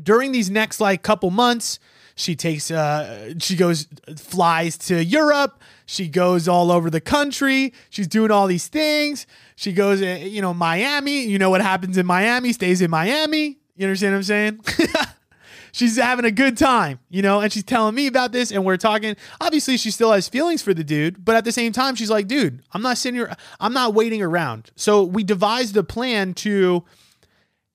during 0.00 0.32
these 0.32 0.50
next 0.50 0.80
like 0.80 1.02
couple 1.02 1.30
months, 1.30 1.78
she 2.14 2.34
takes 2.34 2.70
uh 2.70 3.34
she 3.38 3.56
goes 3.56 3.86
flies 4.16 4.78
to 4.78 5.04
Europe. 5.04 5.60
She 5.84 6.08
goes 6.08 6.48
all 6.48 6.72
over 6.72 6.90
the 6.90 7.00
country. 7.00 7.72
She's 7.90 8.08
doing 8.08 8.30
all 8.30 8.46
these 8.46 8.68
things. 8.68 9.26
She 9.54 9.72
goes 9.72 10.02
uh, 10.02 10.18
you 10.22 10.40
know 10.40 10.54
Miami. 10.54 11.26
You 11.26 11.38
know 11.38 11.50
what 11.50 11.60
happens 11.60 11.98
in 11.98 12.06
Miami 12.06 12.52
stays 12.52 12.80
in 12.80 12.90
Miami. 12.90 13.58
You 13.76 13.86
understand 13.86 14.14
what 14.14 14.18
I'm 14.18 14.22
saying? 14.22 14.60
she's 15.76 15.96
having 15.96 16.24
a 16.24 16.30
good 16.30 16.56
time, 16.56 16.98
you 17.10 17.20
know, 17.20 17.40
and 17.40 17.52
she's 17.52 17.62
telling 17.62 17.94
me 17.94 18.06
about 18.06 18.32
this 18.32 18.50
and 18.50 18.64
we're 18.64 18.78
talking. 18.78 19.14
Obviously, 19.40 19.76
she 19.76 19.90
still 19.90 20.10
has 20.10 20.26
feelings 20.26 20.62
for 20.62 20.72
the 20.72 20.82
dude, 20.82 21.22
but 21.22 21.36
at 21.36 21.44
the 21.44 21.52
same 21.52 21.72
time, 21.72 21.94
she's 21.94 22.10
like, 22.10 22.26
dude, 22.26 22.62
I'm 22.72 22.80
not 22.80 22.96
sitting 22.96 23.16
here, 23.16 23.36
I'm 23.60 23.74
not 23.74 23.92
waiting 23.92 24.22
around. 24.22 24.70
So 24.74 25.04
we 25.04 25.22
devised 25.22 25.76
a 25.76 25.84
plan 25.84 26.32
to 26.34 26.84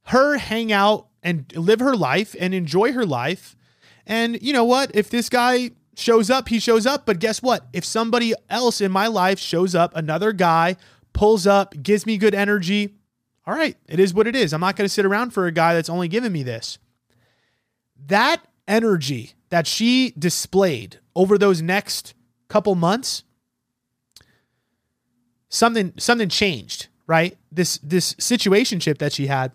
her 0.06 0.38
hang 0.38 0.72
out 0.72 1.08
and 1.24 1.52
live 1.56 1.80
her 1.80 1.96
life 1.96 2.36
and 2.40 2.54
enjoy 2.54 2.94
her 2.94 3.06
life 3.06 3.56
and 4.06 4.42
you 4.42 4.54
know 4.54 4.66
what? 4.66 4.92
If 4.94 5.10
this 5.10 5.30
guy 5.30 5.72
shows 5.96 6.30
up, 6.30 6.50
he 6.50 6.60
shows 6.60 6.86
up. 6.86 7.06
But 7.06 7.20
guess 7.20 7.42
what? 7.42 7.68
If 7.74 7.86
somebody 7.86 8.34
else 8.50 8.82
in 8.82 8.92
my 8.92 9.08
life 9.08 9.40
shows 9.40 9.76
up, 9.76 9.96
another 9.96 10.32
guy 10.34 10.76
pulls 11.14 11.46
up, 11.46 11.82
gives 11.82 12.06
me 12.06 12.18
good 12.18 12.36
energy, 12.36 12.96
all 13.46 13.56
right, 13.56 13.76
it 13.88 14.00
is 14.00 14.14
what 14.14 14.28
it 14.28 14.36
is. 14.36 14.54
I'm 14.54 14.62
not 14.62 14.76
going 14.76 14.86
to 14.86 14.94
sit 14.94 15.06
around 15.06 15.32
for 15.32 15.48
a 15.48 15.52
guy 15.52 15.74
that's 15.74 15.90
only 15.90 16.08
giving 16.08 16.32
me 16.32 16.44
this. 16.44 16.78
That 18.08 18.46
energy 18.68 19.34
that 19.50 19.68
she 19.68 20.14
displayed 20.18 21.00
over 21.16 21.38
those 21.38 21.62
next 21.62 22.14
couple 22.48 22.76
months, 22.76 23.24
something 25.50 25.94
something 25.98 26.30
changed, 26.30 26.88
right? 27.08 27.38
This 27.52 27.80
this 27.80 28.14
situationship 28.16 29.00
that 29.00 29.12
she 29.14 29.28
had, 29.28 29.52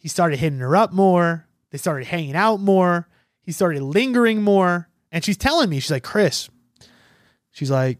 he 0.00 0.08
started 0.08 0.38
hitting 0.38 0.60
her 0.60 0.74
up 0.74 0.92
more. 0.94 1.46
They 1.70 1.78
started 1.78 2.06
hanging 2.06 2.34
out 2.34 2.58
more. 2.58 3.06
He 3.42 3.52
started 3.52 3.82
lingering 3.82 4.40
more. 4.40 4.88
And 5.12 5.22
she's 5.22 5.36
telling 5.36 5.68
me, 5.68 5.78
she's 5.78 5.90
like, 5.90 6.02
Chris, 6.02 6.48
she's 7.50 7.70
like, 7.70 7.98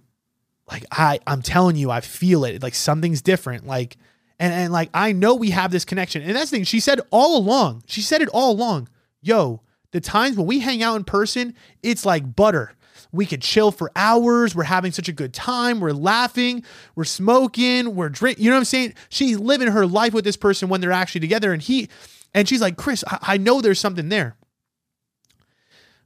like 0.67 0.87
I, 0.91 1.21
I'm 1.27 1.43
telling 1.43 1.77
you, 1.77 1.91
I 1.91 2.01
feel 2.01 2.45
it. 2.47 2.63
Like 2.63 2.75
something's 2.75 3.21
different. 3.21 3.67
Like, 3.67 3.99
and, 4.39 4.55
and 4.55 4.73
like 4.73 4.89
I 4.95 5.13
know 5.13 5.35
we 5.35 5.51
have 5.51 5.73
this 5.73 5.85
connection. 5.85 6.23
And 6.23 6.35
that's 6.35 6.51
the 6.51 6.57
thing. 6.57 6.65
She 6.65 6.81
said 6.81 7.03
all 7.11 7.37
along, 7.37 7.83
she 7.87 8.01
said 8.01 8.23
it 8.23 8.31
all 8.31 8.53
along. 8.53 8.89
Yo, 9.21 9.61
the 9.91 10.01
times 10.01 10.39
when 10.39 10.47
we 10.47 10.61
hang 10.61 10.83
out 10.83 10.97
in 10.97 11.05
person, 11.05 11.55
it's 11.83 12.07
like 12.07 12.35
butter. 12.35 12.73
We 13.13 13.27
could 13.27 13.43
chill 13.43 13.73
for 13.73 13.91
hours. 13.97 14.55
We're 14.55 14.65
having 14.65 14.93
such 14.93 15.09
a 15.09 15.13
good 15.13 15.33
time. 15.33 15.81
We're 15.81 15.93
laughing. 15.93 16.65
We're 16.95 17.05
smoking. 17.05 17.95
We're 17.95 18.09
drinking. 18.09 18.45
You 18.45 18.51
know 18.51 18.57
what 18.57 18.61
I'm 18.61 18.65
saying? 18.67 18.95
She's 19.09 19.39
living 19.39 19.69
her 19.69 19.87
life 19.87 20.13
with 20.13 20.25
this 20.25 20.37
person 20.37 20.69
when 20.69 20.81
they're 20.81 20.93
actually 20.93 21.21
together. 21.21 21.53
And 21.53 21.61
he, 21.61 21.89
and 22.35 22.49
she's 22.49 22.61
like, 22.61 22.77
Chris, 22.77 23.05
I, 23.07 23.19
I 23.23 23.37
know 23.37 23.61
there's 23.61 23.81
something 23.81 24.09
there. 24.09 24.37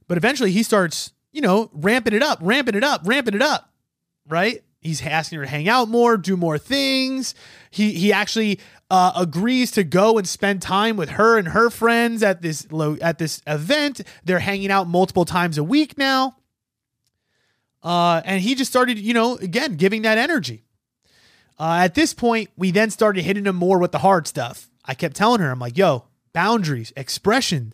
But 0.07 0.17
eventually 0.17 0.51
he 0.51 0.63
starts, 0.63 1.13
you 1.31 1.41
know, 1.41 1.69
ramping 1.73 2.13
it 2.13 2.23
up, 2.23 2.39
ramping 2.41 2.75
it 2.75 2.83
up, 2.83 3.01
ramping 3.05 3.33
it 3.33 3.41
up, 3.41 3.69
right? 4.27 4.63
He's 4.85 5.01
asking 5.01 5.39
her 5.39 5.45
to 5.45 5.49
hang 5.49 5.67
out 5.67 5.89
more, 5.89 6.15
do 6.15 6.37
more 6.37 6.59
things. 6.59 7.33
He 7.71 7.93
he 7.93 8.13
actually 8.13 8.59
uh, 8.91 9.13
agrees 9.15 9.71
to 9.71 9.83
go 9.83 10.19
and 10.19 10.27
spend 10.27 10.61
time 10.61 10.95
with 10.95 11.09
her 11.09 11.39
and 11.39 11.47
her 11.49 11.71
friends 11.71 12.21
at 12.21 12.43
this 12.43 12.71
lo- 12.71 12.97
at 13.01 13.17
this 13.17 13.41
event. 13.47 14.01
They're 14.23 14.39
hanging 14.39 14.69
out 14.69 14.87
multiple 14.87 15.25
times 15.25 15.57
a 15.57 15.63
week 15.63 15.97
now. 15.97 16.35
Uh, 17.85 18.21
and 18.25 18.41
he 18.41 18.55
just 18.55 18.71
started, 18.71 18.99
you 18.99 19.13
know, 19.13 19.37
again 19.37 19.75
giving 19.75 20.01
that 20.01 20.17
energy. 20.17 20.65
Uh, 21.57 21.79
at 21.83 21.95
this 21.95 22.13
point, 22.13 22.49
we 22.57 22.71
then 22.71 22.89
started 22.89 23.23
hitting 23.23 23.45
him 23.45 23.55
more 23.55 23.79
with 23.79 23.93
the 23.93 23.99
hard 23.99 24.27
stuff. 24.27 24.69
I 24.83 24.93
kept 24.93 25.15
telling 25.15 25.39
her, 25.39 25.51
I'm 25.51 25.59
like, 25.59 25.77
yo, 25.77 26.05
boundaries, 26.33 26.91
expression. 26.97 27.73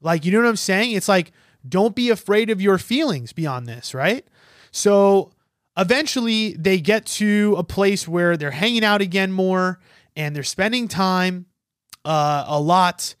Like, 0.00 0.24
you 0.24 0.32
know 0.32 0.38
what 0.38 0.48
I'm 0.48 0.56
saying? 0.56 0.92
It's 0.92 1.08
like 1.08 1.32
don't 1.68 1.94
be 1.94 2.10
afraid 2.10 2.50
of 2.50 2.60
your 2.60 2.78
feelings 2.78 3.32
beyond 3.32 3.66
this, 3.66 3.94
right? 3.94 4.26
So 4.70 5.32
eventually 5.76 6.54
they 6.54 6.80
get 6.80 7.06
to 7.06 7.54
a 7.56 7.64
place 7.64 8.08
where 8.08 8.36
they're 8.36 8.50
hanging 8.50 8.84
out 8.84 9.00
again 9.00 9.32
more 9.32 9.78
and 10.16 10.34
they're 10.34 10.42
spending 10.42 10.88
time 10.88 11.46
uh, 12.04 12.44
a 12.46 12.60
lot. 12.60 13.14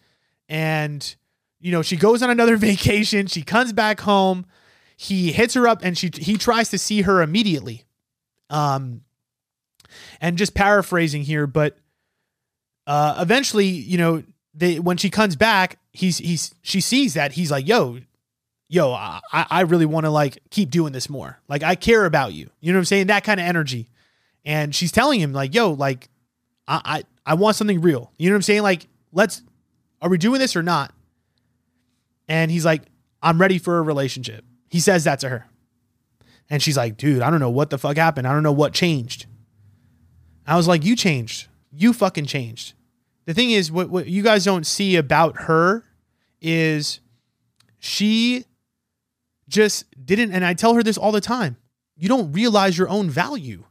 And, 0.48 1.14
you 1.60 1.72
know, 1.72 1.82
she 1.82 1.96
goes 1.96 2.22
on 2.22 2.30
another 2.30 2.56
vacation. 2.58 3.26
She 3.26 3.42
comes 3.42 3.72
back 3.72 4.00
home. 4.00 4.46
He 4.96 5.32
hits 5.32 5.54
her 5.54 5.66
up 5.66 5.82
and 5.82 5.96
she 5.96 6.10
he 6.14 6.36
tries 6.36 6.70
to 6.70 6.78
see 6.78 7.02
her 7.02 7.22
immediately. 7.22 7.84
Um, 8.50 9.02
and 10.20 10.38
just 10.38 10.54
paraphrasing 10.54 11.22
here, 11.22 11.46
but 11.46 11.76
uh, 12.86 13.18
eventually, 13.20 13.66
you 13.66 13.98
know, 13.98 14.22
they 14.54 14.78
when 14.78 14.96
she 14.96 15.10
comes 15.10 15.36
back, 15.36 15.78
he's 15.92 16.18
he's 16.18 16.54
she 16.62 16.80
sees 16.80 17.14
that 17.14 17.32
he's 17.32 17.50
like, 17.50 17.66
"Yo, 17.66 17.98
yo, 18.72 18.90
I, 18.90 19.20
I 19.30 19.60
really 19.62 19.84
want 19.84 20.06
to 20.06 20.10
like 20.10 20.38
keep 20.48 20.70
doing 20.70 20.94
this 20.94 21.10
more. 21.10 21.38
Like 21.46 21.62
I 21.62 21.74
care 21.74 22.06
about 22.06 22.32
you. 22.32 22.48
You 22.60 22.72
know 22.72 22.78
what 22.78 22.80
I'm 22.80 22.86
saying? 22.86 23.08
That 23.08 23.22
kind 23.22 23.38
of 23.38 23.44
energy. 23.44 23.90
And 24.46 24.74
she's 24.74 24.90
telling 24.90 25.20
him 25.20 25.34
like, 25.34 25.54
yo, 25.54 25.72
like 25.72 26.08
I, 26.66 26.80
I, 27.26 27.32
I 27.32 27.34
want 27.34 27.56
something 27.56 27.82
real. 27.82 28.10
You 28.16 28.30
know 28.30 28.34
what 28.34 28.38
I'm 28.38 28.42
saying? 28.42 28.62
Like, 28.62 28.88
let's, 29.12 29.42
are 30.00 30.08
we 30.08 30.16
doing 30.16 30.40
this 30.40 30.56
or 30.56 30.62
not? 30.62 30.90
And 32.28 32.50
he's 32.50 32.64
like, 32.64 32.82
I'm 33.22 33.38
ready 33.38 33.58
for 33.58 33.76
a 33.76 33.82
relationship. 33.82 34.42
He 34.72 34.80
says 34.80 35.04
that 35.04 35.20
to 35.20 35.28
her. 35.28 35.46
And 36.48 36.62
she's 36.62 36.78
like, 36.78 36.96
dude, 36.96 37.20
I 37.20 37.30
don't 37.30 37.40
know 37.40 37.50
what 37.50 37.68
the 37.68 37.76
fuck 37.76 37.98
happened. 37.98 38.26
I 38.26 38.32
don't 38.32 38.42
know 38.42 38.52
what 38.52 38.72
changed. 38.72 39.26
I 40.46 40.56
was 40.56 40.66
like, 40.66 40.82
you 40.82 40.96
changed. 40.96 41.48
You 41.70 41.92
fucking 41.92 42.24
changed. 42.24 42.72
The 43.26 43.34
thing 43.34 43.50
is, 43.50 43.70
what, 43.70 43.90
what 43.90 44.06
you 44.06 44.22
guys 44.22 44.46
don't 44.46 44.66
see 44.66 44.96
about 44.96 45.42
her 45.42 45.84
is 46.40 47.00
she 47.78 48.46
just 49.46 49.84
didn't. 50.02 50.32
And 50.32 50.42
I 50.42 50.54
tell 50.54 50.72
her 50.72 50.82
this 50.82 50.96
all 50.96 51.12
the 51.12 51.20
time 51.20 51.58
you 51.98 52.08
don't 52.08 52.32
realize 52.32 52.78
your 52.78 52.88
own 52.88 53.10
value. 53.10 53.64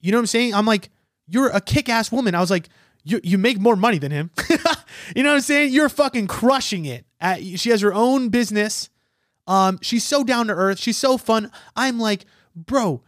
You 0.00 0.12
know 0.12 0.18
what 0.18 0.22
I'm 0.22 0.26
saying? 0.26 0.54
I'm 0.54 0.66
like, 0.66 0.90
you're 1.26 1.48
a 1.48 1.60
kick 1.60 1.88
ass 1.88 2.12
woman. 2.12 2.36
I 2.36 2.40
was 2.40 2.50
like, 2.50 2.68
you, 3.02 3.20
you 3.24 3.38
make 3.38 3.58
more 3.58 3.74
money 3.74 3.98
than 3.98 4.12
him. 4.12 4.30
you 5.16 5.22
know 5.24 5.30
what 5.30 5.36
I'm 5.36 5.40
saying? 5.40 5.72
You're 5.72 5.88
fucking 5.88 6.28
crushing 6.28 6.84
it. 6.84 7.04
At, 7.20 7.42
she 7.42 7.70
has 7.70 7.80
her 7.80 7.92
own 7.92 8.28
business. 8.28 8.88
Um, 9.48 9.80
she's 9.82 10.04
so 10.04 10.22
down 10.22 10.46
to 10.46 10.52
earth. 10.52 10.78
She's 10.78 10.96
so 10.96 11.18
fun. 11.18 11.50
I'm 11.74 11.98
like, 11.98 12.26
bro, 12.54 13.02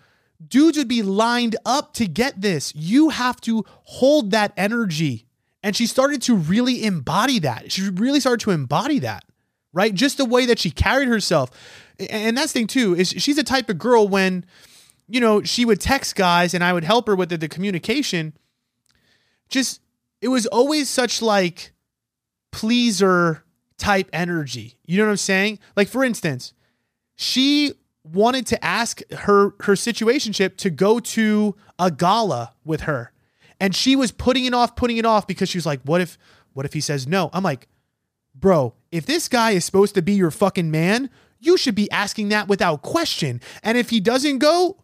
dudes 0.44 0.76
would 0.76 0.88
be 0.88 1.02
lined 1.02 1.54
up 1.64 1.94
to 1.94 2.06
get 2.08 2.40
this. 2.40 2.74
You 2.74 3.10
have 3.10 3.40
to 3.42 3.64
hold 3.84 4.32
that 4.32 4.52
energy. 4.56 5.26
And 5.62 5.76
she 5.76 5.86
started 5.86 6.22
to 6.22 6.34
really 6.34 6.84
embody 6.84 7.38
that. 7.40 7.70
She 7.70 7.88
really 7.88 8.18
started 8.18 8.40
to 8.40 8.50
embody 8.50 8.98
that, 9.00 9.24
right? 9.72 9.94
Just 9.94 10.16
the 10.16 10.24
way 10.24 10.46
that 10.46 10.58
she 10.58 10.72
carried 10.72 11.06
herself 11.06 11.50
and 12.08 12.36
that's 12.36 12.52
the 12.52 12.60
thing 12.60 12.66
too 12.66 12.94
is 12.94 13.08
she's 13.08 13.38
a 13.38 13.44
type 13.44 13.68
of 13.68 13.78
girl 13.78 14.08
when 14.08 14.44
you 15.08 15.20
know 15.20 15.42
she 15.42 15.64
would 15.64 15.80
text 15.80 16.16
guys 16.16 16.54
and 16.54 16.64
I 16.64 16.72
would 16.72 16.84
help 16.84 17.06
her 17.08 17.16
with 17.16 17.28
the, 17.28 17.36
the 17.36 17.48
communication. 17.48 18.32
Just 19.48 19.80
it 20.20 20.28
was 20.28 20.46
always 20.46 20.88
such 20.88 21.20
like 21.20 21.72
pleaser 22.52 23.44
type 23.80 24.08
energy. 24.12 24.76
You 24.86 24.98
know 24.98 25.06
what 25.06 25.10
I'm 25.10 25.16
saying? 25.16 25.58
Like 25.76 25.88
for 25.88 26.04
instance, 26.04 26.52
she 27.16 27.72
wanted 28.04 28.46
to 28.46 28.64
ask 28.64 29.02
her 29.12 29.54
her 29.60 29.74
situationship 29.74 30.56
to 30.58 30.70
go 30.70 31.00
to 31.00 31.56
a 31.78 31.90
gala 31.90 32.52
with 32.64 32.82
her. 32.82 33.12
And 33.58 33.74
she 33.74 33.94
was 33.96 34.10
putting 34.10 34.44
it 34.44 34.54
off, 34.54 34.74
putting 34.76 34.96
it 34.96 35.04
off 35.04 35.26
because 35.26 35.48
she 35.48 35.58
was 35.58 35.66
like, 35.66 35.80
what 35.82 36.00
if 36.00 36.16
what 36.52 36.66
if 36.66 36.72
he 36.72 36.80
says 36.80 37.06
no? 37.06 37.30
I'm 37.32 37.42
like, 37.42 37.68
bro, 38.34 38.74
if 38.92 39.06
this 39.06 39.28
guy 39.28 39.52
is 39.52 39.64
supposed 39.64 39.94
to 39.94 40.02
be 40.02 40.12
your 40.12 40.30
fucking 40.30 40.70
man, 40.70 41.10
you 41.38 41.56
should 41.56 41.74
be 41.74 41.90
asking 41.90 42.28
that 42.28 42.48
without 42.48 42.82
question. 42.82 43.40
And 43.62 43.78
if 43.78 43.90
he 43.90 44.00
doesn't 44.00 44.38
go, 44.38 44.76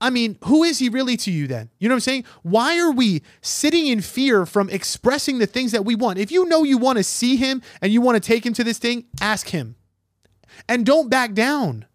I 0.00 0.10
mean, 0.10 0.38
who 0.44 0.62
is 0.62 0.78
he 0.78 0.88
really 0.88 1.16
to 1.18 1.30
you 1.30 1.46
then? 1.46 1.70
You 1.78 1.88
know 1.88 1.94
what 1.94 1.96
I'm 1.96 2.00
saying? 2.00 2.24
Why 2.42 2.78
are 2.78 2.92
we 2.92 3.22
sitting 3.40 3.86
in 3.86 4.00
fear 4.00 4.46
from 4.46 4.70
expressing 4.70 5.38
the 5.38 5.46
things 5.46 5.72
that 5.72 5.84
we 5.84 5.94
want? 5.94 6.18
If 6.18 6.30
you 6.30 6.44
know 6.44 6.62
you 6.62 6.78
want 6.78 6.98
to 6.98 7.04
see 7.04 7.36
him 7.36 7.62
and 7.80 7.92
you 7.92 8.00
want 8.00 8.22
to 8.22 8.26
take 8.26 8.44
him 8.44 8.52
to 8.54 8.64
this 8.64 8.78
thing, 8.78 9.04
ask 9.20 9.48
him. 9.48 9.76
And 10.68 10.86
don't 10.86 11.08
back 11.08 11.32
down. 11.32 11.86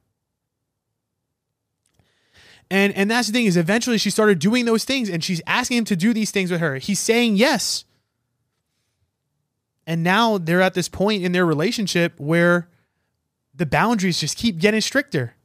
And 2.71 2.93
and 2.93 3.09
that's 3.09 3.27
the 3.27 3.33
thing 3.33 3.45
is 3.45 3.57
eventually 3.57 3.97
she 3.97 4.09
started 4.09 4.39
doing 4.39 4.65
those 4.65 4.85
things 4.85 5.09
and 5.09 5.23
she's 5.23 5.41
asking 5.47 5.77
him 5.77 5.85
to 5.85 5.95
do 5.95 6.13
these 6.13 6.31
things 6.31 6.51
with 6.51 6.59
her. 6.59 6.75
He's 6.75 6.99
saying 6.99 7.35
yes. 7.35 7.85
And 9.87 10.03
now 10.03 10.37
they're 10.37 10.61
at 10.61 10.75
this 10.75 10.87
point 10.87 11.23
in 11.23 11.31
their 11.31 11.45
relationship 11.45 12.19
where 12.19 12.69
the 13.55 13.65
boundaries 13.65 14.19
just 14.19 14.37
keep 14.37 14.59
getting 14.59 14.81
stricter. 14.81 15.35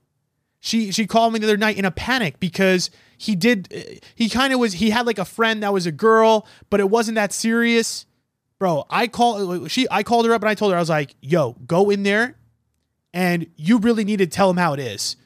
She 0.65 0.93
she 0.93 1.07
called 1.07 1.35
me 1.35 1.39
the 1.41 1.47
other 1.47 1.59
night 1.59 1.77
in 1.77 1.85
a 1.85 1.91
panic 1.91 2.41
because 2.41 2.89
he 3.19 3.37
did 3.37 4.01
he 4.15 4.31
kind 4.31 4.51
of 4.51 4.59
was 4.59 4.73
he 4.73 4.89
had 4.89 5.05
like 5.05 5.19
a 5.19 5.27
friend 5.27 5.63
that 5.63 5.75
was 5.75 5.85
a 5.85 5.93
girl, 5.93 6.47
but 6.71 6.81
it 6.81 6.89
wasn't 6.89 7.17
that 7.17 7.35
serious. 7.35 8.07
Bro, 8.59 8.87
I 8.89 9.07
called 9.07 9.71
she 9.71 9.87
I 9.91 10.03
called 10.03 10.25
her 10.25 10.33
up 10.33 10.41
and 10.41 10.49
I 10.49 10.55
told 10.55 10.73
her 10.73 10.79
I 10.79 10.81
was 10.81 10.89
like, 10.89 11.17
"Yo, 11.21 11.53
go 11.67 11.91
in 11.91 12.03
there 12.03 12.39
and 13.13 13.47
you 13.57 13.77
really 13.77 14.07
need 14.07 14.21
to 14.21 14.27
tell 14.27 14.49
him 14.49 14.57
how 14.57 14.73
it 14.73 14.81
is." 14.81 15.17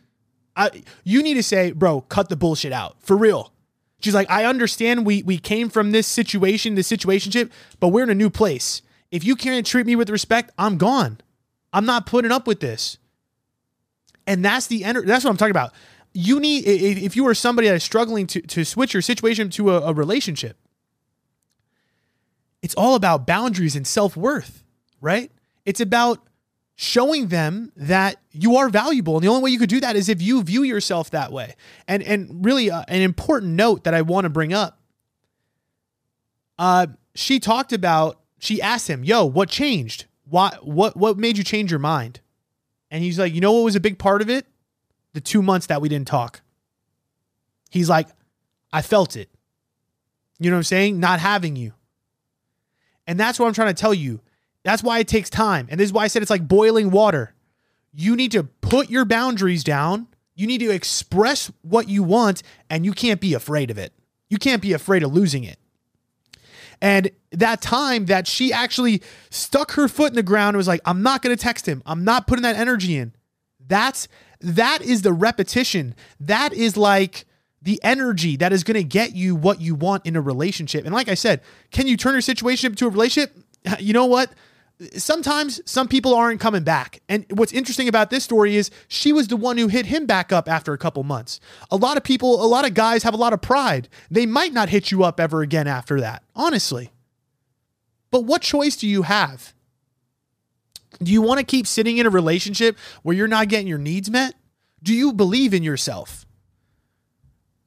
I 0.57 0.82
you 1.05 1.22
need 1.22 1.34
to 1.34 1.45
say, 1.45 1.70
"Bro, 1.70 2.01
cut 2.09 2.30
the 2.30 2.36
bullshit 2.36 2.72
out." 2.72 2.97
For 2.99 3.16
real. 3.16 3.53
She's 4.01 4.14
like, 4.14 4.28
"I 4.28 4.45
understand 4.45 5.07
we 5.07 5.22
we 5.22 5.39
came 5.39 5.68
from 5.68 5.93
this 5.93 6.09
situation, 6.09 6.74
this 6.74 6.91
situationship, 6.91 7.53
but 7.78 7.89
we're 7.89 8.03
in 8.03 8.11
a 8.11 8.14
new 8.14 8.28
place. 8.28 8.82
If 9.12 9.22
you 9.22 9.36
can't 9.36 9.64
treat 9.64 9.86
me 9.86 9.95
with 9.95 10.11
respect, 10.11 10.51
I'm 10.59 10.78
gone. 10.78 11.18
I'm 11.72 11.86
not 11.86 12.07
putting 12.07 12.32
up 12.32 12.49
with 12.49 12.59
this. 12.59 12.99
And 14.29 14.45
that's 14.45 14.68
the 14.68 14.85
end. 14.85 14.99
That's 15.09 15.24
what 15.24 15.31
I'm 15.31 15.37
talking 15.37 15.51
about. 15.51 15.72
You 16.12 16.39
need, 16.39 16.64
if 16.66 17.16
you 17.16 17.26
are 17.26 17.35
somebody 17.35 17.68
that 17.68 17.74
is 17.74 17.83
struggling 17.83 18.26
to, 18.29 18.41
to 18.41 18.64
switch 18.64 18.95
your 18.95 19.03
situation 19.03 19.51
to 19.51 19.72
a, 19.72 19.81
a 19.89 19.93
relationship, 19.93 20.57
it's 22.62 22.74
all 22.74 22.95
about 22.95 23.26
boundaries 23.26 23.74
and 23.74 23.87
self 23.87 24.16
worth, 24.16 24.62
right? 25.01 25.31
It's 25.64 25.81
about 25.81 26.26
showing 26.76 27.29
them 27.29 27.72
that 27.76 28.16
you 28.31 28.57
are 28.57 28.68
valuable. 28.68 29.16
And 29.16 29.24
the 29.24 29.29
only 29.29 29.43
way 29.43 29.51
you 29.51 29.59
could 29.59 29.68
do 29.68 29.81
that 29.81 29.97
is 29.97 30.09
if 30.09 30.22
you 30.22 30.43
view 30.43 30.62
yourself 30.62 31.11
that 31.11 31.33
way. 31.33 31.57
And, 31.89 32.03
and 32.05 32.45
really, 32.45 32.70
uh, 32.70 32.85
an 32.87 33.03
important 33.03 33.53
note 33.55 33.85
that 33.85 33.95
I 33.95 34.03
want 34.03 34.24
to 34.24 34.31
bring 34.31 34.53
up 34.53 34.79
uh, 36.59 36.89
she 37.14 37.39
talked 37.41 37.72
about 37.72 38.20
she 38.39 38.61
asked 38.61 38.89
him, 38.89 39.05
"Yo, 39.05 39.24
what 39.24 39.49
changed? 39.49 40.07
Why 40.24 40.57
what 40.62 40.97
what 40.97 41.16
made 41.16 41.39
you 41.39 41.45
change 41.45 41.70
your 41.70 41.81
mind?" 41.81 42.20
And 42.91 43.03
he's 43.03 43.18
like, 43.18 43.34
"You 43.34 43.41
know 43.41 43.53
what 43.53 43.64
was 43.64 43.76
a 43.76 43.80
big 43.80 43.99
part 43.99 44.22
of 44.22 44.30
it? 44.30 44.47
The 45.12 45.20
2 45.20 45.43
months 45.43 45.66
that 45.66 45.80
we 45.80 45.89
didn't 45.89 46.09
talk." 46.09 46.41
He's 47.70 47.89
like, 47.89 48.09
"I 48.72 48.82
felt 48.82 49.16
it." 49.16 49.28
You 50.39 50.51
know 50.51 50.57
what 50.57 50.61
I'm 50.61 50.64
saying? 50.64 51.01
Not 51.01 51.20
having 51.20 51.57
you. 51.57 51.72
And 53.07 53.18
that's 53.18 53.39
what 53.39 53.47
I'm 53.47 53.55
trying 53.55 53.74
to 53.74 53.80
tell 53.80 53.95
you. 53.95 54.20
That's 54.62 54.82
why 54.82 54.99
it 54.99 55.09
takes 55.09 55.30
time. 55.30 55.66
And 55.70 55.80
this 55.80 55.86
is 55.86 55.93
why 55.93 56.05
I 56.05 56.09
said 56.09 56.22
it's 56.22 56.30
like 56.30 56.47
boiling 56.47 56.91
water. 56.91 57.34
You 57.93 58.16
need 58.16 58.32
to 58.32 58.45
put 58.45 58.91
your 58.91 59.05
boundaries 59.05 59.64
down. 59.64 60.09
You 60.34 60.47
need 60.47 60.59
to 60.59 60.70
express 60.70 61.51
what 61.62 61.89
you 61.89 62.03
want, 62.03 62.43
and 62.70 62.84
you 62.84 62.93
can't 62.93 63.20
be 63.20 63.34
afraid 63.34 63.70
of 63.70 63.78
it. 63.78 63.93
You 64.28 64.39
can't 64.39 64.62
be 64.62 64.72
afraid 64.72 65.03
of 65.03 65.12
losing 65.12 65.43
it. 65.43 65.59
And 66.81 67.11
that 67.33 67.61
time 67.61 68.07
that 68.07 68.26
she 68.26 68.53
actually 68.53 69.03
stuck 69.31 69.72
her 69.72 69.89
foot 69.89 70.11
in 70.11 70.16
the 70.16 70.22
ground 70.22 70.51
and 70.51 70.57
was 70.59 70.68
like, 70.68 70.81
I'm 70.85 71.03
not 71.03 71.22
going 71.22 71.37
to 71.37 71.43
text 71.43 71.66
him. 71.66 71.83
I'm 71.85 72.05
not 72.05 72.26
putting 72.26 72.43
that 72.43 72.57
energy 72.57 72.97
in. 72.97 73.14
That's 73.66 74.09
that 74.41 74.83
is 74.83 75.03
the 75.03 75.12
repetition. 75.12 75.95
That 76.20 76.53
is 76.53 76.76
like 76.76 77.26
the 77.61 77.81
energy 77.83 78.37
that 78.37 78.53
is 78.53 78.62
going 78.62 78.76
to 78.76 78.85
get 78.85 79.14
you 79.14 79.35
what 79.35 79.61
you 79.61 79.74
want 79.74 80.07
in 80.07 80.14
a 80.16 80.20
relationship. 80.20 80.85
And 80.85 80.95
like 80.95 81.09
I 81.09 81.14
said, 81.14 81.41
can 81.72 81.87
you 81.87 81.97
turn 81.97 82.12
your 82.12 82.20
situation 82.20 82.72
into 82.72 82.87
a 82.87 82.91
relationship? 82.91 83.37
You 83.81 83.93
know 83.93 84.07
what? 84.07 84.31
Sometimes 84.97 85.61
some 85.64 85.89
people 85.89 86.14
aren't 86.14 86.41
coming 86.41 86.62
back. 86.62 87.01
And 87.09 87.26
what's 87.31 87.53
interesting 87.53 87.89
about 87.89 88.11
this 88.11 88.24
story 88.24 88.57
is 88.57 88.70
she 88.87 89.12
was 89.12 89.29
the 89.29 89.37
one 89.37 89.59
who 89.59 89.68
hit 89.68 89.87
him 89.87 90.07
back 90.07 90.33
up 90.33 90.49
after 90.49 90.72
a 90.72 90.79
couple 90.79 91.03
months. 91.03 91.41
A 91.70 91.76
lot 91.76 91.97
of 91.97 92.05
people, 92.05 92.43
a 92.43 92.47
lot 92.47 92.66
of 92.66 92.74
guys 92.74 93.03
have 93.03 93.14
a 93.14 93.18
lot 93.18 93.33
of 93.33 93.41
pride. 93.41 93.89
They 94.11 94.26
might 94.26 94.53
not 94.53 94.68
hit 94.68 94.91
you 94.91 95.05
up 95.05 95.18
ever 95.18 95.43
again 95.43 95.66
after 95.66 96.01
that, 96.01 96.22
honestly. 96.35 96.91
But 98.11 98.24
what 98.24 98.43
choice 98.43 98.76
do 98.76 98.87
you 98.87 99.03
have? 99.03 99.53
Do 101.03 101.12
you 101.12 101.22
want 101.22 101.39
to 101.39 101.45
keep 101.45 101.66
sitting 101.66 101.99
in 101.99 102.07
a 102.07 102.11
relationship 102.11 102.79
where 103.03 103.14
you're 103.14 103.29
not 103.29 103.49
getting 103.49 103.66
your 103.66 103.79
needs 103.79 104.11
met? 104.11 104.35
Do 104.83 104.95
you 104.95 105.12
believe 105.12 105.53
in 105.53 105.62
yourself? 105.62 106.24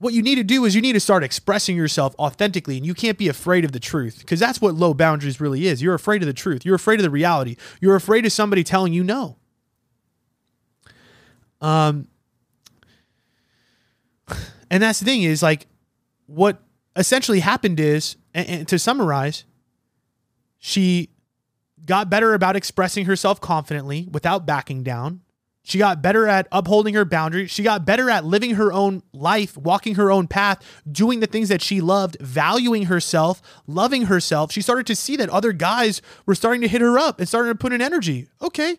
What 0.01 0.15
you 0.15 0.23
need 0.23 0.35
to 0.35 0.43
do 0.43 0.65
is 0.65 0.73
you 0.73 0.81
need 0.81 0.93
to 0.93 0.99
start 0.99 1.23
expressing 1.23 1.77
yourself 1.77 2.15
authentically 2.17 2.75
and 2.75 2.83
you 2.83 2.95
can't 2.95 3.19
be 3.19 3.27
afraid 3.27 3.63
of 3.63 3.71
the 3.71 3.79
truth 3.79 4.17
because 4.17 4.39
that's 4.39 4.59
what 4.59 4.73
low 4.73 4.95
boundaries 4.95 5.39
really 5.39 5.67
is. 5.67 5.79
You're 5.79 5.93
afraid 5.93 6.23
of 6.23 6.25
the 6.25 6.33
truth. 6.33 6.65
You're 6.65 6.75
afraid 6.75 6.99
of 6.99 7.03
the 7.03 7.11
reality. 7.11 7.55
You're 7.79 7.95
afraid 7.95 8.25
of 8.25 8.31
somebody 8.31 8.63
telling 8.63 8.93
you 8.93 9.03
no. 9.03 9.37
Um 11.61 12.07
and 14.71 14.81
that's 14.81 14.99
the 14.99 15.05
thing 15.05 15.21
is 15.21 15.43
like 15.43 15.67
what 16.25 16.63
essentially 16.95 17.41
happened 17.41 17.79
is 17.79 18.15
and, 18.33 18.49
and 18.49 18.67
to 18.69 18.79
summarize 18.79 19.43
she 20.57 21.11
got 21.85 22.09
better 22.09 22.33
about 22.33 22.55
expressing 22.55 23.05
herself 23.05 23.39
confidently 23.39 24.07
without 24.11 24.47
backing 24.47 24.81
down 24.81 25.21
she 25.63 25.77
got 25.77 26.01
better 26.01 26.27
at 26.27 26.47
upholding 26.51 26.95
her 26.95 27.05
boundaries. 27.05 27.51
She 27.51 27.63
got 27.63 27.85
better 27.85 28.09
at 28.09 28.25
living 28.25 28.55
her 28.55 28.73
own 28.73 29.03
life, 29.13 29.55
walking 29.55 29.95
her 29.95 30.11
own 30.11 30.27
path, 30.27 30.63
doing 30.91 31.19
the 31.19 31.27
things 31.27 31.49
that 31.49 31.61
she 31.61 31.81
loved, 31.81 32.17
valuing 32.19 32.85
herself, 32.85 33.41
loving 33.67 34.03
herself. 34.03 34.51
She 34.51 34.61
started 34.61 34.87
to 34.87 34.95
see 34.95 35.15
that 35.17 35.29
other 35.29 35.53
guys 35.53 36.01
were 36.25 36.35
starting 36.35 36.61
to 36.61 36.67
hit 36.67 36.81
her 36.81 36.97
up 36.97 37.19
and 37.19 37.27
starting 37.27 37.51
to 37.51 37.57
put 37.57 37.73
in 37.73 37.81
energy. 37.81 38.27
Okay. 38.41 38.77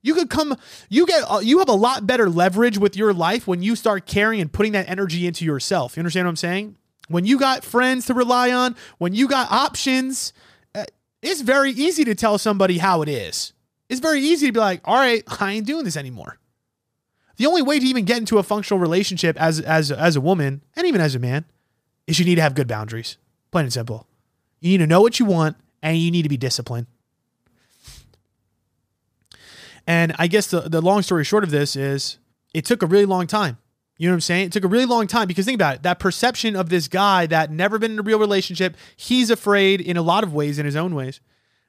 You 0.00 0.14
could 0.14 0.28
come 0.28 0.56
you 0.90 1.06
get 1.06 1.24
uh, 1.30 1.38
you 1.38 1.60
have 1.60 1.68
a 1.68 1.72
lot 1.72 2.06
better 2.06 2.28
leverage 2.28 2.76
with 2.76 2.94
your 2.94 3.14
life 3.14 3.46
when 3.46 3.62
you 3.62 3.74
start 3.74 4.04
carrying 4.06 4.42
and 4.42 4.52
putting 4.52 4.72
that 4.72 4.88
energy 4.88 5.26
into 5.26 5.46
yourself. 5.46 5.96
You 5.96 6.02
understand 6.02 6.26
what 6.26 6.30
I'm 6.30 6.36
saying? 6.36 6.76
When 7.08 7.24
you 7.24 7.38
got 7.38 7.64
friends 7.64 8.06
to 8.06 8.14
rely 8.14 8.50
on, 8.52 8.76
when 8.98 9.14
you 9.14 9.28
got 9.28 9.50
options, 9.50 10.34
uh, 10.74 10.84
it's 11.22 11.40
very 11.40 11.70
easy 11.70 12.04
to 12.04 12.14
tell 12.14 12.36
somebody 12.36 12.78
how 12.78 13.00
it 13.00 13.08
is. 13.08 13.53
It's 13.88 14.00
very 14.00 14.20
easy 14.20 14.46
to 14.46 14.52
be 14.52 14.60
like, 14.60 14.80
all 14.84 14.96
right, 14.96 15.22
I 15.40 15.52
ain't 15.52 15.66
doing 15.66 15.84
this 15.84 15.96
anymore. 15.96 16.38
The 17.36 17.46
only 17.46 17.62
way 17.62 17.80
to 17.80 17.86
even 17.86 18.04
get 18.04 18.18
into 18.18 18.38
a 18.38 18.42
functional 18.42 18.78
relationship 18.78 19.36
as 19.40 19.60
as 19.60 19.90
as 19.90 20.14
a 20.14 20.20
woman 20.20 20.62
and 20.76 20.86
even 20.86 21.00
as 21.00 21.14
a 21.14 21.18
man 21.18 21.44
is 22.06 22.18
you 22.18 22.24
need 22.24 22.36
to 22.36 22.42
have 22.42 22.54
good 22.54 22.68
boundaries. 22.68 23.16
Plain 23.50 23.64
and 23.64 23.72
simple. 23.72 24.06
You 24.60 24.70
need 24.70 24.78
to 24.78 24.86
know 24.86 25.00
what 25.00 25.18
you 25.18 25.26
want 25.26 25.56
and 25.82 25.98
you 25.98 26.10
need 26.10 26.22
to 26.22 26.28
be 26.28 26.36
disciplined. 26.36 26.86
And 29.86 30.14
I 30.18 30.28
guess 30.28 30.46
the, 30.46 30.62
the 30.62 30.80
long 30.80 31.02
story 31.02 31.24
short 31.24 31.44
of 31.44 31.50
this 31.50 31.76
is 31.76 32.18
it 32.54 32.64
took 32.64 32.82
a 32.82 32.86
really 32.86 33.04
long 33.04 33.26
time. 33.26 33.58
You 33.98 34.08
know 34.08 34.12
what 34.12 34.16
I'm 34.16 34.20
saying? 34.22 34.46
It 34.46 34.52
took 34.52 34.64
a 34.64 34.68
really 34.68 34.86
long 34.86 35.06
time 35.06 35.28
because 35.28 35.44
think 35.44 35.56
about 35.56 35.76
it. 35.76 35.82
That 35.82 35.98
perception 35.98 36.56
of 36.56 36.68
this 36.68 36.88
guy 36.88 37.26
that 37.26 37.50
never 37.50 37.78
been 37.78 37.92
in 37.92 37.98
a 37.98 38.02
real 38.02 38.18
relationship, 38.18 38.76
he's 38.96 39.30
afraid 39.30 39.80
in 39.80 39.96
a 39.96 40.02
lot 40.02 40.24
of 40.24 40.34
ways, 40.34 40.58
in 40.58 40.66
his 40.66 40.74
own 40.74 40.94
ways. 40.94 41.20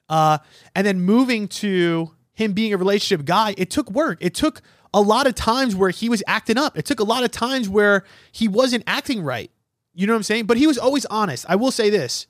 Uh, 0.10 0.38
and 0.76 0.86
then 0.86 1.02
moving 1.02 1.48
to 1.48 2.12
him 2.34 2.54
being 2.54 2.74
a 2.74 2.78
relationship 2.78 3.26
guy, 3.26 3.56
it 3.58 3.70
took 3.70 3.90
work. 3.92 4.18
It 4.22 4.34
took 4.34 4.62
a 4.94 5.02
lot 5.02 5.28
of 5.28 5.36
times 5.36 5.76
where 5.76 5.90
he 5.90 6.10
was 6.10 6.24
acting 6.28 6.58
up. 6.58 6.78
It 6.78 6.86
took 6.86 7.00
a 7.00 7.04
lot 7.04 7.24
of 7.24 7.32
times 7.32 7.68
where 7.68 8.04
he 8.32 8.48
wasn't 8.48 8.84
acting 8.88 9.22
right. 9.22 9.52
You 9.94 10.08
know 10.08 10.14
what 10.14 10.18
I'm 10.18 10.24
saying? 10.24 10.46
But 10.46 10.58
he 10.58 10.68
was 10.68 10.78
always 10.78 11.06
honest. 11.08 11.46
I 11.50 11.56
will 11.56 11.72
say 11.72 11.90
this. 11.90 12.28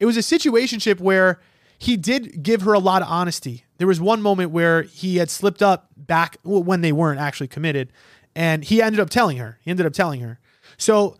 It 0.00 0.06
was 0.06 0.16
a 0.16 0.20
situationship 0.20 1.00
where 1.00 1.40
he 1.78 1.96
did 1.96 2.42
give 2.42 2.62
her 2.62 2.72
a 2.72 2.78
lot 2.78 3.02
of 3.02 3.08
honesty. 3.08 3.64
There 3.78 3.86
was 3.86 4.00
one 4.00 4.22
moment 4.22 4.50
where 4.50 4.82
he 4.82 5.16
had 5.16 5.30
slipped 5.30 5.62
up 5.62 5.90
back 5.96 6.38
when 6.42 6.80
they 6.80 6.92
weren't 6.92 7.20
actually 7.20 7.48
committed 7.48 7.92
and 8.34 8.64
he 8.64 8.82
ended 8.82 9.00
up 9.00 9.10
telling 9.10 9.38
her. 9.38 9.58
He 9.62 9.70
ended 9.70 9.86
up 9.86 9.92
telling 9.92 10.20
her. 10.20 10.38
So, 10.76 11.16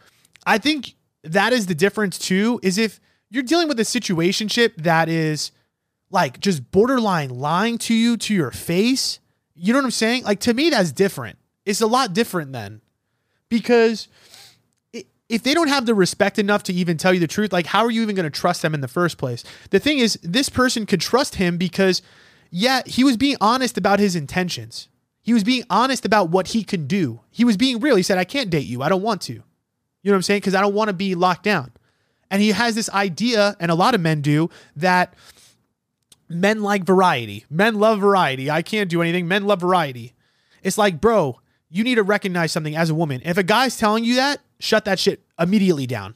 I 0.46 0.58
think 0.58 0.94
that 1.24 1.52
is 1.52 1.66
the 1.66 1.74
difference 1.74 2.18
too 2.18 2.58
is 2.62 2.78
if 2.78 3.00
you're 3.28 3.42
dealing 3.42 3.68
with 3.68 3.78
a 3.80 3.84
situationship 3.84 4.76
that 4.76 5.08
is 5.08 5.50
like 6.10 6.40
just 6.40 6.70
borderline 6.70 7.30
lying 7.30 7.78
to 7.78 7.94
you 7.94 8.16
to 8.16 8.34
your 8.34 8.50
face, 8.50 9.18
you 9.54 9.72
know 9.72 9.78
what 9.78 9.84
I'm 9.86 9.90
saying? 9.90 10.24
Like 10.24 10.40
to 10.40 10.54
me, 10.54 10.70
that's 10.70 10.92
different. 10.92 11.38
It's 11.64 11.80
a 11.80 11.86
lot 11.86 12.12
different 12.12 12.52
then 12.52 12.80
because 13.48 14.08
if 15.28 15.42
they 15.42 15.52
don't 15.52 15.68
have 15.68 15.84
the 15.84 15.94
respect 15.94 16.38
enough 16.38 16.62
to 16.64 16.72
even 16.72 16.96
tell 16.96 17.12
you 17.12 17.20
the 17.20 17.26
truth, 17.26 17.52
like 17.52 17.66
how 17.66 17.84
are 17.84 17.90
you 17.90 18.02
even 18.02 18.14
going 18.14 18.24
to 18.24 18.30
trust 18.30 18.62
them 18.62 18.74
in 18.74 18.80
the 18.80 18.88
first 18.88 19.18
place? 19.18 19.44
The 19.70 19.78
thing 19.78 19.98
is, 19.98 20.18
this 20.22 20.48
person 20.48 20.86
could 20.86 21.00
trust 21.00 21.34
him 21.34 21.58
because, 21.58 22.00
yeah, 22.50 22.82
he 22.86 23.04
was 23.04 23.16
being 23.16 23.36
honest 23.40 23.76
about 23.76 24.00
his 24.00 24.16
intentions. 24.16 24.88
He 25.20 25.34
was 25.34 25.44
being 25.44 25.64
honest 25.68 26.06
about 26.06 26.30
what 26.30 26.48
he 26.48 26.64
could 26.64 26.88
do. 26.88 27.20
He 27.30 27.44
was 27.44 27.58
being 27.58 27.80
real. 27.80 27.96
He 27.96 28.02
said, 28.02 28.16
I 28.16 28.24
can't 28.24 28.48
date 28.48 28.66
you. 28.66 28.80
I 28.80 28.88
don't 28.88 29.02
want 29.02 29.20
to. 29.22 29.34
You 29.34 29.42
know 30.04 30.12
what 30.12 30.16
I'm 30.16 30.22
saying? 30.22 30.40
Because 30.40 30.54
I 30.54 30.62
don't 30.62 30.72
want 30.72 30.88
to 30.88 30.94
be 30.94 31.14
locked 31.14 31.42
down. 31.42 31.72
And 32.30 32.40
he 32.40 32.52
has 32.52 32.74
this 32.74 32.88
idea, 32.90 33.54
and 33.60 33.70
a 33.70 33.74
lot 33.74 33.94
of 33.94 34.00
men 34.00 34.22
do, 34.22 34.48
that 34.76 35.12
men 36.28 36.62
like 36.62 36.84
variety. 36.84 37.44
Men 37.50 37.78
love 37.78 38.00
variety. 38.00 38.50
I 38.50 38.62
can't 38.62 38.90
do 38.90 39.02
anything. 39.02 39.28
Men 39.28 39.46
love 39.46 39.60
variety. 39.60 40.14
It's 40.62 40.78
like, 40.78 41.00
bro, 41.00 41.40
you 41.70 41.84
need 41.84 41.96
to 41.96 42.02
recognize 42.02 42.52
something 42.52 42.76
as 42.76 42.90
a 42.90 42.94
woman. 42.94 43.20
If 43.24 43.38
a 43.38 43.42
guy's 43.42 43.76
telling 43.76 44.04
you 44.04 44.16
that, 44.16 44.40
shut 44.58 44.84
that 44.84 44.98
shit 44.98 45.22
immediately 45.38 45.86
down. 45.86 46.14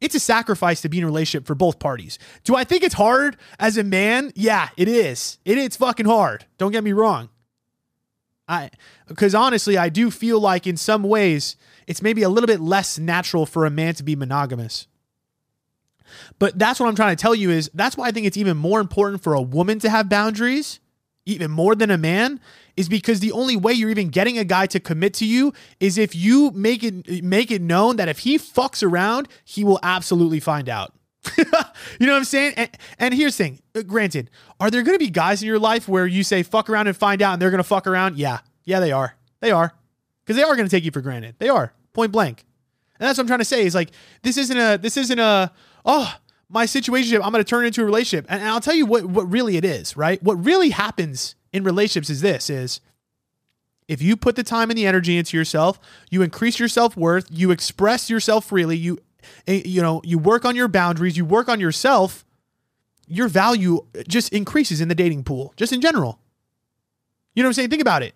It's 0.00 0.14
a 0.14 0.20
sacrifice 0.20 0.82
to 0.82 0.88
be 0.88 0.98
in 0.98 1.04
a 1.04 1.06
relationship 1.06 1.46
for 1.46 1.54
both 1.54 1.78
parties. 1.78 2.18
Do 2.42 2.54
I 2.54 2.64
think 2.64 2.82
it's 2.82 2.94
hard 2.94 3.36
as 3.58 3.78
a 3.78 3.84
man? 3.84 4.32
Yeah, 4.34 4.68
it 4.76 4.88
is. 4.88 5.38
It, 5.44 5.56
it's 5.56 5.76
fucking 5.76 6.06
hard. 6.06 6.44
Don't 6.58 6.72
get 6.72 6.84
me 6.84 6.92
wrong. 6.92 7.30
I 8.46 8.70
because 9.08 9.34
honestly, 9.34 9.78
I 9.78 9.88
do 9.88 10.10
feel 10.10 10.38
like 10.38 10.66
in 10.66 10.76
some 10.76 11.02
ways 11.02 11.56
it's 11.86 12.02
maybe 12.02 12.22
a 12.22 12.28
little 12.28 12.46
bit 12.46 12.60
less 12.60 12.98
natural 12.98 13.46
for 13.46 13.64
a 13.64 13.70
man 13.70 13.94
to 13.94 14.02
be 14.02 14.16
monogamous. 14.16 14.86
But 16.38 16.58
that's 16.58 16.80
what 16.80 16.88
I'm 16.88 16.96
trying 16.96 17.16
to 17.16 17.20
tell 17.20 17.34
you 17.34 17.50
is 17.50 17.70
that's 17.74 17.96
why 17.96 18.08
I 18.08 18.10
think 18.10 18.26
it's 18.26 18.36
even 18.36 18.56
more 18.56 18.80
important 18.80 19.22
for 19.22 19.34
a 19.34 19.42
woman 19.42 19.78
to 19.80 19.90
have 19.90 20.08
boundaries, 20.08 20.80
even 21.26 21.50
more 21.50 21.74
than 21.74 21.90
a 21.90 21.98
man, 21.98 22.40
is 22.76 22.88
because 22.88 23.20
the 23.20 23.32
only 23.32 23.56
way 23.56 23.72
you're 23.72 23.90
even 23.90 24.08
getting 24.08 24.38
a 24.38 24.44
guy 24.44 24.66
to 24.66 24.80
commit 24.80 25.14
to 25.14 25.26
you 25.26 25.52
is 25.80 25.96
if 25.98 26.14
you 26.14 26.50
make 26.52 26.82
it 26.82 27.22
make 27.22 27.50
it 27.50 27.62
known 27.62 27.96
that 27.96 28.08
if 28.08 28.20
he 28.20 28.38
fucks 28.38 28.82
around, 28.82 29.28
he 29.44 29.64
will 29.64 29.80
absolutely 29.82 30.40
find 30.40 30.68
out. 30.68 30.92
you 31.38 31.44
know 32.06 32.12
what 32.12 32.18
I'm 32.18 32.24
saying? 32.24 32.54
And, 32.56 32.70
and 32.98 33.14
here's 33.14 33.36
the 33.36 33.44
thing. 33.44 33.60
Uh, 33.74 33.82
granted, 33.82 34.30
are 34.60 34.70
there 34.70 34.82
going 34.82 34.94
to 34.94 35.04
be 35.04 35.10
guys 35.10 35.42
in 35.42 35.46
your 35.46 35.58
life 35.58 35.88
where 35.88 36.06
you 36.06 36.22
say 36.22 36.42
fuck 36.42 36.68
around 36.68 36.86
and 36.86 36.96
find 36.96 37.22
out 37.22 37.34
and 37.34 37.42
they're 37.42 37.50
going 37.50 37.58
to 37.58 37.64
fuck 37.64 37.86
around? 37.86 38.18
Yeah. 38.18 38.40
Yeah, 38.64 38.80
they 38.80 38.92
are. 38.92 39.16
They 39.40 39.50
are. 39.50 39.72
Cuz 40.26 40.36
they 40.36 40.42
are 40.42 40.56
going 40.56 40.68
to 40.68 40.70
take 40.74 40.84
you 40.84 40.90
for 40.90 41.00
granted. 41.00 41.36
They 41.38 41.48
are. 41.48 41.72
Point 41.92 42.12
blank. 42.12 42.44
And 42.98 43.08
that's 43.08 43.18
what 43.18 43.24
I'm 43.24 43.28
trying 43.28 43.40
to 43.40 43.44
say 43.44 43.64
is 43.64 43.74
like 43.74 43.90
this 44.22 44.36
isn't 44.36 44.56
a 44.56 44.78
this 44.78 44.96
isn't 44.96 45.18
a 45.18 45.52
oh, 45.84 46.16
my 46.48 46.66
situation 46.66 47.14
I'm 47.16 47.32
going 47.32 47.44
to 47.44 47.48
turn 47.48 47.64
into 47.64 47.82
a 47.82 47.84
relationship. 47.84 48.26
And, 48.28 48.40
and 48.40 48.50
I'll 48.50 48.60
tell 48.60 48.74
you 48.74 48.86
what 48.86 49.06
what 49.06 49.30
really 49.30 49.56
it 49.56 49.64
is, 49.64 49.96
right? 49.96 50.22
What 50.22 50.42
really 50.44 50.70
happens 50.70 51.34
in 51.52 51.64
relationships 51.64 52.10
is 52.10 52.20
this 52.20 52.50
is 52.50 52.80
if 53.88 54.00
you 54.00 54.16
put 54.16 54.36
the 54.36 54.42
time 54.42 54.70
and 54.70 54.78
the 54.78 54.86
energy 54.86 55.18
into 55.18 55.36
yourself, 55.36 55.78
you 56.10 56.22
increase 56.22 56.58
your 56.58 56.68
self-worth, 56.68 57.26
you 57.30 57.50
express 57.50 58.08
yourself 58.08 58.46
freely, 58.46 58.76
you 58.76 58.98
eh, 59.46 59.62
you 59.64 59.82
know, 59.82 60.00
you 60.04 60.18
work 60.18 60.44
on 60.44 60.56
your 60.56 60.68
boundaries, 60.68 61.16
you 61.16 61.24
work 61.24 61.48
on 61.48 61.60
yourself, 61.60 62.24
your 63.06 63.28
value 63.28 63.86
just 64.08 64.32
increases 64.32 64.80
in 64.80 64.88
the 64.88 64.94
dating 64.94 65.24
pool, 65.24 65.52
just 65.56 65.72
in 65.72 65.80
general. 65.80 66.18
You 67.34 67.42
know 67.42 67.48
what 67.48 67.50
I'm 67.50 67.54
saying? 67.54 67.70
Think 67.70 67.82
about 67.82 68.02
it. 68.02 68.14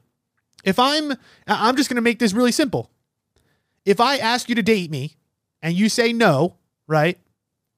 If 0.65 0.79
I'm 0.79 1.15
I'm 1.47 1.77
just 1.77 1.89
going 1.89 1.97
to 1.97 2.03
make 2.03 2.19
this 2.19 2.33
really 2.33 2.53
simple. 2.53 2.91
If 3.85 4.01
I 4.01 4.19
ask 4.19 4.49
you 4.49 4.55
to 4.55 4.63
date 4.63 4.91
me 4.91 5.17
and 5.63 5.75
you 5.75 5.89
say 5.89 6.13
no, 6.13 6.57
right? 6.87 7.19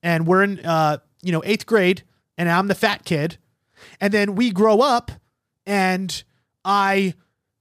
And 0.02 0.26
we're 0.26 0.42
in 0.42 0.60
uh, 0.64 0.98
you 1.22 1.32
know, 1.32 1.40
8th 1.42 1.66
grade 1.66 2.02
and 2.38 2.48
I'm 2.48 2.68
the 2.68 2.74
fat 2.74 3.04
kid, 3.04 3.36
and 4.00 4.14
then 4.14 4.34
we 4.34 4.50
grow 4.50 4.80
up 4.80 5.10
and 5.66 6.22
I 6.64 7.14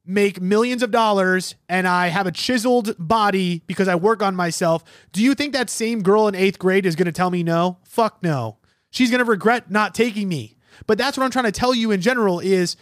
make 0.06 0.42
millions 0.42 0.82
of 0.82 0.90
dollars 0.90 1.56
and 1.68 1.88
I 1.88 2.08
have 2.08 2.26
a 2.26 2.32
chiseled 2.32 2.96
body 2.98 3.62
because 3.68 3.88
I 3.88 3.96
work 3.96 4.24
on 4.24 4.36
myself, 4.36 4.84
do 5.12 5.22
you 5.22 5.36
think 5.36 5.54
that 5.54 5.70
same 5.70 6.02
girl 6.02 6.28
in 6.28 6.36
eighth 6.36 6.58
grade 6.58 6.86
is 6.86 6.96
going 6.96 7.06
to 7.06 7.12
tell 7.12 7.30
me 7.30 7.44
no? 7.44 7.78
Fuck 7.84 8.24
no. 8.24 8.58
She's 8.90 9.12
going 9.12 9.20
to 9.20 9.30
regret 9.30 9.70
not 9.70 9.94
taking 9.94 10.28
me. 10.28 10.56
But 10.88 10.98
that's 10.98 11.18
what 11.18 11.26
I'm 11.26 11.32
trying 11.32 11.46
to 11.46 11.52
tell 11.52 11.76
you 11.76 11.92
in 11.92 12.02
general 12.02 12.40
is 12.40 12.76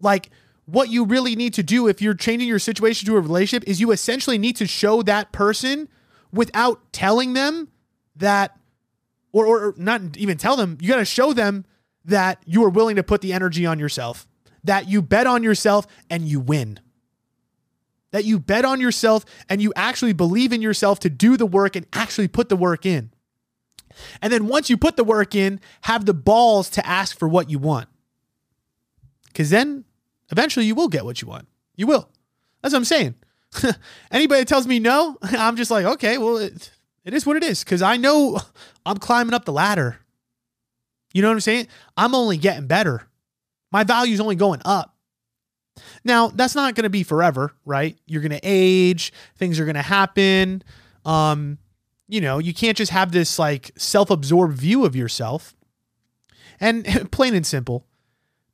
like 0.00 0.30
what 0.66 0.90
you 0.90 1.04
really 1.04 1.36
need 1.36 1.54
to 1.54 1.62
do 1.62 1.88
if 1.88 2.02
you're 2.02 2.14
changing 2.14 2.48
your 2.48 2.58
situation 2.58 3.06
to 3.06 3.16
a 3.16 3.20
relationship 3.20 3.66
is 3.66 3.80
you 3.80 3.90
essentially 3.90 4.38
need 4.38 4.56
to 4.56 4.66
show 4.66 5.02
that 5.02 5.32
person 5.32 5.88
without 6.32 6.92
telling 6.92 7.32
them 7.32 7.68
that 8.16 8.58
or, 9.32 9.46
or 9.46 9.74
not 9.76 10.16
even 10.16 10.36
tell 10.38 10.56
them, 10.56 10.78
you 10.80 10.88
got 10.88 10.96
to 10.96 11.04
show 11.04 11.32
them 11.32 11.64
that 12.04 12.42
you 12.46 12.64
are 12.64 12.68
willing 12.68 12.96
to 12.96 13.02
put 13.02 13.20
the 13.20 13.32
energy 13.32 13.64
on 13.64 13.78
yourself 13.78 14.26
that 14.64 14.88
you 14.88 15.02
bet 15.02 15.26
on 15.26 15.42
yourself 15.42 15.86
and 16.08 16.28
you 16.28 16.40
win. 16.40 16.78
That 18.10 18.24
you 18.24 18.38
bet 18.38 18.64
on 18.64 18.80
yourself 18.80 19.24
and 19.48 19.62
you 19.62 19.72
actually 19.74 20.12
believe 20.12 20.52
in 20.52 20.62
yourself 20.62 21.00
to 21.00 21.10
do 21.10 21.36
the 21.36 21.46
work 21.46 21.76
and 21.76 21.86
actually 21.92 22.28
put 22.28 22.48
the 22.48 22.56
work 22.56 22.84
in. 22.84 23.10
And 24.20 24.32
then 24.32 24.46
once 24.46 24.70
you 24.70 24.76
put 24.76 24.96
the 24.96 25.04
work 25.04 25.34
in, 25.34 25.60
have 25.82 26.06
the 26.06 26.14
balls 26.14 26.70
to 26.70 26.86
ask 26.86 27.18
for 27.18 27.28
what 27.28 27.50
you 27.50 27.58
want. 27.58 27.88
Because 29.26 29.50
then 29.50 29.84
eventually 30.30 30.66
you 30.66 30.74
will 30.74 30.88
get 30.88 31.04
what 31.04 31.22
you 31.22 31.28
want. 31.28 31.48
You 31.76 31.86
will. 31.86 32.08
That's 32.60 32.72
what 32.72 32.78
I'm 32.78 32.84
saying. 32.84 33.14
Anybody 34.10 34.44
tells 34.44 34.66
me 34.66 34.78
no, 34.78 35.16
I'm 35.22 35.56
just 35.56 35.70
like, 35.70 35.84
okay, 35.84 36.18
well, 36.18 36.50
it 37.04 37.14
is 37.14 37.26
what 37.26 37.36
it 37.36 37.44
is. 37.44 37.64
Because 37.64 37.82
I 37.82 37.96
know 37.96 38.40
I'm 38.86 38.98
climbing 38.98 39.34
up 39.34 39.44
the 39.44 39.52
ladder. 39.52 39.98
You 41.12 41.22
know 41.22 41.28
what 41.28 41.34
I'm 41.34 41.40
saying? 41.40 41.68
I'm 41.96 42.14
only 42.14 42.36
getting 42.38 42.66
better. 42.66 43.08
My 43.70 43.84
value 43.84 44.14
is 44.14 44.20
only 44.20 44.36
going 44.36 44.60
up. 44.64 44.94
Now, 46.04 46.28
that's 46.28 46.54
not 46.54 46.74
going 46.74 46.84
to 46.84 46.90
be 46.90 47.02
forever, 47.02 47.52
right? 47.64 47.96
You're 48.06 48.20
going 48.20 48.32
to 48.32 48.40
age, 48.42 49.12
things 49.36 49.58
are 49.58 49.64
going 49.64 49.76
to 49.76 49.82
happen. 49.82 50.62
Um, 51.04 51.58
you 52.08 52.20
know, 52.20 52.38
you 52.38 52.52
can't 52.52 52.76
just 52.76 52.92
have 52.92 53.12
this 53.12 53.38
like 53.38 53.70
self-absorbed 53.76 54.56
view 54.56 54.84
of 54.84 54.94
yourself. 54.94 55.54
And 56.60 56.84
plain 57.10 57.34
and 57.34 57.46
simple, 57.46 57.86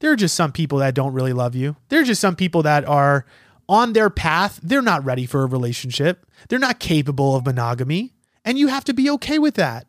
there 0.00 0.12
are 0.12 0.16
just 0.16 0.36
some 0.36 0.52
people 0.52 0.78
that 0.78 0.94
don't 0.94 1.12
really 1.12 1.32
love 1.32 1.54
you. 1.54 1.76
There 1.88 2.00
are 2.00 2.04
just 2.04 2.20
some 2.20 2.36
people 2.36 2.62
that 2.62 2.86
are 2.86 3.26
on 3.68 3.92
their 3.92 4.10
path. 4.10 4.60
They're 4.62 4.82
not 4.82 5.04
ready 5.04 5.26
for 5.26 5.42
a 5.42 5.46
relationship. 5.46 6.24
They're 6.48 6.58
not 6.58 6.78
capable 6.78 7.34
of 7.34 7.44
monogamy. 7.44 8.14
And 8.44 8.58
you 8.58 8.68
have 8.68 8.84
to 8.84 8.94
be 8.94 9.10
okay 9.10 9.38
with 9.38 9.54
that. 9.54 9.86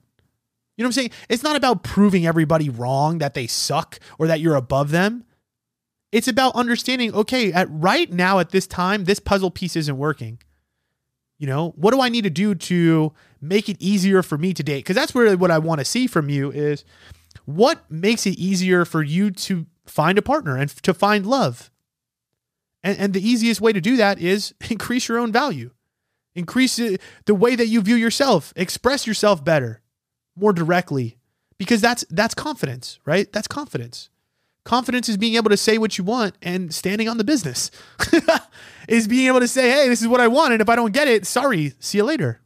You 0.76 0.84
know 0.84 0.88
what 0.88 0.89
I'm 0.89 0.93
saying? 0.93 1.12
It's 1.28 1.43
not 1.43 1.56
about 1.56 1.84
proving 1.84 2.26
everybody 2.26 2.70
wrong 2.70 3.18
that 3.18 3.34
they 3.34 3.47
suck 3.47 4.00
or 4.18 4.28
that 4.28 4.39
you're 4.39 4.56
above 4.56 4.91
them. 4.91 5.26
It's 6.12 6.28
about 6.28 6.56
understanding, 6.56 7.14
okay, 7.14 7.52
at 7.52 7.68
right 7.70 8.12
now 8.12 8.39
at 8.39 8.52
this 8.52 8.66
time, 8.66 9.04
this 9.04 9.20
puzzle 9.20 9.52
piece 9.52 9.76
isn't 9.76 9.97
working. 9.97 10.39
You 11.38 11.47
know, 11.47 11.74
what 11.76 11.93
do 11.93 12.02
I 12.02 12.10
need 12.10 12.24
to 12.24 12.30
do 12.30 12.56
to 12.56 13.14
make 13.41 13.70
it 13.70 13.78
easier 13.80 14.24
for 14.24 14.38
me 14.38 14.54
to 14.54 14.64
date? 14.64 14.80
Because 14.80 14.95
that's 14.95 15.16
really 15.16 15.36
what 15.36 15.52
I 15.52 15.60
want 15.60 15.80
to 15.80 15.86
see 15.86 16.08
from 16.08 16.30
you 16.30 16.52
is 16.52 16.84
what 17.45 17.89
makes 17.89 18.26
it 18.26 18.38
easier 18.38 18.86
for 18.86 19.04
you 19.04 19.32
to 19.32 19.66
find 19.86 20.18
a 20.18 20.22
partner 20.22 20.58
and 20.58 20.70
to 20.70 20.93
find 20.93 21.26
love. 21.26 21.72
And, 22.84 22.97
and 22.97 23.14
the 23.14 23.28
easiest 23.28 23.62
way 23.62 23.74
to 23.74 23.82
do 23.82 23.97
that 23.97 24.20
is 24.20 24.54
increase 24.70 25.08
your 25.08 25.20
own 25.20 25.32
value, 25.32 25.72
increase 26.40 26.78
the 26.78 27.36
way 27.36 27.56
that 27.56 27.68
you 27.68 27.82
view 27.82 27.96
yourself, 27.96 28.52
express 28.56 29.06
yourself 29.06 29.44
better 29.44 29.82
more 30.36 30.54
directly 30.54 31.18
because 31.60 31.82
that's 31.82 32.04
that's 32.10 32.34
confidence, 32.34 33.00
right? 33.06 33.32
That's 33.32 33.48
confidence. 33.48 34.10
Confidence 34.64 35.10
is 35.10 35.18
being 35.18 35.36
able 35.36 35.50
to 35.50 35.58
say 35.58 35.78
what 35.78 35.98
you 35.98 36.04
want 36.04 36.36
and 36.42 36.74
standing 36.74 37.08
on 37.08 37.18
the 37.18 37.24
business. 37.24 37.70
is 38.88 39.08
being 39.08 39.28
able 39.28 39.40
to 39.42 39.48
say, 39.48 39.70
"Hey, 39.70 39.88
this 39.88 40.02
is 40.02 40.08
what 40.08 40.22
I 40.22 40.28
want 40.28 40.54
and 40.54 40.62
if 40.62 40.70
I 40.70 40.76
don't 40.76 40.94
get 40.94 41.08
it, 41.08 41.28
sorry, 41.28 41.74
see 41.80 42.00
you 42.00 42.04
later." 42.04 42.42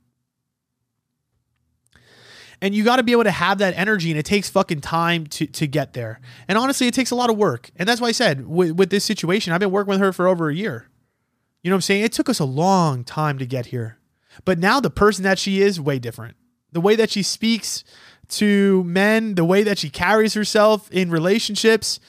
And 2.61 2.73
you 2.73 2.85
got 2.85 2.95
to 2.95 3.03
be 3.03 3.11
able 3.11 3.25
to 3.25 3.31
have 3.31 3.57
that 3.57 3.77
energy 3.77 4.09
and 4.09 4.17
it 4.17 4.25
takes 4.25 4.49
fucking 4.49 4.81
time 4.81 5.27
to 5.27 5.45
to 5.45 5.67
get 5.67 5.93
there. 5.93 6.19
And 6.47 6.57
honestly, 6.57 6.87
it 6.87 6.93
takes 6.93 7.11
a 7.11 7.15
lot 7.15 7.29
of 7.29 7.37
work. 7.37 7.71
And 7.75 7.87
that's 7.87 8.01
why 8.01 8.07
I 8.07 8.13
said 8.13 8.47
with, 8.47 8.71
with 8.71 8.89
this 8.89 9.03
situation, 9.03 9.53
I've 9.53 9.59
been 9.59 9.71
working 9.71 9.91
with 9.91 9.99
her 9.99 10.13
for 10.13 10.27
over 10.27 10.49
a 10.49 10.55
year. 10.55 10.87
You 11.63 11.69
know 11.69 11.75
what 11.75 11.77
I'm 11.77 11.81
saying? 11.81 12.03
It 12.03 12.11
took 12.11 12.29
us 12.29 12.39
a 12.39 12.45
long 12.45 13.03
time 13.03 13.39
to 13.39 13.45
get 13.45 13.67
here. 13.67 13.97
But 14.45 14.59
now 14.59 14.79
the 14.79 14.89
person 14.89 15.23
that 15.23 15.39
she 15.39 15.61
is 15.61 15.79
way 15.79 15.97
different 15.97 16.35
the 16.73 16.81
way 16.81 16.95
that 16.95 17.11
she 17.11 17.23
speaks 17.23 17.83
to 18.27 18.83
men, 18.83 19.35
the 19.35 19.45
way 19.45 19.63
that 19.63 19.77
she 19.77 19.89
carries 19.89 20.33
herself 20.33 20.91
in 20.91 21.09
relationships. 21.09 21.99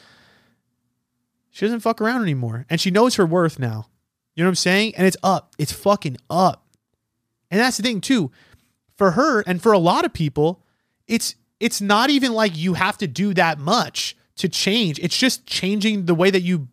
She 1.50 1.64
doesn't 1.64 1.80
fuck 1.80 2.00
around 2.00 2.22
anymore. 2.22 2.66
And 2.68 2.80
she 2.80 2.90
knows 2.90 3.14
her 3.16 3.26
worth 3.26 3.58
now. 3.58 3.86
You 4.34 4.42
know 4.42 4.48
what 4.48 4.52
I'm 4.52 4.56
saying? 4.56 4.94
And 4.96 5.06
it's 5.06 5.16
up. 5.22 5.54
It's 5.58 5.72
fucking 5.72 6.16
up. 6.28 6.66
And 7.50 7.60
that's 7.60 7.76
the 7.76 7.82
thing 7.82 8.00
too. 8.00 8.32
For 8.96 9.12
her 9.12 9.42
and 9.42 9.62
for 9.62 9.72
a 9.72 9.78
lot 9.78 10.04
of 10.04 10.12
people, 10.12 10.64
it's 11.06 11.36
it's 11.60 11.80
not 11.80 12.10
even 12.10 12.32
like 12.32 12.56
you 12.56 12.74
have 12.74 12.98
to 12.98 13.06
do 13.06 13.32
that 13.34 13.58
much 13.58 14.16
to 14.36 14.48
change. 14.48 14.98
It's 14.98 15.16
just 15.16 15.46
changing 15.46 16.06
the 16.06 16.14
way 16.14 16.30
that 16.30 16.40
you 16.40 16.68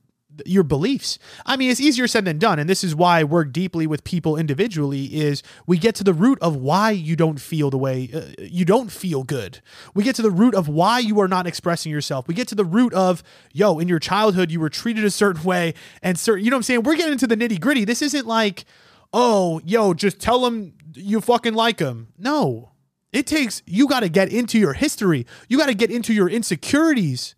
your 0.46 0.64
beliefs. 0.64 1.20
I 1.46 1.58
mean, 1.58 1.70
it's 1.70 1.80
easier 1.80 2.08
said 2.08 2.26
than 2.26 2.38
done, 2.38 2.60
and 2.60 2.70
this 2.70 2.84
is 2.84 2.96
why 2.96 3.20
I 3.20 3.24
work 3.24 3.52
deeply 3.52 3.88
with 3.88 4.04
people 4.04 4.38
individually. 4.38 5.06
Is 5.06 5.44
we 5.66 5.78
get 5.78 5.96
to 5.96 6.04
the 6.04 6.14
root 6.14 6.40
of 6.42 6.56
why 6.56 6.92
you 6.92 7.16
don't 7.16 7.40
feel 7.40 7.70
the 7.70 7.78
way 7.78 8.10
uh, 8.14 8.42
you 8.42 8.66
don't 8.66 8.92
feel 8.92 9.24
good. 9.24 9.62
We 9.94 10.04
get 10.04 10.16
to 10.16 10.22
the 10.22 10.32
root 10.32 10.56
of 10.56 10.68
why 10.68 11.00
you 11.00 11.20
are 11.20 11.28
not 11.28 11.48
expressing 11.48 11.92
yourself. 11.92 12.28
We 12.28 12.34
get 12.34 12.48
to 12.50 12.56
the 12.56 12.66
root 12.66 12.94
of 12.94 13.24
yo, 13.52 13.80
in 13.80 13.88
your 13.88 14.00
childhood 14.00 14.52
you 14.52 14.60
were 14.60 14.70
treated 14.70 15.04
a 15.04 15.12
certain 15.12 15.44
way, 15.44 15.74
and 16.02 16.20
certain. 16.20 16.44
You 16.44 16.52
know 16.52 16.58
what 16.58 16.60
I'm 16.60 16.64
saying? 16.64 16.84
We're 16.84 16.96
getting 16.96 17.14
into 17.14 17.28
the 17.28 17.38
nitty 17.38 17.60
gritty. 17.60 17.86
This 17.86 18.02
isn't 18.02 18.28
like 18.28 18.66
oh, 19.14 19.62
yo, 19.66 19.94
just 19.94 20.20
tell 20.20 20.42
them 20.42 20.74
you 20.94 21.22
fucking 21.22 21.54
like 21.54 21.78
them. 21.78 22.10
No. 22.18 22.72
It 23.12 23.28
takes 23.28 23.62
you 23.66 23.88
got 23.88 24.02
to 24.02 24.10
get 24.10 24.32
into 24.32 24.58
your 24.58 24.74
history. 24.74 25.26
You 25.50 25.58
got 25.58 25.68
to 25.68 25.74
get 25.74 25.92
into 25.92 26.14
your 26.14 26.30
insecurities. 26.30 27.36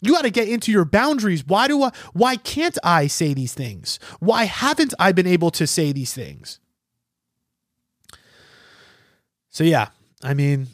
You 0.00 0.12
got 0.12 0.22
to 0.22 0.30
get 0.30 0.48
into 0.48 0.72
your 0.72 0.84
boundaries. 0.84 1.46
Why 1.46 1.68
do 1.68 1.82
I 1.82 1.92
why 2.12 2.36
can't 2.36 2.78
I 2.82 3.06
say 3.06 3.34
these 3.34 3.54
things? 3.54 3.98
Why 4.18 4.44
haven't 4.44 4.94
I 4.98 5.12
been 5.12 5.26
able 5.26 5.50
to 5.52 5.66
say 5.66 5.92
these 5.92 6.14
things? 6.14 6.58
So 9.50 9.64
yeah, 9.64 9.88
I 10.22 10.34
mean, 10.34 10.68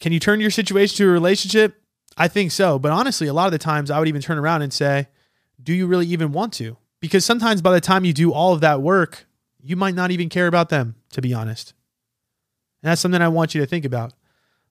can 0.00 0.12
you 0.12 0.20
turn 0.20 0.40
your 0.40 0.50
situation 0.50 0.96
to 0.96 1.08
a 1.08 1.12
relationship? 1.12 1.80
I 2.16 2.28
think 2.28 2.50
so, 2.50 2.78
but 2.78 2.92
honestly, 2.92 3.26
a 3.26 3.32
lot 3.34 3.46
of 3.46 3.52
the 3.52 3.58
times 3.58 3.90
I 3.90 3.98
would 3.98 4.08
even 4.08 4.22
turn 4.22 4.38
around 4.38 4.62
and 4.62 4.72
say, 4.72 5.08
do 5.62 5.72
you 5.72 5.86
really 5.86 6.06
even 6.06 6.32
want 6.32 6.52
to? 6.54 6.76
Because 7.00 7.24
sometimes 7.24 7.60
by 7.60 7.72
the 7.72 7.80
time 7.80 8.04
you 8.04 8.12
do 8.12 8.32
all 8.32 8.52
of 8.52 8.60
that 8.60 8.80
work, 8.80 9.26
you 9.62 9.76
might 9.76 9.94
not 9.94 10.10
even 10.10 10.28
care 10.28 10.46
about 10.46 10.70
them, 10.70 10.94
to 11.12 11.20
be 11.20 11.34
honest. 11.34 11.74
And 12.82 12.90
that's 12.90 13.00
something 13.00 13.20
I 13.20 13.28
want 13.28 13.54
you 13.54 13.60
to 13.60 13.66
think 13.66 13.84
about. 13.84 14.14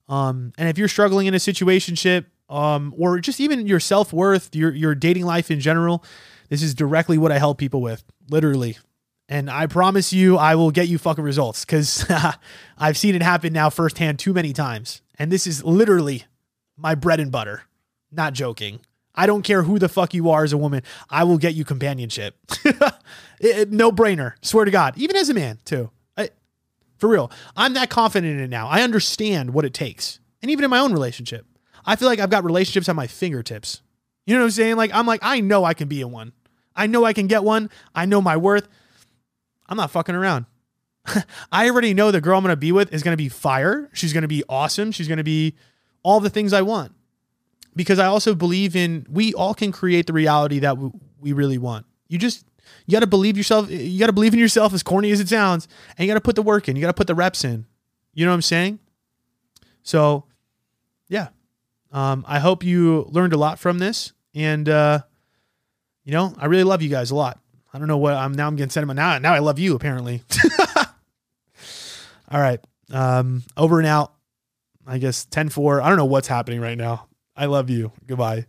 Um, 0.08 0.54
and 0.58 0.70
if 0.70 0.78
you're 0.78 0.88
struggling 0.88 1.28
in 1.28 1.34
a 1.34 1.38
situationship, 1.38 2.26
um, 2.50 2.94
or 2.98 3.20
just 3.20 3.40
even 3.40 3.68
your 3.68 3.80
self 3.80 4.14
worth, 4.14 4.56
your 4.56 4.74
your 4.74 4.96
dating 4.96 5.26
life 5.26 5.50
in 5.52 5.60
general, 5.60 6.04
this 6.50 6.62
is 6.62 6.74
directly 6.74 7.18
what 7.18 7.32
I 7.32 7.40
help 7.40 7.58
people 7.58 7.82
with, 7.82 8.04
literally. 8.30 8.78
And 9.28 9.50
I 9.50 9.66
promise 9.66 10.14
you, 10.14 10.38
I 10.38 10.56
will 10.56 10.70
get 10.70 10.88
you 10.88 10.98
fucking 10.98 11.24
results 11.24 11.66
because 11.66 12.06
I've 12.78 12.98
seen 12.98 13.16
it 13.16 13.24
happen 13.24 13.54
now 13.54 13.70
firsthand 13.70 14.20
too 14.20 14.34
many 14.34 14.54
times. 14.54 15.02
And 15.18 15.32
this 15.32 15.48
is 15.48 15.64
literally 15.64 16.26
my 16.78 16.94
bread 16.94 17.20
and 17.20 17.32
butter. 17.32 17.64
Not 18.12 18.34
joking. 18.34 18.82
I 19.16 19.26
don't 19.26 19.42
care 19.42 19.64
who 19.64 19.80
the 19.80 19.90
fuck 19.90 20.14
you 20.14 20.30
are 20.30 20.44
as 20.44 20.54
a 20.54 20.58
woman. 20.58 20.84
I 21.10 21.24
will 21.24 21.38
get 21.38 21.56
you 21.56 21.66
companionship. 21.66 22.36
it, 22.66 22.94
it, 23.40 23.72
no 23.72 23.92
brainer. 23.92 24.34
Swear 24.42 24.66
to 24.66 24.72
God. 24.72 24.94
Even 24.98 25.16
as 25.16 25.30
a 25.30 25.34
man, 25.34 25.60
too. 25.66 25.90
I, 26.18 26.30
for 26.98 27.10
real. 27.10 27.32
I'm 27.56 27.74
that 27.74 27.90
confident 27.90 28.38
in 28.38 28.44
it 28.44 28.50
now. 28.50 28.68
I 28.68 28.82
understand 28.82 29.54
what 29.54 29.66
it 29.66 29.74
takes. 29.74 30.20
And 30.42 30.52
even 30.52 30.66
in 30.66 30.70
my 30.70 30.80
own 30.80 30.94
relationship, 30.94 31.46
I 31.86 31.96
feel 31.96 32.08
like 32.08 32.20
I've 32.20 32.30
got 32.30 32.44
relationships 32.44 32.90
at 32.90 32.96
my 32.96 33.08
fingertips. 33.08 33.82
You 34.26 34.36
know 34.36 34.42
what 34.42 34.46
I'm 34.46 34.52
saying? 34.52 34.76
Like, 34.76 34.92
I'm 34.94 35.06
like, 35.06 35.20
I 35.24 35.40
know 35.40 35.64
I 35.64 35.74
can 35.74 35.88
be 35.88 36.02
in 36.02 36.12
one. 36.12 36.34
I 36.76 36.88
know 36.88 37.06
I 37.06 37.14
can 37.14 37.28
get 37.28 37.44
one. 37.44 37.70
I 37.94 38.06
know 38.06 38.22
my 38.22 38.38
worth. 38.38 38.68
I'm 39.68 39.78
not 39.78 39.92
fucking 39.92 40.16
around. 40.16 40.46
I 41.52 41.70
already 41.70 41.94
know 41.94 42.12
the 42.12 42.22
girl 42.22 42.38
I'm 42.38 42.44
going 42.44 42.52
to 42.52 42.58
be 42.58 42.72
with 42.72 42.94
is 42.94 43.04
going 43.04 43.14
to 43.14 43.22
be 43.22 43.30
fire. 43.30 43.90
She's 43.94 44.14
going 44.14 44.24
to 44.24 44.28
be 44.28 44.44
awesome. 44.50 44.92
She's 44.92 45.08
going 45.08 45.18
to 45.18 45.24
be 45.24 45.56
all 46.04 46.20
the 46.20 46.30
things 46.30 46.54
I 46.54 46.64
want. 46.64 46.94
Because 47.76 48.00
I 48.00 48.06
also 48.06 48.36
believe 48.36 48.76
in 48.76 49.06
we 49.10 49.34
all 49.34 49.54
can 49.54 49.72
create 49.72 50.08
the 50.08 50.14
reality 50.14 50.60
that 50.60 50.78
we 51.20 51.34
really 51.34 51.58
want. 51.58 51.86
You 52.08 52.18
just 52.18 52.46
you 52.86 52.94
got 52.94 53.02
to 53.02 53.08
believe 53.08 53.38
yourself. 53.38 53.70
You 53.70 54.00
got 54.00 54.08
to 54.08 54.14
believe 54.14 54.34
in 54.34 54.40
yourself 54.40 54.74
as 54.74 54.82
corny 54.82 55.12
as 55.12 55.20
it 55.20 55.28
sounds, 55.28 55.68
and 55.98 56.06
you 56.06 56.12
got 56.12 56.18
to 56.18 56.22
put 56.22 56.36
the 56.36 56.42
work 56.42 56.70
in. 56.70 56.76
You 56.76 56.82
got 56.82 56.88
to 56.88 56.94
put 56.94 57.08
the 57.08 57.16
reps 57.16 57.44
in. 57.44 57.66
You 58.14 58.26
know 58.26 58.32
what 58.32 58.36
I'm 58.36 58.42
saying? 58.44 58.80
So, 59.84 60.26
yeah. 61.10 61.28
Um, 61.96 62.26
I 62.28 62.40
hope 62.40 62.66
you 62.66 63.08
learned 63.10 63.32
a 63.32 63.38
lot 63.38 63.58
from 63.58 63.80
this, 63.80 64.12
and 64.34 64.68
uh, 64.68 65.00
you 66.04 66.12
know, 66.12 66.34
I 66.38 66.48
really 66.48 66.66
love 66.66 66.82
you 66.82 66.90
guys 66.90 67.10
a 67.10 67.16
lot. 67.16 67.40
I 67.74 67.80
don't 67.80 67.88
know 67.88 67.98
what 67.98 68.14
I'm 68.14 68.34
now. 68.34 68.48
I'm 68.48 68.58
getting 68.58 68.70
sentiment 68.70 68.98
now. 68.98 69.18
Now 69.18 69.34
I 69.34 69.40
love 69.40 69.60
you 69.60 69.76
apparently. 69.76 70.22
All 72.30 72.42
right. 72.42 72.60
Um, 72.92 73.44
over 73.56 73.80
and 73.80 73.88
out. 73.88 74.12
I 74.86 74.98
guess 74.98 75.24
10 75.26 75.50
4. 75.50 75.82
I 75.82 75.88
don't 75.88 75.98
know 75.98 76.06
what's 76.06 76.28
happening 76.28 76.60
right 76.60 76.78
now. 76.78 77.08
I 77.36 77.46
love 77.46 77.70
you. 77.70 77.94
Goodbye. 78.06 78.46